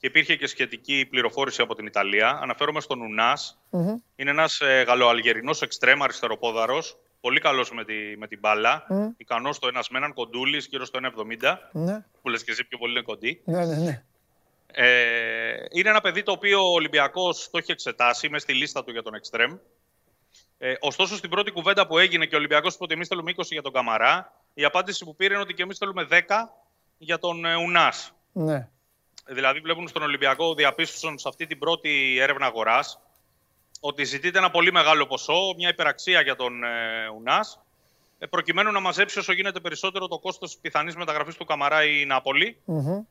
[0.00, 2.38] και υπήρχε και σχετική πληροφόρηση από την Ιταλία.
[2.42, 3.58] Αναφέρομαι στον Ουνάς.
[3.70, 9.06] μμμ, Είναι ένας ε, γαλλοαλγερινός εξτρέμ αριστεροπόδαρος, πολύ καλός με, τη, με την μπάλα, Μμ.
[9.16, 12.78] ικανός στο ένας με έναν κοντούλης γύρω στο 1,70, ναι, που λες και εσύ πιο
[12.78, 13.40] πολύ είναι κοντή.
[13.44, 14.04] ναι, ναι, ναι.
[14.76, 18.90] Ε, είναι ένα παιδί το οποίο ο Ολυμπιακός το έχει εξετάσει, μες στη λίστα του
[18.90, 19.56] για τον Εκστρέμ.
[20.58, 23.42] Ε, ωστόσο, στην πρώτη κουβέντα που έγινε και ο Ολυμπιακός είπε ότι εμείς θέλουμε 20
[23.50, 26.20] για τον Καμαρά, η απάντηση που πήρε είναι ότι και εμείς θέλουμε 10
[26.98, 28.12] για τον ε, Ουνάς.
[28.32, 28.68] ναι.
[29.26, 33.00] Δηλαδή, βλέπουν στον Ολυμπιακό, διαπίστωσαν σε αυτή την πρώτη έρευνα αγοράς
[33.80, 37.60] ότι ζητείται ένα πολύ μεγάλο ποσό, μια υπεραξία για τον ε, Ουνάς,
[38.18, 42.04] ε, προκειμένου να μαζέψει όσο γίνεται περισσότερο το κόστος της πιθανής μεταγραφής του Καμαρά η
[42.04, 42.60] Νάπολη.
[42.64, 43.02] Μμμ.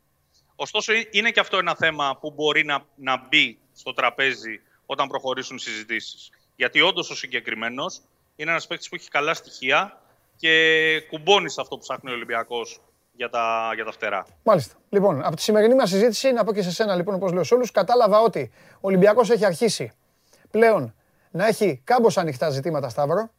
[0.55, 5.07] Ωστόσο, ε- είναι και αυτό ένα θέμα που μπορεί να, να μπει στο τραπέζι όταν
[5.07, 6.29] προχωρήσουν συζητήσεις.
[6.55, 8.01] Γιατί όντως ο συγκεκριμένος
[8.35, 10.01] είναι ένας παίκτης που έχει καλά στοιχεία
[10.43, 14.25] και κουμπώνεις σε αυτό που ψάχνει ο Ολυμπιακός για τα, για τα φτερά.
[14.43, 14.75] Μάλιστα.
[14.89, 17.53] Λοιπόν, από τη σημερινή μας συζήτηση, να πω και σε σένα λοιπόν, όπως λέω σε
[17.53, 19.91] όλους, κατάλαβα ότι ο Ολυμπιακός έχει αρχίσει
[20.51, 20.95] πλέον
[21.31, 23.29] να έχει κάμποσα ανοιχτά ζητήματα Σταύρο.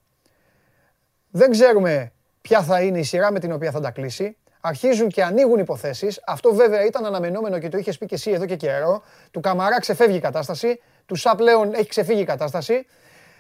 [1.31, 4.37] Δεν ξέρουμε ποια θα είναι η σειρά με την οποία θα τα κλείσει.
[4.61, 6.21] αρχίζουν και ανοίγουν υποθέσεις.
[6.27, 9.03] Αυτό βέβαια ήταν αναμενόμενο και το είχες πει και εσύ εδώ και καιρό.
[9.31, 10.81] Του Καμαρά ξεφεύγει η κατάσταση.
[11.07, 12.87] Του Σα πλέον έχει ξεφύγει η κατάσταση.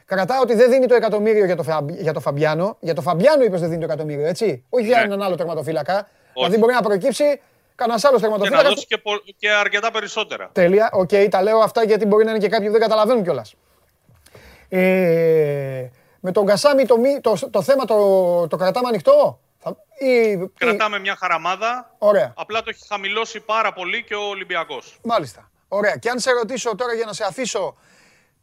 [0.07, 2.77] Κρατάω ότι δεν δίνει το εκατομμύριο για το, Φα- για το Φαμπιάνο.
[2.81, 5.05] Για το Φαμπιάνο είπες δεν δίνει το εκατομμύριο, έτσι; Όχι για Ναι.
[5.05, 6.09] έναν άλλο τερματοφύλακα.
[6.35, 7.41] Δηλαδή μπορεί να προκύψει
[7.75, 8.75] κανένας άλλος Και να τερματοφύλακας.
[8.75, 10.49] δώσει και, πο- και αρκετά περισσότερα.
[10.53, 10.91] Τέλεια.
[10.93, 13.55] Οκ, τα λέω αυτά γιατί μπορεί να είναι και κάποιοι που δεν καταλαβαίνουν κιόλας.
[14.69, 15.89] Ε,
[16.21, 17.97] με τον Κασάμι το, μη- το, το θέμα το,
[18.49, 21.95] το κρατάμε ανοιχτό; Θα, ή, ή- Κρατάμε μια χαραμάδα.
[21.99, 22.33] Ωραία.
[22.37, 24.99] Απλά το έχει χαμηλώσει πάρα πολύ και ο Ολυμπιακός.
[25.03, 25.51] Μάλιστα.
[25.69, 25.97] Ωραία.
[25.97, 27.77] Και αν σε ρωτήσω τώρα για να σε αφήσω,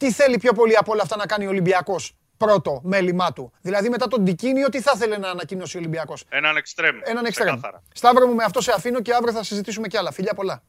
[0.01, 3.89] τι θέλει πιο πολύ από όλα αυτά να κάνει ο Ολυμπιακός πρώτο μέλημά του; Δηλαδή
[3.89, 6.95] μετά τον Τικίνιο, τι θα ήθελε να ανακοινώσει ο Ολυμπιακός; Έναν εξτρέμ.
[7.03, 7.47] Έναν εξτρέμ.
[7.55, 7.83] Ξεκάθαρα.
[7.93, 10.11] Σταύρο μου, με αυτό σε αφήνω και αύριο θα συζητήσουμε κι άλλα.
[10.11, 10.63] Φιλιά πολλά.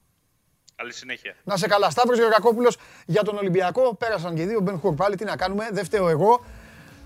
[0.76, 1.34] Καλή συνέχεια.
[1.44, 1.90] Να σε καλά.
[1.90, 2.76] Σταύρος Γεωργακόπουλος
[3.06, 3.94] για τον Ολυμπιακό.
[3.94, 4.60] Πέρασαν και δύο.
[4.60, 5.16] Μπεν Χουρ πάλι.
[5.16, 5.68] Τι να κάνουμε.
[5.72, 6.44] Δεν φταίω εγώ.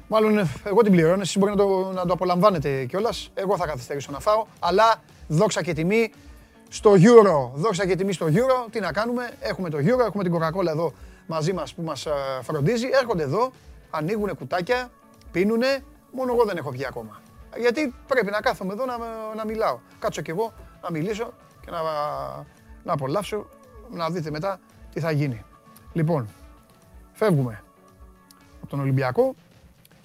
[0.09, 1.21] Μάλλον ε, εγώ την πληρώνω.
[1.21, 3.31] Εσείς μπορεί να το, να το απολαμβάνετε κιόλας.
[3.35, 4.47] Εγώ θα καθυστερήσω να φάω.
[4.59, 6.13] Αλλά δόξα και τιμή
[6.69, 7.51] στο Euro.
[7.55, 8.71] Δόξα και τιμή στο Euro.
[8.71, 9.31] Τι να κάνουμε.
[9.41, 10.07] Έχουμε το Euro.
[10.07, 10.93] Έχουμε την Coca-Cola εδώ
[11.27, 12.11] μαζί μας που μας ε,
[12.43, 12.87] φροντίζει.
[13.01, 13.51] Έρχονται εδώ.
[13.91, 14.91] Ανοίγουν κουτάκια.
[15.33, 15.85] Πίνουνε.
[16.13, 17.21] Μόνο εγώ δεν έχω βγει ακόμα.
[17.59, 18.97] Γιατί πρέπει να κάθομαι εδώ να,
[19.35, 19.79] να μιλάω.
[19.99, 21.33] Κάτσω κι εγώ να μιλήσω
[21.65, 21.83] και να,
[22.85, 23.47] να απολαύσω,
[23.91, 24.61] να δείτε μετά
[24.93, 25.45] τι θα γίνει.
[25.93, 26.29] Λοιπόν,
[27.13, 27.63] φεύγουμε
[28.61, 29.35] από τον Ολυμπιακό.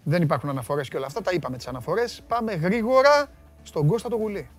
[0.03, 2.22] Δεν υπάρχουν αναφορές και όλα αυτά, τα είπαμε τις αναφορές.
[2.27, 3.27] Πάμε γρήγορα
[3.64, 4.49] στον Κώστα το Γουλή.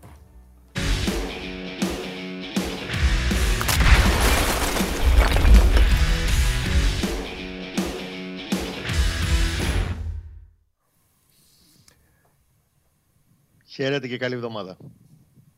[13.83, 14.77] Χαίρετε και καλή εβδομάδα.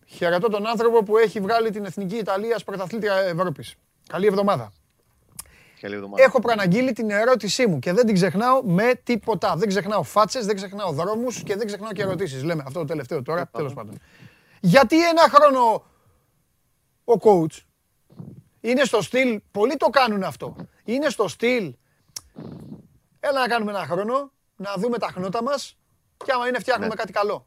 [0.06, 3.74] Χαιρετώ τον άνθρωπο που έχει βγάλει την Εθνική Ιταλίας πρωταθλήτρια Ευρώπης.
[4.08, 4.72] Καλή εβδομάδα.
[5.80, 6.22] Καλή εβδομάδα.
[6.22, 9.56] Έχω προαναγγείλει την ερώτησή μου και δεν την ξεχνάω με τίποτα.
[9.56, 12.42] Δεν ξεχνάω φάτσες, δεν ξεχνάω δρόμους και δεν ξεχνάω και ερωτήσεις.
[12.42, 13.98] Λέμε αυτό το τελευταίο τώρα, τέλος πάντων.
[14.60, 15.84] Γιατί ένα χρόνο
[17.04, 17.58] ο coach
[18.60, 20.56] είναι στο στυλ, πολλοί το κάνουν αυτό.
[20.84, 21.74] Είναι στο στυλ,
[23.20, 25.76] έλα να κάνουμε ένα χρόνο, να δούμε τα χνότα μας
[26.24, 26.94] και άμα είναι φτιάχνουμε Ναι.
[26.94, 27.46] κάτι καλό.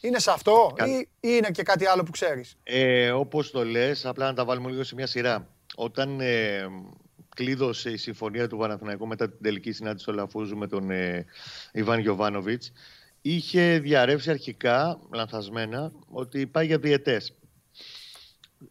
[0.00, 3.64] Είναι σε αυτό Κα- ή, ή είναι και κάτι άλλο που ξέρεις; Ε, όπως το
[3.64, 5.48] λες, απλά να τα βάλουμε λίγο σε μια σειρά.
[5.74, 6.66] Όταν ε,
[7.34, 11.24] κλείδωσε η συμφωνία του Παναθηναϊκού μετά την τελική συνάντηση του Λαφούζου με τον ε,
[11.72, 12.72] Ιβάν Γιοβάνοβιτς,
[13.22, 17.34] είχε διαρρεύσει αρχικά, λανθασμένα, ότι πάει για διετές.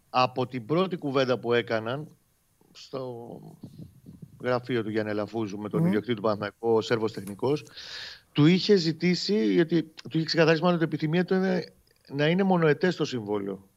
[0.10, 2.08] Από την πρώτη κουβέντα που έκαναν
[2.72, 3.40] στο
[4.44, 5.88] γραφείο του Γιάννη Λαφούζου με τον Μμμ.
[5.88, 7.64] ιδιοκτήτη του Παναθηναϊκού, ο Σέρβος Τεχνικός,
[8.32, 11.74] του είχε ζητήσει, γιατί του είχε ξεκαθαρίσει μάλλον ότι η επιθυμία του είναι
[12.08, 13.68] να είναι μονοετές το συμβόλαιο.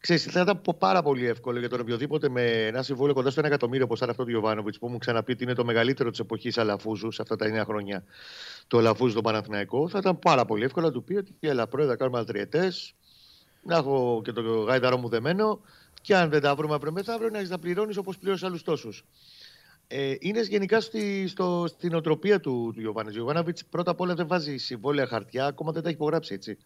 [0.00, 3.40] Ξέρεις, θα ήταν πο- πάρα πολύ εύκολο για τον οποιοδήποτε με ένα συμβόλαιο κοντά στο
[3.40, 6.18] 1 εκατομμύριο, όπω ήταν αυτό του Ιωβάνοβιτς, που μου ξαναπεί ότι είναι το μεγαλύτερο της
[6.18, 8.04] εποχής Αλαφούζου σε αυτά τα 9 χρόνια
[8.66, 9.88] του Αλαφούζου στον Παναθηναϊκό.
[9.88, 12.72] Θα ήταν πάρα πολύ εύκολο να του πει ότι έλα πρόεδρε, θα κάνουμε άλλα τριετέ,
[13.62, 15.60] να έχω και το γάιδαρό μου δεμένο,
[16.02, 19.04] και αν δεν τα βρούμε αύριο μεθαύριο, να έχεις να πληρώνεις όπως πλήρωσε άλλους τόσους.
[19.92, 23.14] Ε, είναι γενικά στη, στο, στην οτροπία του, του Ιωβάνης.
[23.14, 26.58] Ο Ιωβάνοβιτς πρώτα απ' όλα δεν βάζει συμβόλαια χαρτιά, ακόμα δεν τα έχει υπογράψει έτσι.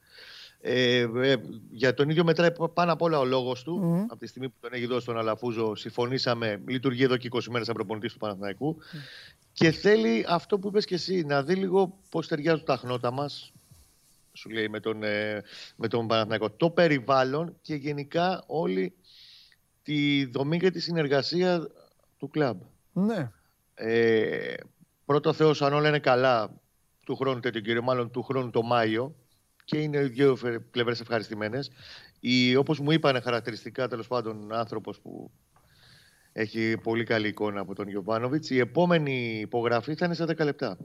[0.61, 1.37] Ε, ε,
[1.71, 3.79] για τον ίδιο μετράει πάνω απ' όλα ο λόγος του.
[3.79, 4.01] Μμμ.
[4.01, 7.67] Από τη στιγμή που τον έχει δώσει τον Αλαφούζο, συμφωνήσαμε, λειτουργεί εδώ και 20 μέρες
[7.67, 8.77] σαν προπονητής του Παναθηναϊκού.
[9.53, 13.53] Και θέλει αυτό που είπες και εσύ, να δει λίγο πώς ταιριάζουν τα χνότα μας.
[14.33, 15.43] Σου λέει με τον, ε,
[15.77, 16.51] με τον Παναθηναϊκό.
[16.51, 18.95] Το περιβάλλον και γενικά όλη
[19.83, 21.69] τη δομή και τη συνεργασία
[22.19, 22.61] του κλαμπ.
[22.95, 23.31] Ναι.
[23.75, 24.55] Ε,
[25.05, 26.51] πρώτο Θεός αν όλα είναι καλά
[27.05, 29.15] του χρόνου τέτοιο κύριο, μάλλον του χρόνου το Μάιο
[29.65, 31.71] και είναι οι δύο φε- πλευρές ευχαριστημένες.
[32.21, 35.31] Η, όπως μου είπανε χαρακτηριστικά τέλος πάντων άνθρωπος που
[36.33, 40.77] έχει πολύ καλή εικόνα από τον Γιωβάνοβιτς, η επόμενη υπογραφή θα είναι σε 10 λεπτά.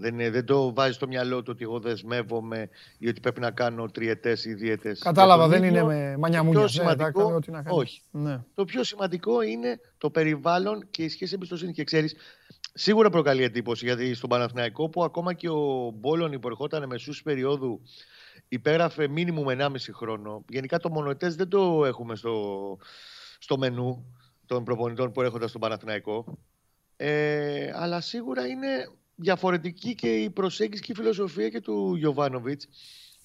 [0.00, 2.68] Δεν, είναι- δεν το βάζεις στο μυαλό του ότι εγώ δεσμεύομαι
[2.98, 4.98] ή ότι πρέπει να κάνω τριετές ή διετές.
[4.98, 6.52] Κατάλαβα, Για τον δεν ίδιο, είναι με το μανιαμούνια.
[6.52, 7.76] πιο Ναι, τα σημαντικό, κάνει ό,τι να κάνει.
[7.78, 8.02] όχι.
[8.10, 8.40] Ναι.
[8.54, 11.72] Το πιο σημαντικό είναι το περιβάλλον και η σχέση εμπιστοσύνη.
[11.72, 12.14] Και ξέρεις,
[12.74, 17.80] σίγουρα προκαλεί εντύπωση γιατί στον Παναθηναϊκό που ακόμα και ο Μπόλωνη που ερχόταν μεσού περίοδου
[18.48, 20.44] υπέγραφε μήνυμου 1,5 χρόνο.
[20.48, 22.76] Γενικά το μονοετές δεν το έχουμε στο,
[23.38, 24.14] στο μενού
[24.46, 26.38] των προπονητών που έρχονται στον Παναθηναϊκό.
[26.96, 28.68] Ε, αλλά σίγουρα είναι
[29.20, 32.68] διαφορετική και η προσέγγιση και η φιλοσοφία και του Γιωβάνοβιτς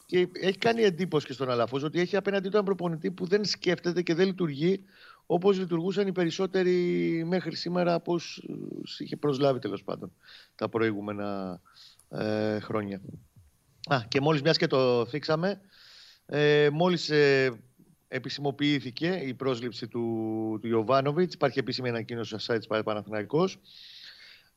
[0.06, 3.46] και έχει κάνει εντύπωση και στον Αλαφούζ ότι έχει απέναντί του έναν προπονητή που δεν
[3.46, 4.84] σκέφτεται και δεν λειτουργεί
[5.26, 6.74] όπως λειτουργούσαν οι περισσότεροι
[7.26, 8.48] μέχρι σήμερα, όπως
[8.98, 10.12] είχε προσλάβει τέλος πάντων
[10.56, 11.60] τα προηγούμενα
[12.10, 13.02] ε, χρόνια.
[13.88, 15.62] Α, και μόλις μιας και το θίξαμε,
[16.26, 17.60] ε, μόλις ε,
[18.08, 23.60] επισημοποιήθηκε η πρόσληψη του, του Ιωβάνοβιτς, υπάρχει επίσημη ανακοίνωση στο site της Παναθηναϊκός,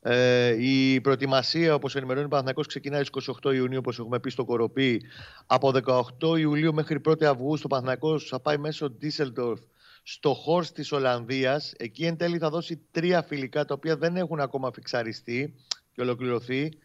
[0.00, 4.44] Ε, η προετοιμασία, όπως ενημερώνει ο Παναθηναϊκός, ξεκινάει στις 28 Ιουνίου, όπως έχουμε πει στο
[4.44, 5.02] Κοροπή.
[5.46, 9.60] Από 18 Ιουλίου μέχρι 1 Αυγούστου, ο Παναθηναϊκός θα πάει μέσω Ντίσελντορφ
[10.02, 11.72] στο Χόρς της Ολλανδίας.
[11.76, 15.54] Εκεί εν τέλει θα δώσει τρία φιλικά, τα οποία δεν έχουν ακόμα φιξαριστεί
[15.92, 16.78] και ολοκληρωθεί.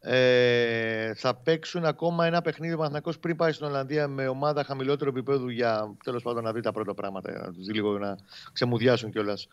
[0.00, 5.10] Ε, θα παίξουν ακόμα ένα παιχνίδι ο Παναθηναϊκός πριν πάει στην Ολλανδία με ομάδα χαμηλότερου
[5.10, 8.16] επίπεδου για τέλος πάντων να δει τα πρώτα πράγματα, να τους δει λίγο να
[8.52, 9.46] ξεμουδιάσουν κιόλας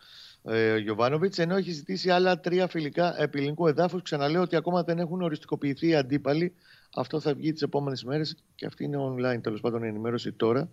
[0.48, 1.38] ε, ο Γιωβάνοβιτς.
[1.38, 4.02] Ενώ έχει ζητήσει άλλα τρία φιλικά επί ελληνικού εδάφους.
[4.02, 6.54] Ξαναλέω ότι ακόμα δεν έχουν οριστικοποιηθεί οι αντίπαλοι.
[6.94, 10.70] Αυτό θα βγει τις επόμενες μέρες και αυτή είναι online τέλος πάντων η ενημέρωση τώρα.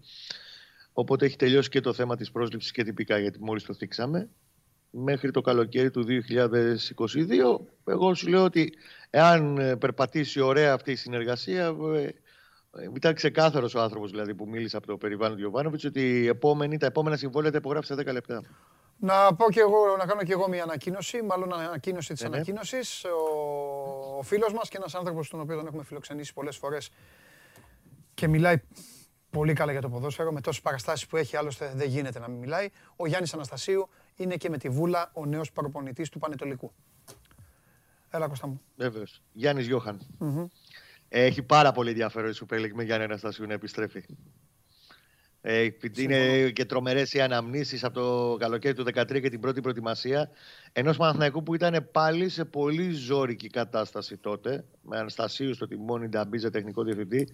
[0.93, 4.29] Οπότε έχει τελειώσει και το θέμα της πρόσληψης και τυπικά, γιατί μόλις το θίξαμε.
[4.89, 8.73] Μέχρι το καλοκαίρι του 2022, εγώ σου λέω ότι
[9.09, 12.13] εάν ε, περπατήσει ωραία αυτή η συνεργασία, ε, ε,
[12.95, 16.77] ήταν ξεκάθαρος ο άνθρωπος δηλαδή, που μίλησε από το περιβάλλον του Γιωβάνοβιτς ότι οι επόμενοι,
[16.77, 18.41] τα επόμενα συμβόλαια τα υπογράφει σε 10 λεπτά.
[18.97, 22.35] Να πω και εγώ, να κάνω και εγώ μια ανακοίνωση, μάλλον ανακοίνωση της Ναι, ναι.
[22.35, 23.05] ανακοίνωσης.
[23.05, 26.89] Ο, ο φίλος μας και ένας άνθρωπος τον οποίο τον έχουμε φιλοξενήσει πολλές φορές
[28.13, 28.55] και μιλάει
[29.29, 32.39] πολύ καλά για το ποδόσφαιρο, με τόσες παραστάσεις που έχει, άλλωστε δεν γίνεται να μην
[32.39, 32.69] μιλάει.
[32.95, 36.71] Ο Γιάννης Αναστασίου είναι και με τη Βούλα ο νέος προπονητής του Πανετολικού.
[38.09, 38.61] Έλα, Κώστα μου.
[38.75, 39.21] Βεβαίως.
[39.31, 40.01] Γιάννης Γιώχαν.
[40.19, 40.45] Μμμ.
[41.09, 44.03] Έχει πάρα πολύ ενδιαφέρον η Super League με Γιάννη Αναστασίου να επιστρέφει.
[45.45, 49.61] Ε, επειδή είναι και τρομερές οι αναμνήσεις από το καλοκαίρι του 2013 και την πρώτη
[49.61, 50.29] προετοιμασία
[50.73, 56.49] ενός Παναθηναϊκού που ήταν πάλι σε πολύ ζώρικη κατάσταση τότε, με Αναστασίου στο τιμόνι Νταμπίζα
[56.49, 57.27] τεχνικό διευθυντή.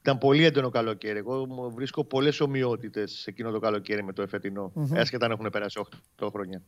[0.00, 1.18] Ήταν πολύ έντονο καλοκαίρι.
[1.18, 4.94] Εγώ μου βρίσκω πολλές ομοιότητες σε εκείνο το καλοκαίρι με το εφετινό, Μμμ.
[4.94, 5.80] άσχετα αν έχουν περάσει
[6.16, 6.62] 8 χρόνια.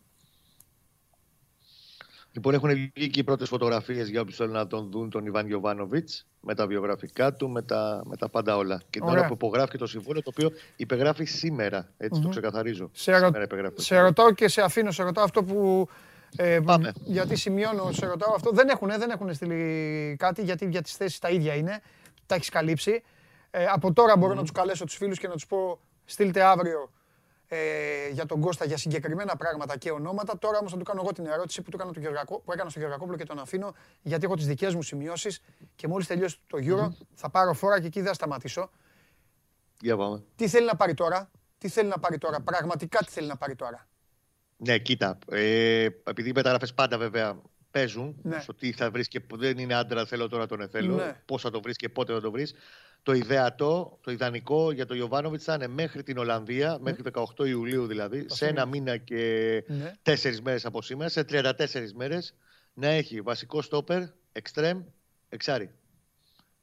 [2.36, 5.46] Λοιπόν, έχουν βγει και οι πρώτες φωτογραφίες για όποιους θέλουν να τον δουν, τον Ιβάν
[5.46, 6.08] Γιοβάνοβιτ,
[6.40, 8.76] με τα βιογραφικά του, με τα, με τα πάντα όλα.
[8.90, 9.18] Και την Ωραία.
[9.18, 11.88] ώρα που υπογράφει και το συμβόλαιο, το οποίο υπεγράφει σήμερα.
[11.96, 12.30] Έτσι το Μμμ.
[12.30, 12.90] ξεκαθαρίζω.
[12.92, 15.88] Σε, ρω- Σήμερα υπεγράφει το σε ρωτάω και σε αφήνω, σε ρωτάω αυτό που.
[16.36, 16.58] Ε,
[17.04, 18.50] γιατί σημειώνω, σε ρωτάω αυτό.
[18.50, 21.80] Δεν έχουν, δεν έχουν στείλει κάτι γιατί για τις θέσεις τα ίδια είναι.
[22.26, 23.02] Τα έχεις καλύψει.
[23.50, 26.90] Ε, από τώρα μπορώ να τους καλέσω τους φίλους και να τους πω στείλτε αύριο
[27.48, 30.38] ε, για τον Κώστα για συγκεκριμένα πράγματα και ονόματα.
[30.38, 32.70] Τώρα όμως θα του κάνω εγώ την ερώτηση που, του έκανα, του Γεωργακό, που έκανα
[32.70, 35.40] στο Γεωργακόπουλο και τον αφήνω γιατί έχω τις δικές μου σημειώσεις
[35.76, 38.70] και μόλις τελειώσει το Euro θα πάρω φόρα και εκεί δεν θα σταματήσω.
[39.80, 40.22] Για πάμε.
[40.36, 43.54] Τι θέλει να πάρει τώρα, τι θέλει να πάρει τώρα, πραγματικά τι θέλει να πάρει
[43.54, 43.88] τώρα.
[44.56, 45.18] Ναι, κοίτα.
[45.30, 48.40] Ε, επειδή οι μεταγραφές πάντα βέβαια παίζουν Ναι.
[48.40, 50.94] στο τι θα βρεις και που δεν είναι άντρα, θέλω τώρα τον εθέλω.
[50.94, 51.22] Ναι.
[51.24, 52.54] Πώς θα το βρεις και πότε θα το βρεις.
[53.06, 57.02] Το ιδεατό, το ιδανικό για τον Ιωβάνοβιτς θα είναι μέχρι την Ολλανδία, μέχρι
[57.36, 59.16] 18 Ιουλίου δηλαδή, σε ένα μήνα και
[59.66, 59.92] Ναι.
[60.02, 62.34] τέσσερις μέρες από σήμερα, σε 34 μέρες,
[62.74, 64.02] να έχει βασικό στόπερ,
[64.32, 64.82] εξτρέμ,
[65.28, 65.70] εξάρι.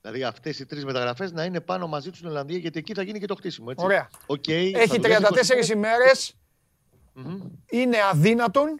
[0.01, 3.03] Δηλαδή αυτές οι τρεις μεταγραφές να είναι πάνω μαζί τους στην Ολλανδία, γιατί εκεί θα
[3.03, 3.67] γίνει και το χτίσιμο.
[3.69, 3.85] Έτσι.
[3.85, 4.09] Ωραία.
[4.25, 5.69] Οκ, Έχει θα δουλέψει 34 24.
[5.75, 6.33] ημέρες,
[7.13, 7.39] Μμμ.
[7.69, 8.79] είναι αδύνατον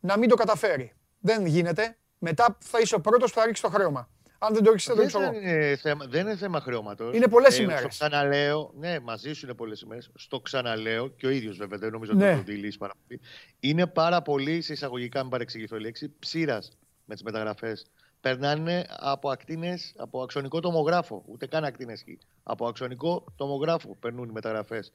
[0.00, 0.92] να μην το καταφέρει.
[1.18, 1.96] Δεν γίνεται.
[2.18, 4.08] Μετά θα είσαι ο πρώτος που θα ρίξει το χρέωμα.
[4.46, 5.38] Αν δεν το ρίξει, θα το ρίξω δεν, εγώ.
[5.38, 7.16] είναι θέμα, δεν είναι θέμα χρεώματος.
[7.16, 7.86] Είναι πολλές Στο ημέρες.
[7.86, 10.10] ξαναλέω, ναι, μαζί σου είναι πολλές ημέρες.
[10.14, 12.24] Στο ξαναλέω και ο ίδιος βέβαια, δεν νομίζω Ναι.
[12.26, 13.20] ότι θα το διυλίσει πάρα πολύ.
[13.60, 16.70] Είναι πάρα πολύ, σε εισαγωγικά, μην παρεξηγηθώ η λέξη, ψείρας
[17.04, 17.86] με τις μεταγραφές.
[18.20, 21.24] Περνάνε από ακτίνες, από αξονικό τομογράφο.
[21.26, 22.18] Ούτε καν ακτίνες εκεί.
[22.42, 24.92] Από αξονικό τομογράφο περνούν οι μεταγραφές.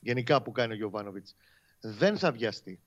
[0.00, 1.34] Γενικά που κάνει ο Γιοβάνοβιτς.
[1.80, 2.80] Δεν θα βιαστεί.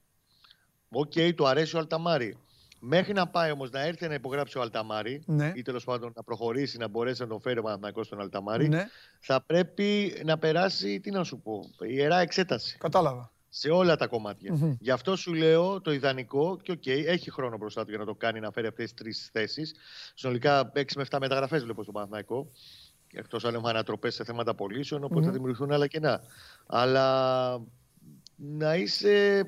[0.89, 2.37] Οκ, του αρέσει ο Αλ Ταμάρι.
[2.85, 5.51] Μέχρι να πάει όμως να έρθει να υπογράψει ο Αλ Ταμάρι Ναι.
[5.55, 8.67] ή τέλος πάντων να προχωρήσει να μπορέσει να τον φέρει ο Παναθηναϊκός στον Αλ Ταμάρι,
[8.67, 8.85] Ναι.
[9.19, 12.77] θα πρέπει να περάσει, τι να σου πω, ιερά εξέταση.
[12.77, 13.31] Κατάλαβα.
[13.49, 14.53] Σε όλα τα κομμάτια.
[14.53, 14.75] Μμμ.
[14.79, 18.15] Γι' αυτό σου λέω το ιδανικό και οκ, έχει χρόνο μπροστά του για να το
[18.15, 19.75] κάνει να φέρει αυτές τις τρεις θέσεις.
[20.13, 22.51] Συνολικά 6 με 7 μεταγραφές βλέπω στον Παναθηναϊκό.
[23.13, 25.25] Εκτός αν έχουμε ανατροπές σε θέματα πωλήσεων, οπότε Μμμ.
[25.25, 26.21] θα δημιουργηθούν άλλα κενά.
[26.65, 27.59] Αλλά
[28.35, 29.43] να είσαι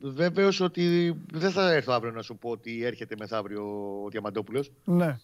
[0.00, 3.62] βέβαιος ότι δεν θα έρθω αύριο να σου πω ότι έρχεται μεθαύριο
[4.04, 4.72] ο Διαμαντόπουλος.
[4.84, 5.18] Ναι.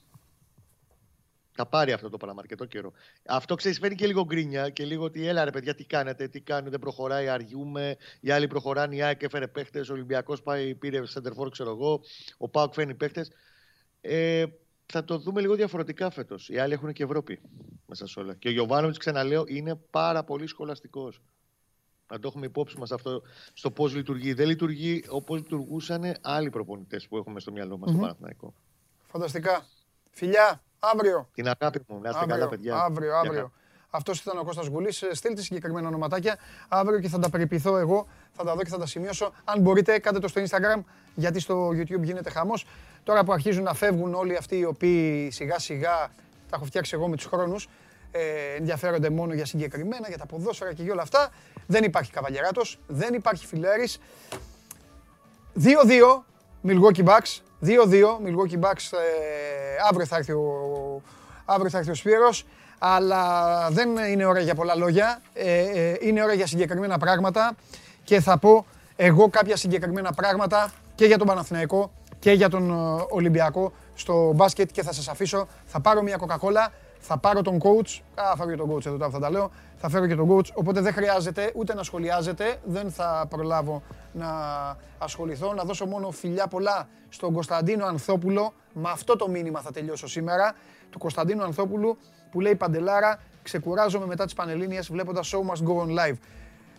[1.59, 2.93] Θα πάρει αυτό το πράγμα αρκετό καιρό.
[3.27, 6.41] Αυτό ξέρεις, φέρνει και λίγο γκρίνια και λίγο ότι έλα ρε παιδιά, τι κάνετε, τι
[6.41, 7.97] κάνετε, δεν προχωράει, αργιούμε.
[8.21, 12.01] Οι άλλοι προχωράνε, η ΑΕΚ έφερε παίχτες, ο Ολυμπιακός πάει, πήρε center ξέρω εγώ,
[12.37, 13.31] ο Πάοκ φέρνει παίχτες.
[14.01, 14.45] Ε,
[14.87, 16.49] θα το δούμε λίγο διαφορετικά φέτος.
[16.49, 17.41] Οι άλλοι έχουν και Ευρώπη
[17.87, 18.35] μέσα σε όλα.
[18.35, 21.21] Και ο Γιωβάνοβιτς, ξαναλέω, είναι πάρα πολύ σχολαστικός.
[22.11, 23.23] Να το έχουμε υπόψη μας αυτό
[23.53, 24.33] στο πώς λειτουργεί.
[24.33, 27.97] Δεν λειτουργεί όπως λειτουργούσαν άλλοι προπονητές που έχουμε στο μυαλό μας Μμμ.
[27.97, 28.55] στο Παναθηναϊκό.
[29.07, 29.67] Φανταστικά.
[30.11, 31.29] Φιλιά, αύριο.
[31.35, 32.77] Την αγάπη μου, να είστε καλά, παιδιά.
[32.77, 33.53] Αύριο, Γεια αύριο.
[33.91, 35.03] Αυτός ήταν ο Κώστας Γουλής.
[35.03, 36.39] Ε, Στείλτε συγκεκριμένα ονοματάκια
[36.69, 38.07] αύριο και θα τα περιποιηθώ εγώ.
[38.33, 39.33] Θα τα δω και θα τα σημειώσω.
[39.45, 40.83] Αν μπορείτε, κάντε το στο Instagram,
[41.15, 42.67] γιατί στο YouTube γίνεται χαμός.
[43.05, 46.11] Τώρα που αρχίζουν να φεύγουν όλοι αυτοί οι οποίοι σιγά σιγά
[46.51, 47.69] τα έχω φτιάξει εγώ με τους χρόνους,
[48.11, 48.21] ε,
[48.59, 51.31] ενδιαφέρονται μόνο για συγκεκριμένα, για τα ποδόσφαιρα και για όλα αυτά.
[51.67, 53.99] Δεν υπάρχει καβαλιαράτος, δεν υπάρχει φιλέρης.
[55.55, 56.25] 2-2,
[56.67, 61.03] Milwaukee Bucks, 2-2, Milwaukee Bucks, ε, αύριο θα έρθει ο,
[61.45, 62.47] αύριο θα έρθει ο Σπύρος,
[62.79, 67.55] αλλά δεν είναι ώρα για πολλά λόγια, ε, ε, είναι ώρα για συγκεκριμένα πράγματα
[68.05, 68.67] και θα πω
[68.97, 74.71] εγώ κάποια συγκεκριμένα πράγματα και για τον Παναθηναϊκό και για τον ε, Ολυμπιακό στο μπάσκετ
[74.73, 75.49] και θα σας αφήσω.
[75.67, 79.11] Θα πάρω μια κοκακόλα, θα πάρω τον coach, α, φέρω και τον coach εδώ τώρα
[79.11, 82.91] θα τα λέω, θα φέρω και τον coach, οπότε δεν χρειάζεται ούτε να σχολιάζετε, δεν
[82.91, 83.83] θα προλάβω
[84.13, 84.29] να
[84.99, 90.07] ασχοληθώ, να δώσω μόνο φιλιά πολλά στον Κωνσταντίνο Ανθόπουλο, με αυτό το μήνυμα θα τελειώσω
[90.09, 90.55] σήμερα,
[90.91, 91.99] του Κωνσταντίνου Ανθόπουλου
[92.31, 96.17] που λέει Παντελάρα, ξεκουράζομαι μετά τις Πανελλήνιες βλέποντας Show Must Go On Live.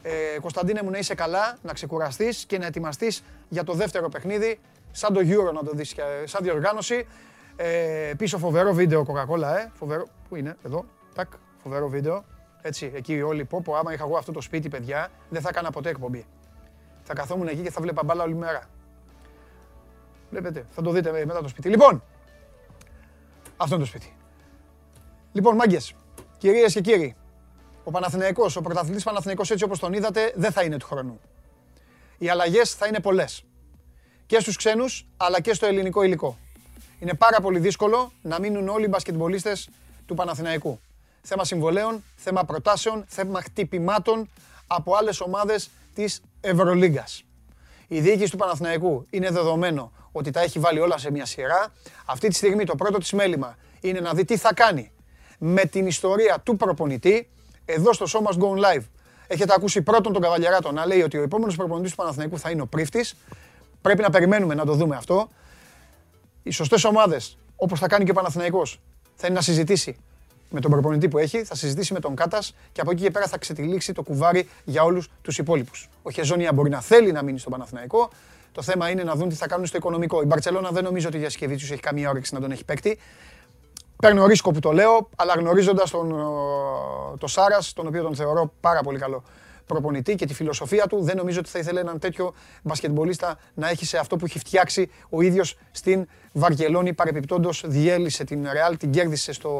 [0.01, 4.59] Ε, Κωνσταντίνε μου να είσαι καλά, να ξεκουραστείς και να ετοιμαστείς για το δεύτερο παιχνίδι,
[4.91, 7.07] σαν το Euro να το δεις, και- σαν διοργάνωση.
[7.59, 9.69] Ε, πίσω φοβερό βίντεο Coca-Cola, ε.
[9.73, 10.85] Φοβερό, πού είναι, εδώ,
[11.15, 11.27] τάκ,
[11.57, 12.23] φοβερό βίντεο.
[12.61, 15.71] Έτσι, εκεί όλοι πω, πω, άμα είχα εγώ αυτό το σπίτι, παιδιά, δεν θα έκανα
[15.71, 16.25] ποτέ εκπομπή.
[17.03, 18.61] Θα καθόμουν εκεί και θα βλέπα μπάλα όλη μέρα.
[20.29, 21.69] Βλέπετε, θα το δείτε μετά το σπίτι.
[21.69, 22.03] Λοιπόν,
[23.57, 24.15] αυτό είναι το σπίτι.
[25.31, 25.93] Λοιπόν, μάγκες,
[26.37, 27.15] κυρίες και κύριοι,
[27.83, 31.19] ο Παναθηναϊκός, ο πρωταθλητής Παναθηναϊκός έτσι όπως τον είδατε, δεν θα είναι του χρόνου.
[32.17, 33.43] Οι αλλαγές θα είναι πολλές.
[34.25, 36.37] Και στους ξένους, αλλά και στο ελληνικό υλικό.
[36.99, 39.69] Είναι πάρα πολύ δύσκολο να μείνουν όλοι οι μπασκετμπολίστες
[40.05, 40.79] του Παναθηναϊκού.
[41.21, 44.29] Θέμα συμβολέων, θέμα προτάσεων, θέμα χτυπημάτων
[44.67, 47.23] από άλλες ομάδες της Ευρωλίγκας.
[47.87, 51.73] Η διοίκηση του Παναθηναϊκού είναι δεδομένο ότι τα έχει βάλει όλα σε μια σειρά.
[52.05, 54.91] Αυτή τη στιγμή το πρώτο της μέλημα είναι να δει τι θα κάνει
[55.37, 57.29] με την ιστορία του προπονητή.
[57.65, 58.83] Εδώ στο Show Must Go On Live
[59.27, 62.61] έχετε ακούσει πρώτον τον Καβαλιαράτο να λέει ότι ο επόμενος προπονητής του Παναθηναϊκού θα είναι
[62.61, 63.15] ο Πρίφτης.
[63.81, 65.29] Πρέπει να περιμένουμε να το δούμε αυτό.
[66.47, 68.79] Οι σωστές ομάδες, όπως θα κάνει και ο Παναθηναϊκός,
[69.15, 69.97] θα είναι να συζητήσει
[70.49, 73.27] με τον προπονητή που έχει, θα συζητήσει με τον Κάτας και από εκεί και πέρα
[73.27, 75.89] θα ξετυλίξει το κουβάρι για όλους τους υπόλοιπους.
[76.01, 78.09] Ο Χεζόνια μπορεί να θέλει να μείνει στον Παναθηναϊκό.
[78.51, 80.21] Το θέμα είναι να δουν τι θα κάνουν στο οικονομικό.
[80.21, 82.99] Η Μπαρσελόνα δεν νομίζω ότι για Σκεβίτσιου έχει καμία όρεξη να τον έχει παίκτη.
[83.95, 88.53] Παίρνω ρίσκο που το λέω, αλλά γνωρίζοντας τον ε, το Σάρας, τον οποίο τον θεωρώ
[88.59, 89.23] πάρα πολύ καλό
[89.67, 92.33] προπονητή και τη φιλοσοφία του, δεν νομίζω ότι θα ήθελε έναν τέτοιο
[92.63, 96.07] μπασκετμπολίστα να έχει σε αυτό που έχει φτιάξει ο ίδιος στην
[96.37, 96.93] Βαρκελόνη.
[96.93, 99.51] Παρεπιπτόντως διέλυσε την Ρεάλ, την κέρδισε στο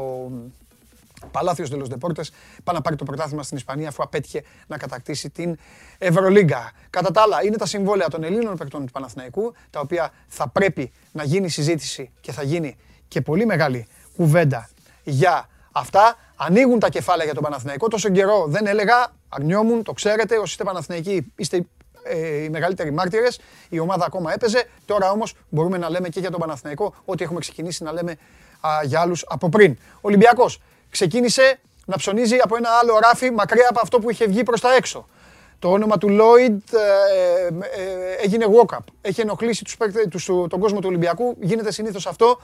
[1.30, 2.22] Παλάθιο Δελο Δεπόρτε
[2.64, 5.56] πάει να πάρει το πρωτάθλημα στην Ισπανία αφού απέτυχε να κατακτήσει την
[5.98, 6.72] Ευρωλίγκα.
[6.90, 10.92] Κατά τα άλλα, είναι τα συμβόλαια των Ελλήνων παικτών του Παναθηναϊκού, τα οποία θα πρέπει
[11.12, 12.76] να γίνει συζήτηση και θα γίνει
[13.08, 14.68] και πολύ μεγάλη κουβέντα
[15.04, 16.16] για αυτά.
[16.36, 17.88] Ανοίγουν τα κεφάλαια για τον Παναθηναϊκό.
[17.88, 21.60] Τόσο καιρό δεν έλεγα, αρνιόμουν, το ξέρετε, όσοι είστε Παναθηναϊκοί είστε ε,
[22.16, 23.40] οι μεγαλύτεροι μάρτυρες.
[23.68, 24.64] Η ομάδα ακόμα έπαιζε.
[24.84, 28.16] Τώρα όμως μπορούμε να λέμε και για τον Παναθηναϊκό ό,τι έχουμε ξεκινήσει να λέμε
[28.60, 29.76] α, για άλλους από πριν.
[30.00, 34.60] Ολυμπιακός ξεκίνησε να ψωνίζει από ένα άλλο ράφι μακριά από αυτό που είχε βγει προς
[34.60, 35.06] τα έξω.
[35.58, 37.46] Το όνομα του Lloyd ε,
[37.82, 38.84] ε, έγινε walk-up.
[39.00, 41.36] Έχει ενοχλήσει τους, παίκτες- τους, τον κόσμο του Ολυμπιακού.
[41.40, 42.40] Γίνεται συνήθως αυτό.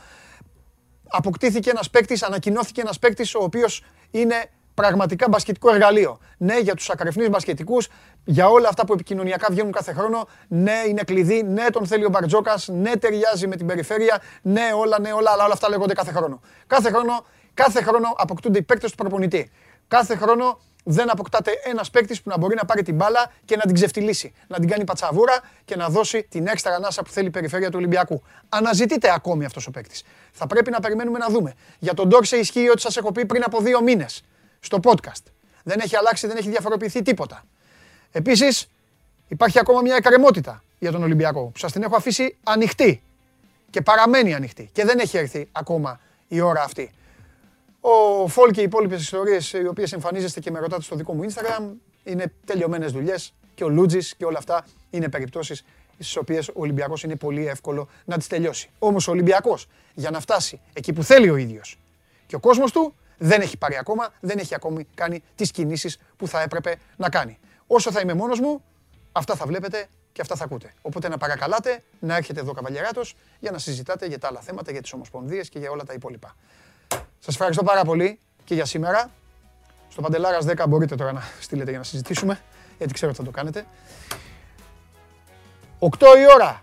[1.09, 6.19] Αποκτήθηκε ένας παίκτης, ανακοινώθηκε ένας παίκτης ο οποίος είναι πραγματικά μπασκετικό εργαλείο.
[6.39, 7.89] Ναι, για τους ακρεφνείς μπασκετικούς,
[8.25, 10.29] για όλα αυτά που επικοινωνιακά βγαίνουν κάθε χρόνο.
[10.49, 11.43] Ναι, είναι κλειδί.
[11.43, 12.69] Ναι, τον θέλει ο Μπαρτζόκας.
[12.69, 14.23] Ναι, ταιριάζει με την περιφέρεια.
[14.43, 16.41] Ναι, όλα, ναι, όλα, αλλά όλα αυτά λέγονται κάθε χρόνο.
[16.67, 19.51] Κάθε χρόνο, κάθε χρόνο αποκτούνται οι παίκτες του προπονητή.
[19.89, 23.63] Κάθε χρόνο δεν αποκτάται ένας παίκτης που να μπορεί να πάρει την μπάλα και να
[23.63, 24.33] την ξεφτυλίσει.
[24.47, 27.77] Να την κάνει πατσαβούρα και να δώσει την έξτρα ανάσα που θέλει η περιφέρεια του
[27.79, 28.23] Ολυμπιακού.
[28.49, 30.03] Αναζητείται ακόμη αυτός ο παίκτης.
[30.33, 31.55] Θα πρέπει να περιμένουμε να δούμε.
[31.79, 34.23] Για τον Ντόρσε ισχύει ότι σας έχω πει πριν από δύο μήνες
[34.65, 35.23] στο podcast.
[35.63, 37.45] Δεν έχει αλλάξει, δεν έχει διαφοροποιηθεί τίποτα.
[38.13, 38.69] Επίσης,
[39.29, 43.03] υπάρχει ακόμα μια εκκρεμότητα για τον Ολυμπιακό που σας την έχω αφήσει ανοιχτή
[43.71, 46.91] και παραμένει ανοιχτή και δεν έχει έρθει ακόμα η ώρα αυτή.
[47.81, 51.25] Ο Φολ και οι υπόλοιπες ιστορίες, οι οποίες εμφανίζεστε και με ρωτάτε στο δικό μου
[51.25, 51.63] Instagram,
[52.05, 53.33] είναι τελειωμένες δουλειές.
[53.55, 55.65] Και ο Λούτζης και όλα αυτά είναι περιπτώσεις
[55.99, 58.71] στις οποίες ο Ολυμπιακός είναι πολύ εύκολο να τις τελειώσει.
[58.79, 61.79] Όμως ο Ολυμπιακός για να φτάσει εκεί που θέλει ο ίδιος
[62.27, 66.29] και ο κόσμος του δεν έχει πάρει ακόμα, δεν έχει ακόμη κάνει τις κινήσεις που
[66.29, 67.39] θα έπρεπε να κάνει.
[67.67, 68.65] Όσο θα είμαι μόνος μου,
[69.13, 70.73] αυτά θα βλέπετε και αυτά θα ακούτε.
[70.83, 74.83] Οπότε να παρακαλάτε να έρχεται εδώ καβαλιαράτος για να συζητάτε για τα άλλα θέματα, για
[74.83, 76.35] τις ομοσπονδίες και για όλα τα υπόλοιπα.
[77.19, 79.11] Σας ευχαριστώ πάρα πολύ και για σήμερα.
[79.89, 82.41] Στο Παντελάρας 10 μπορείτε τώρα να στείλετε για να συζητήσουμε,
[82.79, 83.67] γιατί ξέρω ότι θα το κάνετε.
[85.79, 86.61] 8 η ώρα,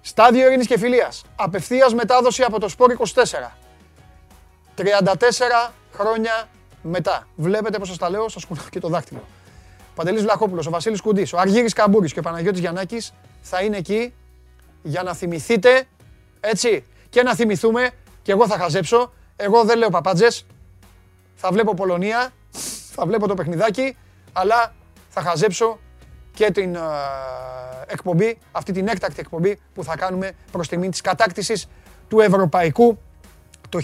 [0.00, 1.24] στάδιο ειρήνης και φιλίας.
[1.36, 3.56] Απευθείας μετάδοση από το Σπόρ 24.
[4.76, 6.48] 34 χρόνια
[6.82, 7.26] μετά.
[7.36, 9.20] Βλέπετε πώς σας τα λέω, σας κουνάω και το δάχτυλο.
[9.80, 13.76] Ο Παντελής Βλαχόπουλος, ο Βασίλης Κουντής, ο Αργύρης Καμπούρης και ο Παναγιώτης Γιαννάκης θα είναι
[13.76, 14.14] εκεί
[14.82, 15.84] για να θυμηθείτε,
[16.40, 17.90] έτσι, και να θυμηθούμε,
[18.22, 20.46] και εγώ θα χαζέψω, εγώ δεν λέω παπάτζες,
[21.34, 22.30] θα βλέπω Πολωνία,
[22.92, 23.96] θα βλέπω το παιχνιδάκι,
[24.32, 24.74] αλλά
[25.08, 25.78] θα χαζέψω
[26.34, 26.80] και την ε,
[27.86, 31.66] εκπομπή, αυτή την έκτακτη εκπομπή που θα κάνουμε προς τιμή της κατάκτησης
[32.08, 32.98] του Ευρωπαϊκού
[33.72, 33.80] το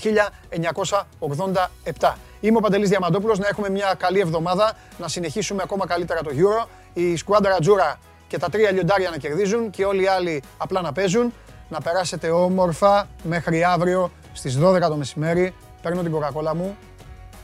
[1.98, 2.12] 1987.
[2.40, 6.66] Είμαι ο Παντελής Διαμαντόπουλος, να έχουμε μια καλή εβδομάδα, να συνεχίσουμε ακόμα καλύτερα το Euro.
[6.92, 10.92] Η σκουάντα Ρατζούρα και τα τρία λιοντάρια να κερδίζουν και όλοι οι άλλοι απλά να
[10.92, 11.32] παίζουν.
[11.68, 15.54] Να περάσετε όμορφα μέχρι αύριο στις 12 το μεσημέρι.
[15.82, 16.76] Παίρνω την κοκακόλα μου,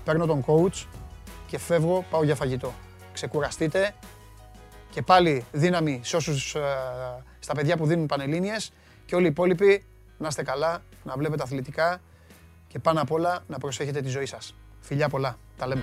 [0.05, 0.87] παίρνω τον coach
[1.47, 2.73] και φεύγω, πάω για φαγητό.
[3.13, 3.95] Ξεκουραστείτε
[4.91, 6.61] και πάλι δύναμη σε όσους, ε,
[7.39, 8.73] στα παιδιά που δίνουν πανελλήνιες
[9.07, 9.85] και όλοι οι υπόλοιποι
[10.19, 12.01] να είστε καλά, να βλέπετε αθλητικά
[12.75, 14.55] και πάνω απ' όλα να προσέχετε τη ζωή σας.
[14.81, 15.39] Φιλιά πολλά.
[15.57, 15.83] Τα λέμε.